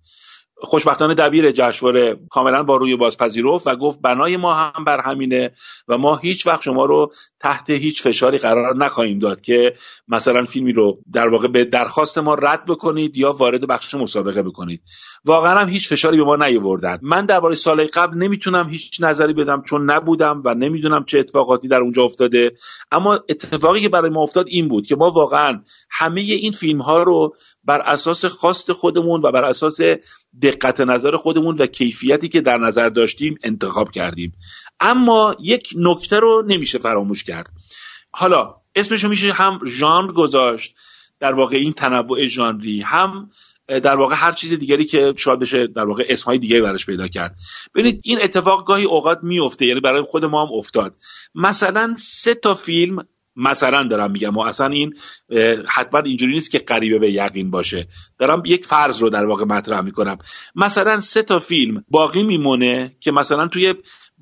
خوشبختانه 0.65 1.15
دبیر 1.15 1.53
جشنواره 1.53 2.17
کاملا 2.31 2.63
با 2.63 2.77
روی 2.77 2.97
باز 2.97 3.17
پذیرفت 3.17 3.67
و 3.67 3.77
گفت 3.77 4.01
بنای 4.01 4.37
ما 4.37 4.55
هم 4.55 4.85
بر 4.85 5.01
همینه 5.01 5.53
و 5.89 5.99
ما 5.99 6.17
هیچ 6.17 6.47
وقت 6.47 6.63
شما 6.63 6.85
رو 6.85 7.13
تحت 7.41 7.71
هیچ 7.71 8.03
فشاری 8.03 8.39
قرار 8.39 8.77
نخواهیم 8.77 9.19
داد 9.19 9.41
که 9.41 9.75
مثلا 10.09 10.45
فیلمی 10.45 10.73
رو 10.73 10.99
در 11.13 11.29
واقع 11.29 11.49
به 11.49 11.65
درخواست 11.65 12.19
ما 12.19 12.35
رد 12.35 12.65
بکنید 12.67 13.17
یا 13.17 13.33
وارد 13.33 13.67
بخش 13.67 13.95
مسابقه 13.95 14.43
بکنید. 14.43 14.83
واقعا 15.25 15.59
هم 15.59 15.69
هیچ 15.69 15.89
فشاری 15.89 16.17
به 16.17 16.25
ما 16.25 16.37
نیاوردن. 16.37 16.99
من 17.03 17.27
درباره 17.27 17.55
سال 17.55 17.87
قبل 17.87 18.19
نمی‌تونم 18.19 18.69
هیچ 18.69 19.01
نظری 19.01 19.33
بدم 19.33 19.63
چون 19.63 19.91
نبودم 19.91 20.43
و 20.45 20.55
نمی‌دونم 20.55 21.05
چه 21.05 21.19
اتفاقاتی 21.19 21.69
در 21.69 21.81
اونجا 21.81 22.03
افتاده. 22.05 22.53
اما 22.91 23.21
اتفاقی 23.29 23.81
که 23.81 23.89
برای 23.89 24.11
ما 24.11 24.23
افتاد 24.23 24.47
این 24.49 24.69
بود 24.69 24.87
که 24.87 24.97
ما 24.97 25.11
واقعا 25.11 25.63
همه 25.91 26.21
این 26.21 26.53
فیلم 26.53 26.81
ها 26.81 27.03
رو 27.03 27.35
بر 27.65 27.81
اساس 27.81 28.25
خواست 28.25 28.73
خودمون 28.73 29.21
و 29.25 29.33
بر 29.33 29.45
اساس 29.45 29.81
دقت 30.53 30.81
نظر 30.81 31.17
خودمون 31.17 31.57
و 31.59 31.67
کیفیتی 31.67 32.29
که 32.29 32.41
در 32.41 32.59
نظر 32.59 32.89
داشتیم 32.89 33.39
انتخاب 33.43 33.91
کردیم. 33.91 34.33
اما 34.81 35.37
یک 35.41 35.71
نکته 35.77 36.17
رو 36.17 36.45
نمیشه 36.47 36.79
فراموش 36.79 37.25
کرد. 37.25 37.47
حالا 38.11 38.55
اسمشو 38.75 39.09
میشه 39.09 39.33
هم 39.33 39.61
ژانر 39.67 40.13
گذاشت 40.13 40.75
در 41.21 41.33
واقع 41.33 41.57
این 41.57 41.73
تنوع 41.73 42.27
ژانری 42.27 42.81
هم 42.81 43.31
در 43.67 43.97
واقع 43.97 44.15
هر 44.19 44.33
چیز 44.33 44.53
دیگری 44.53 44.85
که 44.85 45.15
شاید 45.17 45.39
بشه 45.39 45.67
در 45.67 45.85
واقع 45.85 46.05
اسمهای 46.09 46.39
دیگری 46.39 46.61
براش 46.61 46.87
پیدا 46.87 47.09
کرد. 47.09 47.37
ببینید 47.75 48.01
این 48.05 48.19
اتفاق 48.23 48.67
گاهی 48.67 48.85
اوقات 48.85 49.19
میفته 49.23 49.67
یعنی 49.67 49.81
برای 49.81 50.03
خود 50.03 50.25
ما 50.25 50.47
هم 50.47 50.53
افتاد. 50.53 50.95
مثلا 51.35 51.95
سه 51.99 52.35
تا 52.35 52.53
فیلم 52.53 53.07
مثلا 53.37 53.83
دارم 53.83 54.11
میگم 54.11 54.37
و 54.37 54.41
اصلا 54.41 54.66
این 54.66 54.95
حتما 55.68 56.01
اینجوری 56.01 56.33
نیست 56.33 56.51
که 56.51 56.59
قریبه 56.59 56.99
به 56.99 57.12
یقین 57.12 57.51
باشه. 57.51 57.87
دارم 58.18 58.43
یک 58.47 58.66
فرض 58.66 59.03
رو 59.03 59.11
در 59.11 59.26
واقع 59.26 59.45
مطرح 59.45 59.80
می‌کنم. 59.80 60.18
مثلا 60.55 61.01
سه 61.01 61.22
تا 61.22 61.39
فیلم 61.39 61.85
باقی 61.89 62.22
میمونه 62.22 62.97
که 63.01 63.12
مثلا 63.12 63.49
توی 63.49 63.74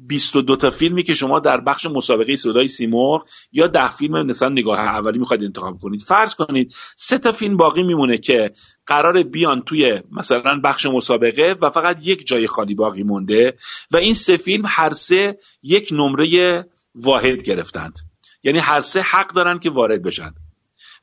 22 0.07 0.57
تا 0.57 0.71
فیلمی 0.71 1.03
که 1.03 1.15
شما 1.15 1.41
در 1.41 1.61
بخش 1.61 1.87
مسابقه 1.87 2.37
صدای 2.37 2.69
سیمرغ 2.69 3.25
یا 3.53 3.67
ده 3.67 3.91
فیلم 3.91 4.27
مثلا 4.27 4.49
نگاه 4.49 4.81
اولی 4.81 5.19
می‌خواید 5.19 5.45
انتخاب 5.45 5.79
کنید. 5.79 6.03
فرض 6.03 6.35
کنید 6.35 6.75
سه 6.97 7.19
تا 7.19 7.33
فیلم 7.33 7.57
باقی 7.57 7.83
میمونه 7.83 8.19
که 8.19 8.51
قرار 8.87 9.23
بیان 9.23 9.63
توی 9.63 10.03
مثلا 10.13 10.61
بخش 10.65 10.87
مسابقه 10.87 11.57
و 11.61 11.71
فقط 11.71 12.07
یک 12.07 12.27
جای 12.27 12.47
خالی 12.47 12.75
باقی 12.75 13.03
مونده 13.03 13.55
و 13.91 13.97
این 13.97 14.15
سه 14.15 14.37
فیلم 14.37 14.65
هر 14.67 14.93
سه 14.93 15.37
یک 15.63 15.89
نمره 15.93 16.65
واحد 16.95 17.43
گرفتند. 17.43 18.10
یعنی 18.43 18.59
هر 18.59 18.81
سه 18.81 19.01
حق 19.01 19.33
دارن 19.33 19.59
که 19.59 19.71
وارد 19.71 20.03
بشن. 20.03 20.35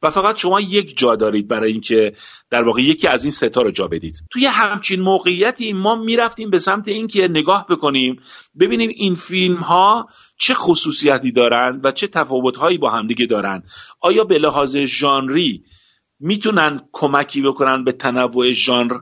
و 0.02 0.10
فقط 0.10 0.38
شما 0.38 0.62
یک 0.62 0.98
جا 0.98 1.16
دارید 1.16 1.48
برای 1.48 1.72
اینکه 1.72 2.14
در 2.50 2.64
واقع 2.64 2.82
یکی 2.82 3.08
از 3.08 3.24
این 3.24 3.32
ستا 3.32 3.62
رو 3.62 3.72
جا 3.72 3.88
بدید. 3.88 4.24
توی 4.32 4.46
همچین 4.46 5.02
موقعیتی 5.02 5.74
ما 5.74 5.96
می‌رفتیم 5.96 6.50
به 6.50 6.60
سمت 6.60 6.88
اینکه 6.88 7.28
نگاه 7.28 7.68
بکنیم 7.70 8.20
ببینیم 8.60 8.90
این 8.96 9.16
فیلم 9.16 9.58
ها 9.58 10.08
چه 10.38 10.54
خصوصیتی 10.54 11.32
دارن 11.32 11.82
و 11.84 11.92
چه 11.92 12.08
تفاوت 12.08 12.58
هایی 12.58 12.78
با 12.78 12.90
همدیگه 12.90 13.26
دارن. 13.26 13.64
آیا 14.00 14.24
به 14.24 14.38
لحاظ 14.38 14.78
ژانری 14.78 15.64
می‌تونن 16.20 16.82
کمکی 16.92 17.42
بکنن 17.42 17.84
به 17.84 17.92
تنوع 17.92 18.52
ژانر؟ 18.52 19.00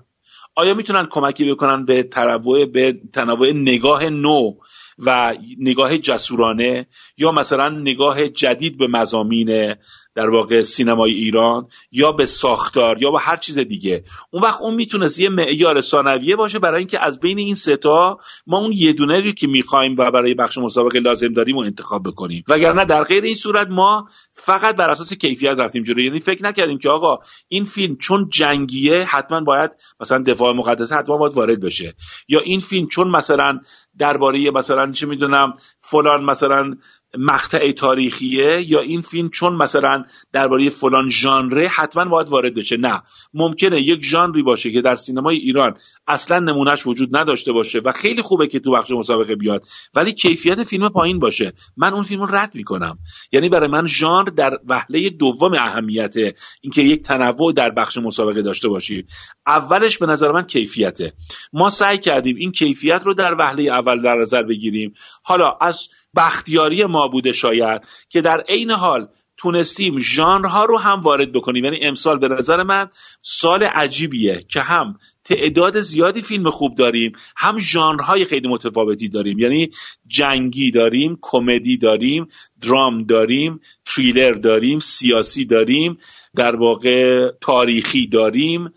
آیا 0.56 0.74
می‌تونن 0.74 1.08
کمکی 1.12 1.46
بکنن 1.52 1.86
به 1.86 2.04
تنوع 2.04 2.66
به 2.66 3.00
تنوع 3.14 3.52
نگاه 3.52 4.10
نو؟ 4.10 4.54
و 4.98 5.36
نگاه 5.60 5.98
جسورانه 5.98 6.88
یا 7.18 7.32
مثلا 7.32 7.70
نگاه 7.70 8.28
جدید 8.28 8.78
به 8.78 8.88
مزامین 8.88 9.76
در 10.16 10.30
واقع 10.30 10.62
سینمای 10.62 11.12
ایران 11.12 11.68
یا 11.92 12.12
به 12.12 12.26
ساختار 12.26 13.02
یا 13.02 13.12
به 13.12 13.20
هر 13.20 13.36
چیز 13.36 13.60
دیگه. 13.60 14.04
اون 14.32 14.44
وقت 14.44 14.62
اون 14.62 14.76
می‌تونست 14.76 15.20
یه 15.20 15.30
معیار 15.30 15.82
ثانویه 15.82 16.36
باشه 16.36 16.60
برای 16.60 16.78
اینکه 16.78 17.00
از 17.00 17.20
بین 17.20 17.38
این 17.38 17.56
ستا 17.56 18.18
ما 18.48 18.58
اون 18.58 18.72
یه 18.72 18.94
دونه 18.94 19.20
رو 19.20 19.32
که 19.32 19.48
می‌خوایم 19.48 19.96
و 19.98 20.12
برای 20.12 20.34
بخش 20.34 20.58
مسابقه 20.58 21.00
لازم 21.00 21.34
داریم 21.34 21.58
و 21.58 21.60
انتخاب 21.60 22.04
بکنیم. 22.04 22.44
وگرنه 22.48 22.86
در 22.86 23.04
غیر 23.04 23.24
این 23.24 23.36
صورت 23.36 23.68
ما 23.68 24.08
فقط 24.34 24.76
بر 24.76 24.90
اساس 24.90 25.14
کیفیت 25.14 25.56
رفتیم 25.58 25.84
جلو. 25.84 26.00
یعنی 26.00 26.20
فکر 26.20 26.44
نکردیم 26.46 26.78
که 26.78 26.90
آقا 26.90 27.18
این 27.48 27.64
فیلم 27.64 27.96
چون 27.96 28.30
جنگیه 28.30 29.04
حتما 29.04 29.42
باید 29.42 29.72
مثلا 30.00 30.24
دفاع 30.24 30.54
مقدسه 30.54 30.96
حتما 30.96 31.18
باید 31.18 31.34
وارد 31.34 31.62
بشه. 31.62 31.94
یا 32.28 32.40
این 32.40 32.60
فیلم 32.60 32.88
چون 32.88 33.08
مثلا 33.08 33.60
درباره 33.98 34.52
مثلا 34.52 34.92
چه 34.92 35.06
می‌دونم 35.06 35.54
فلان 35.80 36.24
مثلا 36.24 36.76
مقطع 37.18 37.72
تاریخیه 37.72 38.72
یا 38.72 38.80
این 38.80 39.02
فیلم 39.02 39.30
چون 39.30 39.56
مثلا 39.56 40.04
درباره 40.34 40.70
فلان 40.70 41.10
ژانره 41.10 41.68
حتما 41.68 42.06
باید 42.06 42.30
وارد 42.30 42.54
بشه؟ 42.54 42.78
نه. 42.78 43.02
ممکنه 43.34 43.82
یک 43.82 44.06
ژانری 44.06 44.44
باشه 44.44 44.72
که 44.72 44.82
در 44.82 44.96
سینمای 44.96 45.36
ایران 45.36 45.78
اصلا 46.08 46.40
نمونهش 46.40 46.88
وجود 46.88 47.18
نداشته 47.18 47.52
باشه 47.52 47.80
و 47.80 47.92
خیلی 47.92 48.22
خوبه 48.22 48.48
که 48.48 48.60
تو 48.60 48.72
بخش 48.72 48.92
مسابقه 48.92 49.36
بیاد 49.36 49.66
ولی 49.96 50.14
کیفیت 50.14 50.64
فیلم 50.64 50.90
پایین 50.90 51.20
باشه. 51.20 51.54
من 51.78 51.94
اون 51.94 52.04
فیلم 52.04 52.22
رو 52.22 52.36
رد 52.36 52.56
می‌کنم. 52.56 53.00
یعنی 53.32 53.50
برای 53.50 53.70
من 53.70 53.86
ژانر 53.88 54.30
در 54.30 54.60
وهله 54.68 55.10
دوم 55.10 55.54
اهمیته 55.54 56.34
اینکه 56.62 56.82
یک 56.82 57.02
تنوع 57.02 57.54
در 57.54 57.70
بخش 57.70 57.98
مسابقه 57.98 58.42
داشته 58.42 58.68
باشیم 58.68 59.08
اولش 59.48 59.98
به 59.98 60.06
نظر 60.06 60.32
من 60.32 60.44
کیفیته. 60.44 61.14
ما 61.54 61.70
سعی 61.70 61.98
کردیم 61.98 62.36
این 62.36 62.52
کیفیت 62.52 63.02
رو 63.06 63.14
در 63.14 63.36
وهله 63.40 63.64
اول 63.64 64.02
در 64.02 64.16
نظر 64.16 64.44
بگیریم. 64.44 64.94
حالا 65.24 65.58
از 65.62 65.90
بختیاری 66.16 66.86
ما 66.86 67.08
بوده 67.08 67.32
شاید 67.32 67.88
که 68.10 68.22
در 68.22 68.42
عین 68.50 68.72
حال 68.72 69.08
تونستیم 69.38 70.00
ژانرها 70.00 70.66
رو 70.66 70.80
هم 70.80 71.00
وارد 71.02 71.32
بکنیم. 71.32 71.64
یعنی 71.64 71.80
امسال 71.82 72.20
به 72.20 72.28
نظر 72.28 72.64
من 72.64 72.90
سال 73.22 73.64
عجیبیه 73.64 74.40
که 74.50 74.62
هم 74.62 74.98
تعداد 75.24 75.80
زیادی 75.80 76.22
فیلم 76.22 76.50
خوب 76.50 76.76
داریم 76.76 77.12
هم 77.38 77.60
ژانرهای 77.60 78.26
خیلی 78.26 78.48
متفاوتی 78.48 79.10
داریم. 79.10 79.40
یعنی 79.40 79.70
جنگی 80.08 80.72
داریم 80.72 81.18
کمدی 81.22 81.78
داریم 81.78 82.28
درام 82.62 83.04
داریم 83.04 83.60
تریلر 83.86 84.34
داریم 84.34 84.80
سیاسی 84.80 85.46
داریم 85.46 85.98
در 86.36 86.56
واقع 86.56 87.32
تاریخی 87.42 88.08
داریم. 88.08 88.70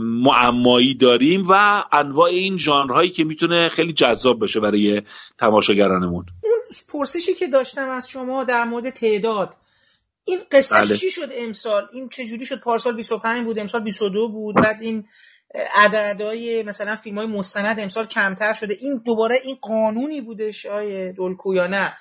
معمایی 0.00 0.94
داریم 0.94 1.46
و 1.48 1.84
انواع 1.92 2.30
این 2.30 2.58
ژانرهایی 2.58 3.10
که 3.10 3.24
می‌تونه 3.24 3.68
خیلی 3.68 3.92
جذاب 3.92 4.42
بشه 4.42 4.60
برای 4.60 5.02
تماشاگرانمون. 5.38 6.24
اون 6.42 6.52
پرسشی 6.92 7.34
که 7.34 7.46
داشتم 7.46 7.90
از 7.90 8.08
شما 8.08 8.44
در 8.44 8.64
مورد 8.64 8.90
تعداد 8.90 9.56
این 10.24 10.40
قصه 10.52 10.76
بله. 10.76 10.96
چی 10.96 11.10
شد 11.10 11.28
امسال؟ 11.32 11.86
این 11.92 12.08
چجوری 12.08 12.46
شد؟ 12.46 12.60
پارسال 12.60 12.96
25 12.96 13.44
بود 13.44 13.58
امسال 13.58 13.80
22 13.80 14.28
بود 14.28 14.54
بعد 14.54 14.82
این 14.82 15.04
عددهای 15.74 16.62
مثلا 16.62 16.96
فیلم 16.96 17.18
های 17.18 17.26
مستند 17.26 17.80
امسال 17.80 18.06
کمتر 18.06 18.52
شده. 18.52 18.76
این 18.80 19.02
دوباره 19.06 19.38
این 19.44 19.56
قانونی 19.60 20.20
بودش 20.20 20.66
آیه 20.66 21.12
دولکو 21.12 21.54
یا 21.54 21.66
نه؟ 21.66 21.96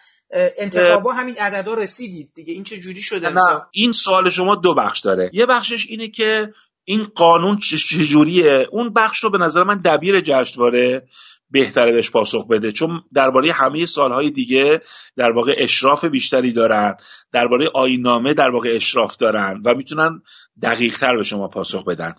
انتخابا 0.58 1.14
همین 1.14 1.36
عددا 1.36 1.74
رسیدید 1.74 2.32
دیگه. 2.36 2.54
این 2.54 2.64
چه 2.64 2.78
جوری 2.78 3.02
شده 3.02 3.30
نه 3.30 3.62
این 3.72 3.92
سوال 3.92 4.30
شما 4.30 4.56
دو 4.56 4.74
بخش 4.74 5.00
داره. 5.00 5.30
یه 5.34 5.46
بخشش 5.46 5.86
اینه 5.90 6.10
که 6.10 6.54
این 6.86 7.04
قانون 7.16 7.58
چجوریه؟ 7.58 8.68
اون 8.72 8.94
بخش 8.94 9.24
رو 9.24 9.30
به 9.30 9.38
نظر 9.38 9.64
من 9.64 9.82
دبیر 9.86 10.22
جشنواره 10.22 11.08
بهتره 11.52 11.92
بهش 11.92 12.12
پاسخ 12.12 12.48
بده. 12.48 12.72
چون 12.72 13.02
درباره 13.14 13.52
همه 13.52 13.86
سالهای 13.86 14.32
دیگه 14.32 14.82
در 15.18 15.32
واقع 15.32 15.56
اشراف 15.58 16.06
بیشتری 16.06 16.54
دارن 16.54 16.96
درباره 17.32 17.70
آینامه 17.74 18.34
در 18.34 18.50
واقع 18.50 18.70
اشراف 18.76 19.18
دارن 19.18 19.62
و 19.66 19.74
می‌تونن 19.74 20.22
دقیق 20.62 20.98
تر 20.98 21.18
به 21.18 21.24
شما 21.24 21.48
پاسخ 21.48 21.86
بدن. 21.86 22.14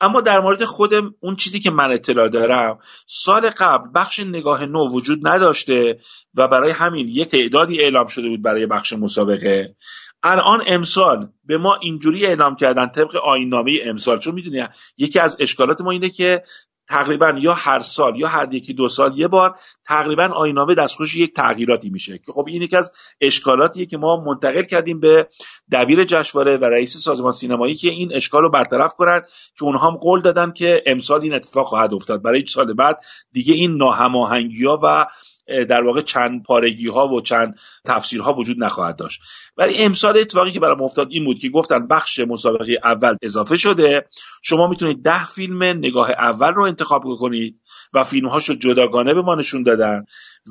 اما 0.00 0.20
در 0.20 0.40
مورد 0.40 0.64
خود 0.64 0.90
اون 1.20 1.36
چیزی 1.36 1.60
که 1.60 1.70
من 1.70 1.92
اطلاع 1.92 2.28
دارم 2.28 2.78
سال 3.06 3.50
قبل 3.50 3.88
بخش 3.94 4.20
نگاه 4.20 4.66
نو 4.66 4.88
وجود 4.88 5.28
نداشته 5.28 5.98
و 6.34 6.48
برای 6.48 6.70
همین 6.70 7.08
یک 7.08 7.28
تعدادی 7.28 7.82
اعلام 7.82 8.06
شده 8.06 8.28
بود 8.28 8.42
برای 8.42 8.66
بخش 8.66 8.92
مسابقه. 8.92 9.74
الان 10.24 10.62
امسال 10.66 11.28
به 11.44 11.58
ما 11.58 11.78
اینجوری 11.82 12.26
اعلام 12.26 12.56
کردن 12.56 12.86
طبق 12.86 13.16
آینامه 13.16 13.72
امسال 13.84 14.18
چون 14.18 14.34
می‌دونی 14.34 14.68
یکی 14.98 15.18
از 15.18 15.36
اشکالات 15.40 15.80
ما 15.80 15.90
اینه 15.90 16.08
که 16.08 16.42
تقریبا 16.88 17.32
یا 17.38 17.54
هر 17.54 17.80
سال 17.80 18.16
یا 18.16 18.28
هر 18.28 18.54
یکی 18.54 18.74
دو 18.74 18.88
سال 18.88 19.18
یه 19.18 19.28
بار 19.28 19.54
تقریبا 19.86 20.28
آینامه 20.34 20.74
دستخوش 20.74 21.16
یک 21.16 21.34
تغییراتی 21.34 21.90
میشه 21.90 22.18
که 22.18 22.32
خب 22.32 22.44
این 22.48 22.62
یکی 22.62 22.76
از 22.76 22.92
اشکالاتیه 23.20 23.86
که 23.86 23.96
ما 23.96 24.24
منتقل 24.24 24.62
کردیم 24.62 25.00
به 25.00 25.28
دبیر 25.72 26.04
جشنواره 26.04 26.56
و 26.56 26.64
رئیس 26.64 26.96
سازمان 26.96 27.32
سینمایی 27.32 27.74
که 27.74 27.88
این 27.88 28.12
اشکال 28.14 28.42
رو 28.42 28.50
برطرف 28.50 28.94
کنن 28.94 29.20
که 29.58 29.64
اونها 29.64 29.90
هم 29.90 29.96
قول 29.96 30.22
دادن 30.22 30.52
که 30.52 30.82
امسال 30.86 31.22
این 31.22 31.34
اتفاق 31.34 31.66
خواهد 31.66 31.94
افتاد. 31.94 32.22
برای 32.22 32.46
سال 32.46 32.72
بعد؟ 32.72 33.04
دیگه 33.32 33.54
این 33.54 33.76
ناهماهنگی 33.76 34.64
ها 34.64 34.78
و 34.82 35.06
در 35.46 35.84
واقع 35.84 36.00
چند 36.00 36.42
پارگی 36.42 36.88
ها 36.88 37.08
و 37.08 37.20
چند 37.20 37.58
تفسیرها 37.84 38.34
وجود 38.34 38.64
نخواهد 38.64 38.96
داشت. 38.96 39.20
ولی 39.56 39.82
امسال 39.82 40.18
اتفاقی 40.18 40.50
که 40.50 40.60
برای 40.60 40.76
افتاد 40.80 41.08
این 41.10 41.24
بود 41.24 41.38
که 41.38 41.48
گفتن 41.48 41.86
بخش 41.86 42.20
مسابقه 42.20 42.78
اول 42.84 43.16
اضافه 43.22 43.56
شده. 43.56 44.06
شما 44.42 44.66
می‌تونید 44.66 45.02
ده 45.02 45.24
فیلم 45.24 45.62
نگاه 45.62 46.10
اول 46.10 46.52
رو 46.52 46.62
انتخاب 46.62 47.02
کنید 47.18 47.60
و 47.94 48.04
فیلم 48.04 48.28
هاشو 48.28 48.54
جداگانه 48.54 49.14
به 49.14 49.22
ما 49.22 49.34
نشون 49.34 49.62
دادن 49.62 50.04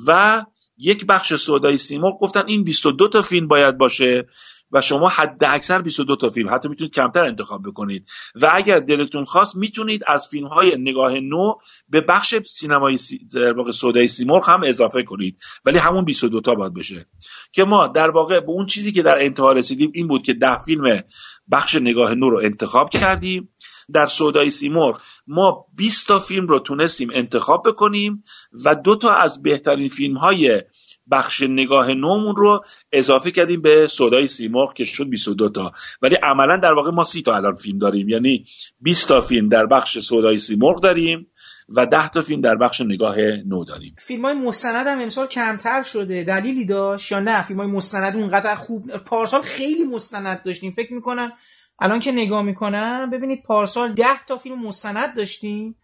و 0.08 0.42
یک 0.78 1.06
بخش 1.06 1.34
سودای 1.34 1.78
سیمرغ. 1.78 2.18
گفتن 2.20 2.42
این 2.46 2.64
22 2.64 3.08
تا 3.08 3.22
فیلم 3.22 3.48
باید 3.48 3.78
باشه. 3.78 4.26
و 4.74 4.80
شما 4.80 5.08
حد 5.08 5.44
اکثر 5.44 5.82
22 5.82 6.16
تا 6.16 6.30
فیلم 6.30 6.54
حتی 6.54 6.68
می‌تونید 6.68 6.94
کمتر 6.94 7.24
انتخاب 7.24 7.62
بکنید. 7.66 8.08
و 8.34 8.50
اگر 8.54 8.80
دلتون 8.80 9.24
خواست 9.24 9.56
می‌تونید 9.56 10.02
از 10.06 10.28
فیلم 10.28 10.46
های 10.46 10.76
نگاه 10.78 11.20
نو 11.20 11.54
به 11.88 12.00
بخش 12.00 12.34
سینمای 12.46 12.96
سی... 12.96 13.28
واقع 13.56 13.70
سودای 13.70 14.08
سیمرغ 14.08 14.48
هم 14.48 14.60
اضافه 14.64 15.02
کنید. 15.02 15.40
ولی 15.64 15.78
همون 15.78 16.04
22 16.04 16.40
تا 16.40 16.54
باید 16.54 16.74
بشه. 16.74 17.06
که 17.52 17.64
ما 17.64 17.86
در 17.86 18.10
واقع 18.10 18.40
به 18.40 18.50
اون 18.50 18.66
چیزی 18.66 18.92
که 18.92 19.02
در 19.02 19.22
انتها 19.22 19.52
رسیدیم 19.52 19.90
این 19.94 20.08
بود 20.08 20.22
که 20.22 20.32
ده 20.32 20.58
فیلم 20.58 21.02
بخش 21.50 21.74
نگاه 21.74 22.14
نو 22.14 22.30
رو 22.30 22.40
انتخاب 22.44 22.90
کردیم. 22.90 23.48
در 23.92 24.06
سودای 24.06 24.50
سیمرغ 24.50 25.00
ما 25.26 25.66
20 25.76 26.08
تا 26.08 26.18
فیلم 26.18 26.46
رو 26.46 26.58
تونستیم 26.58 27.10
انتخاب 27.12 27.68
بکنیم 27.68 28.24
و 28.64 28.74
دو 28.74 28.96
تا 28.96 29.14
از 29.14 29.42
بهترین 29.42 29.88
فیلم 29.88 30.16
های 30.16 30.62
بخش 31.10 31.42
نگاه 31.42 31.94
نومون 31.94 32.36
رو 32.36 32.64
اضافه 32.92 33.30
کردیم 33.30 33.62
به 33.62 33.86
سودای 33.86 34.26
سیمرغ 34.26 34.74
که 34.74 34.84
شد 34.84 35.08
22 35.08 35.48
تا. 35.48 35.72
ولی 36.02 36.14
عملا 36.14 36.56
در 36.56 36.72
واقع 36.72 36.90
ما 36.90 37.04
30 37.04 37.22
تا 37.22 37.36
الان 37.36 37.54
فیلم 37.54 37.78
داریم. 37.78 38.08
یعنی 38.08 38.44
20 38.80 39.08
تا 39.08 39.20
فیلم 39.20 39.48
در 39.48 39.66
بخش 39.66 39.98
سودای 39.98 40.38
سیمرغ 40.38 40.82
داریم 40.82 41.26
و 41.68 41.86
10 41.86 42.08
تا 42.08 42.20
فیلم 42.20 42.40
در 42.40 42.56
بخش 42.56 42.80
نگاه 42.80 43.16
نو 43.46 43.64
داریم. 43.64 43.94
فیلم 43.98 44.24
های 44.24 44.34
مستند 44.34 44.86
هم 44.86 45.00
امسال 45.00 45.26
کمتر 45.26 45.82
شده. 45.82 46.24
دلیلی 46.24 46.64
داشت 46.64 47.12
یا 47.12 47.20
نه؟ 47.20 47.42
فیلم 47.42 47.60
های 47.60 47.68
مستند 47.68 48.16
اونقدر 48.16 48.54
خوب 48.54 48.96
پارسال 48.96 49.42
خیلی 49.42 49.84
مستند 49.84 50.42
داشتیم. 50.42 50.72
فکر 50.72 50.92
می‌کنم 50.92 51.32
الان 51.78 52.00
که 52.00 52.12
نگاه 52.12 52.42
می‌کنم 52.42 53.10
ببینید 53.12 53.42
پارسال 53.42 53.92
10 53.92 54.04
تا 54.28 54.36
فیلم 54.36 54.66
مستند 54.66 55.16
داشتیم. 55.16 55.76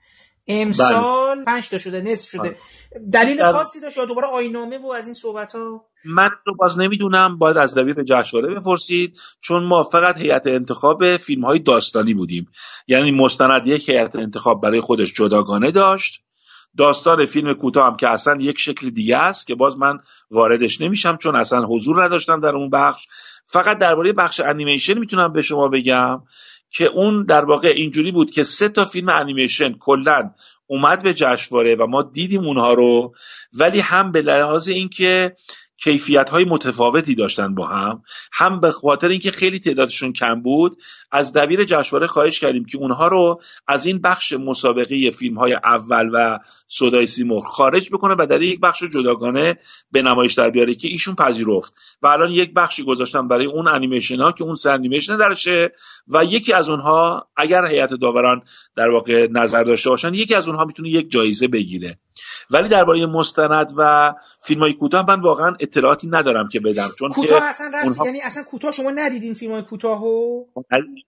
امسال 0.51 1.34
بله. 1.34 1.44
پنج 1.44 1.68
تا 1.68 1.78
شده 1.78 2.01
نصف 2.01 2.30
شده. 2.30 2.40
آره. 2.40 2.57
دلیل 3.12 3.53
خاصی 3.53 3.80
داشت 3.80 3.96
یا 3.96 4.05
دوباره 4.05 4.26
آینامه 4.26 4.78
و 4.78 4.92
از 4.92 5.05
این 5.05 5.14
صحبت 5.14 5.53
ها 5.53 5.84
من 6.05 6.30
رو 6.46 6.55
باز 6.55 6.78
نمی‌دونم 6.78 7.38
باید 7.38 7.59
از 7.59 7.78
دبیر 7.78 8.03
جشنواره 8.03 8.55
بپرسید 8.55 9.18
چون 9.40 9.64
ما 9.64 9.82
فقط 9.82 10.16
هیئت 10.16 10.46
انتخاب 10.46 11.16
فیلم 11.16 11.44
های 11.44 11.59
داستانی 11.59 12.14
بودیم. 12.14 12.48
یعنی 12.86 13.11
مستند 13.11 13.66
یک 13.66 13.88
هیئت 13.88 14.16
انتخاب 14.16 14.62
برای 14.62 14.80
خودش 14.80 15.12
جداگانه 15.12 15.70
داشت. 15.70 16.22
داستان 16.78 17.24
فیلم 17.24 17.55
کوتاه 17.55 17.86
هم 17.86 17.96
که 17.96 18.09
اصلا 18.09 18.36
یک 18.40 18.59
شکل 18.59 18.90
دیگه 18.90 19.16
است 19.16 19.46
که 19.46 19.55
باز 19.55 19.78
من 19.78 19.98
واردش 20.30 20.80
نمیشم 20.80 21.16
چون 21.16 21.36
اصلا 21.36 21.64
حضور 21.66 22.05
نداشتم 22.05 22.40
در 22.40 22.57
اون 22.57 22.70
بخش. 22.70 23.07
فقط 23.44 23.78
درباره 23.78 24.12
بخش 24.12 24.40
انیمیشن 24.40 24.98
می‌تونم 24.98 25.32
به 25.32 25.42
شما 25.42 25.68
بگم. 25.68 26.22
که 26.71 26.85
اون 26.85 27.25
در 27.25 27.45
واقع 27.45 27.68
اینجوری 27.68 28.12
بود 28.12 28.31
که 28.31 28.43
سه 28.43 28.68
تا 28.68 28.85
فیلم 28.85 29.09
انیمیشن 29.09 29.73
کلا 29.73 30.31
اومد 30.66 31.03
به 31.03 31.14
جشنواره 31.14 31.77
و 31.77 31.87
ما 31.87 32.03
دیدیم 32.03 32.45
اونها 32.45 32.75
رو 32.75 33.14
ولی 33.53 33.81
هم 33.81 34.12
به 34.12 34.23
لحاظ 34.23 34.68
اینکه 34.68 35.37
کیفیت 35.83 36.31
های 36.31 36.45
متفاوتی 36.45 37.14
داشتن 37.14 37.55
با 37.55 37.66
هم 37.66 38.03
هم 38.33 38.61
به 38.61 38.72
خاطر 38.72 39.09
اینکه 39.09 39.31
خیلی 39.31 39.61
تعدادشون 39.61 40.12
کم 40.12 40.43
بود 40.43 40.76
از 41.12 41.33
دبیر 41.33 41.64
جشنواره 41.64 42.07
خواهش 42.07 42.41
کردیم 42.41 42.64
که 42.64 42.78
اونها 42.78 43.09
رو 43.09 43.41
از 43.68 43.87
این 43.87 44.01
بخش 44.01 44.33
مسابقه 44.33 45.11
فیلم 45.11 45.39
های 45.39 45.55
اول 45.55 46.11
و 46.12 46.39
صدای 46.66 47.07
سیمرغ 47.07 47.43
خارج 47.43 47.91
بکنه 47.91 48.14
و 48.18 48.26
در 48.26 48.43
یک 48.43 48.61
بخش 48.61 48.83
جداگانه 48.85 49.59
به 49.93 50.03
نمایش 50.03 50.35
در 50.35 50.51
بیاره 50.51 50.74
که 50.74 50.89
ایشون 50.89 51.14
پذیرفت. 51.14 51.74
و 52.03 52.07
الان 52.07 52.31
یک 52.31 52.55
بخشی 52.55 52.85
گذاشتن 52.85 53.28
برای 53.28 53.47
اون 53.47 53.68
انیمیشن 53.68 54.20
ها 54.20 54.33
که 54.33 54.45
اون 54.45 54.55
سر 54.55 54.74
انیمیشن 54.74 55.16
درشه 55.16 55.72
و 56.09 56.24
یکی 56.24 56.53
از 56.53 56.68
اونها 56.68 57.28
اگر 57.37 57.66
هیئت 57.66 57.95
داوران 57.95 58.43
در 58.76 58.91
واقع 58.91 59.28
نظر 59.31 59.64
داشته 59.64 59.91
باشن 59.91 60.14
یکی 60.14 60.35
از 60.35 60.49
اونها 60.49 60.64
می‌تونه 60.64 60.89
یک 60.89 61.11
جایزه 61.11 61.49
بگیره. 61.49 61.99
ولی 62.51 62.68
درباره 62.68 63.07
مستند 63.07 63.72
و 63.76 64.12
فیلم 64.43 64.61
های 64.61 64.72
کوتاه 64.72 65.07
من 65.09 65.20
واقعا 65.20 65.57
اطلاعاتی 65.71 66.09
ندارم 66.09 66.49
که 66.49 66.61
بدم 66.61 66.89
چون 66.99 67.09
کوتاه 67.11 67.43
اصلا 67.43 67.71
اونها... 67.85 68.07
یعنی 68.07 68.18
اصلا 68.21 68.43
کوتاه 68.43 68.73
شما 68.73 68.91
ندیدین 68.91 69.35
فیلم 69.35 69.53
های 69.53 69.62
کوتاهو؟ 69.62 70.45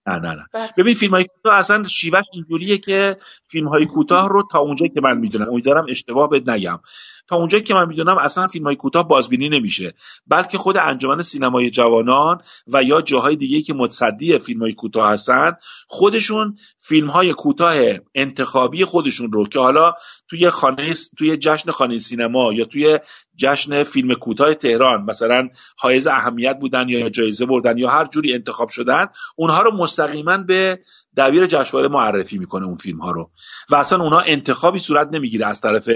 نه 0.07 0.19
نه 0.19 0.35
نه 0.35 0.47
بله. 0.53 0.69
ببین 0.79 0.95
فیلم 0.95 1.13
های 1.13 1.25
کوتاه 1.25 1.59
اصلا 1.59 1.85
شیوهش 1.85 2.25
اینجوریه 2.33 2.79
که 2.79 3.17
فیلم 3.49 3.69
های 3.69 3.87
کوتاه 3.87 4.29
رو 4.29 4.49
تا 4.53 4.59
اونجایی 4.59 4.91
که 4.91 5.01
من 5.01 5.19
می‌دونم 5.19 5.49
امیدوارم 5.51 5.87
اشتباه 5.89 6.31
بد 6.31 6.51
نگم. 6.51 6.81
تا 7.29 7.37
اونجایی 7.37 7.63
که 7.63 7.75
من 7.75 7.89
می‌دونم 7.89 8.19
اصلا 8.19 8.47
فیلم 8.47 8.65
های 8.65 8.77
کوتاه 8.77 9.09
بازبینی 9.09 9.49
نمیشه. 9.49 9.95
بلکه 10.27 10.59
خود 10.59 10.77
انجمن 10.77 11.23
سینمای 11.23 11.71
جوانان 11.71 12.41
و 12.67 12.83
یا 12.83 13.01
جاهای 13.03 13.37
دیگه 13.37 13.63
که 13.63 13.75
متصدی 13.75 14.39
فیلم 14.39 14.61
های 14.61 14.73
کوتاه 14.73 15.13
هستن 15.13 15.53
خودشون 15.87 16.57
فیلم 16.79 17.11
های 17.11 17.33
کوتاه 17.33 17.77
انتخابی 18.15 18.85
خودشون 18.85 19.33
رو 19.33 19.45
که 19.45 19.59
حالا 19.59 19.93
توی 20.29 20.51
خانه 20.51 20.93
توی 21.19 21.37
جشن 21.37 21.71
خانه 21.71 21.99
سینما 21.99 22.53
یا 22.53 22.65
توی 22.65 22.99
جشن 23.37 23.83
فیلم 23.83 24.15
کوتاه 24.15 24.55
تهران 24.55 25.03
مثلا 25.03 25.49
حائز 25.79 26.07
اهمیت 26.07 26.59
بودن 26.61 26.89
یا 26.89 27.09
جایزه 27.09 27.47
بردن 27.47 27.79
یا 27.79 27.91
هر 27.91 28.05
جوری 28.05 28.35
انتخاب 28.35 28.69
شدن 28.69 29.07
اونها 29.37 29.63
رو 29.63 29.77
مستقیما 29.77 30.39
به 30.39 30.81
دبیر 31.17 31.47
جشنواره 31.47 31.89
معرفی 31.89 32.39
می‌کنه 32.39 32.67
اون 32.67 32.75
فیلم 32.75 32.99
ها 32.99 33.11
رو. 33.11 33.31
و 33.71 33.75
اصلا 33.75 34.03
اونها 34.03 34.21
انتخابی 34.27 34.79
صورت 34.79 35.09
نمی‌گیره 35.13 35.47
از 35.47 35.61
طرف 35.61 35.89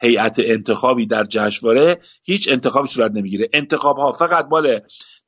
هیئت 0.00 0.38
انتخابی 0.72 1.06
در 1.06 1.24
جشنواره 1.24 1.98
هیچ 2.24 2.48
انتخابی 2.48 2.88
صورت 2.88 3.10
نمی‌گیره. 3.10 3.48
انتخاب 3.52 3.96
ها 3.96 4.12
فقط 4.12 4.46
مال 4.50 4.80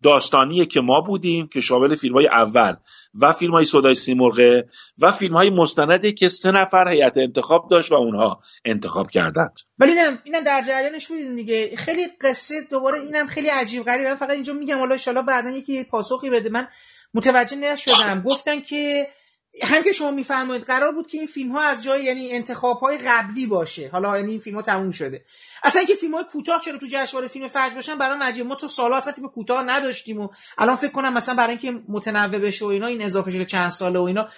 داستانیه 0.02 0.66
که 0.66 0.80
ما 0.80 1.00
بودیم 1.00 1.48
که 1.48 1.60
شامل 1.60 1.94
فیلم 1.94 2.14
های 2.14 2.28
اول 2.28 2.76
و 3.20 3.32
فیلم 3.32 3.52
های 3.52 3.64
صدای 3.64 3.94
سیمرغه 3.94 4.68
و 4.98 5.10
فیلم 5.10 5.36
های 5.36 5.50
مستنده 5.50 6.12
که 6.12 6.28
سه 6.28 6.50
نفر 6.50 6.88
هیئت 6.88 7.16
انتخاب 7.16 7.68
داشت 7.70 7.92
و 7.92 7.94
اونها 7.94 8.40
انتخاب 8.64 9.10
کردند. 9.10 9.60
ولی 9.78 9.90
اینم 9.90 10.18
اینم 10.24 10.44
در 10.44 10.62
جریانش 10.68 11.06
بودین 11.06 11.34
دیگه. 11.34 11.76
خیلی 11.76 12.06
قصه 12.20 12.54
دوباره 12.70 13.00
اینم 13.00 13.26
خیلی 13.26 13.48
عجیب 13.48 13.84
غریبه. 13.84 14.08
من 14.08 14.16
فقط 14.16 14.30
اینجا 14.30 14.52
میگم 14.52 14.78
حالا 14.78 14.96
ان 15.06 15.26
بعدا 15.26 15.50
یکی 15.50 15.84
پاسخی 15.84 16.30
بده. 16.30 16.48
من 16.48 16.68
متوجه 17.14 17.56
نشدم. 17.56 18.22
گفتن 18.26 18.60
که 18.60 19.06
هم 19.62 19.82
که 19.82 19.92
شما 19.92 20.10
میفرمایید 20.10 20.64
قرار 20.64 20.92
بود 20.92 21.06
که 21.06 21.18
این 21.18 21.26
فیلم 21.26 21.52
ها 21.52 21.60
از 21.60 21.82
جای 21.82 22.04
یعنی 22.04 22.32
انتخاب 22.32 22.80
های 22.80 22.98
قبلی 22.98 23.46
باشه. 23.46 23.88
حالا 23.88 24.16
یعنی 24.18 24.30
این 24.30 24.40
فیلم 24.40 24.56
ها 24.56 24.62
تموم 24.62 24.90
شده. 24.90 25.24
اصلا 25.64 25.80
اینکه 25.80 25.94
فیلم 25.94 26.14
های 26.14 26.24
کوتاه 26.24 26.60
چرا 26.60 26.78
تو 26.78 26.86
جشنواره 26.90 27.28
فیلم 27.28 27.48
فجر 27.48 27.74
باشن 27.74 27.98
برای 27.98 28.18
نجیب 28.20 28.46
ما 28.46 28.54
تو 28.54 28.68
سالا 28.68 28.96
اصلا 28.96 29.12
فیلم 29.12 29.28
کوتاه 29.28 29.62
نداشتیم 29.62 30.20
و 30.20 30.28
الان 30.58 30.76
فکر 30.76 30.90
کنم 30.90 31.12
مثلا 31.12 31.34
برای 31.34 31.58
اینکه 31.62 31.82
متنوع 31.88 32.38
بشه 32.38 32.64
و 32.64 32.68
اینا 32.68 32.86
این 32.86 33.02
اضافه 33.02 33.30
شده 33.30 33.44
چند 33.44 33.70
ساله 33.70 33.98
و 33.98 34.02
اینا. 34.02 34.28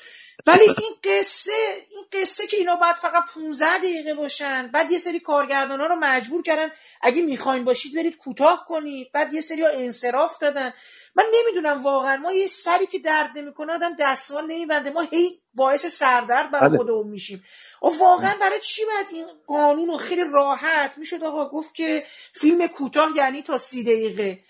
ولی 0.47 0.62
این 0.62 0.95
قصه 1.05 1.53
این 1.91 2.05
قصه 2.12 2.47
که 2.47 2.57
اینا 2.57 2.76
باید 2.76 2.97
فقط 2.97 3.24
15 3.34 3.78
دقیقه 3.78 4.14
باشن 4.14 4.66
بعد 4.66 4.93
یه 4.93 4.99
سری 4.99 5.20
کارگردان 5.20 5.80
ها 5.80 5.87
رو 5.87 5.97
مجبور 5.97 6.43
کردن 6.43 6.70
اگه 7.03 7.22
می‌خواین 7.22 7.64
باشید 7.64 7.95
برید 7.95 8.16
کوتاه 8.16 8.66
کنید 8.68 9.12
بعد 9.12 9.34
یه 9.34 9.41
سری 9.41 9.62
ها 9.62 9.68
انصراف 9.68 10.39
دادن. 10.39 10.72
من 11.14 11.24
نمی‌دونم 11.34 11.82
واقعا. 11.82 12.16
ما 12.16 12.32
یه 12.32 12.47
سری 12.47 12.87
که 12.87 12.99
درد 12.99 13.39
نمی‌کنه 13.39 13.72
آدم 13.72 13.97
دستمال 13.99 14.45
نمیبنده. 14.45 14.91
ما 14.91 15.01
هی 15.01 15.41
باعث 15.55 15.87
سردرد 15.87 16.51
برای 16.51 16.68
بله. 16.68 16.78
خودمون 16.78 17.09
میشیم. 17.09 17.45
و 17.82 17.87
واقعا 17.87 18.34
برای 18.41 18.61
چی 18.61 18.82
باید 18.84 19.07
این 19.12 19.26
قانون 19.47 19.89
رو 19.89 19.97
خیلی 19.99 20.24
راحت 20.32 20.99
می‌شد 20.99 21.24
آقا؟ 21.24 21.49
گفت 21.49 21.74
که 21.74 22.07
فیلم 22.32 22.66
کوتاه 22.66 23.11
یعنی 23.16 23.43
تا 23.43 23.59
سی 23.59 23.84
دقیقه. 23.84 24.41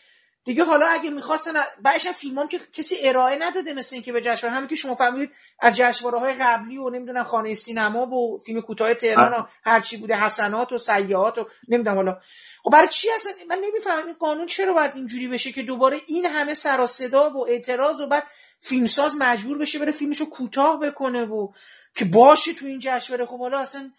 دیگه 0.47 0.65
حالا 0.65 0.87
اگه 0.87 1.11
می‌خواستن 1.11 1.53
بعدش 1.83 2.09
فیلم 2.09 2.49
که 2.49 2.61
کسی 2.73 2.97
ارائه 3.03 3.39
نداده 3.39 3.75
مثل 3.75 3.95
اینکه 3.97 4.13
به 4.13 4.21
جشنواره 4.21 4.57
همین 4.57 4.69
که 4.69 4.75
شما 4.75 4.95
فهمیدید 4.95 5.31
از 5.61 5.77
جشنواره 5.77 6.19
های 6.19 6.35
قبلی 6.35 6.79
و 6.79 6.91
نمی‌دونم 6.91 7.25
خانه 7.25 7.55
سینما 7.55 8.07
و 8.07 8.39
فیلم 8.39 8.61
کوتاه 8.61 8.95
تهران 8.95 9.33
و 9.33 9.43
هر 9.65 9.81
چی 9.81 9.97
بوده 9.97 10.25
حسنات 10.25 10.73
و 10.73 10.79
سیاحات 10.79 11.39
و 11.39 11.49
نمی‌دونم 11.69 11.97
حالا. 11.97 12.19
خب 12.63 12.71
برای 12.71 12.89
چی 12.89 13.09
اصلا 13.15 13.33
من 13.49 13.59
نمی‌فهمم 13.59 14.07
این 14.07 14.15
قانون 14.15 14.47
چرا 14.47 14.73
باید 14.73 14.93
اینجوری 14.95 15.29
بشه 15.29 15.53
که 15.53 15.63
دوباره 15.63 16.01
این 16.07 16.27
همه 16.27 16.55
سر 16.55 16.87
صدا 16.87 17.31
و 17.31 17.49
اعتراض 17.49 18.01
و 18.01 18.07
بعد 18.07 18.27
فیلمساز 18.61 19.17
مجبور 19.19 19.59
بشه 19.59 19.79
بره 19.79 19.93
فیلمشو 19.93 20.31
کوتاه 20.31 20.81
بکنه 20.81 21.25
و 21.25 21.49
که 21.95 22.05
باشه 22.05 22.53
تو 22.55 22.67
این 22.67 22.79
جشنواره. 22.83 23.27
خب 23.27 23.39
حالا 23.39 23.59
اصلا 23.59 23.91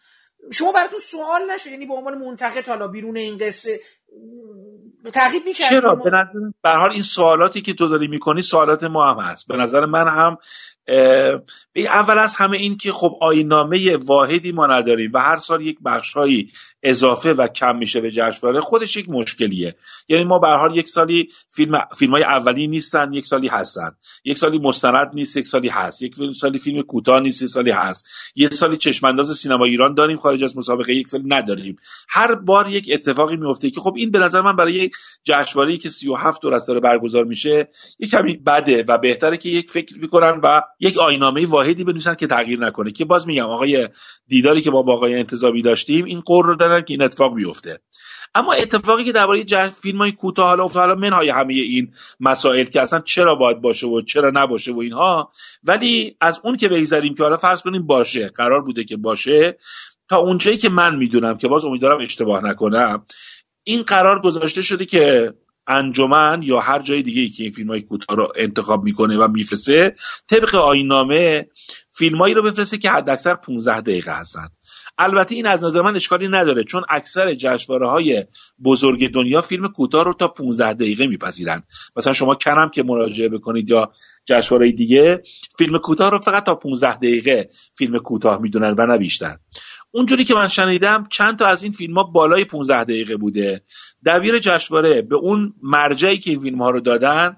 شما 0.51 0.71
براتون 0.71 0.99
سوال 0.99 1.51
نشد 1.51 1.67
یعنی 1.67 1.85
به 1.85 1.93
عنوان 1.93 2.17
منتقد 2.17 2.67
حالا 2.67 2.87
بیرون 2.87 3.17
این 3.17 3.37
قصه 3.37 3.79
تعقیب 5.13 5.51
چرا؟ 5.51 5.95
به 5.95 6.09
نظر 6.09 6.51
به 6.63 6.69
حال 6.69 6.91
این 6.91 7.01
سوالاتی 7.01 7.61
که 7.61 7.73
تو 7.73 7.87
داری 7.87 8.07
می‌کنی 8.07 8.41
سوالات 8.41 8.83
ما 8.83 9.13
هم 9.13 9.19
هست. 9.19 9.47
به 9.47 9.57
نظر 9.57 9.85
من 9.85 10.07
هم 10.07 10.37
اول 11.75 12.19
از 12.19 12.35
همه 12.35 12.57
این 12.57 12.77
که 12.77 12.91
خب 12.91 13.17
آینامه 13.21 13.95
واحدی 13.95 14.51
ما 14.51 14.67
نداریم 14.67 15.11
و 15.13 15.19
هر 15.19 15.37
سال 15.37 15.61
یک 15.61 15.77
بخشهایی 15.85 16.51
اضافه 16.83 17.33
و 17.33 17.47
کم 17.47 17.77
میشه 17.77 18.01
به 18.01 18.11
جشنواره 18.11 18.59
خودش 18.59 18.97
یک 18.97 19.09
مشکلیه. 19.09 19.75
یعنی 20.07 20.23
ما 20.23 20.39
به 20.39 20.47
حال 20.47 20.77
یک 20.77 20.87
سالی 20.87 21.27
فیلم 21.49 21.81
فیلم 21.95 22.11
های 22.11 22.23
اولی 22.23 22.67
نیستن 22.67 23.13
یک 23.13 23.25
سالی 23.25 23.47
هستن. 23.47 23.91
یک 24.23 24.37
سالی 24.37 24.57
مستند 24.57 25.11
نیست 25.13 25.37
یک 25.37 25.47
سالی 25.47 25.69
هست. 25.69 26.01
یک 26.01 26.15
سالی 26.33 26.57
فیلم 26.57 26.81
کوتاه 26.81 27.19
نیست 27.19 27.41
یک 27.41 27.49
سالی 27.49 27.71
هست. 27.71 28.07
یک 28.35 28.53
سالی 28.53 28.77
چشمانداز 28.77 29.37
سینما 29.37 29.65
ایران 29.65 29.93
داریم 29.93 30.17
خارج 30.17 30.43
از 30.43 30.57
مسابقه 30.57 30.93
یک 30.93 31.07
سالی 31.07 31.23
نداریم. 31.27 31.75
هر 32.09 32.35
بار 32.35 32.69
یک 32.69 32.89
اتفاقی 32.93 33.37
میفته 33.37 33.69
که 33.69 33.81
خب 33.81 33.93
این 33.97 34.11
به 34.11 34.19
نظر 34.19 34.41
من 34.41 34.55
برای 34.55 34.73
یک 34.73 34.95
جشنواره 35.23 35.77
که 35.77 35.89
37 35.89 36.41
دور 36.41 36.53
از 36.53 36.65
داره 36.65 36.79
برگزار 36.79 37.23
میشه 37.23 37.67
یک 37.99 38.11
کمی 38.11 38.37
بده 38.37 38.85
و 38.87 38.97
بهتره 38.97 39.37
که 39.37 39.49
یک 39.49 39.71
فکر 39.71 39.97
می‌کنن 39.97 40.39
و 40.43 40.61
یک 40.79 40.97
آینامه 40.97 41.45
واحدی 41.45 41.83
بنویسن 41.83 42.15
که 42.15 42.27
تغییر 42.27 42.59
نکنه 42.59 42.91
که 42.91 43.05
باز 43.05 43.27
میگم 43.27 43.45
آقای 43.45 43.89
دیداری 44.27 44.61
که 44.61 44.71
ما 44.71 44.81
با 44.81 44.93
آقای 44.93 45.15
انتظامی 45.15 45.61
داشتیم 45.61 46.05
این 46.05 46.21
قر 46.25 46.45
رو 46.45 46.55
دادن 46.55 46.81
که 46.81 46.93
این 46.93 47.03
اتفاق 47.03 47.35
بیفته. 47.35 47.79
اما 48.35 48.53
اتفاقی 48.53 49.03
که 49.03 49.11
درباره 49.11 49.69
فیلم 49.69 49.97
های 49.97 50.11
کوتاه 50.11 50.47
حالا 50.47 50.63
افتاد 50.63 50.87
حالا 50.87 50.95
منهای 50.95 51.29
همه 51.29 51.53
این 51.53 51.93
مسائل 52.19 52.63
که 52.63 52.81
اصلا 52.81 52.99
چرا 52.99 53.35
باید 53.35 53.61
باشه 53.61 53.87
و 53.87 54.01
چرا 54.01 54.31
نباشه 54.33 54.71
و 54.71 54.79
اینها 54.79 55.31
ولی 55.63 56.17
از 56.21 56.41
اون 56.43 56.57
که 56.57 56.67
بگذریم 56.67 57.15
که 57.15 57.23
حالا 57.23 57.37
فرض 57.37 57.61
کنیم 57.61 57.87
باشه 57.87 58.29
قرار 58.29 58.61
بوده 58.61 58.83
که 58.83 58.97
باشه 58.97 59.57
تا 60.09 60.17
اونجایی 60.17 60.57
که 60.57 60.69
من 60.69 60.95
می‌دونم 60.95 61.37
که 61.37 61.47
باز 61.47 61.65
امیدوارم 61.65 62.01
اشتباه 62.01 62.43
نکنم 62.43 63.05
این 63.63 63.83
قرار 63.83 64.21
گذاشته 64.21 64.61
شده 64.61 64.85
که 64.85 65.33
انجمن 65.67 66.41
یا 66.43 66.59
هر 66.59 66.81
جای 66.81 67.01
دیگه 67.01 67.21
ای 67.21 67.29
که 67.29 67.43
این 67.43 67.51
فیلم 67.51 67.69
های 67.69 67.81
کوتاه 67.81 68.17
رو 68.17 68.27
انتخاب 68.35 68.83
می‌کنه 68.83 69.17
و 69.17 69.27
میفرسته 69.27 69.95
طبق 70.27 70.55
آینامه 70.55 71.47
فیلمایی 71.91 72.33
رو 72.33 72.43
بفرسته 72.43 72.77
که 72.77 72.89
حداکثر 72.89 73.35
15 73.35 73.81
دقیقه 73.81 74.19
هستن. 74.19 74.47
البته 74.97 75.35
این 75.35 75.47
از 75.47 75.65
نظر 75.65 75.81
من 75.81 75.95
اشکالی 75.95 76.27
نداره 76.27 76.63
چون 76.63 76.83
اکثر 76.89 77.33
جشنواره 77.33 77.89
های 77.89 78.25
بزرگ 78.63 79.13
دنیا 79.13 79.41
فیلم 79.41 79.67
کوتاه 79.67 80.03
رو 80.03 80.13
تا 80.13 80.27
15 80.27 80.73
دقیقه 80.73 81.07
میپذیرن. 81.07 81.63
مثلا 81.95 82.13
شما 82.13 82.35
کنم 82.35 82.69
که 82.69 82.83
مراجعه 82.83 83.29
بکنید 83.29 83.69
یا 83.69 83.91
جشنواره 84.25 84.71
دیگه 84.71 85.21
فیلم 85.57 85.77
کوتاه 85.77 86.11
رو 86.11 86.19
فقط 86.19 86.45
تا 86.45 86.55
15 86.55 86.95
دقیقه 86.95 87.49
فیلم 87.77 87.99
کوتاه 87.99 88.41
می‌دونن 88.41 88.75
و 88.77 88.85
نه 88.85 88.97
بیشتر. 88.97 89.37
اونجوری 89.91 90.23
که 90.23 90.35
من 90.35 90.47
شنیدم 90.47 91.07
چند 91.09 91.39
تا 91.39 91.47
از 91.47 91.63
این 91.63 91.71
فیلم 91.71 91.93
ها 91.93 92.03
بالای 92.03 92.45
15 92.45 92.83
دقیقه 92.83 93.17
بوده. 93.17 93.61
دبیر 94.05 94.39
جشنواره 94.39 95.01
به 95.01 95.15
اون 95.15 95.53
مرجعی 95.63 96.17
که 96.17 96.31
این 96.31 96.39
فیلم 96.39 96.61
ها 96.61 96.69
رو 96.69 96.79
دادن 96.79 97.37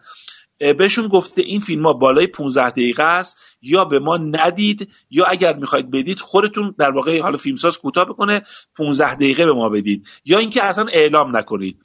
بهشون 0.60 1.08
گفته 1.08 1.42
این 1.42 1.60
فیلم 1.60 1.86
ها 1.86 1.94
بالای 1.94 2.28
15 2.28 2.70
دقیقه 2.70 3.04
است. 3.04 3.40
یا 3.62 3.86
به 3.86 4.00
ما 4.00 4.18
ندید 4.18 4.90
یا 5.10 5.26
اگر 5.26 5.56
می‌خواید 5.56 5.92
بدید 5.92 6.20
خودتون 6.20 6.76
در 6.80 6.92
واقع 6.92 7.22
حالا 7.22 7.38
فیلمساز 7.38 7.78
کوتاه 7.78 8.06
بکنه 8.06 8.42
15 8.78 9.16
دقیقه 9.16 9.46
به 9.46 9.54
ما 9.54 9.70
بدید. 9.70 10.08
یا 10.26 10.40
اینکه 10.40 10.64
اصلا 10.64 10.86
اعلام 10.92 11.38
نکنید. 11.38 11.78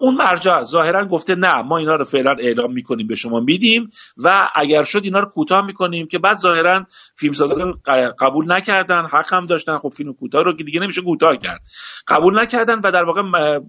اون 0.00 0.14
مرجع 0.14 0.62
ظاهرا 0.62 1.08
گفته 1.08 1.34
نه 1.34 1.62
ما 1.62 1.78
اینا 1.78 1.96
رو 1.96 2.04
فعلا 2.04 2.34
اعلام 2.38 2.72
می‌کنیم 2.72 3.06
به 3.06 3.14
شما 3.14 3.40
میدیم 3.40 3.90
و 4.16 4.48
اگر 4.54 4.84
شد 4.84 5.04
اینا 5.04 5.18
رو 5.18 5.26
کوتاه 5.26 5.66
می‌کنیم 5.66 6.06
که 6.06 6.18
بعد 6.18 6.36
ظاهرا 6.36 6.86
فیلمسازان 7.16 7.74
قبول 8.18 8.52
نکردن 8.52 9.06
حق 9.06 9.34
هم 9.34 9.46
داشتن 9.46 9.78
خب 9.78 9.92
فیلم 9.96 10.12
کوتاه 10.12 10.42
رو 10.42 10.52
دیگه 10.52 10.80
نمیشه 10.80 11.02
کوتاه 11.02 11.36
کرد. 11.36 11.60
قبول 12.08 12.40
نکردن 12.40 12.80
و 12.84 12.90
در 12.90 13.04
واقع 13.04 13.22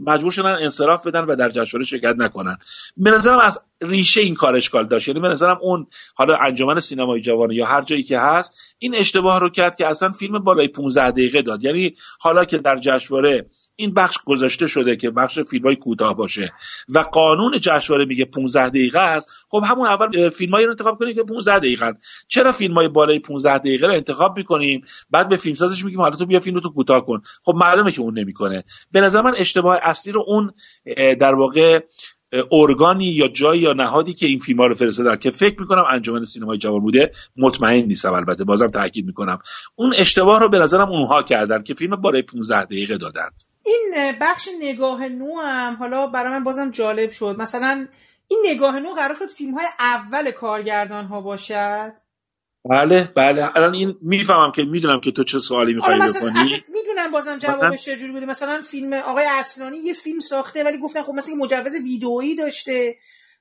مجبور 0.06 0.32
شدن 0.32 0.56
انصراف 0.62 1.08
بدن 1.08 1.20
و 1.20 1.36
در 1.36 1.50
جشنواره 1.50 1.86
شرکت 1.86 2.16
نکنن. 2.18 2.58
به 2.98 3.12
نظرم 3.12 3.40
از 3.40 3.62
ریشه 3.82 4.22
این 4.22 4.36
کار 4.36 4.56
اشکال 4.56 4.88
داشت. 4.88 5.08
یعنی 5.08 5.20
به 5.20 5.28
نظرم 5.28 5.58
اون 5.62 5.88
حالا 6.16 6.38
انجمن 6.38 6.80
سینمای 6.80 7.22
جوان 7.22 7.52
یا 7.52 7.66
هر 7.66 7.82
جایی 7.82 8.04
که 8.04 8.20
هست 8.20 8.76
این 8.80 8.96
اشتباه 8.96 9.40
رو 9.40 9.50
کرد 9.50 9.76
که 9.76 9.88
اصلا 9.88 10.12
فیلم 10.12 10.40
بالای 10.40 10.68
15 10.68 11.12
دقیقه 11.12 11.42
داد. 11.42 11.64
یعنی 11.64 11.94
حالا 12.20 12.46
که 12.46 12.58
در 12.58 12.78
جشنواره 12.78 13.46
این 13.76 13.94
بخش 13.94 14.18
گذاشته 14.26 14.68
شده 14.68 14.96
که 14.96 15.10
بخش 15.10 15.40
فیلم 15.40 15.66
های 15.66 15.76
کوتاه 15.76 16.16
باشه 16.16 16.54
و 16.90 17.00
قانون 17.00 17.58
جشنواره 17.62 18.06
میگه 18.06 18.26
15 18.26 18.70
دقیقه 18.70 19.00
است. 19.00 19.32
خب 19.50 19.64
همون 19.66 19.88
اول 19.88 20.30
فیلم 20.30 20.56
رو 20.56 20.70
انتخاب 20.70 21.00
کنیم 21.00 21.16
که 21.16 21.24
15 21.24 21.60
دقیقه 21.60 21.94
چرا 22.28 22.52
فیلم 22.52 22.74
های 22.74 22.88
بالای 22.88 23.20
15 23.20 23.58
دقیقه 23.58 23.88
رو 23.88 23.94
انتخاب 23.94 24.38
می‌کنیم؟ 24.38 24.82
بعد 25.10 25.30
به 25.30 25.36
فیلمسازش 25.36 25.86
میگیم 25.86 26.02
حالا 26.02 26.16
تو 26.16 26.26
بیا 26.26 26.40
فیلم 26.40 26.56
رو 26.56 26.62
تو 26.62 26.70
کوتاه 26.70 27.06
کن. 27.06 27.22
خب 27.44 27.54
معلومه 27.56 27.92
که 27.92 28.02
اون 28.02 28.20
نمی‌کنه. 28.20 28.64
به 28.92 29.02
نظر 29.02 29.22
من 29.22 29.34
اشتباه 29.38 29.80
اصلی 29.82 30.12
رو 30.14 30.24
اون 30.28 30.52
در 31.20 31.36
واقع 31.36 31.80
ارگانی 32.52 33.06
یا 33.06 33.28
جایی 33.28 33.62
یا 33.62 33.74
نهادی 33.74 34.14
که 34.14 34.28
این 34.28 34.40
فیلم 34.40 34.60
ها 34.60 34.66
رو 34.66 34.76
فرستادن 34.76 35.16
که 35.16 35.30
فکر 35.30 35.60
می‌کنم 35.60 35.84
انجمن 35.90 36.24
سینمای 36.24 36.58
جوان 36.58 36.80
بوده 36.80 37.12
مطمئن 37.38 37.86
نیستم 37.86 38.14
البته. 38.14 38.44
بازم 38.44 38.68
تاکید 38.68 39.06
می‌کنم. 39.06 39.38
اون 39.76 39.94
اشتباه 39.98 40.40
رو 40.40 40.50
به 40.50 40.60
نظرم 40.60 40.90
اونها 40.90 41.24
کردن 41.24 41.64
که 41.64 41.74
فیلم 41.74 41.96
بالای 41.96 42.22
15 42.22 42.66
دقیقه 42.66 42.98
دادند 42.98 43.55
این 43.66 44.14
بخش 44.22 44.50
نگاه 44.60 45.08
نو 45.08 45.42
هم 45.42 45.76
حالا 45.76 46.08
برای 46.08 46.32
من 46.32 46.44
بازم 46.44 46.72
جالب 46.72 47.12
شد. 47.12 47.36
مثلا 47.40 47.88
این 48.28 48.44
نگاه 48.46 48.80
نو 48.80 48.94
قرار 48.94 49.16
شد 49.16 49.30
فیلم 49.30 49.54
های 49.54 49.66
اول 49.80 50.32
کارگردان 50.32 51.06
ها 51.06 51.22
باشد؟ 51.22 51.94
بله 52.70 53.12
بله. 53.16 53.58
الان 53.58 53.74
این 53.74 53.96
می‌فهمم 54.02 54.52
که 54.52 54.64
می‌دونم 54.64 55.00
که 55.02 55.12
تو 55.12 55.24
چه 55.24 55.40
سوالی 55.40 55.74
می‌خوای 55.74 56.00
بکنی. 56.00 56.64
می‌دونم 56.76 57.12
بازم 57.12 57.38
جوابش 57.38 57.84
چجوری 57.86 58.12
بوده. 58.12 58.26
مثلا 58.26 58.62
فیلم 58.62 58.94
آقای 58.94 59.26
اسنانی 59.30 59.78
یه 59.78 59.94
فیلم 59.94 60.20
ساخته 60.20 60.64
ولی 60.64 60.78
گفتن 60.78 61.04
خب 61.04 61.14
مثلا 61.14 61.36
مجوز 61.36 61.76
ویدئویی 61.84 62.36
داشته. 62.36 62.96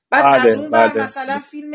بعد 0.09 0.23
بله، 0.23 0.51
از 0.51 0.57
اون 0.57 0.69
بله. 0.69 1.03
مثلا 1.03 1.39
فیلم 1.39 1.73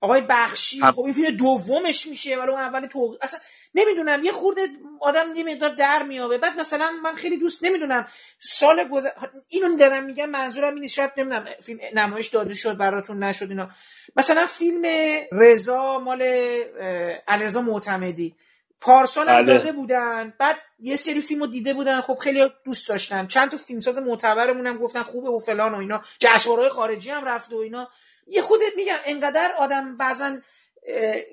آقای 0.00 0.22
بخشی 0.28 0.80
خب 0.80 1.00
این 1.00 1.12
فیلم 1.12 1.36
دومش 1.36 2.06
میشه 2.06 2.36
ولی 2.36 2.50
اون 2.50 2.60
اول 2.60 2.86
تو 2.86 3.18
اصلا 3.22 3.40
نمی‌دونم 3.74 4.24
یه 4.24 4.32
خورده 4.32 4.68
آدم 5.00 5.34
یه 5.34 5.44
مقدار 5.44 5.70
در 5.70 6.02
میابه 6.02 6.38
بعد 6.38 6.60
مثلا 6.60 6.90
من 7.02 7.14
خیلی 7.14 7.36
دوست 7.36 7.64
نمی‌دونم 7.64 8.06
سال 8.40 8.88
گذر 8.88 9.10
اینو 9.48 9.76
دارم 9.76 10.04
میگم 10.04 10.30
منظورم 10.30 10.74
اینه 10.74 10.88
شاید 10.88 11.10
نمی‌دونم 11.16 11.44
فیلم 11.62 11.80
نمایش 11.94 12.28
داده 12.28 12.54
شد 12.54 12.76
براتون 12.76 13.22
نشد 13.22 13.50
اینا. 13.50 13.68
مثلا 14.16 14.46
فیلم 14.46 14.82
رضا 15.32 15.98
مال 15.98 16.22
علیرضا 17.28 17.60
معتمدی. 17.60 18.36
پارسال 18.80 19.28
هم 19.28 19.42
بله. 19.42 19.58
داده 19.58 19.72
بودن. 19.72 20.34
بعد 20.38 20.56
یه 20.80 20.96
سری 20.96 21.20
فیلمو 21.20 21.46
دیده 21.46 21.74
بودن. 21.74 22.00
خب 22.00 22.18
خیلی 22.18 22.52
دوست 22.64 22.88
داشتن. 22.88 23.26
چند 23.26 23.50
تا 23.50 23.56
فیلمساز 23.56 23.98
معتبرمون 23.98 24.66
هم 24.66 24.78
گفتن 24.78 25.02
خوبه 25.02 25.30
و 25.30 25.38
فلان 25.38 25.74
و 25.74 25.78
اینا. 25.78 26.00
جشنواره‌های 26.18 26.70
خارجی 26.70 27.10
هم 27.10 27.24
رفت 27.24 27.52
و 27.52 27.56
اینا. 27.56 27.88
یه 28.26 28.42
خودت 28.42 28.76
میگم 28.76 28.96
انقدر 29.04 29.52
آدم 29.58 29.96
بعضا 29.96 30.38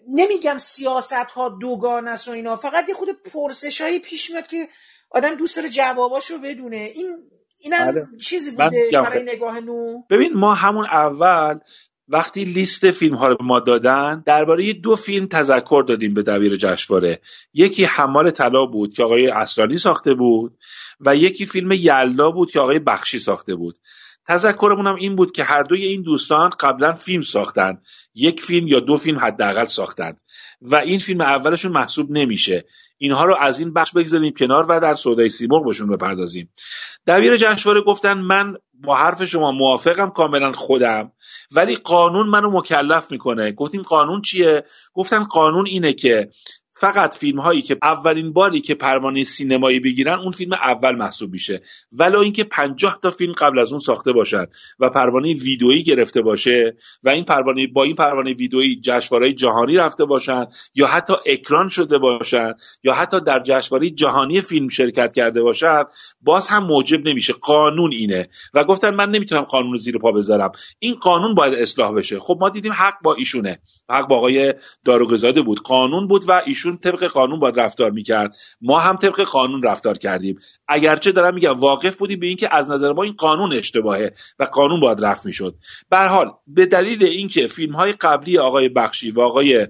نمیگم 0.07 0.57
سیاست 0.57 1.13
ها 1.13 1.49
دوگان 1.49 2.07
است 2.07 2.27
و 2.27 2.31
اینا 2.31 2.55
فقط 2.55 2.89
یه 2.89 2.95
خود 2.95 3.09
پرسش 3.33 3.81
هایی 3.81 3.99
پیش 3.99 4.31
میاد 4.31 4.47
که 4.47 4.67
آدم 5.09 5.35
دوست 5.35 5.57
داره 5.57 5.69
جواباشو 5.69 6.37
بدونه. 6.37 6.91
این 6.95 7.17
اینم 7.59 7.91
بله. 7.91 8.01
چیزی 8.21 8.51
بوده 8.51 8.89
برای 8.93 9.23
نگاه 9.23 9.59
نو؟ 9.59 10.01
ببین 10.09 10.33
ما 10.33 10.53
همون 10.53 10.85
اول 10.85 11.59
وقتی 12.09 12.45
لیست 12.45 12.91
فیلم 12.91 13.15
ها 13.15 13.27
رو 13.27 13.37
ما 13.41 13.59
دادن 13.59 14.23
درباره 14.25 14.73
دو 14.73 14.95
فیلم 14.95 15.27
تذکر 15.27 15.83
دادیم 15.87 16.13
به 16.13 16.23
دبیر 16.23 16.55
جشنواره. 16.55 17.21
یکی 17.53 17.85
حمال 17.85 18.31
طلا 18.31 18.65
بود 18.65 18.93
که 18.93 19.03
آقای 19.03 19.27
اسرانی 19.27 19.77
ساخته 19.77 20.13
بود 20.13 20.57
و 20.99 21.15
یکی 21.15 21.45
فیلم 21.45 21.71
یلدا 21.71 22.31
بود 22.31 22.51
که 22.51 22.59
آقای 22.59 22.79
بخشی 22.79 23.19
ساخته 23.19 23.55
بود. 23.55 23.79
تذکرمون 24.27 24.87
هم 24.87 24.95
این 24.95 25.15
بود 25.15 25.31
که 25.31 25.43
هر 25.43 25.63
دوی 25.63 25.85
این 25.85 26.01
دوستان 26.01 26.49
قبلا 26.59 26.93
فیلم 26.93 27.21
ساختن. 27.21 27.77
یک 28.15 28.41
فیلم 28.41 28.67
یا 28.67 28.79
دو 28.79 28.97
فیلم 28.97 29.19
حداقل 29.19 29.65
ساختن. 29.65 30.17
و 30.61 30.75
این 30.75 30.99
فیلم 30.99 31.21
اولشون 31.21 31.71
محسوب 31.71 32.11
نمیشه. 32.11 32.65
اینها 32.97 33.25
رو 33.25 33.35
از 33.39 33.59
این 33.59 33.73
بخش 33.73 33.91
بگذاریم 33.91 34.33
کنار 34.33 34.65
و 34.69 34.79
در 34.79 34.95
سودای 34.95 35.29
سیمرغ 35.29 35.65
بهشون 35.65 35.89
بپردازیم. 35.89 36.49
دبیر 37.07 37.37
جشنواره 37.37 37.81
گفتن 37.81 38.13
من 38.13 38.53
با 38.73 38.95
حرف 38.95 39.23
شما 39.23 39.51
موافقم 39.51 40.09
کاملا 40.09 40.51
خودم. 40.51 41.11
ولی 41.51 41.75
قانون 41.75 42.27
منو 42.27 42.51
مکلف 42.51 43.11
می‌کنه. 43.11 43.51
گفتیم 43.51 43.81
قانون 43.81 44.21
چیه؟ 44.21 44.65
گفتن 44.93 45.23
قانون 45.23 45.67
اینه 45.67 45.93
که 45.93 46.29
فقط 46.79 47.15
فیلم 47.15 47.39
هایی 47.39 47.61
که 47.61 47.77
اولین 47.83 48.33
باری 48.33 48.61
که 48.61 48.75
پروانه 48.75 49.23
سینمایی 49.23 49.79
بگیرن 49.79 50.19
اون 50.19 50.31
فیلم 50.31 50.53
اول 50.53 50.95
محسوب 50.95 51.31
میشه. 51.31 51.61
ولی 51.99 52.17
اینکه 52.17 52.43
50 52.43 52.99
تا 53.03 53.09
فیلم 53.09 53.33
قبل 53.33 53.59
از 53.59 53.71
اون 53.71 53.79
ساخته 53.79 54.11
باشن 54.11 54.45
و 54.79 54.89
پروانه 54.89 55.33
ویدئویی 55.33 55.83
گرفته 55.83 56.21
باشه 56.21 56.75
و 57.03 57.09
این 57.09 57.25
پروانه 57.25 57.67
با 57.67 57.83
این 57.83 57.95
پروانه 57.95 58.33
ویدئویی 58.33 58.79
جشنواره 58.81 59.33
جهانی 59.33 59.75
رفته 59.75 60.05
باشن 60.05 60.45
یا 60.75 60.87
حتی 60.87 61.13
اکران 61.25 61.67
شده 61.67 61.97
باشن 61.97 62.53
یا 62.83 62.93
حتی 62.93 63.19
در 63.21 63.39
جشنواره 63.45 63.89
جهانی 63.89 64.41
فیلم 64.41 64.67
شرکت 64.67 65.11
کرده 65.11 65.41
باشن 65.41 65.83
باز 66.21 66.47
هم 66.47 66.63
موجب 66.63 67.07
نمیشه. 67.07 67.33
قانون 67.33 67.91
اینه. 67.91 68.27
و 68.53 68.63
گفتن 68.63 68.95
من 68.95 69.09
نمی‌تونم 69.09 69.41
قانون 69.41 69.71
رو 69.71 69.77
زیر 69.77 69.97
پا 69.97 70.11
بذارم. 70.11 70.51
این 70.79 70.95
قانون 70.95 71.35
باید 71.35 71.53
اصلاح 71.53 71.91
بشه. 71.91 72.19
خب 72.19 72.37
ما 72.41 72.49
دیدیم 72.49 72.73
حق 72.73 72.95
با 73.03 73.13
ایشونه. 73.13 73.59
حق 73.89 74.07
با 74.07 74.17
آقای 74.17 74.53
داروغزاده 74.85 75.41
بود. 75.41 75.59
قانون 75.59 76.07
بود 76.07 76.29
و 76.29 76.41
ایشون 76.45 76.66
ایشون 76.67 76.77
طبق 76.77 77.03
قانون 77.03 77.39
باید 77.39 77.59
رفتار 77.59 77.91
می‌کرد. 77.91 78.35
ما 78.61 78.79
هم 78.79 78.95
طبق 78.95 79.21
قانون 79.21 79.63
رفتار 79.63 79.97
کردیم. 79.97 80.39
اگرچه 80.67 81.11
دارم 81.11 81.33
میگم 81.33 81.53
واقف 81.53 81.95
بودیم 81.95 82.19
به 82.19 82.27
اینکه 82.27 82.55
از 82.55 82.69
نظر 82.69 82.91
ما 82.93 83.03
این 83.03 83.13
قانون 83.13 83.53
اشتباهه 83.53 84.13
و 84.39 84.43
قانون 84.43 84.79
باید 84.79 85.05
رفت 85.05 85.25
می‌شد. 85.25 85.55
به 85.89 85.97
حال 85.97 86.31
به 86.47 86.65
دلیل 86.65 87.03
اینکه 87.03 87.47
فیلم 87.47 87.75
های 87.75 87.91
قبلی 87.91 88.37
آقای 88.37 88.69
بخشی 88.69 89.11
و 89.11 89.21
آقای 89.21 89.67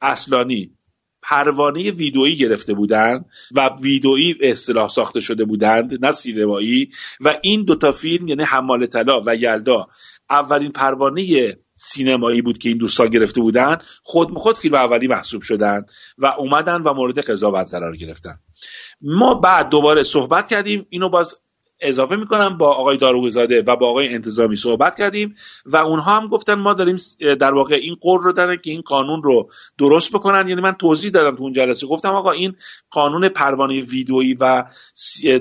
اصلانی 0.00 0.70
پروانه 1.22 1.90
ویدئویی 1.90 2.36
گرفته 2.36 2.74
بودند 2.74 3.24
و 3.56 3.70
ویدئویی 3.82 4.34
اصطلاح 4.42 4.88
ساخته 4.88 5.20
شده 5.20 5.44
بودند 5.44 6.04
نه 6.04 6.10
سینمایی 6.10 6.90
و 7.20 7.38
این 7.42 7.64
دوتا 7.64 7.90
فیلم 7.90 8.28
یعنی 8.28 8.44
حمال 8.44 8.86
طلا 8.86 9.20
و 9.26 9.36
یلدا 9.36 9.86
اولین 10.30 10.72
پروانه 10.72 11.56
سینمایی 11.82 12.42
بود 12.42 12.58
که 12.58 12.68
این 12.68 12.78
دوستان 12.78 13.08
گرفته 13.08 13.40
بودن 13.40 13.78
خود 14.02 14.38
خود 14.38 14.58
فیلم 14.58 14.74
اولی 14.74 15.06
محسوب 15.08 15.42
شدن 15.42 15.86
و 16.18 16.26
اومدن 16.26 16.82
و 16.82 16.94
مورد 16.94 17.18
قضاوت 17.18 17.70
قرار 17.70 17.96
گرفتن. 17.96 18.38
ما 19.00 19.34
بعد 19.34 19.68
دوباره 19.68 20.02
صحبت 20.02 20.48
کردیم 20.48 20.86
اینو 20.90 21.08
باز 21.08 21.36
اضافه 21.80 22.16
می‌کنم 22.16 22.58
با 22.58 22.74
آقای 22.74 22.96
داروگزاده 22.96 23.62
و 23.66 23.76
با 23.76 23.90
آقای 23.90 24.14
انتظامی 24.14 24.56
صحبت 24.56 24.96
کردیم 24.96 25.34
و 25.66 25.76
اونها 25.76 26.16
هم 26.16 26.26
گفتن 26.26 26.54
ما 26.54 26.74
داریم 26.74 26.96
در 27.20 27.54
واقع 27.54 27.74
این 27.74 27.94
قول 28.00 28.20
رو 28.20 28.32
دارن 28.32 28.56
که 28.64 28.70
این 28.70 28.80
قانون 28.80 29.22
رو 29.22 29.50
درست 29.78 30.12
بکنن. 30.12 30.48
یعنی 30.48 30.60
من 30.60 30.72
توضیح 30.72 31.10
دادم 31.10 31.36
تو 31.36 31.42
اون 31.42 31.52
جلسه. 31.52 31.86
گفتم 31.86 32.08
آقا 32.08 32.30
این 32.30 32.56
قانون 32.90 33.28
پروانه 33.28 33.80
ویدئویی 33.80 34.34
و 34.34 34.64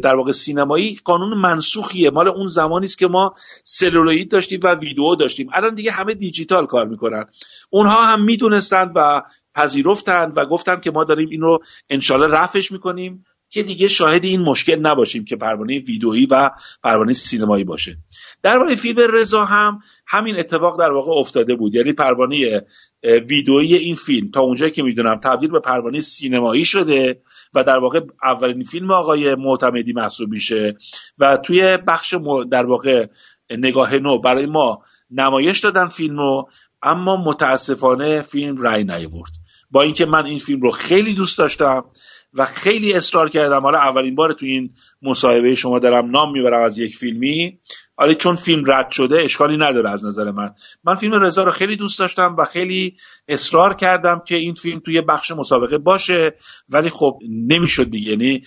در 0.03 0.15
واقع 0.15 0.31
سینمایی 0.31 0.99
قانون 1.03 1.37
منسوخیه. 1.37 2.09
مال 2.09 2.27
اون 2.27 2.47
زمانی 2.47 2.85
است 2.85 2.97
که 2.97 3.07
ما 3.07 3.33
سلولوئید 3.63 4.31
داشتیم 4.31 4.59
و 4.63 4.75
ویدئو 4.75 5.15
داشتیم. 5.15 5.49
الان 5.53 5.75
دیگه 5.75 5.91
همه 5.91 6.13
دیجیتال 6.13 6.65
کار 6.65 6.87
می‌کنن. 6.87 7.25
اونها 7.69 8.03
هم 8.03 8.23
می‌دونستند 8.23 8.91
و 8.95 9.21
پذیرفتند 9.55 10.33
و 10.37 10.45
گفتن 10.45 10.79
که 10.79 10.91
ما 10.91 11.03
داریم 11.03 11.29
این 11.29 11.41
رو 11.41 11.59
انشالله 11.89 12.37
رفش 12.37 12.71
می‌کنیم. 12.71 13.25
که 13.49 13.63
دیگه 13.63 13.87
شاهد 13.87 14.23
این 14.23 14.41
مشکل 14.41 14.79
نباشیم 14.79 15.25
که 15.25 15.35
پروانه 15.35 15.79
ویدئویی 15.79 16.27
و 16.31 16.49
پروانه 16.83 17.13
سینمایی 17.13 17.63
باشه. 17.63 17.97
درباره 18.43 18.75
فیلم 18.75 19.11
رضا 19.13 19.45
هم 19.45 19.79
همین 20.07 20.39
اتفاق 20.39 20.79
در 20.79 20.91
واقع 20.91 21.11
افتاده 21.11 21.55
بود. 21.55 21.75
یعنی 21.75 21.93
پروانه 21.93 22.61
ویدئویی 23.03 23.75
این 23.75 23.95
فیلم 23.95 24.31
تا 24.31 24.41
اونجایی 24.41 24.71
که 24.71 24.83
می‌دونم 24.83 25.15
تبدیل 25.15 25.51
به 25.51 25.59
پروانه 25.59 26.01
سینمایی 26.01 26.65
شده 26.65 27.21
و 27.55 27.63
در 27.63 27.77
واقع 27.77 28.01
اولین 28.23 28.63
فیلم 28.63 28.91
آقای 28.91 29.35
معتمدی 29.35 29.93
محسوب 29.93 30.29
میشه 30.29 30.77
و 31.19 31.37
توی 31.37 31.77
بخش 31.77 32.15
در 32.51 32.65
واقع 32.65 33.07
نگاه 33.49 33.95
نو 33.95 34.19
برای 34.19 34.45
ما 34.45 34.81
نمایش 35.11 35.59
دادن 35.59 35.87
فیلم 35.87 36.17
رو 36.17 36.49
اما 36.81 37.23
متاسفانه 37.23 38.21
فیلم 38.21 38.57
رای 38.57 38.83
نیورد 38.83 39.31
با 39.71 39.81
اینکه 39.81 40.05
من 40.05 40.25
این 40.25 40.39
فیلم 40.39 40.61
رو 40.61 40.71
خیلی 40.71 41.13
دوست 41.13 41.37
داشتم 41.37 41.85
و 42.33 42.45
خیلی 42.45 42.93
اصرار 42.93 43.29
کردم. 43.29 43.61
حالا 43.61 43.79
اولین 43.79 44.15
بار 44.15 44.33
تو 44.33 44.45
این 44.45 44.69
مصاحبه 45.01 45.55
شما 45.55 45.79
دارم 45.79 46.11
نام 46.11 46.31
می‌برم 46.31 46.63
از 46.63 46.77
یک 46.77 46.95
فیلمی. 46.95 47.59
حالا 47.97 48.13
چون 48.13 48.35
فیلم 48.35 48.63
رد 48.67 48.91
شده 48.91 49.21
اشکالی 49.21 49.57
نداره 49.57 49.89
از 49.89 50.05
نظر 50.05 50.31
من. 50.31 50.53
من 50.83 50.95
فیلم 50.95 51.13
رضا 51.13 51.43
رو 51.43 51.51
خیلی 51.51 51.75
دوست 51.75 51.99
داشتم 51.99 52.35
و 52.37 52.45
خیلی 52.45 52.95
اصرار 53.27 53.73
کردم 53.73 54.21
که 54.27 54.35
این 54.35 54.53
فیلم 54.53 54.79
توی 54.79 55.01
بخش 55.01 55.31
مسابقه 55.31 55.77
باشه. 55.77 56.35
ولی 56.69 56.89
خب 56.89 57.19
نمی‌شد 57.29 57.89
دیگه. 57.89 58.11
یعنی 58.11 58.43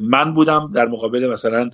من 0.00 0.34
بودم 0.34 0.70
در 0.74 0.86
مقابل 0.86 1.30
مثلا 1.32 1.70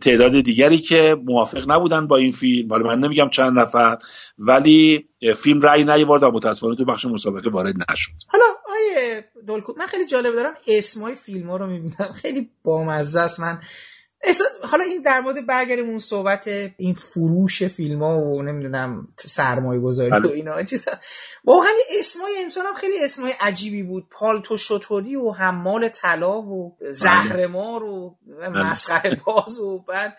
تعداد 0.00 0.40
دیگری 0.40 0.78
که 0.78 1.16
موافق 1.24 1.70
نبودن 1.70 2.06
با 2.06 2.16
این 2.16 2.30
فیلم. 2.30 2.70
حالا 2.70 2.86
من 2.86 2.98
نمیگم 2.98 3.28
چند 3.30 3.58
نفر. 3.58 3.98
ولی 4.38 5.08
فیلم 5.36 5.60
رأی 5.60 5.84
نیورد 5.84 6.22
و 6.22 6.30
متاسفانه 6.30 6.76
تو 6.76 6.84
بخش 6.84 7.04
مسابقه 7.04 7.50
وارد 7.50 7.74
نشد. 7.92 8.12
حالا 8.28 8.44
آیه 8.80 9.24
دولکو 9.46 9.74
من 9.78 9.86
خیلی 9.86 10.06
جالب 10.06 10.34
دارم 10.34 10.54
اسمای 10.66 11.14
فیلم 11.14 11.50
ها 11.50 11.56
رو 11.56 11.66
می‌بینم. 11.66 12.12
خیلی 12.12 12.50
بامزه 12.62 13.20
است. 13.20 13.40
من 13.40 13.60
حالا 14.62 14.84
این 14.84 15.02
در 15.02 15.20
مورد 15.20 15.46
برگردیم 15.46 15.88
اون 15.88 15.98
صحبت 15.98 16.48
این 16.76 16.94
فروش 16.94 17.62
فیلم 17.62 18.02
ها 18.02 18.18
و 18.18 18.42
نمی‌دونم 18.42 19.08
سرمایه 19.18 19.80
گذاری 19.80 20.10
و 20.10 20.20
بله. 20.20 20.28
اینا 20.28 20.62
چیزا. 20.62 20.92
واقعا 21.44 21.70
اسمای 21.98 22.42
امسال 22.42 22.66
هم 22.66 22.74
خیلی 22.74 23.04
اسمای 23.04 23.32
عجیبی 23.40 23.82
بود. 23.82 24.08
پالتو 24.10 24.56
شطوری 24.56 25.16
و 25.16 25.30
حمال 25.30 25.88
طلا 25.88 26.42
و 26.42 26.76
زهرمار 26.90 27.82
و 27.82 28.18
بله. 28.26 28.48
مسخره 28.48 29.20
باز 29.26 29.58
و 29.58 29.78
بعد 29.78 30.16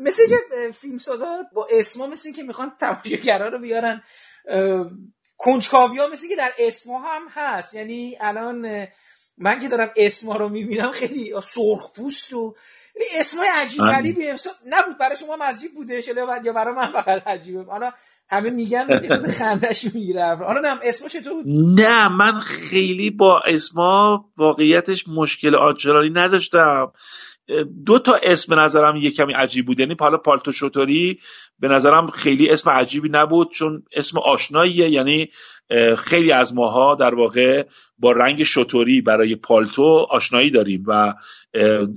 مثل 0.00 0.22
که 0.28 0.36
فیلم 0.72 0.98
سازا 0.98 1.44
با 1.54 1.68
اسما 1.70 2.06
مثل 2.06 2.32
که 2.32 2.42
می‌خوان 2.42 2.72
تماشاگرا 2.80 3.48
رو 3.48 3.58
بیارن 3.58 4.02
کنجکاوی 5.36 5.98
ها 5.98 6.06
مثل 6.06 6.28
که 6.28 6.36
در 6.36 6.50
اسما 6.58 6.98
هم 6.98 7.22
هست. 7.30 7.74
یعنی 7.74 8.16
الان 8.20 8.86
من 9.38 9.58
که 9.58 9.68
دارم 9.68 9.90
اسما 9.96 10.36
رو 10.36 10.48
می‌بینم 10.48 10.90
خیلی 10.90 11.34
سرخ 11.42 11.92
پوست 11.96 12.32
و 12.32 12.54
اسمای 13.18 13.48
عجیب 13.54 13.80
بله. 13.82 13.92
غریبی 13.92 14.26
نبود. 14.66 14.98
برای 14.98 15.16
شما 15.16 15.38
عجیب 15.40 15.74
بوده 15.74 16.00
یا 16.44 16.52
برای 16.52 16.74
من 16.74 16.86
فقط 16.86 17.26
عجیبه. 17.26 17.64
حالا 17.64 17.92
همه 18.28 18.50
میگن 18.50 18.86
خندش 19.38 19.84
می‌گیره 19.84 20.36
حالا 20.36 20.60
نه 20.60 20.78
اسمش 20.82 21.12
چطور 21.12 21.34
بود؟ 21.34 21.44
نه 21.80 22.08
من 22.08 22.40
خیلی 22.40 23.10
با 23.10 23.40
اسما 23.40 24.24
واقعیتش 24.36 25.04
مشکل 25.08 25.54
آنچنانی 25.54 26.10
نداشتم. 26.10 26.92
دو 27.86 27.98
تا 27.98 28.18
اسم 28.22 28.54
به 28.56 28.62
نظرم 28.62 28.96
یه 28.96 29.10
کمی 29.10 29.32
عجیب 29.32 29.66
بود. 29.66 29.80
یعنی 29.80 29.96
حالا 30.00 30.16
پالتو 30.16 30.52
شوتوری 30.52 31.18
به 31.58 31.68
نظرم 31.68 32.06
خیلی 32.06 32.50
اسم 32.50 32.70
عجیبی 32.70 33.08
نبود 33.12 33.50
چون 33.50 33.82
اسم 33.92 34.18
آشناییه. 34.18 34.90
یعنی 34.90 35.28
خیلی 35.98 36.32
از 36.32 36.54
ماها 36.54 36.94
در 36.94 37.14
واقع 37.14 37.66
با 37.98 38.12
رنگ 38.12 38.42
شطوری 38.42 39.00
برای 39.00 39.36
پالتو 39.36 40.06
آشنایی 40.10 40.50
داریم 40.50 40.84
و 40.86 41.14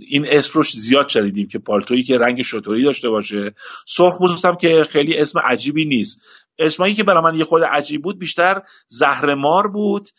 این 0.08 0.26
اسم 0.28 0.52
رو 0.54 0.64
زیاد 0.64 1.10
شنیدیم 1.10 1.48
که 1.48 1.60
پالتویی 1.60 2.04
که 2.04 2.18
رنگ 2.18 2.42
شطوری 2.42 2.84
داشته 2.84 3.10
باشه. 3.10 3.54
سرخ 3.86 4.46
هم 4.46 4.56
که 4.56 4.84
خیلی 4.90 5.18
اسم 5.18 5.40
عجیبی 5.40 5.86
نیست. 5.86 6.22
اسمایی 6.60 6.94
که 6.94 7.04
برای 7.04 7.24
من 7.24 7.36
یه 7.36 7.44
خود 7.44 7.64
عجیب 7.64 8.02
بود 8.02 8.20
بیشتر 8.20 8.62
زهرمار 8.88 9.68
بود 9.68 10.10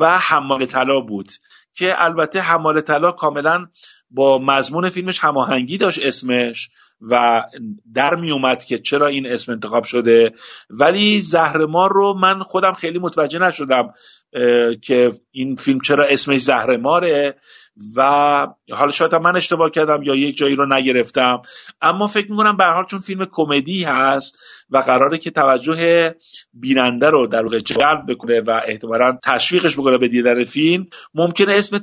و 0.00 0.18
حمال 0.18 0.66
طلا 0.66 1.00
بود 1.00 1.28
که 1.74 2.02
البته 2.04 2.40
حمال 2.40 2.80
طلا 2.80 3.12
کاملا 3.12 3.66
با 4.10 4.38
مضمون 4.38 4.88
فیلمش 4.88 5.18
هماهنگی 5.18 5.78
داشت 5.78 6.00
اسمش 6.02 6.70
و 7.10 7.42
در 7.94 8.14
می 8.14 8.30
اومد 8.30 8.64
که 8.64 8.78
چرا 8.78 9.06
این 9.06 9.26
اسم 9.26 9.52
انتخاب 9.52 9.84
شده. 9.84 10.32
ولی 10.70 11.20
زهرمار 11.20 11.92
رو 11.92 12.14
من 12.14 12.42
خودم 12.42 12.72
خیلی 12.72 12.98
متوجه 12.98 13.38
نشدم. 13.38 13.92
که 14.82 15.12
این 15.30 15.56
فیلم 15.56 15.80
چرا 15.80 16.04
اسمش 16.04 16.40
زهرماره 16.40 17.34
و 17.96 18.02
حالا 18.70 18.90
شاید 18.90 19.14
من 19.14 19.36
اشتباه 19.36 19.70
کردم 19.70 20.02
یا 20.02 20.14
یک 20.14 20.36
جایی 20.36 20.54
رو 20.54 20.66
نگرفتم. 20.74 21.42
اما 21.80 22.06
فکر 22.06 22.30
می‌کنم 22.30 22.56
به 22.56 22.64
حال 22.64 22.84
چون 22.84 23.00
فیلم 23.00 23.26
کمدی 23.30 23.84
هست 23.84 24.38
و 24.70 24.78
قراره 24.78 25.18
که 25.18 25.30
توجه 25.30 26.14
بیننده 26.54 27.10
رو 27.10 27.26
در 27.26 27.42
واقع 27.42 27.58
جلب 27.58 28.06
بکنه 28.08 28.40
و 28.40 28.60
احتمالا 28.66 29.18
تشویقش 29.22 29.76
بکنه 29.76 29.98
به 29.98 30.08
دیدن 30.08 30.44
فیلم 30.44 30.86
ممکنه 31.14 31.54
اسم 31.54 31.82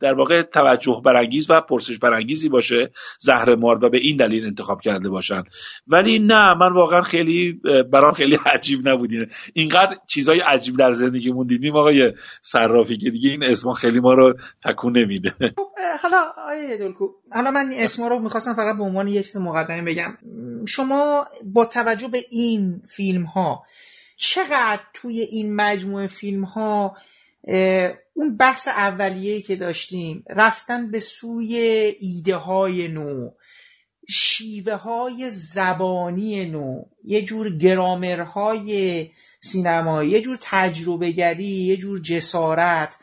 در 0.00 0.14
واقع 0.14 0.42
توجه 0.42 1.02
برانگیز 1.04 1.50
و 1.50 1.60
پرسش 1.60 1.98
برانگیزی 1.98 2.48
باشه 2.48 2.90
زهر 3.18 3.54
مار 3.54 3.84
و 3.84 3.90
به 3.90 3.98
این 3.98 4.16
دلیل 4.16 4.46
انتخاب 4.46 4.80
کرده 4.80 5.10
باشن. 5.10 5.42
ولی 5.86 6.18
نه 6.18 6.54
من 6.54 6.72
واقعا 6.72 7.02
خیلی 7.02 7.60
برام 7.92 8.12
خیلی 8.12 8.38
عجیب 8.54 8.88
نبودین 8.88 9.26
اینقدر 9.52 9.96
چیزای 10.06 10.40
عجیب 10.40 10.76
در 10.76 10.92
زندگیمون 10.92 11.46
دیدیم 11.46 11.74
آقای 11.84 12.12
صرافی 12.42 12.96
که 12.96 13.10
دیگه 13.10 13.30
این 13.30 13.44
اسم 13.44 13.72
خیلی 13.72 14.00
ما 14.00 14.14
رو 14.14 14.34
تکون 14.64 14.98
نمیده. 14.98 15.30
خب، 15.56 15.68
حالا 16.02 16.32
آیه 16.48 16.76
دلکو 16.76 17.08
حالا 17.32 17.50
من 17.50 17.72
اسما 17.76 18.08
رو 18.08 18.18
می‌خواستم 18.18 18.54
فقط 18.54 18.76
به 18.76 18.82
عنوان 18.82 19.08
یه 19.08 19.22
چیز 19.22 19.36
مقدمه 19.36 19.82
بگم. 19.82 20.18
شما 20.68 21.26
با 21.44 21.64
توجه 21.64 22.08
به 22.08 22.24
این 22.30 22.82
فیلم 22.88 23.24
ها 23.24 23.64
چقدر 24.16 24.82
توی 24.94 25.20
این 25.20 25.56
مجموعه 25.56 26.06
فیلم 26.06 26.44
ها 26.44 26.96
اون 28.14 28.36
بحث 28.38 28.68
اولیه 28.68 29.42
که 29.42 29.56
داشتیم 29.56 30.24
رفتن 30.30 30.90
به 30.90 31.00
سوی 31.00 31.56
ایده 32.00 32.36
های 32.36 32.88
نو 32.88 33.30
شیوه 34.08 34.74
های 34.74 35.30
زبانی 35.30 36.44
نو 36.44 36.82
یه 37.04 37.22
جور 37.22 37.50
گرامرهای 37.50 39.10
سینمایی 39.44 40.10
یه 40.10 40.20
جور 40.20 40.38
تجربه 40.40 41.10
گری 41.10 41.44
یه 41.44 41.76
جور 41.76 42.00
جسارت 42.00 42.96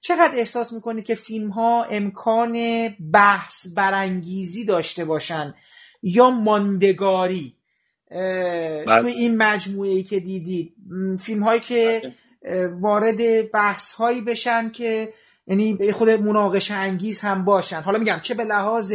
چقدر 0.00 0.34
احساس 0.34 0.72
می‌کنید 0.72 1.04
که 1.04 1.14
فیلم 1.14 1.50
ها 1.50 1.84
امکان 1.84 2.88
بحث 3.12 3.66
برانگیزی 3.76 4.64
داشته 4.64 5.04
باشن 5.04 5.54
یا 6.02 6.30
ماندگاری 6.30 7.56
بله. 8.10 9.02
توی 9.02 9.12
این 9.12 9.36
مجموعه 9.36 9.90
ای 9.90 10.02
که 10.02 10.20
دیدید 10.20 10.74
فیلم 11.20 11.42
هایی 11.42 11.60
که 11.60 12.02
بله. 12.42 12.66
وارد 12.66 13.50
بحث 13.50 13.92
هایی 13.92 14.20
بشن 14.20 14.70
که 14.70 15.12
یعنی 15.46 15.92
خود 15.92 16.10
مناقش 16.10 16.70
انگیز 16.70 17.20
هم 17.20 17.44
باشن 17.44 17.80
حالا 17.80 17.98
میگم 17.98 18.20
چه 18.22 18.34
به 18.34 18.44
لحاظ 18.44 18.94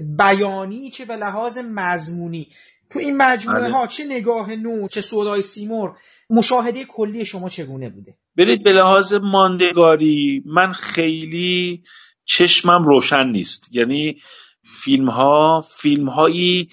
بیانی 0.00 0.90
چه 0.90 1.04
به 1.04 1.16
لحاظ 1.16 1.58
مضمونی 1.58 2.48
تو 2.90 2.98
این 2.98 3.16
مجموعه 3.16 3.60
بله. 3.60 3.72
ها 3.72 3.86
چه 3.86 4.04
نگاه 4.04 4.54
نو 4.54 4.88
چه 4.88 5.00
سودای 5.00 5.42
سیمور 5.42 5.96
مشاهده 6.30 6.84
کلی 6.84 7.24
شما 7.24 7.48
چگونه 7.48 7.90
بوده؟ 7.90 8.14
برید 8.36 8.64
به 8.64 8.72
لحاظ 8.72 9.12
ماندگاری 9.12 10.42
من 10.46 10.72
خیلی 10.72 11.82
چشمم 12.24 12.84
روشن 12.84 13.26
نیست. 13.26 13.68
یعنی 13.72 14.16
فیلم 14.64 15.10
ها 15.10 15.60
فیلم 15.60 16.08
هایی 16.08 16.68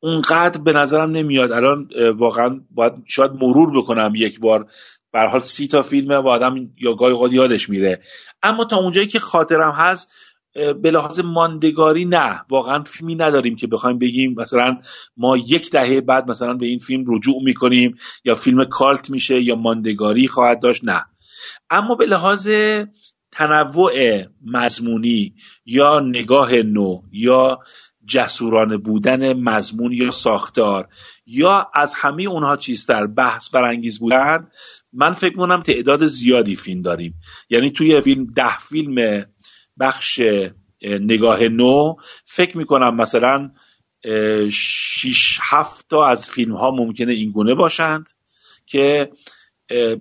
اونقدر 0.00 0.60
به 0.60 0.72
نظرم 0.72 1.10
نمیاد. 1.10 1.52
الان 1.52 1.88
واقعا 2.16 2.60
باید 2.70 2.92
شاید 3.06 3.30
مرور 3.32 3.78
بکنم 3.78 4.12
یک 4.16 4.40
بار. 4.40 4.66
به 5.12 5.20
حال 5.20 5.40
سی 5.40 5.68
تا 5.68 5.82
فیلمه 5.82 6.16
و 6.16 6.28
آدم 6.28 6.54
یا 6.78 6.94
گاهی 6.94 7.34
یادش 7.34 7.68
میره. 7.68 8.00
اما 8.42 8.64
تا 8.64 8.76
اونجایی 8.76 9.06
که 9.06 9.18
خاطرم 9.18 9.72
هست 9.72 10.12
به 10.82 10.90
لحاظ 10.90 11.20
ماندگاری 11.20 12.04
نه. 12.04 12.44
واقعا 12.48 12.82
فیلمی 12.82 13.14
نداریم 13.14 13.56
که 13.56 13.66
بخوایم 13.66 13.98
بگیم 13.98 14.34
مثلا 14.38 14.76
ما 15.16 15.36
یک 15.36 15.70
دهه 15.70 16.00
بعد 16.00 16.30
مثلا 16.30 16.54
به 16.54 16.66
این 16.66 16.78
فیلم 16.78 17.04
رجوع 17.08 17.42
می‌کنیم 17.42 17.96
یا 18.24 18.34
فیلم 18.34 18.64
کالت 18.64 19.10
میشه 19.10 19.40
یا 19.40 19.54
ماندگاری 19.54 20.28
خواهد 20.28 20.62
داشت. 20.62 20.84
نه. 20.84 21.04
اما 21.70 21.94
به 21.94 22.06
لحاظ 22.06 22.48
تنوع 23.32 23.92
مضمونی 24.44 25.34
یا 25.64 26.00
نگاه 26.00 26.54
نو 26.54 27.00
یا 27.12 27.58
جسورانه 28.06 28.76
بودن 28.76 29.32
مضمون 29.32 29.92
یا 29.92 30.10
ساختار 30.10 30.88
یا 31.26 31.70
از 31.74 31.94
همه 31.94 32.22
اونها 32.22 32.56
چیزتر 32.56 33.06
بحث 33.06 33.50
برانگیز 33.50 33.98
بودن 33.98 34.48
من 34.92 35.12
فکر 35.12 35.36
کنم 35.36 35.60
تعداد 35.60 36.04
زیادی 36.04 36.54
فیلم 36.54 36.82
داریم. 36.82 37.14
یعنی 37.50 37.70
توی 37.70 38.00
فیلم 38.00 38.26
ده 38.36 38.58
فیلم 38.58 39.24
بخش 39.80 40.20
نگاه 40.82 41.42
نو. 41.48 41.94
فکر 42.24 42.58
می‌کنم 42.58 42.96
مثلا 42.96 43.50
شیش 44.50 45.38
هفت 45.42 45.86
تا 45.90 46.06
از 46.06 46.30
فیلم 46.30 46.56
ها 46.56 46.70
ممکنه 46.70 47.12
اینگونه 47.12 47.54
باشند 47.54 48.10
که 48.66 49.10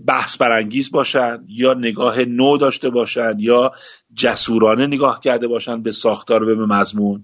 بحث 0.07 0.37
برانگیز 0.37 0.91
باشند 0.91 1.45
یا 1.47 1.73
نگاه 1.73 2.25
نو 2.25 2.57
داشته 2.57 2.89
باشند 2.89 3.41
یا 3.41 3.71
جسورانه 4.13 4.87
نگاه 4.87 5.19
کرده 5.23 5.47
باشند 5.47 5.83
به 5.83 5.91
ساختار 5.91 6.43
و 6.43 6.55
به 6.55 6.65
مضمون. 6.65 7.21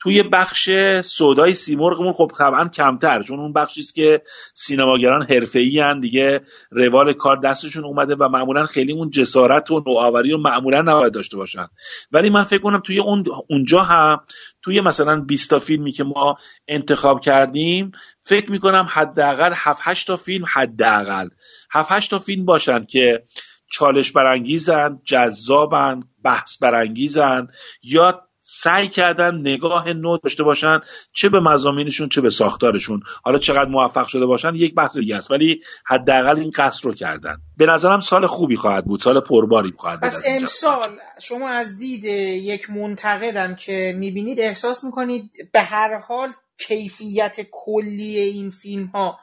توی 0.00 0.22
بخش 0.22 0.70
سودای 1.00 1.54
سیمرغمون 1.54 2.12
خب 2.12 2.30
طبعا 2.38 2.68
کمتر 2.68 3.22
چون 3.22 3.40
اون 3.40 3.52
بخشی 3.52 3.80
است 3.80 3.94
که 3.94 4.22
سینماگران 4.52 5.26
حرفه‌ای 5.30 6.00
دیگه 6.00 6.40
روال 6.70 7.12
کار 7.12 7.36
دستشون 7.36 7.84
اومده 7.84 8.14
و 8.14 8.28
معمولا 8.28 8.66
خیلی 8.66 8.92
اون 8.92 9.10
جسارت 9.10 9.70
و 9.70 9.82
نوآوری 9.86 10.30
رو 10.30 10.38
معمولا 10.38 10.82
نباید 10.82 11.12
داشته 11.12 11.36
باشن. 11.36 11.66
ولی 12.12 12.30
من 12.30 12.42
فکر 12.42 12.62
کنم 12.62 12.80
توی 12.80 12.98
اون 12.98 13.24
اونجا 13.50 13.82
هم 13.82 14.20
توی 14.62 14.80
مثلا 14.80 15.20
20 15.20 15.50
تا 15.50 15.58
فیلمی 15.58 15.92
که 15.92 16.04
ما 16.04 16.36
انتخاب 16.68 17.20
کردیم 17.20 17.92
فکر 18.22 18.50
می‌کنم 18.50 18.86
حداقل 18.90 19.52
7 19.56 19.80
8 19.84 20.06
تا 20.06 20.16
فیلم 20.16 20.44
حداقل 20.52 21.28
7 21.72 21.92
8 21.92 22.10
تا 22.10 22.18
فیلم 22.18 22.44
باشن 22.44 22.82
که 22.82 23.24
چالش 23.70 24.12
برانگیزن 24.12 25.00
جذابن 25.04 26.00
بحث 26.24 26.62
برانگیزن 26.62 27.48
یا 27.82 28.27
سعی 28.50 28.88
کردن 28.88 29.34
نگاه 29.34 29.92
نو 29.92 30.16
داشته 30.16 30.42
باشن 30.42 30.80
چه 31.12 31.28
به 31.28 31.40
مزامینشون 31.40 32.08
چه 32.08 32.20
به 32.20 32.30
ساختارشون. 32.30 33.02
حالا 33.24 33.38
چقدر 33.38 33.70
موفق 33.70 34.06
شده 34.06 34.26
باشن 34.26 34.54
یک 34.54 34.74
بحث 34.74 34.98
دیگه 34.98 35.16
است. 35.16 35.30
ولی 35.30 35.60
حداقل 35.86 36.38
این 36.38 36.50
قصد 36.50 36.84
رو 36.84 36.94
کردن. 36.94 37.36
به 37.56 37.66
نظرم 37.66 38.00
سال 38.00 38.26
خوبی 38.26 38.56
خواهد 38.56 38.84
بود 38.84 39.00
سال 39.00 39.20
پرباری 39.20 39.72
خواهد 39.76 40.00
بود 40.00 40.08
پس 40.08 40.24
امسال 40.26 40.98
شما 41.20 41.48
از 41.48 41.78
دید 41.78 42.04
یک 42.44 42.70
منتقدم 42.70 43.54
که 43.54 43.94
می‌بینید 43.98 44.40
احساس 44.40 44.84
می‌کنید 44.84 45.30
به 45.52 45.60
هر 45.60 45.98
حال 45.98 46.28
کیفیت 46.58 47.36
کلی 47.50 48.18
این 48.18 48.50
فیلم 48.50 48.86
ها 48.86 49.18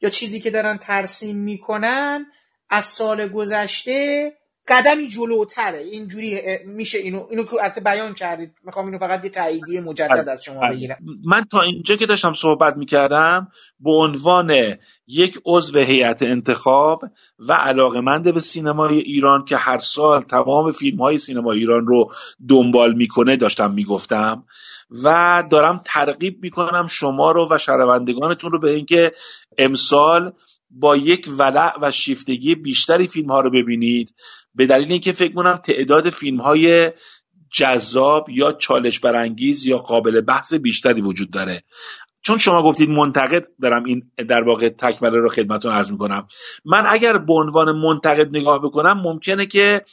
یا 0.00 0.10
چیزی 0.10 0.40
که 0.40 0.50
دارن 0.50 0.78
ترسیم 0.78 1.36
می‌کنن 1.36 2.26
از 2.70 2.84
سال 2.84 3.28
گذشته 3.28 4.32
قدمی 4.68 5.08
جلوتره. 5.08 5.78
اینجوری 5.78 6.40
میشه 6.66 6.98
اینو 6.98 7.26
اینو 7.30 7.44
که 7.74 7.80
بیان 7.80 8.14
کردید. 8.14 8.50
می‌خوام 8.64 8.86
اینو 8.86 8.98
فقط 8.98 9.24
یه 9.24 9.30
تاییدیه 9.30 9.80
مجدد 9.80 10.28
از 10.28 10.44
شما 10.44 10.60
بگیرم. 10.70 10.96
من 11.24 11.44
تا 11.50 11.60
اینجا 11.60 11.96
که 11.96 12.06
داشتم 12.06 12.32
صحبت 12.32 12.76
می‌کردم 12.76 13.48
به 13.80 13.90
عنوان 13.90 14.76
یک 15.06 15.40
عضو 15.46 15.78
هیئت 15.78 16.22
انتخاب 16.22 17.02
و 17.38 17.52
علاقمند 17.52 18.34
به 18.34 18.40
سینمای 18.40 18.98
ایران 18.98 19.44
که 19.44 19.56
هر 19.56 19.78
سال 19.78 20.22
تمام 20.22 20.70
فیلم 20.70 20.98
های 20.98 21.18
سینما 21.18 21.52
ایران 21.52 21.86
رو 21.86 22.12
دنبال 22.48 22.94
می‌کنه 22.94 23.36
داشتم 23.36 23.74
می‌گفتم. 23.74 24.44
و 25.04 25.44
دارم 25.50 25.80
ترغیب 25.84 26.38
می‌کنم 26.42 26.86
شما 26.86 27.32
رو 27.32 27.48
و 27.50 27.58
شنوندگانتون 27.58 28.52
رو 28.52 28.58
به 28.58 28.70
اینکه 28.70 29.12
امسال 29.58 30.32
با 30.70 30.96
یک 30.96 31.28
ولع 31.38 31.72
و 31.82 31.90
شیفتگی 31.90 32.54
بیشتری 32.54 33.06
فیلم 33.06 33.30
ها 33.30 33.40
رو 33.40 33.50
ببینید. 33.50 34.14
به 34.58 34.66
دلیل 34.66 34.92
اینکه 34.92 35.12
فکر 35.12 35.34
کنم 35.34 35.56
تعداد 35.56 36.10
فیلم 36.10 36.40
های 36.40 36.92
جذاب 37.52 38.30
یا 38.30 38.52
چالش 38.52 39.00
برانگیز 39.00 39.66
یا 39.66 39.78
قابل 39.78 40.20
بحث 40.20 40.54
بیشتری 40.54 41.00
وجود 41.00 41.30
داره. 41.30 41.62
چون 42.22 42.38
شما 42.38 42.62
گفتید 42.62 42.90
منتقد 42.90 43.46
دارم 43.62 43.84
این 43.84 44.10
در 44.28 44.40
واقع 44.40 44.68
تکمله 44.68 45.18
رو 45.18 45.28
خدمتون 45.28 45.72
عرض 45.72 45.90
می‌کنم. 45.90 46.26
من 46.64 46.84
اگر 46.88 47.18
به 47.18 47.32
عنوان 47.32 47.72
منتقد 47.72 48.36
نگاه 48.36 48.62
بکنم 48.62 49.00
ممکنه 49.00 49.46
که 49.46 49.84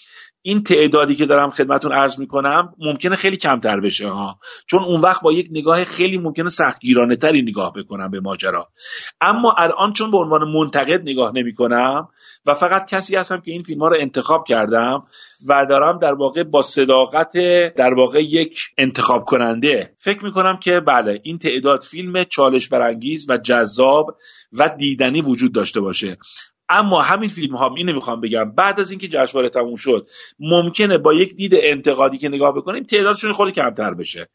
این 0.47 0.63
تعدادی 0.63 1.15
که 1.15 1.25
دارم 1.25 1.51
خدمتون 1.51 1.91
عرض 1.91 2.19
می‌کنم 2.19 2.73
ممکنه 2.79 3.15
خیلی 3.15 3.37
کمتر 3.37 3.79
بشه 3.79 4.07
ها. 4.07 4.39
چون 4.67 4.83
اون 4.83 5.01
وقت 5.01 5.21
با 5.21 5.33
یک 5.33 5.47
نگاه 5.51 5.83
خیلی 5.83 6.17
ممکنه 6.17 6.49
سختگیرانه 6.49 7.15
تری 7.15 7.41
نگاه 7.41 7.73
بکنم 7.73 8.11
به 8.11 8.19
ماجرا. 8.19 8.67
اما 9.21 9.55
الان 9.57 9.93
چون 9.93 10.11
به 10.11 10.17
عنوان 10.17 10.51
منتقد 10.51 11.01
نگاه 11.01 11.31
نمی‌کنم 11.35 12.07
و 12.45 12.53
فقط 12.53 12.87
کسی 12.87 13.15
هستم 13.15 13.41
که 13.41 13.51
این 13.51 13.63
فیلم 13.63 13.81
ها 13.81 13.87
رو 13.87 13.95
انتخاب 13.99 14.45
کردم 14.47 15.03
و 15.49 15.65
دارم 15.69 15.99
در 15.99 16.13
واقع 16.13 16.43
با 16.43 16.61
صداقت 16.61 17.37
در 17.75 17.93
واقع 17.93 18.23
یک 18.23 18.59
انتخاب 18.77 19.23
کننده 19.23 19.93
فکر 19.97 20.25
می‌کنم 20.25 20.57
که 20.57 20.79
بله 20.79 21.19
این 21.23 21.37
تعداد 21.37 21.83
فیلم 21.83 22.23
چالش 22.23 22.67
برانگیز 22.67 23.29
و 23.29 23.37
جذاب 23.37 24.15
و 24.53 24.69
دیدنی 24.77 25.21
وجود 25.21 25.53
داشته 25.53 25.81
باشه. 25.81 26.17
اما 26.69 27.01
همین 27.01 27.29
فیلم 27.29 27.55
ها 27.55 27.75
اینو 27.77 27.93
می‌خوام 27.93 28.21
بگم 28.21 28.51
بعد 28.51 28.79
از 28.79 28.91
اینکه 28.91 29.07
جشنواره 29.07 29.49
تموم 29.49 29.75
شد 29.75 30.07
ممکنه 30.39 30.97
با 30.97 31.13
یک 31.13 31.35
دید 31.35 31.55
انتقادی 31.55 32.17
که 32.17 32.29
نگاه 32.29 32.55
بکنیم 32.55 32.83
تعدادشون 32.83 33.33
خود 33.33 33.53
کمتر 33.53 33.93
بشه. 33.93 34.29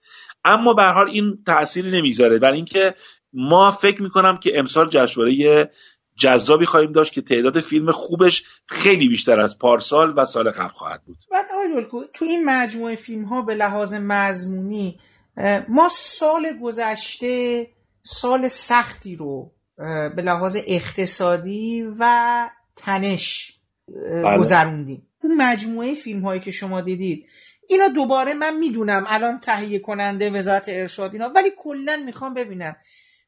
اما 0.45 0.75
به 0.75 0.83
حال 0.83 1.09
این 1.09 1.39
تأثیری 1.47 1.91
نمی‌ذاره. 1.91 2.39
در 2.39 2.53
اینکه 2.53 2.95
ما 3.33 3.71
فکر 3.71 4.03
می‌کنم 4.03 4.37
که 4.37 4.59
امسال 4.59 4.89
جشنواره 4.89 5.71
جذابی 6.17 6.67
خواهیم 6.67 6.93
داشت 6.93 7.13
که 7.13 7.21
تعداد 7.21 7.61
فیلم 7.61 7.91
خوبش 7.91 8.45
خیلی 8.67 9.09
بیشتر 9.09 9.41
از 9.41 9.59
پارسال 9.59 10.13
و 10.17 10.25
سال 10.25 10.51
قبل 10.51 10.69
خواهد 10.69 11.03
بود. 11.07 11.17
بعد 11.31 11.47
تو 12.15 12.25
این 12.25 12.45
مجموعه 12.45 12.97
فیلم 12.97 13.25
ها 13.25 13.43
به 13.43 13.55
لحاظ 13.55 13.95
مضمونی 13.95 14.99
ما 15.69 15.89
سال 15.93 16.59
گذشته 16.63 17.67
سال 18.03 18.49
سختی 18.49 19.17
رو 19.17 19.53
به 20.17 20.23
لحاظ 20.23 20.57
اقتصادی 20.67 21.83
و 21.99 22.51
تنش 22.77 23.53
بله. 23.89 24.39
گذروندیم 24.39 25.07
اون 25.23 25.37
مجموعه 25.37 25.95
فیلم 25.95 26.25
هایی 26.25 26.41
که 26.41 26.51
شما 26.51 26.81
دیدید 26.81 27.27
اینا 27.69 27.89
دوباره 27.89 28.35
من 28.35 28.57
می‌دونم 28.57 29.05
الان 29.09 29.41
تهیه 29.41 29.79
کننده 29.79 30.31
وزارت 30.31 30.69
ارشاد 30.69 31.13
اینا 31.13 31.29
ولی 31.29 31.51
کلا 31.57 32.03
می‌خوام 32.07 32.35
ببینم 32.35 32.77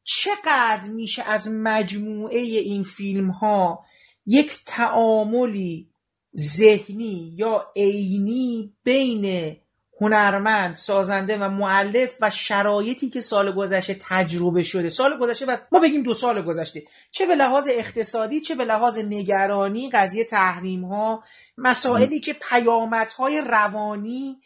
چقدر 0.05 0.89
میشه 0.89 1.23
از 1.23 1.49
مجموعه 1.49 2.39
این 2.39 2.85
فیلم 2.85 3.31
ها 3.31 3.85
یک 4.27 4.59
تعاملی 4.67 5.89
ذهنی 6.37 7.35
یا 7.37 7.73
عینی 7.77 8.75
بین 8.85 9.57
هنرمند 10.03 10.77
سازنده 10.77 11.39
و 11.39 11.49
معلف 11.49 12.17
و 12.21 12.31
شرایطی 12.31 13.11
که 13.11 13.21
سال 13.21 13.53
گذشته 13.53 13.97
تجربه 14.09 14.63
شده. 14.63 14.89
سال 14.89 15.19
گذشته 15.19 15.47
و 15.47 15.57
ما 15.73 15.81
بگیم 15.81 16.03
دو 16.03 16.15
سال 16.15 16.43
گذشته. 16.43 16.83
چه 17.11 17.27
به 17.27 17.35
لحاظ 17.35 17.69
اقتصادی 17.71 18.41
چه 18.41 18.55
به 18.55 18.65
لحاظ 18.65 18.99
نگرانی 18.99 19.91
قضیه 19.91 20.25
تحریم 20.25 20.85
ها 20.85 21.25
مسائلی 21.59 22.21
که 22.21 22.33
پیامدهای 22.51 23.41
روانی 23.41 24.41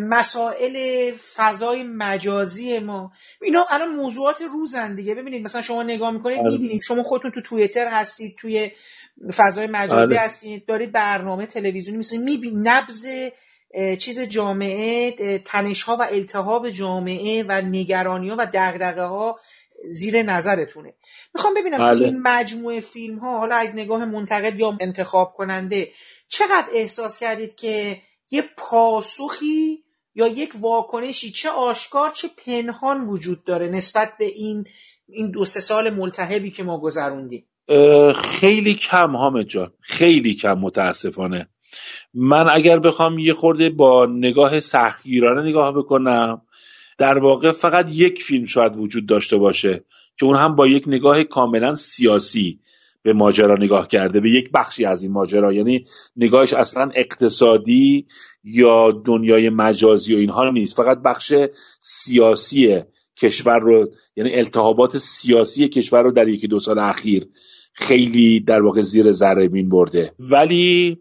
مسائل 0.00 1.12
فضای 1.34 1.82
مجازی 1.82 2.78
ما. 2.78 3.12
اینا 3.42 3.66
الان 3.70 3.88
موضوعات 3.88 4.42
روزن 4.52 4.94
دیگه. 4.94 5.14
ببینید 5.14 5.44
مثلا 5.44 5.62
شما 5.62 5.82
نگاه 5.82 6.10
می‌کنید 6.10 6.38
آره. 6.38 6.50
می‌بینید 6.50 6.82
شما 6.82 7.02
خودتون 7.02 7.30
تو 7.30 7.42
توییتر 7.42 7.88
هستید 7.88 8.36
توی 8.38 8.70
فضای 9.36 9.66
مجازی 9.66 10.14
آره. 10.14 10.18
هستید 10.18 10.66
دارید 10.66 10.92
برنامه 10.92 11.46
تلویزیونی 11.46 12.04
می‌بینید 12.12 12.68
نبض 12.68 13.06
چیز 13.98 14.20
جامعه 14.20 15.38
تنش 15.38 15.82
ها 15.82 15.96
و 15.96 16.02
التهاب 16.02 16.70
جامعه 16.70 17.44
و 17.48 17.62
نگرانی 17.62 18.28
ها 18.28 18.36
و 18.38 18.46
دغدغه 18.54 19.02
ها 19.02 19.38
زیر 19.84 20.22
نظرتونه. 20.22 20.94
می‌خوام 21.34 21.54
ببینم 21.54 21.78
بله. 21.78 22.04
این 22.04 22.22
مجموعه 22.22 22.80
فیلم 22.80 23.18
ها 23.18 23.38
حالا 23.38 23.54
از 23.54 23.68
نگاه 23.74 24.04
منتقد 24.04 24.60
یا 24.60 24.76
انتخاب 24.80 25.32
کننده 25.32 25.88
چقدر 26.28 26.66
احساس 26.72 27.18
کردید 27.18 27.54
که 27.54 28.02
یه 28.30 28.44
پاسخی 28.56 29.84
یا 30.14 30.28
یک 30.28 30.52
واکنشی 30.60 31.30
چه 31.30 31.48
آشکار 31.50 32.10
چه 32.10 32.28
پنهان 32.46 33.08
وجود 33.08 33.44
داره 33.44 33.68
نسبت 33.68 34.12
به 34.18 34.24
این 34.24 34.64
این 35.08 35.30
دو 35.30 35.44
سه 35.44 35.60
سال 35.60 35.90
ملتهبی 35.90 36.50
که 36.50 36.62
ما 36.62 36.80
گذروندیم؟ 36.80 37.44
خیلی 38.16 38.74
کم 38.74 39.16
حامد 39.16 39.46
جان. 39.46 39.72
خیلی 39.80 40.34
کم 40.34 40.58
متاسفانه. 40.58 41.48
من 42.14 42.46
اگر 42.50 42.78
بخوام 42.78 43.18
یه 43.18 43.32
خورده 43.32 43.70
با 43.70 44.06
نگاه 44.06 44.60
سختگیرانه 44.60 45.48
نگاه 45.48 45.72
بکنم 45.72 46.42
در 46.98 47.18
واقع 47.18 47.52
فقط 47.52 47.90
یک 47.92 48.22
فیلم 48.22 48.44
شاید 48.44 48.76
وجود 48.76 49.06
داشته 49.06 49.36
باشه 49.36 49.84
که 50.18 50.26
اون 50.26 50.36
هم 50.36 50.56
با 50.56 50.66
یک 50.66 50.84
نگاه 50.86 51.24
کاملا 51.24 51.74
سیاسی 51.74 52.60
به 53.02 53.12
ماجرا 53.12 53.54
نگاه 53.54 53.88
کرده 53.88 54.20
به 54.20 54.30
یک 54.30 54.50
بخشی 54.54 54.84
از 54.84 55.02
این 55.02 55.12
ماجرا. 55.12 55.52
یعنی 55.52 55.84
نگاهش 56.16 56.52
اصلا 56.52 56.90
اقتصادی 56.94 58.06
یا 58.44 59.02
دنیای 59.04 59.50
مجازی 59.50 60.14
و 60.14 60.18
اینها 60.18 60.50
نیست. 60.50 60.76
فقط 60.76 60.98
بخش 61.02 61.34
سیاسی 61.80 62.80
کشور 63.16 63.58
رو 63.58 63.90
یعنی 64.16 64.34
التهابات 64.34 64.98
سیاسی 64.98 65.68
کشور 65.68 66.02
رو 66.02 66.12
در 66.12 66.28
یکی 66.28 66.48
دو 66.48 66.60
سال 66.60 66.78
اخیر 66.78 67.28
خیلی 67.72 68.40
در 68.40 68.62
واقع 68.62 68.80
زیر 68.80 69.12
ذره 69.12 69.48
بین 69.48 69.68
برده. 69.68 70.12
ولی 70.18 70.98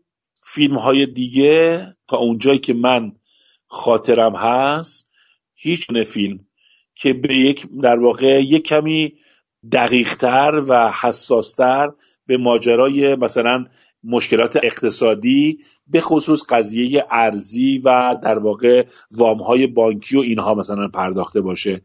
فیلم 0.50 0.78
های 0.78 1.06
دیگه 1.06 1.88
تا 2.10 2.18
اونجایی 2.18 2.60
که 2.60 2.74
من 2.74 3.12
خاطرم 3.68 4.36
هست 4.36 5.12
هیچ 5.56 5.88
فیلم 6.06 6.40
که 6.96 7.14
به 7.14 7.36
یک 7.36 7.68
در 7.84 8.00
واقع 8.00 8.44
یک 8.44 8.64
کمی 8.68 9.14
دقیقتر 9.72 10.64
و 10.68 10.92
حساستر 11.02 11.90
به 12.26 12.38
ماجرای 12.38 13.16
مثلا 13.16 13.66
مشکلات 14.04 14.60
اقتصادی 14.64 15.60
به 15.88 16.02
خصوص 16.02 16.44
قضیه 16.50 17.06
ارزی 17.12 17.82
و 17.86 18.16
در 18.24 18.40
واقع 18.40 18.86
وام 19.12 19.42
های 19.42 19.68
بانکی 19.68 20.18
و 20.18 20.20
اینها 20.20 20.56
مثلا 20.56 20.88
پرداخته 20.88 21.42
باشه. 21.42 21.82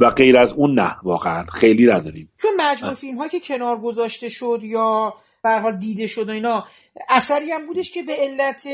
و 0.00 0.10
غیر 0.10 0.38
از 0.38 0.52
اون 0.52 0.74
نه 0.74 0.96
واقعا 1.02 1.42
خیلی 1.42 1.86
نداریم. 1.86 2.32
چون 2.42 2.50
مجموع 2.58 2.94
فیلم 2.94 3.28
که 3.28 3.40
کنار 3.40 3.76
گذاشته 3.76 4.28
شد 4.28 4.60
یا 4.62 5.14
به 5.42 5.50
حال 5.50 5.76
دیده 5.76 6.06
شد 6.06 6.28
و 6.28 6.32
اینا. 6.32 6.66
اثری 7.08 7.52
هم 7.52 7.66
بودش 7.66 7.90
که 7.90 8.02
به 8.02 8.12
علت 8.18 8.66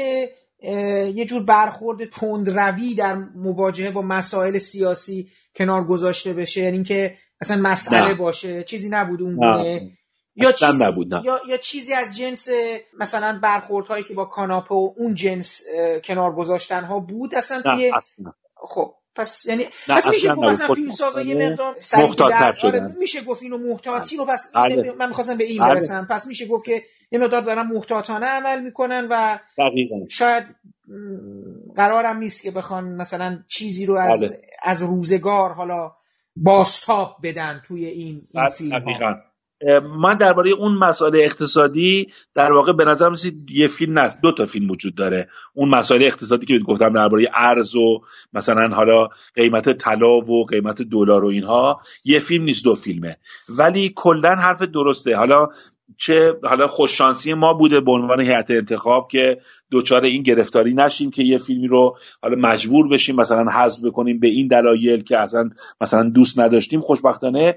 یه 1.15 1.25
جور 1.25 1.43
برخورد 1.43 2.05
تندروی 2.11 2.95
در 2.95 3.15
مواجهه 3.15 3.91
با 3.91 4.03
مسائل 4.03 4.59
سیاسی 4.59 5.29
کنار 5.57 5.85
گذاشته 5.85 6.33
بشه. 6.33 6.61
یعنی 6.61 6.77
اینکه 6.77 7.19
اصلا 7.41 7.57
مسئله 7.57 8.15
باشه 8.15 8.65
چیزی 8.65 8.89
نبود 8.89 9.23
اون 9.23 9.37
گونه 9.37 9.91
یا 10.37 10.53
چیزی, 10.53 10.85
نبود 10.85 11.13
یا, 11.25 11.41
یا 11.49 11.57
چیزی 11.57 11.93
از 11.93 12.17
جنس 12.17 12.49
مثلا 12.99 13.39
برخوردهایی 13.43 14.05
که 14.05 14.15
با 14.15 14.25
کاناپه 14.25 14.75
و 14.75 14.95
اون 14.97 15.15
جنس 15.15 15.65
کنار 16.05 16.35
گذاشتن 16.35 16.85
ها 16.85 17.01
بود 17.01 17.35
اصلا 17.35 17.63
توی 17.63 17.93
خب. 18.57 18.95
پس 19.17 19.47
یعنی 19.47 19.65
پس 19.89 20.09
میشه 20.09 20.35
گفت 20.35 20.49
مثلا 20.49 20.75
فیلم 20.75 20.91
سازا 20.91 21.23
یه 21.23 21.49
مقدار 21.97 22.31
در 22.31 22.57
آره 22.63 22.95
میشه 22.99 23.25
گفت 23.25 23.43
اینو 23.43 23.59
محتاطی 23.59 24.17
رو 24.17 24.25
پس 24.25 24.53
بله. 24.55 24.93
من 24.99 25.09
می‌خواستم 25.09 25.37
به 25.37 25.45
این 25.45 25.63
بله. 25.63 25.75
برسم 25.75 26.07
پس 26.11 26.27
میشه 26.27 26.47
گفت 26.47 26.65
که 26.65 26.83
یه 27.11 27.19
مقدار 27.19 27.41
دارن 27.41 27.67
محتاطانه 27.67 28.27
عمل 28.27 28.63
می‌کنن 28.63 29.07
و 29.11 29.39
دقیقا. 29.59 29.97
شاید 30.09 30.45
قرارم 31.77 32.17
نیست 32.17 32.43
که 32.43 32.51
بخوان 32.51 32.85
مثلا 32.95 33.39
چیزی 33.49 33.87
رو 33.87 33.95
از 33.95 34.21
بله. 34.21 34.41
از 34.63 34.83
روزگار 34.83 35.53
حالا 35.53 35.93
باستاب 36.37 37.17
بدن 37.23 37.63
توی 37.67 37.87
این, 37.87 38.23
این 38.35 38.49
فیلم 38.49 38.83
ها. 38.83 39.34
من 39.99 40.17
درباره 40.17 40.51
اون 40.51 40.75
مسائل 40.75 41.17
اقتصادی 41.17 42.07
در 42.35 42.53
واقع 42.53 42.73
به 42.73 42.85
نظر 42.85 43.09
رسید 43.09 43.51
یه 43.51 43.69
فیلم 43.69 43.99
نه 43.99 44.15
دو 44.23 44.33
تا 44.33 44.47
فیلم 44.47 44.71
وجود 44.71 44.95
داره. 44.95 45.29
اون 45.55 45.69
مسائل 45.69 46.03
اقتصادی 46.03 46.47
که 46.47 46.59
گفتم 46.59 46.93
درباره 46.93 47.29
ارز 47.35 47.77
و 47.77 48.03
مثلا 48.33 48.69
حالا 48.69 49.09
قیمت 49.35 49.79
طلا 49.79 50.21
و 50.21 50.47
قیمت 50.47 50.83
دلار 50.83 51.25
و 51.25 51.29
اینها 51.29 51.81
یه 52.05 52.19
فیلم 52.19 52.45
نیست 52.45 52.65
دو 52.65 52.75
فیلمه. 52.75 53.17
ولی 53.59 53.93
کلا 53.97 54.35
حرف 54.35 54.63
درسته. 54.63 55.17
حالا 55.17 55.49
چه 55.97 56.35
حالا 56.43 56.67
خوششانسی 56.67 57.35
ما 57.35 57.53
بوده 57.53 57.81
به 57.81 57.93
عنوان 57.93 58.21
هیئت 58.21 58.51
انتخاب 58.51 59.09
که 59.11 59.39
دوچار 59.71 60.05
این 60.05 60.23
گرفتاری 60.23 60.75
نشیم 60.75 61.11
که 61.11 61.23
یه 61.23 61.39
فیلمی 61.39 61.67
رو 61.67 61.97
حالا 62.23 62.37
مجبور 62.37 62.89
بشیم 62.89 63.17
مثلا 63.17 63.51
حذف 63.51 63.85
بکنیم 63.85 64.21
به 64.21 64.27
این 64.27 64.47
دلایل 64.47 65.03
که 65.03 65.19
اصلا 65.19 65.51
مثلا 65.81 66.03
دوست 66.03 66.41
نداشتیم. 66.41 66.81
خوشبختانه 66.81 67.55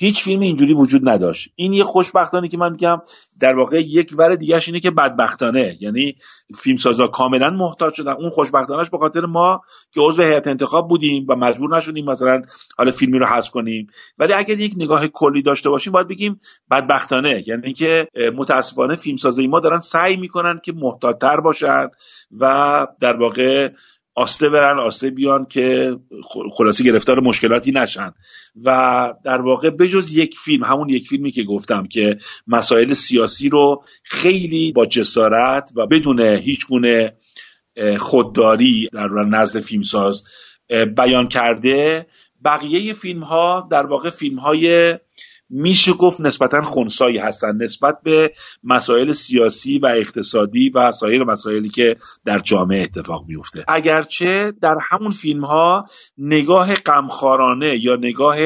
هیچ 0.00 0.22
فیلم 0.22 0.40
اینجوری 0.40 0.74
وجود 0.74 1.08
نداشت. 1.08 1.52
این 1.54 1.72
یه 1.72 1.84
خوشبختانه 1.84 2.48
که 2.48 2.58
من 2.58 2.70
میگم 2.70 2.98
در 3.40 3.56
واقع 3.56 3.80
یک 3.80 4.14
ور 4.18 4.36
دیگهش 4.36 4.68
اینه 4.68 4.80
که 4.80 4.90
بدبختانه. 4.90 5.76
یعنی 5.80 6.14
فیلمسازا 6.54 7.06
کاملا 7.06 7.50
محتاج 7.50 7.94
شدن. 7.94 8.12
اون 8.12 8.30
خوشبختانش 8.30 8.90
به 8.90 8.98
خاطر 8.98 9.20
ما 9.20 9.60
که 9.92 10.00
عضو 10.00 10.22
هیئت 10.22 10.46
انتخاب 10.46 10.88
بودیم 10.88 11.26
و 11.28 11.36
مجبور 11.36 11.76
نشدیم 11.76 12.04
مثلا 12.04 12.42
حالا 12.76 12.90
فیلمی 12.90 13.18
رو 13.18 13.26
حذف 13.26 13.50
کنیم. 13.50 13.86
ولی 14.18 14.32
اگر 14.32 14.60
یک 14.60 14.74
نگاه 14.76 15.06
کلی 15.06 15.42
داشته 15.42 15.70
باشیم 15.70 15.92
باید 15.92 16.08
بگیم 16.08 16.40
بدبختانه. 16.70 17.44
یعنی 17.46 17.72
که 17.72 18.08
متاسفانه 18.36 18.94
فیلمسازای 18.94 19.46
ما 19.46 19.60
دارن 19.60 19.78
سعی 19.78 20.16
می‌کنن 20.16 20.60
که 20.64 20.72
محتاطتر 20.72 21.40
باشن 21.40 21.88
و 22.40 22.86
در 23.00 23.16
واقع 23.16 23.68
آسته 24.18 24.48
برن 24.48 24.78
آسته 24.78 25.10
بیان 25.10 25.46
که 25.46 25.96
خلاصه 26.52 26.84
گرفتار 26.84 27.20
مشکلاتی 27.20 27.72
نشن. 27.72 28.12
و 28.64 29.14
در 29.24 29.40
واقع 29.40 29.70
بجز 29.70 30.14
یک 30.14 30.38
فیلم 30.38 30.64
همون 30.64 30.88
یک 30.88 31.08
فیلمی 31.08 31.30
که 31.30 31.42
گفتم 31.42 31.86
که 31.86 32.18
مسائل 32.46 32.92
سیاسی 32.92 33.48
رو 33.48 33.84
خیلی 34.02 34.72
با 34.72 34.86
جسارت 34.86 35.72
و 35.76 35.86
بدون 35.86 36.20
هیچ 36.20 36.66
گونه 36.66 37.16
خودداری 37.98 38.88
در 38.92 39.08
نزد 39.08 39.60
فیلمساز 39.60 40.24
بیان 40.96 41.28
کرده. 41.28 42.06
بقیه 42.44 42.92
فیلم 42.92 43.22
ها 43.22 43.68
در 43.70 43.86
واقع 43.86 44.08
فیلم 44.08 44.38
های 44.38 44.94
میشه 45.50 45.92
گفت 45.92 46.20
نسبتا 46.20 46.62
خونسایی 46.62 47.18
هستند 47.18 47.62
نسبت 47.62 47.98
به 48.02 48.32
مسائل 48.64 49.12
سیاسی 49.12 49.78
و 49.78 49.86
اقتصادی 49.86 50.70
و 50.74 50.92
سایر 50.92 51.24
مسائلی 51.24 51.68
که 51.68 51.96
در 52.24 52.38
جامعه 52.38 52.82
اتفاق 52.82 53.24
میفته. 53.28 53.64
اگرچه 53.68 54.52
در 54.62 54.76
همون 54.90 55.10
فیلم 55.10 55.44
ها 55.44 55.86
نگاه 56.18 56.74
غمخوارانه 56.74 57.78
یا 57.80 57.96
نگاه 57.96 58.36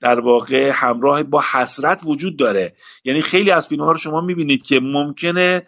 در 0.00 0.20
واقع 0.20 0.70
همراه 0.74 1.22
با 1.22 1.42
حسرت 1.52 2.02
وجود 2.04 2.38
داره. 2.38 2.74
یعنی 3.04 3.22
خیلی 3.22 3.50
از 3.50 3.68
فیلم 3.68 3.82
ها 3.82 3.92
رو 3.92 3.98
شما 3.98 4.20
می‌بینید 4.20 4.62
که 4.62 4.80
ممکنه 4.82 5.66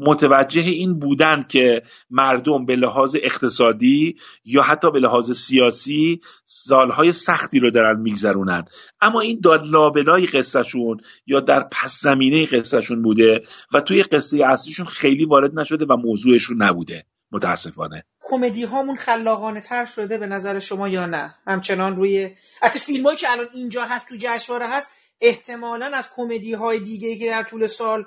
متوجه 0.00 0.62
این 0.62 0.98
بودن 0.98 1.42
که 1.48 1.82
مردم 2.10 2.64
به 2.64 2.76
لحاظ 2.76 3.16
اقتصادی 3.22 4.16
یا 4.44 4.62
حتی 4.62 4.90
به 4.90 4.98
لحاظ 4.98 5.32
سیاسی 5.32 6.20
سالهای 6.44 7.12
سختی 7.12 7.58
رو 7.58 7.70
دارن 7.70 8.00
میگذرونن. 8.00 8.64
اما 9.00 9.20
این 9.20 9.40
داد 9.42 9.66
لابلای 9.66 10.26
قصهشون 10.26 11.00
یا 11.26 11.40
در 11.40 11.68
پس 11.72 12.00
زمینه 12.00 12.46
قصهشون 12.46 13.02
بوده 13.02 13.42
و 13.74 13.80
توی 13.80 14.02
قصه 14.02 14.44
اصلیشون 14.46 14.86
خیلی 14.86 15.24
وارد 15.24 15.58
نشده 15.58 15.84
و 15.84 15.96
موضوعشون 15.96 16.62
نبوده. 16.62 17.04
متاسفانه. 17.32 18.04
کمدی 18.22 18.64
هامون 18.64 18.96
خلاقانه 18.96 19.60
تر 19.60 19.84
شده 19.84 20.18
به 20.18 20.26
نظر 20.26 20.58
شما 20.58 20.88
یا 20.88 21.06
نه؟ 21.06 21.34
همچنان 21.46 21.96
روی 21.96 22.30
حتی 22.62 22.78
فیلم 22.78 23.14
که 23.14 23.30
الان 23.30 23.46
اینجا 23.54 23.84
هست 23.84 24.06
تو 24.08 24.16
جشنواره 24.18 24.66
هست 24.66 24.90
احتمالا 25.20 25.90
از 25.94 26.08
کمدی 26.16 26.52
های 26.52 26.80
دیگه 26.80 27.16
که 27.18 27.26
در 27.26 27.42
طول 27.42 27.66
سال 27.66 28.04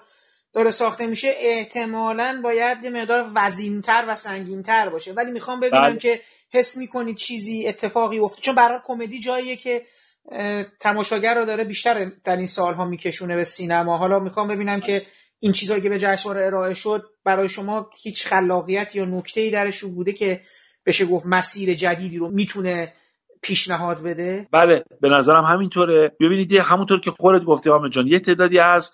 داره 0.53 0.71
ساخته 0.71 1.07
میشه 1.07 1.33
احتمالا 1.39 2.41
باید 2.43 2.83
یه 2.83 2.89
مقدار 2.89 3.31
وزینتر 3.35 4.05
و 4.07 4.15
سنگینتر 4.15 4.89
باشه. 4.89 5.13
ولی 5.13 5.31
می‌خوام 5.31 5.59
ببینم 5.59 5.81
بله. 5.81 5.97
که 5.97 6.21
حس 6.53 6.77
می‌کنید 6.77 7.17
چیزی 7.17 7.67
اتفاقی 7.67 8.19
افته 8.19 8.41
چون 8.41 8.55
برای 8.55 8.79
کمدی 8.85 9.19
جاییه 9.19 9.55
که 9.55 9.85
تماشاگر 10.79 11.35
رو 11.35 11.45
داره 11.45 11.63
بیشتر 11.63 12.11
در 12.23 12.37
این 12.37 12.47
سالها 12.47 12.85
میکشونه 12.85 13.35
به 13.35 13.43
سینما. 13.43 13.97
حالا 13.97 14.19
می‌خوام 14.19 14.47
ببینم 14.47 14.79
که 14.79 15.05
این 15.39 15.51
چیزهایی 15.51 15.83
که 15.83 15.89
به 15.89 15.99
جشنواره 15.99 16.45
ارائه 16.45 16.73
شد 16.73 17.03
برای 17.23 17.49
شما 17.49 17.89
هیچ 18.03 18.27
خلاقیت 18.27 18.95
یا 18.95 19.05
نکته 19.05 19.41
ای 19.41 19.51
درش 19.51 19.83
بوده 19.83 20.13
که 20.13 20.41
بشه 20.85 21.05
گفت 21.05 21.25
مسیر 21.25 21.73
جدیدی 21.73 22.17
رو 22.17 22.31
می‌تونه 22.31 22.93
پیشنهاد 23.41 24.03
بده؟ 24.03 24.47
بله 24.51 24.83
به 25.01 25.09
نظرم 25.09 25.45
همینطوره. 25.45 26.11
ببینید 26.19 26.53
همونطور 26.53 26.99
که 26.99 27.11
خودت 27.11 27.45
گفتی 27.45 27.69
حامد 27.69 27.91
جان 27.91 28.07
یه 28.07 28.19
تعدادی 28.19 28.59
از 28.59 28.91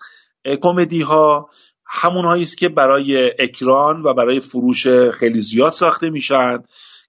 کمدی 0.62 1.00
ها 1.00 1.50
همون 1.86 2.42
است 2.42 2.58
که 2.58 2.68
برای 2.68 3.32
اکران 3.38 4.02
و 4.02 4.14
برای 4.14 4.40
فروش 4.40 4.86
خیلی 4.88 5.38
زیاد 5.38 5.72
ساخته 5.72 6.10
میشن. 6.10 6.58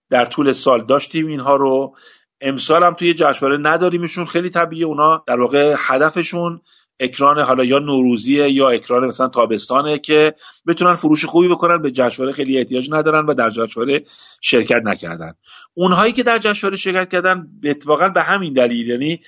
در 0.10 0.26
طول 0.26 0.52
سال 0.52 0.86
داشتیم 0.86 1.28
اینها 1.28 1.56
رو. 1.56 1.96
امسال 2.42 2.84
هم 2.84 2.94
توی 2.94 3.14
جشنواره 3.14 3.58
نداریمشون 3.62 4.26
خیلی 4.26 4.50
طبیعی 4.50 4.84
اونا 4.84 5.24
در 5.28 5.40
واقع 5.40 5.76
هدفشون 5.78 6.62
اکران 7.00 7.40
حالا 7.40 7.64
یا 7.64 7.80
نوروزیه 7.80 8.52
یا 8.52 8.70
اکران 8.70 9.08
مثلا 9.08 9.28
تابستانه 9.28 10.00
که 10.00 10.36
بتونن 10.68 10.94
فروش 10.94 11.26
خوبی 11.26 11.48
بکنن 11.48 11.82
به 11.82 11.92
جشنواره 11.92 12.34
خیلی 12.34 12.58
احتیاج 12.58 12.90
ندارن 12.92 13.26
و 13.26 13.34
در 13.34 13.50
جشنواره 13.50 14.04
شرکت 14.42 14.82
نکردن. 14.84 15.34
اونهایی 15.74 16.14
که 16.14 16.24
در 16.24 16.40
جشنواره 16.40 16.78
شرکت 16.78 17.12
کردن 17.12 17.48
اتفاقا 17.64 18.10
به 18.10 18.24
همین 18.24 18.54
دلیل 18.54 18.88
یعنی 18.88 19.22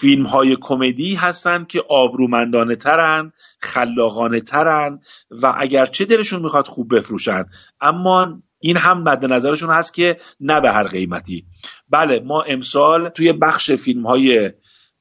فیلم 0.00 0.26
های 0.26 0.56
کمدی 0.60 1.14
هستن 1.14 1.64
که 1.64 1.82
آبرومندانه 1.88 2.76
ترن 2.76 3.32
خلاقانه 3.60 4.40
ترن 4.40 5.00
و 5.30 5.54
اگرچه 5.58 6.04
دلشون 6.04 6.42
می‌خواد 6.42 6.66
خوب 6.66 6.96
بفروشن. 6.96 7.44
اما 7.80 8.42
این 8.58 8.76
هم 8.76 9.02
مد 9.02 9.24
نظرشون 9.24 9.70
هست 9.70 9.94
که 9.94 10.16
نه 10.40 10.60
به 10.60 10.70
هر 10.70 10.86
قیمتی. 10.86 11.44
بله 11.90 12.20
ما 12.20 12.42
امسال 12.42 13.08
توی 13.08 13.32
بخش 13.32 13.72
فیلم 13.72 14.06
های 14.06 14.50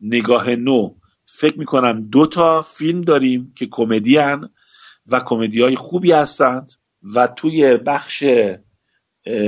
نگاه 0.02 0.50
نو 0.50 0.96
فکر 1.26 1.60
می‌کنم 1.60 2.08
دو 2.10 2.28
تا 2.28 2.62
فیلم 2.62 3.02
داریم 3.02 3.54
که 3.56 3.68
کمدی 3.72 4.18
و 5.12 5.20
کمدی 5.26 5.62
های 5.62 5.76
خوبی 5.76 6.12
هستند 6.12 6.72
و 7.16 7.28
توی 7.28 7.78
بخش 7.78 8.24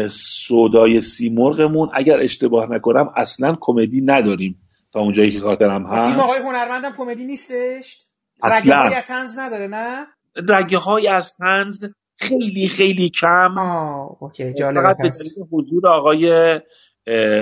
سودای 0.09 1.01
سیمرغمون 1.01 1.89
اگر 1.93 2.19
اشتباه 2.19 2.71
نکنم 2.71 3.13
اصلا 3.15 3.57
کمدی 3.59 4.01
نداریم. 4.01 4.61
تا 4.95 5.01
اونجایی 5.01 5.31
که 5.31 5.39
خاطرم 5.39 5.85
هست 5.85 6.05
فیلم 6.05 6.19
آقای 6.19 6.39
هنرمندم 6.39 6.91
کمدی 6.97 7.25
نیستش؟ 7.25 8.01
رگه 8.43 8.75
های 8.75 8.93
از 8.93 9.05
تنز 9.05 9.37
نداره 9.39 9.67
نه؟ 9.67 10.07
رگه 10.35 10.77
های 10.77 11.07
از 11.07 11.37
تنز 11.37 11.85
خیلی 12.15 12.67
خیلی 12.67 13.09
کم. 13.09 13.57
آه، 13.57 14.17
اوکی 14.19 14.53
جالبه 14.53 14.81
فقط 14.81 14.97
به 14.97 15.11
حضور 15.51 15.87
آقای 15.87 16.59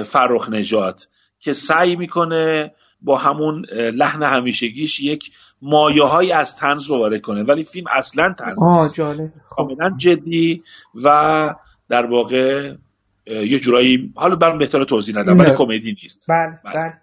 فرخ 0.05 0.49
نجات 0.49 1.07
که 1.39 1.53
سعی 1.53 1.95
می‌کنه 1.95 2.71
با 3.01 3.17
همون 3.17 3.65
لحن 3.71 4.23
همیشگیش 4.23 4.99
یک 4.99 5.31
مایه 5.61 6.03
های 6.03 6.31
از 6.31 6.55
تنز 6.55 6.89
رو 6.89 6.97
وارد 6.97 7.21
کنه. 7.21 7.43
ولی 7.43 7.63
فیلم 7.63 7.85
اصلا 7.91 8.35
تنز 8.39 8.57
آه 8.61 8.93
جالب. 8.93 9.31
کاملا 9.49 9.89
جدی 9.97 10.61
و 11.03 11.49
در 11.89 12.05
واقع 12.05 12.73
یه 13.27 13.59
جورایی 13.59 14.13
حالا 14.15 14.35
برام 14.35 14.57
بهتر 14.57 14.85
توضیح 14.85 15.17
ندم 15.17 15.39
ولی 15.39 15.55
کمدی 15.55 15.97
نیست. 16.03 16.25
بله 16.29 16.59
بله, 16.63 16.73
بله. 16.73 17.02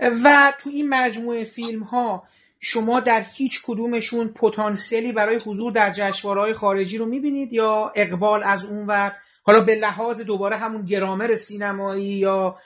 و 0.00 0.52
تو 0.60 0.70
این 0.70 0.88
مجموعه 0.88 1.44
فیلم 1.44 1.82
ها 1.82 2.22
شما 2.60 3.00
در 3.00 3.24
هیچ 3.34 3.62
کدومشون 3.66 4.28
پتانسیلی 4.28 5.12
برای 5.12 5.36
حضور 5.36 5.72
در 5.72 5.92
جشنواره‌های 5.92 6.54
خارجی 6.54 6.98
رو 6.98 7.06
می‌بینید 7.06 7.52
یا 7.52 7.92
اقبال 7.94 8.42
از 8.42 8.64
اون 8.64 8.86
ور؟ 8.86 9.12
حالا 9.42 9.60
به 9.60 9.74
لحاظ 9.74 10.20
دوباره 10.20 10.56
همون 10.56 10.84
گرامر 10.84 11.34
سینمایی 11.34 12.04
یا 12.04 12.56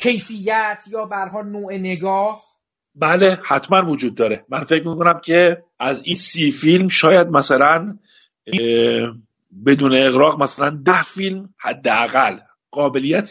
کیفیت 0.00 0.84
یا 0.90 1.04
برها 1.04 1.42
نوع 1.42 1.74
نگاه؟ 1.74 2.42
بله 2.94 3.38
حتما 3.44 3.90
وجود 3.90 4.14
داره. 4.14 4.44
من 4.48 4.64
فکر 4.64 4.88
می‌کنم 4.88 5.20
که 5.24 5.62
از 5.78 6.00
این 6.04 6.14
سی 6.14 6.50
فیلم 6.50 6.88
شاید 6.88 7.28
مثلا 7.28 7.98
بدون 9.66 9.94
اقراق 9.94 10.42
مثلا 10.42 10.80
ده 10.84 11.02
فیلم 11.02 11.54
حداقل. 11.58 12.38
قابلیت 12.70 13.30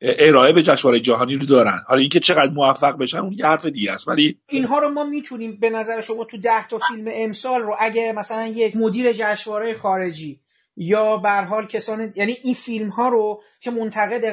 ارائه 0.00 0.52
به 0.52 0.62
جشنواره 0.62 1.00
جهانی 1.00 1.36
رو 1.36 1.46
دارن. 1.46 1.82
حالا 1.86 2.00
اینکه 2.00 2.20
چقدر 2.20 2.52
موفق 2.52 2.98
بشن 2.98 3.18
اون 3.18 3.32
یه 3.32 3.46
حرف 3.46 3.66
دیگه 3.66 3.92
است. 3.92 4.08
ولی 4.08 4.38
اینها 4.48 4.78
رو 4.78 4.90
ما 4.90 5.04
می‌تونیم 5.04 5.56
به 5.60 5.70
نظر 5.70 6.00
شما 6.00 6.24
تو 6.24 6.36
ده 6.36 6.68
تا 6.68 6.78
فیلم 6.88 7.08
امسال 7.14 7.62
رو 7.62 7.76
اگه 7.78 8.12
مثلا 8.12 8.46
یک 8.46 8.76
مدیر 8.76 9.12
جشنواره 9.12 9.74
خارجی 9.74 10.40
یا 10.76 11.16
به 11.16 11.30
حال 11.30 11.66
کسان 11.66 12.12
یعنی 12.16 12.36
این 12.44 12.54
فیلم 12.54 12.88
ها 12.88 13.08
رو 13.08 13.42
چه 13.60 13.70
منتقد 13.70 14.24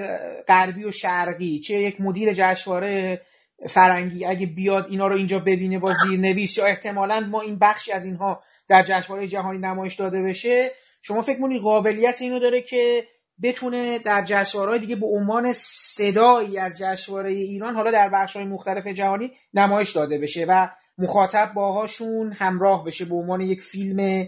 غربی 0.48 0.84
و 0.84 0.92
شرقی 0.92 1.60
چه 1.60 1.74
یک 1.74 2.02
مدیر 2.02 2.34
جشنواره 2.34 3.22
فرنگی 3.70 4.26
اگه 4.26 4.46
بیاد 4.46 4.88
اینا 4.90 5.08
رو 5.08 5.16
اینجا 5.16 5.40
ببینه 5.40 5.80
با 5.80 5.94
زیرنویس 5.94 6.58
یا 6.58 6.66
احتمالا 6.66 7.20
ما 7.20 7.42
این 7.42 7.60
بخشی 7.60 7.92
از 7.92 8.06
اینها 8.06 8.44
در 8.68 8.84
جشنواره 8.84 9.28
جهانی 9.28 9.60
نمایش 9.60 9.96
داده 9.96 10.24
بشه 10.24 10.72
شما 11.02 11.22
فکر 11.22 11.40
کنید 11.40 11.62
قابلیت 11.62 12.22
اینو 12.22 12.40
داره 12.40 12.62
که 12.62 13.04
بتونه 13.44 14.00
در 14.00 14.24
جشنواره‌های 14.26 14.80
دیگه 14.80 14.96
به 14.96 15.06
عنوان 15.06 15.54
صدایی 15.54 16.58
از 16.58 16.78
جشنواره 16.78 17.30
ایران 17.30 17.76
حالا 17.76 17.92
در 17.92 18.10
بخش‌های 18.14 18.46
مختلف 18.46 18.88
جهانی 18.88 19.32
نمایش 19.54 19.92
داده 19.92 20.18
بشه 20.18 20.46
و 20.50 20.68
مخاطب 20.98 21.52
باهاشون 21.56 22.32
همراه 22.32 22.86
بشه 22.86 23.06
به 23.06 23.16
عنوان 23.16 23.42
یک 23.42 23.62
فیلم 23.62 24.28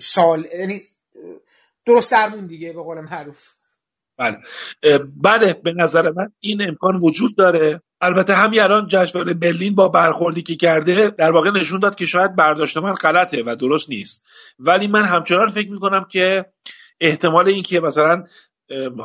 سال 0.00 0.46
یعنی 0.58 0.80
درست 1.86 2.12
درمون 2.12 2.46
دیگه 2.46 2.72
به 2.72 2.82
قول 2.82 3.00
معروف. 3.00 3.52
بله. 4.18 4.36
بله 5.16 5.52
به 5.64 5.72
نظر 5.76 6.10
من 6.10 6.32
این 6.40 6.62
امکان 6.68 6.96
وجود 6.96 7.36
داره. 7.36 7.82
البته 8.00 8.34
همین 8.34 8.60
الان 8.60 8.86
جشنواره 8.88 9.34
برلین 9.34 9.74
با 9.74 9.88
برخوردی 9.88 10.42
که 10.42 10.56
کرده 10.56 11.08
در 11.08 11.30
واقع 11.30 11.50
نشون 11.50 11.80
داد 11.80 11.94
که 11.94 12.06
شاید 12.06 12.36
برداشت 12.36 12.76
من 12.76 12.92
غلطه 12.92 13.42
و 13.46 13.56
درست 13.56 13.90
نیست. 13.90 14.24
ولی 14.58 14.86
من 14.86 15.04
همچنان 15.04 15.48
فکر 15.48 15.70
می‌کنم 15.70 16.06
که 16.10 16.46
احتمال 17.04 17.48
اینکه 17.48 17.80
مثلا 17.80 18.24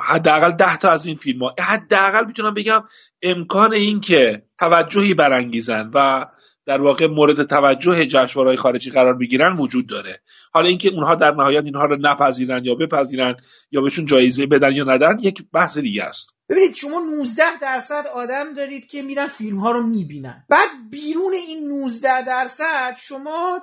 حداقل 0.02 0.52
ده 0.52 0.78
تا 0.78 0.92
از 0.92 1.06
این 1.06 1.16
فیلم 1.16 1.44
ها. 1.44 1.56
حداقل 1.60 2.26
می‌تونم 2.26 2.54
بگم 2.54 2.84
امکان 3.22 3.74
این 3.74 4.02
که 4.02 4.44
توجهی 4.60 5.14
برانگیزن 5.14 5.92
و 5.94 6.26
در 6.66 6.82
واقع 6.82 7.08
مورد 7.08 7.44
توجه 7.44 8.06
جشنواره‌های 8.06 8.58
خارجی 8.58 8.92
قرار 8.92 9.14
بگیرن 9.14 9.58
وجود 9.58 9.88
داره. 9.88 10.20
حالا 10.54 10.68
اینکه 10.68 10.90
اونها 10.90 11.16
در 11.16 11.32
نهایت 11.32 11.66
اینها 11.66 11.86
رو 11.86 11.98
نپذیرن 12.02 12.66
یا 12.66 12.76
بپذیرن 12.76 13.36
یا 13.72 13.82
بهشون 13.82 14.06
جایزه 14.06 14.46
بدن 14.46 14.72
یا 14.72 14.84
ندن 14.84 15.18
یک 15.22 15.44
بحث 15.54 15.78
دیگه 15.78 16.04
است. 16.04 16.36
ببینید 16.50 16.76
شما 16.76 17.00
19 17.18 17.44
درصد 17.62 18.08
آدم 18.16 18.54
دارید 18.54 18.88
که 18.88 19.02
میرن 19.02 19.28
فیلم 19.28 19.60
ها 19.60 19.72
رو 19.72 19.88
می‌بینن. 19.88 20.46
بعد 20.50 20.70
بیرون 20.92 21.34
این 21.34 21.82
19 21.84 22.26
درصد 22.26 22.96
شما 22.98 23.62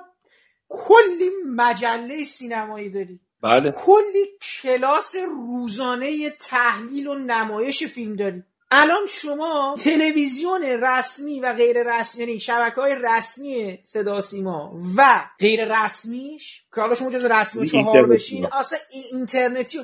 کلی 0.69 1.29
مجله 1.55 2.23
سینمایی 2.23 2.89
دارید. 2.89 3.26
بله. 3.41 3.71
کلی 3.71 4.25
کلاس 4.61 5.15
روزانه 5.15 6.29
تحلیل 6.29 7.07
و 7.07 7.15
نمایش 7.15 7.83
فیلم 7.83 8.15
دارید 8.15 8.43
الان 8.71 9.07
شما 9.07 9.75
تلویزیون 9.83 10.63
رسمی 10.63 11.39
و 11.39 11.53
غیر 11.53 11.99
رسمی 11.99 12.25
یعنی 12.25 12.39
شبکه 12.39 12.81
های 12.81 12.95
رسمی 12.95 13.79
صدا 13.83 14.21
سیما 14.21 14.73
و 14.97 15.25
غیر 15.39 15.83
رسمیش 15.83 16.63
که 16.75 16.81
حالا 16.81 16.95
شما 16.95 17.11
جز 17.11 17.25
رسمی 17.25 17.69
چهار 17.69 18.07
بشین 18.07 18.47
اصلا 18.51 18.79
اینترنتی 19.11 19.79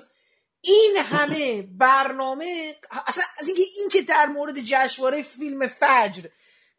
این 0.61 0.97
همه 0.97 1.61
برنامه 1.61 2.75
اصلا 3.07 3.23
از 3.39 3.47
اینکه 3.47 3.63
این 3.77 3.89
که 3.89 4.01
در 4.01 4.25
مورد 4.25 4.59
جشنواره 4.59 5.21
فیلم 5.21 5.67
فجر 5.67 6.23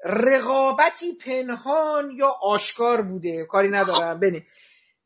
رقابتی 0.05 1.13
پنهان 1.13 2.11
یا 2.11 2.29
آشکار 2.43 3.03
بوده 3.03 3.45
کاری 3.45 3.69
ندارم. 3.69 4.21
بنه 4.21 4.47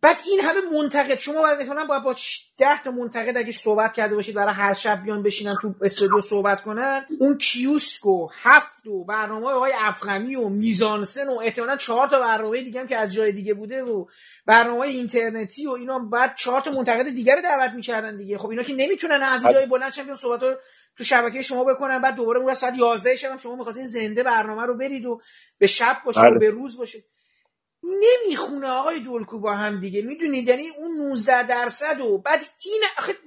بعد 0.00 0.16
این 0.26 0.40
همه 0.40 0.60
منتقد 0.72 1.18
شما 1.18 1.42
باید 1.42 1.58
احتمالاً 1.60 1.84
باید 1.84 2.02
با 2.02 2.16
10 2.58 2.82
تا 2.82 2.90
منتقد 2.90 3.36
اگه 3.36 3.52
صحبت 3.52 3.92
کرده 3.92 4.14
باشید 4.14 4.34
برای 4.34 4.54
هر 4.54 4.74
شب 4.74 5.02
بیان 5.02 5.22
بشینن 5.22 5.56
تو 5.62 5.74
استودیو 5.82 6.20
صحبت 6.20 6.62
کنن 6.62 7.06
اون 7.20 7.38
کیوسک 7.38 8.06
و 8.06 8.28
هفت 8.42 8.86
و 8.86 9.04
برنامه 9.04 9.52
های 9.52 9.72
افغمی 9.78 10.36
و 10.36 10.48
میزانسن 10.48 11.28
و 11.28 11.38
احتمالاً 11.38 11.76
چهار 11.76 12.08
تا 12.08 12.20
برنامه 12.20 12.62
دیگه 12.62 12.80
هم 12.80 12.86
که 12.86 12.96
از 12.96 13.14
جای 13.14 13.32
دیگه 13.32 13.54
بوده 13.54 13.82
و 13.82 14.06
برنامه 14.46 14.86
اینترنتی 14.86 15.66
و 15.66 15.70
اینا 15.70 15.98
بعد 15.98 16.34
چهار 16.36 16.60
تا 16.60 16.70
منتقد 16.70 17.08
دیگه 17.08 17.34
رو 17.34 17.42
دعوت 17.42 17.72
می‌کردن 17.72 18.16
دیگه. 18.16 18.38
خب 18.38 18.48
اینا 18.50 18.62
که 18.62 18.74
نمی‌تونن 18.74 19.22
از 19.22 19.42
جای 19.42 19.66
بلند 19.66 19.92
چون 19.92 20.14
صحبت 20.14 20.42
رو 20.42 20.54
تو 20.96 21.04
شبکه 21.04 21.42
شما 21.42 21.64
بکنن 21.64 22.02
بعد 22.02 22.14
دوباره 22.14 22.40
اون 22.40 22.54
ساعت 22.54 22.78
11 22.78 23.16
شب 23.16 23.38
شما 23.38 23.56
می‌خواستین 23.56 23.86
زنده 23.86 24.22
برنامه 24.22 24.62
رو 24.62 24.76
برید 24.76 25.06
و 25.06 25.20
به 25.58 25.66
شب 25.66 25.96
باشه 26.04 26.20
و 26.20 26.30
بله. 26.30 26.38
به 26.38 26.50
روز 26.50 26.78
باشه 26.78 26.98
نمی‌خونه 27.82 28.68
آقای 28.68 29.00
دولکو 29.00 29.38
با 29.38 29.54
هم 29.54 29.80
دیگه. 29.80 30.02
می‌دونید؟ 30.02 30.48
یعنی 30.48 30.68
اون 30.68 31.08
19 31.08 31.46
درصد 31.46 32.00
و 32.00 32.18
بعد 32.18 32.44
این 32.64 32.82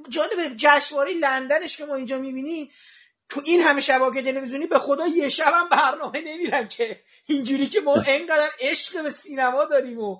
جالب 0.09 0.53
جشنواره 0.57 1.13
لندنش 1.13 1.77
که 1.77 1.85
ما 1.85 1.95
اینجا 1.95 2.17
می‌بینیم 2.17 2.71
تو 3.29 3.41
این 3.45 3.61
همه 3.61 3.81
شبکه 3.81 4.21
تلویزیونی 4.21 4.67
به 4.67 4.79
خدا 4.79 5.07
یه 5.07 5.29
شب 5.29 5.53
هم 5.55 5.69
برنامه 5.69 6.21
نمیرن 6.21 6.67
که 6.67 6.99
اینجوری 7.25 7.67
که 7.67 7.81
ما 7.81 7.93
انقدر 8.07 8.49
عشق 8.59 9.03
به 9.03 9.11
سینما 9.11 9.65
داریم 9.65 9.99
و 9.99 10.19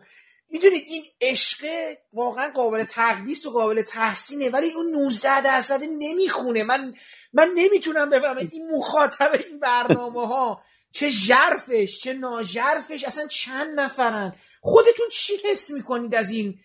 می‌دونید؟ 0.50 0.84
این 0.88 1.04
عشق 1.22 1.66
واقعا 2.14 2.52
قابل 2.52 2.84
تقدیس 2.84 3.46
و 3.46 3.52
قابل 3.52 3.82
تحسینه 3.82 4.50
ولی 4.50 4.72
اون 4.74 4.92
19 4.92 5.42
درصد 5.42 5.84
نمی‌خونه. 5.84 6.64
من 6.64 6.94
من 7.34 7.50
نمی‌تونم 7.56 8.10
بفهمم 8.10 8.38
این 8.38 8.72
مخاطب 8.72 9.32
این 9.50 9.60
برنامه 9.60 10.28
ها 10.28 10.64
چه 10.92 11.10
ژرفش 11.10 12.00
چه 12.00 12.14
ناژرفش 12.14 13.04
اصلا 13.08 13.28
چند 13.28 13.80
نفرن 13.80 14.34
خودتون 14.62 15.06
چی 15.12 15.34
حس 15.52 15.72
می‌کنید 15.72 16.16
از 16.16 16.32
این؟ 16.32 16.60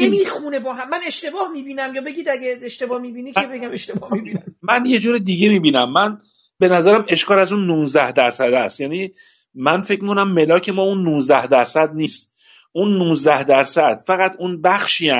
نمی‌خونه 0.00 0.60
با 0.60 0.74
هم. 0.74 0.88
من 0.88 0.98
اشتباه 1.06 1.52
می‌بینم 1.52 1.94
یا 1.94 2.02
بگید 2.02 2.28
اگه 2.28 2.58
اشتباه 2.62 3.00
می‌بینی 3.02 3.32
که 3.32 3.40
بگم 3.40 3.70
اشتباه 3.72 4.14
می‌بینم. 4.14 4.56
من 4.62 4.86
یه 4.86 4.98
جور 4.98 5.18
دیگه 5.18 5.48
می‌بینم. 5.48 5.92
من 5.92 6.18
به 6.58 6.68
نظرم 6.68 7.04
اشکال 7.08 7.38
از 7.38 7.52
اون 7.52 7.66
19 7.66 8.12
درصد 8.12 8.52
است. 8.52 8.80
یعنی 8.80 9.12
من 9.54 9.80
فکر 9.80 10.02
می‌کنم 10.02 10.32
ملاک 10.32 10.68
ما 10.68 10.82
اون 10.82 11.02
19 11.02 11.46
درصد 11.46 11.90
نیست. 11.94 12.32
اون 12.72 12.98
19 12.98 13.44
درصد 13.44 14.02
فقط 14.06 14.36
اون 14.38 14.62
بخشی 14.62 15.10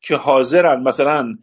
که 0.00 0.16
حاضرن. 0.16 0.82
مثلا 0.82 1.36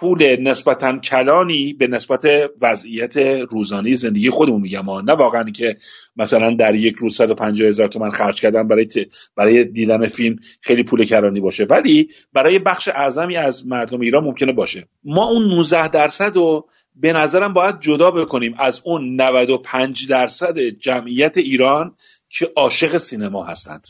پول 0.00 0.36
نسبتا 0.40 0.98
کلانی 0.98 1.72
به 1.72 1.86
نسبت 1.86 2.50
وضعیت 2.62 3.16
روزانه 3.50 3.94
زندگی 3.94 4.30
خودمون 4.30 4.60
میگم. 4.60 4.90
نه 4.90 5.12
واقعا 5.12 5.44
که 5.50 5.76
مثلا 6.16 6.56
در 6.56 6.74
یک 6.74 6.96
روز 6.96 7.16
150 7.16 7.68
هزار 7.68 7.88
تومن 7.88 8.10
خرج 8.10 8.40
کردن 8.40 8.68
برای 8.68 8.88
برای 9.36 9.64
دیدن 9.64 10.06
فیلم 10.06 10.36
خیلی 10.60 10.82
پول 10.82 11.04
کلانی 11.04 11.40
باشه. 11.40 11.64
ولی 11.64 12.08
برای 12.32 12.58
بخش 12.58 12.88
اعظمی 12.88 13.36
از 13.36 13.66
مردم 13.66 14.00
ایران 14.00 14.24
ممکنه 14.24 14.52
باشه. 14.52 14.88
ما 15.04 15.28
اون 15.28 15.48
19 15.48 15.88
درصد 15.88 16.36
رو 16.36 16.66
به 16.96 17.12
نظرم 17.12 17.52
باید 17.52 17.80
جدا 17.80 18.10
بکنیم 18.10 18.54
از 18.58 18.82
اون 18.84 19.20
95 19.20 20.08
درصد 20.08 20.58
جمعیت 20.58 21.38
ایران 21.38 21.94
که 22.28 22.52
عاشق 22.56 22.96
سینما 22.96 23.44
هستند. 23.44 23.88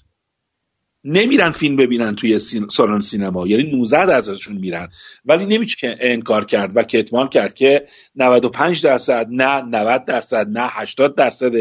نمیرن 1.05 1.51
فیلم 1.51 1.77
ببینن 1.77 2.15
توی 2.15 2.39
سین... 2.39 2.69
سالن 2.69 3.01
سینما. 3.01 3.47
یعنی 3.47 3.77
19 3.77 4.07
درصدشون 4.07 4.57
میرن. 4.57 4.89
ولی 5.25 5.47
نمیشه 5.47 5.77
که 5.77 5.97
انکار 6.01 6.45
کرد 6.45 6.77
و 6.77 6.83
کتمان 6.83 7.29
کرد 7.29 7.55
که 7.55 7.87
95 8.17 8.83
درصد 8.83 9.27
نه 9.31 9.63
90 9.63 10.05
درصد 10.05 10.49
نه 10.49 10.69
80 10.71 11.15
درصد 11.15 11.53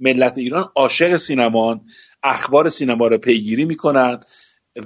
ملت 0.00 0.38
ایران 0.38 0.70
عاشق 0.76 1.16
سینمان 1.16 1.80
اخبار 2.22 2.68
سینما 2.68 3.06
رو 3.06 3.18
پیگیری 3.18 3.64
می‌کنن 3.64 4.20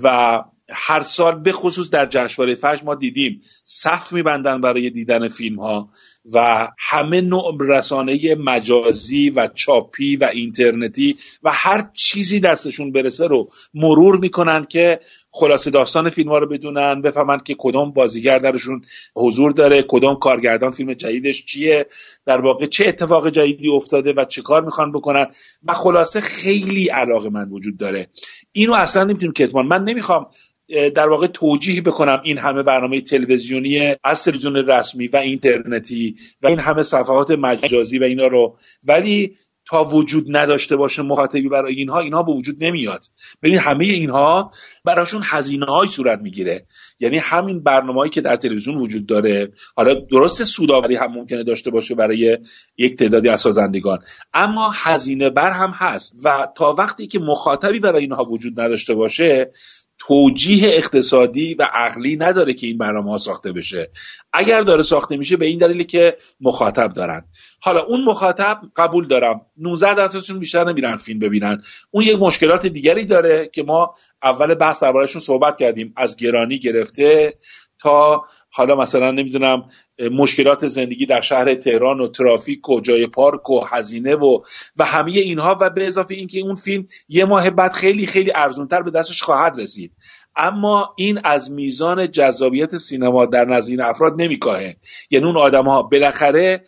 و 0.02 0.40
هر 0.68 1.02
سال 1.02 1.40
به 1.40 1.52
خصوص 1.52 1.90
در 1.90 2.06
جشنواره 2.06 2.55
فجر 2.55 2.84
ما 2.84 2.94
دیدیم 2.94 3.43
صف 3.64 4.12
میبندن 4.12 4.60
برای 4.60 4.90
دیدن 4.90 5.28
فیلم 5.28 5.60
ها 5.60 5.90
و 6.34 6.68
همه 6.78 7.20
نوع 7.20 7.56
رسانه 7.60 8.34
مجازی 8.34 9.30
و 9.30 9.48
چاپی 9.54 10.16
و 10.16 10.24
اینترنتی 10.24 11.16
و 11.42 11.50
هر 11.52 11.90
چیزی 11.94 12.40
دستشون 12.40 12.92
برسه 12.92 13.26
رو 13.26 13.48
مرور 13.74 14.16
می‌کنن 14.16 14.64
که 14.64 15.00
خلاصه 15.30 15.70
داستان 15.70 16.10
فیلم 16.10 16.28
ها 16.28 16.38
رو 16.38 16.48
بدونن 16.48 17.02
بفهمن 17.02 17.38
که 17.38 17.56
کدوم 17.58 17.90
بازیگر 17.90 18.38
درشون 18.38 18.84
حضور 19.16 19.52
داره 19.52 19.84
کدوم 19.88 20.14
کارگردان 20.14 20.70
فیلم 20.70 20.94
جدیدش 20.94 21.44
چیه 21.46 21.86
در 22.26 22.40
واقع 22.40 22.66
چه 22.66 22.88
اتفاق 22.88 23.30
جدیدی 23.30 23.68
افتاده 23.70 24.12
و 24.12 24.24
چه 24.24 24.42
کار 24.42 24.64
می‌خوان 24.64 24.92
بکنن 24.92 25.26
و 25.68 25.72
خلاصه 25.72 26.20
خیلی 26.20 26.88
علاقه 26.88 27.30
من 27.30 27.48
وجود 27.48 27.76
داره. 27.76 28.08
اینو 28.52 28.74
اصلا 28.74 29.04
نمی‌تونیم 29.04 29.32
کتمان. 29.32 29.66
من 29.66 29.84
نمی‌خوام 29.84 30.26
در 30.68 31.09
واقع 31.09 31.26
توجیه 31.26 31.82
بکنم 31.82 32.20
این 32.24 32.38
همه 32.38 32.62
برنامه 32.62 33.01
تلویزیونی 33.01 33.94
از 34.05 34.24
تلویزیون 34.24 34.56
رسمی 34.56 35.09
و 35.09 35.16
اینترنتی 35.16 36.16
و 36.43 36.47
این 36.47 36.59
همه 36.59 36.82
صفحات 36.82 37.30
مجازی 37.30 37.98
و 37.98 38.05
اینا 38.05 38.26
رو. 38.26 38.56
ولی 38.88 39.36
تا 39.68 39.84
وجود 39.84 40.36
نداشته 40.36 40.76
باشه 40.76 41.02
مخاطبی 41.02 41.48
برای 41.48 41.74
اینها 41.74 42.01
اینها 42.01 42.22
به 42.22 42.32
وجود 42.32 42.64
نمیاد. 42.64 43.01
ببین 43.43 43.59
همه 43.59 43.84
اینها 43.84 44.51
براشون 44.84 45.22
هزینه 45.24 45.66
های 45.66 45.88
صورت 45.88 46.18
می‌گیره. 46.18 46.66
یعنی 47.01 47.18
همین 47.18 47.62
برنامه‌ای 47.62 48.10
که 48.10 48.20
در 48.20 48.36
تلویزیون 48.36 48.76
وجود 48.76 49.06
داره. 49.06 49.52
حالا 49.76 49.94
درست 49.94 50.44
سوداوری 50.44 50.97
هم 50.97 51.12
ممکنه 51.12 51.44
داشته 51.44 51.70
باشه 51.70 51.94
برای 51.94 52.38
یک 52.78 52.97
تعدادی 52.97 53.28
از 53.28 53.40
سازندگان. 53.40 53.98
اما 54.34 54.70
هزینه 54.74 55.30
بر 55.30 55.51
هم 55.51 55.70
هست. 55.74 56.16
و 56.24 56.48
تا 56.56 56.74
وقتی 56.78 57.06
که 57.06 57.18
مخاطبی 57.18 57.80
برای 57.80 58.02
اینها 58.02 58.24
وجود 58.24 58.60
نداشته 58.60 58.94
باشه 58.94 59.51
توجیه 59.98 60.68
اقتصادی 60.73 61.55
و 61.55 61.68
عقلی 61.73 62.16
نداره 62.16 62.55
که 62.55 62.66
این 62.66 62.78
برنامه 62.78 63.10
ها 63.10 63.18
ساخته 63.18 63.52
بشه. 63.52 63.90
اگر 64.32 64.62
داره 64.62 64.82
ساخته 64.82 65.16
میشه 65.16 65.36
به 65.36 65.47
این 65.47 65.59
دلیلی 65.59 65.85
که 65.85 66.16
مخاطب 66.40 66.93
دارن. 66.93 67.24
حالا 67.60 67.82
اون 67.82 68.05
مخاطب 68.05 68.60
قبول 68.77 69.06
دارم. 69.06 69.40
19 69.56 69.94
درصدشون 69.94 70.39
بیشتر 70.39 70.64
نمیرن 70.64 70.97
فیلم 70.97 71.18
ببینن. 71.18 71.62
اون 71.90 72.05
یک 72.05 72.18
مشکلات 72.20 72.66
دیگری 72.66 73.05
داره 73.05 73.51
که 73.52 73.62
ما 73.62 73.94
اول 74.23 74.55
بحث 74.55 74.82
دربارهشون 74.82 75.23
صحبت 75.23 75.59
کردیم. 75.59 75.93
از 75.97 76.16
گرانی 76.16 76.59
گرفته 76.59 77.35
تا 77.78 78.24
حالا 78.56 78.74
مثلا 78.74 79.10
نمی‌دونم 79.10 79.64
مشکلات 80.12 80.66
زندگی 80.66 81.06
در 81.06 81.20
شهر 81.20 81.54
تهران 81.54 82.00
و 82.00 82.08
ترافیک 82.08 82.68
و 82.68 82.80
جای 82.80 83.06
پارک 83.06 83.50
و 83.50 83.64
هزینه 83.64 84.14
و 84.14 84.38
و 84.76 84.84
همه 84.84 85.10
اینها. 85.10 85.56
و 85.60 85.70
به 85.70 85.86
اضافه 85.86 86.14
اینکه 86.14 86.40
اون 86.40 86.54
فیلم 86.54 86.86
یه 87.08 87.24
ماه 87.24 87.50
بعد 87.50 87.72
خیلی 87.72 88.06
خیلی 88.06 88.32
ارزونتر 88.34 88.82
به 88.82 88.90
دستش 88.90 89.22
خواهد 89.22 89.58
رسید. 89.58 89.92
اما 90.36 90.94
این 90.96 91.20
از 91.24 91.50
میزان 91.50 92.10
جذابیت 92.10 92.76
سینما 92.76 93.26
در 93.26 93.44
نزد 93.44 93.70
این 93.70 93.80
افراد 93.80 94.22
نمیکاهه. 94.22 94.76
یعنی 95.10 95.26
اون 95.26 95.36
آدم 95.36 95.64
ها 95.64 95.82
بالاخره 95.82 96.64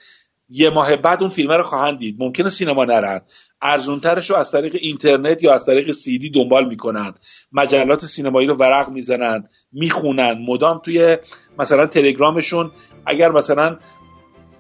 یه 0.49 0.71
ماه 0.71 0.97
بعد 0.97 1.21
اون 1.21 1.31
فیلم 1.31 1.53
رو 1.53 1.63
خواهند 1.63 1.99
دید. 1.99 2.17
ممکنه 2.19 2.49
سینما 2.49 2.85
نرن. 2.85 3.21
ارزونترش 3.63 4.31
رو 4.31 4.37
از 4.37 4.51
طریق 4.51 4.77
اینترنت 4.81 5.45
یا 5.45 5.55
از 5.55 5.67
طریق 5.67 5.93
سیدی 5.93 6.31
دنبال 6.31 6.69
می‌کنن. 6.69 7.15
مجلات 7.53 8.05
سینمایی 8.05 8.47
رو 8.49 8.55
ورق 8.55 8.89
می‌زنن 8.89 9.49
می‌خونن. 9.73 10.45
مدام 10.49 10.81
توی 10.85 11.17
مثلا 11.59 11.87
تلگرامشون 11.87 12.71
اگر 13.07 13.33
مثلا 13.33 13.77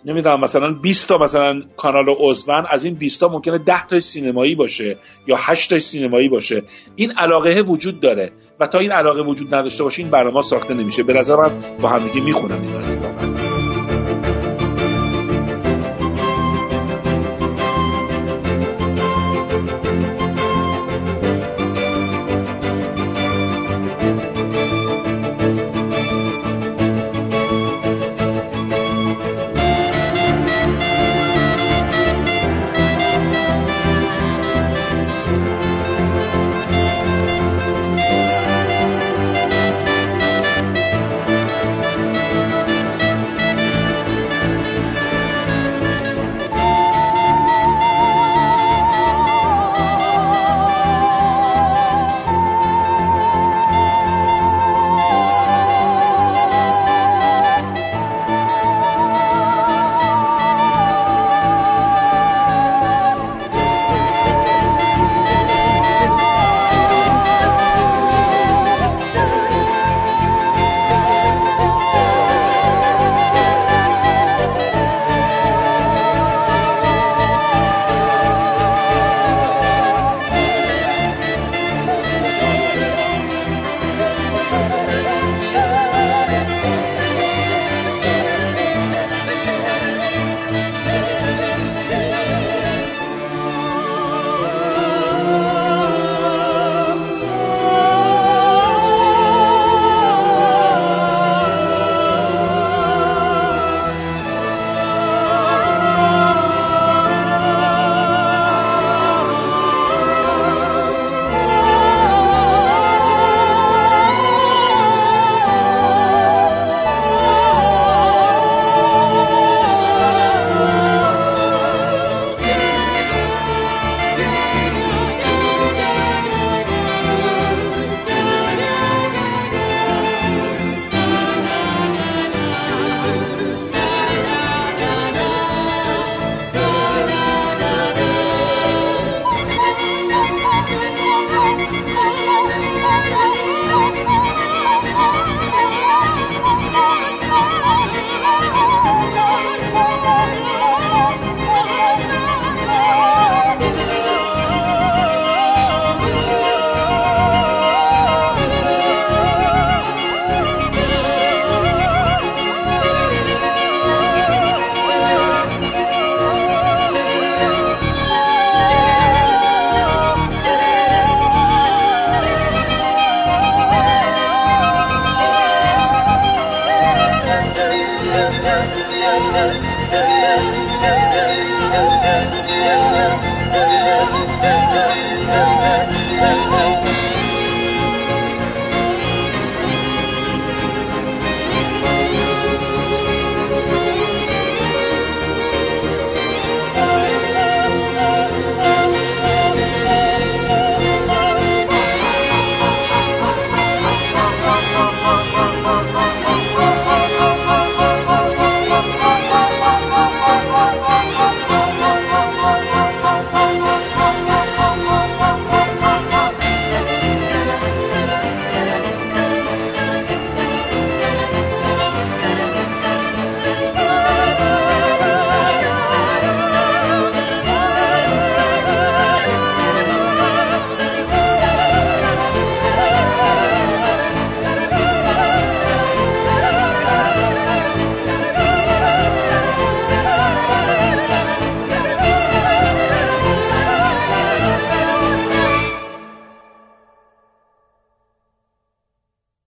نمی‌دونم 0.05 0.41
مثلا 0.41 0.73
20 0.73 1.09
تا 1.09 1.19
مثلا 1.19 1.63
کانال 1.77 2.15
عضون 2.19 2.67
از 2.71 2.85
این 2.85 2.95
20 2.95 3.21
تا 3.21 3.29
ممکنه 3.29 3.59
10 3.59 3.87
تا 3.87 4.01
سینمایی 4.01 4.55
باشه 4.55 4.97
یا 5.27 5.37
8 5.39 5.71
تا 5.71 5.79
سینمایی 5.79 6.29
باشه. 6.29 6.63
این 6.97 7.11
علاقه 7.11 7.61
وجود 7.61 8.01
داره 8.01 8.33
و 8.61 8.67
تا 8.67 8.79
این 8.79 8.93
علاقه 8.93 9.23
وجود 9.23 9.55
نداشته 9.55 9.85
باشه 9.85 10.03
این 10.03 10.11
برنامه 10.11 10.43
ساخته 10.43 10.75
نمیشه. 10.75 11.03
به 11.03 11.13
نظر 11.13 11.37
من 11.37 11.51
با 11.83 11.89
همدیگه 11.89 12.21
می‌خونن 12.21 12.61
این 12.61 12.77
اتفاقا 12.77 13.58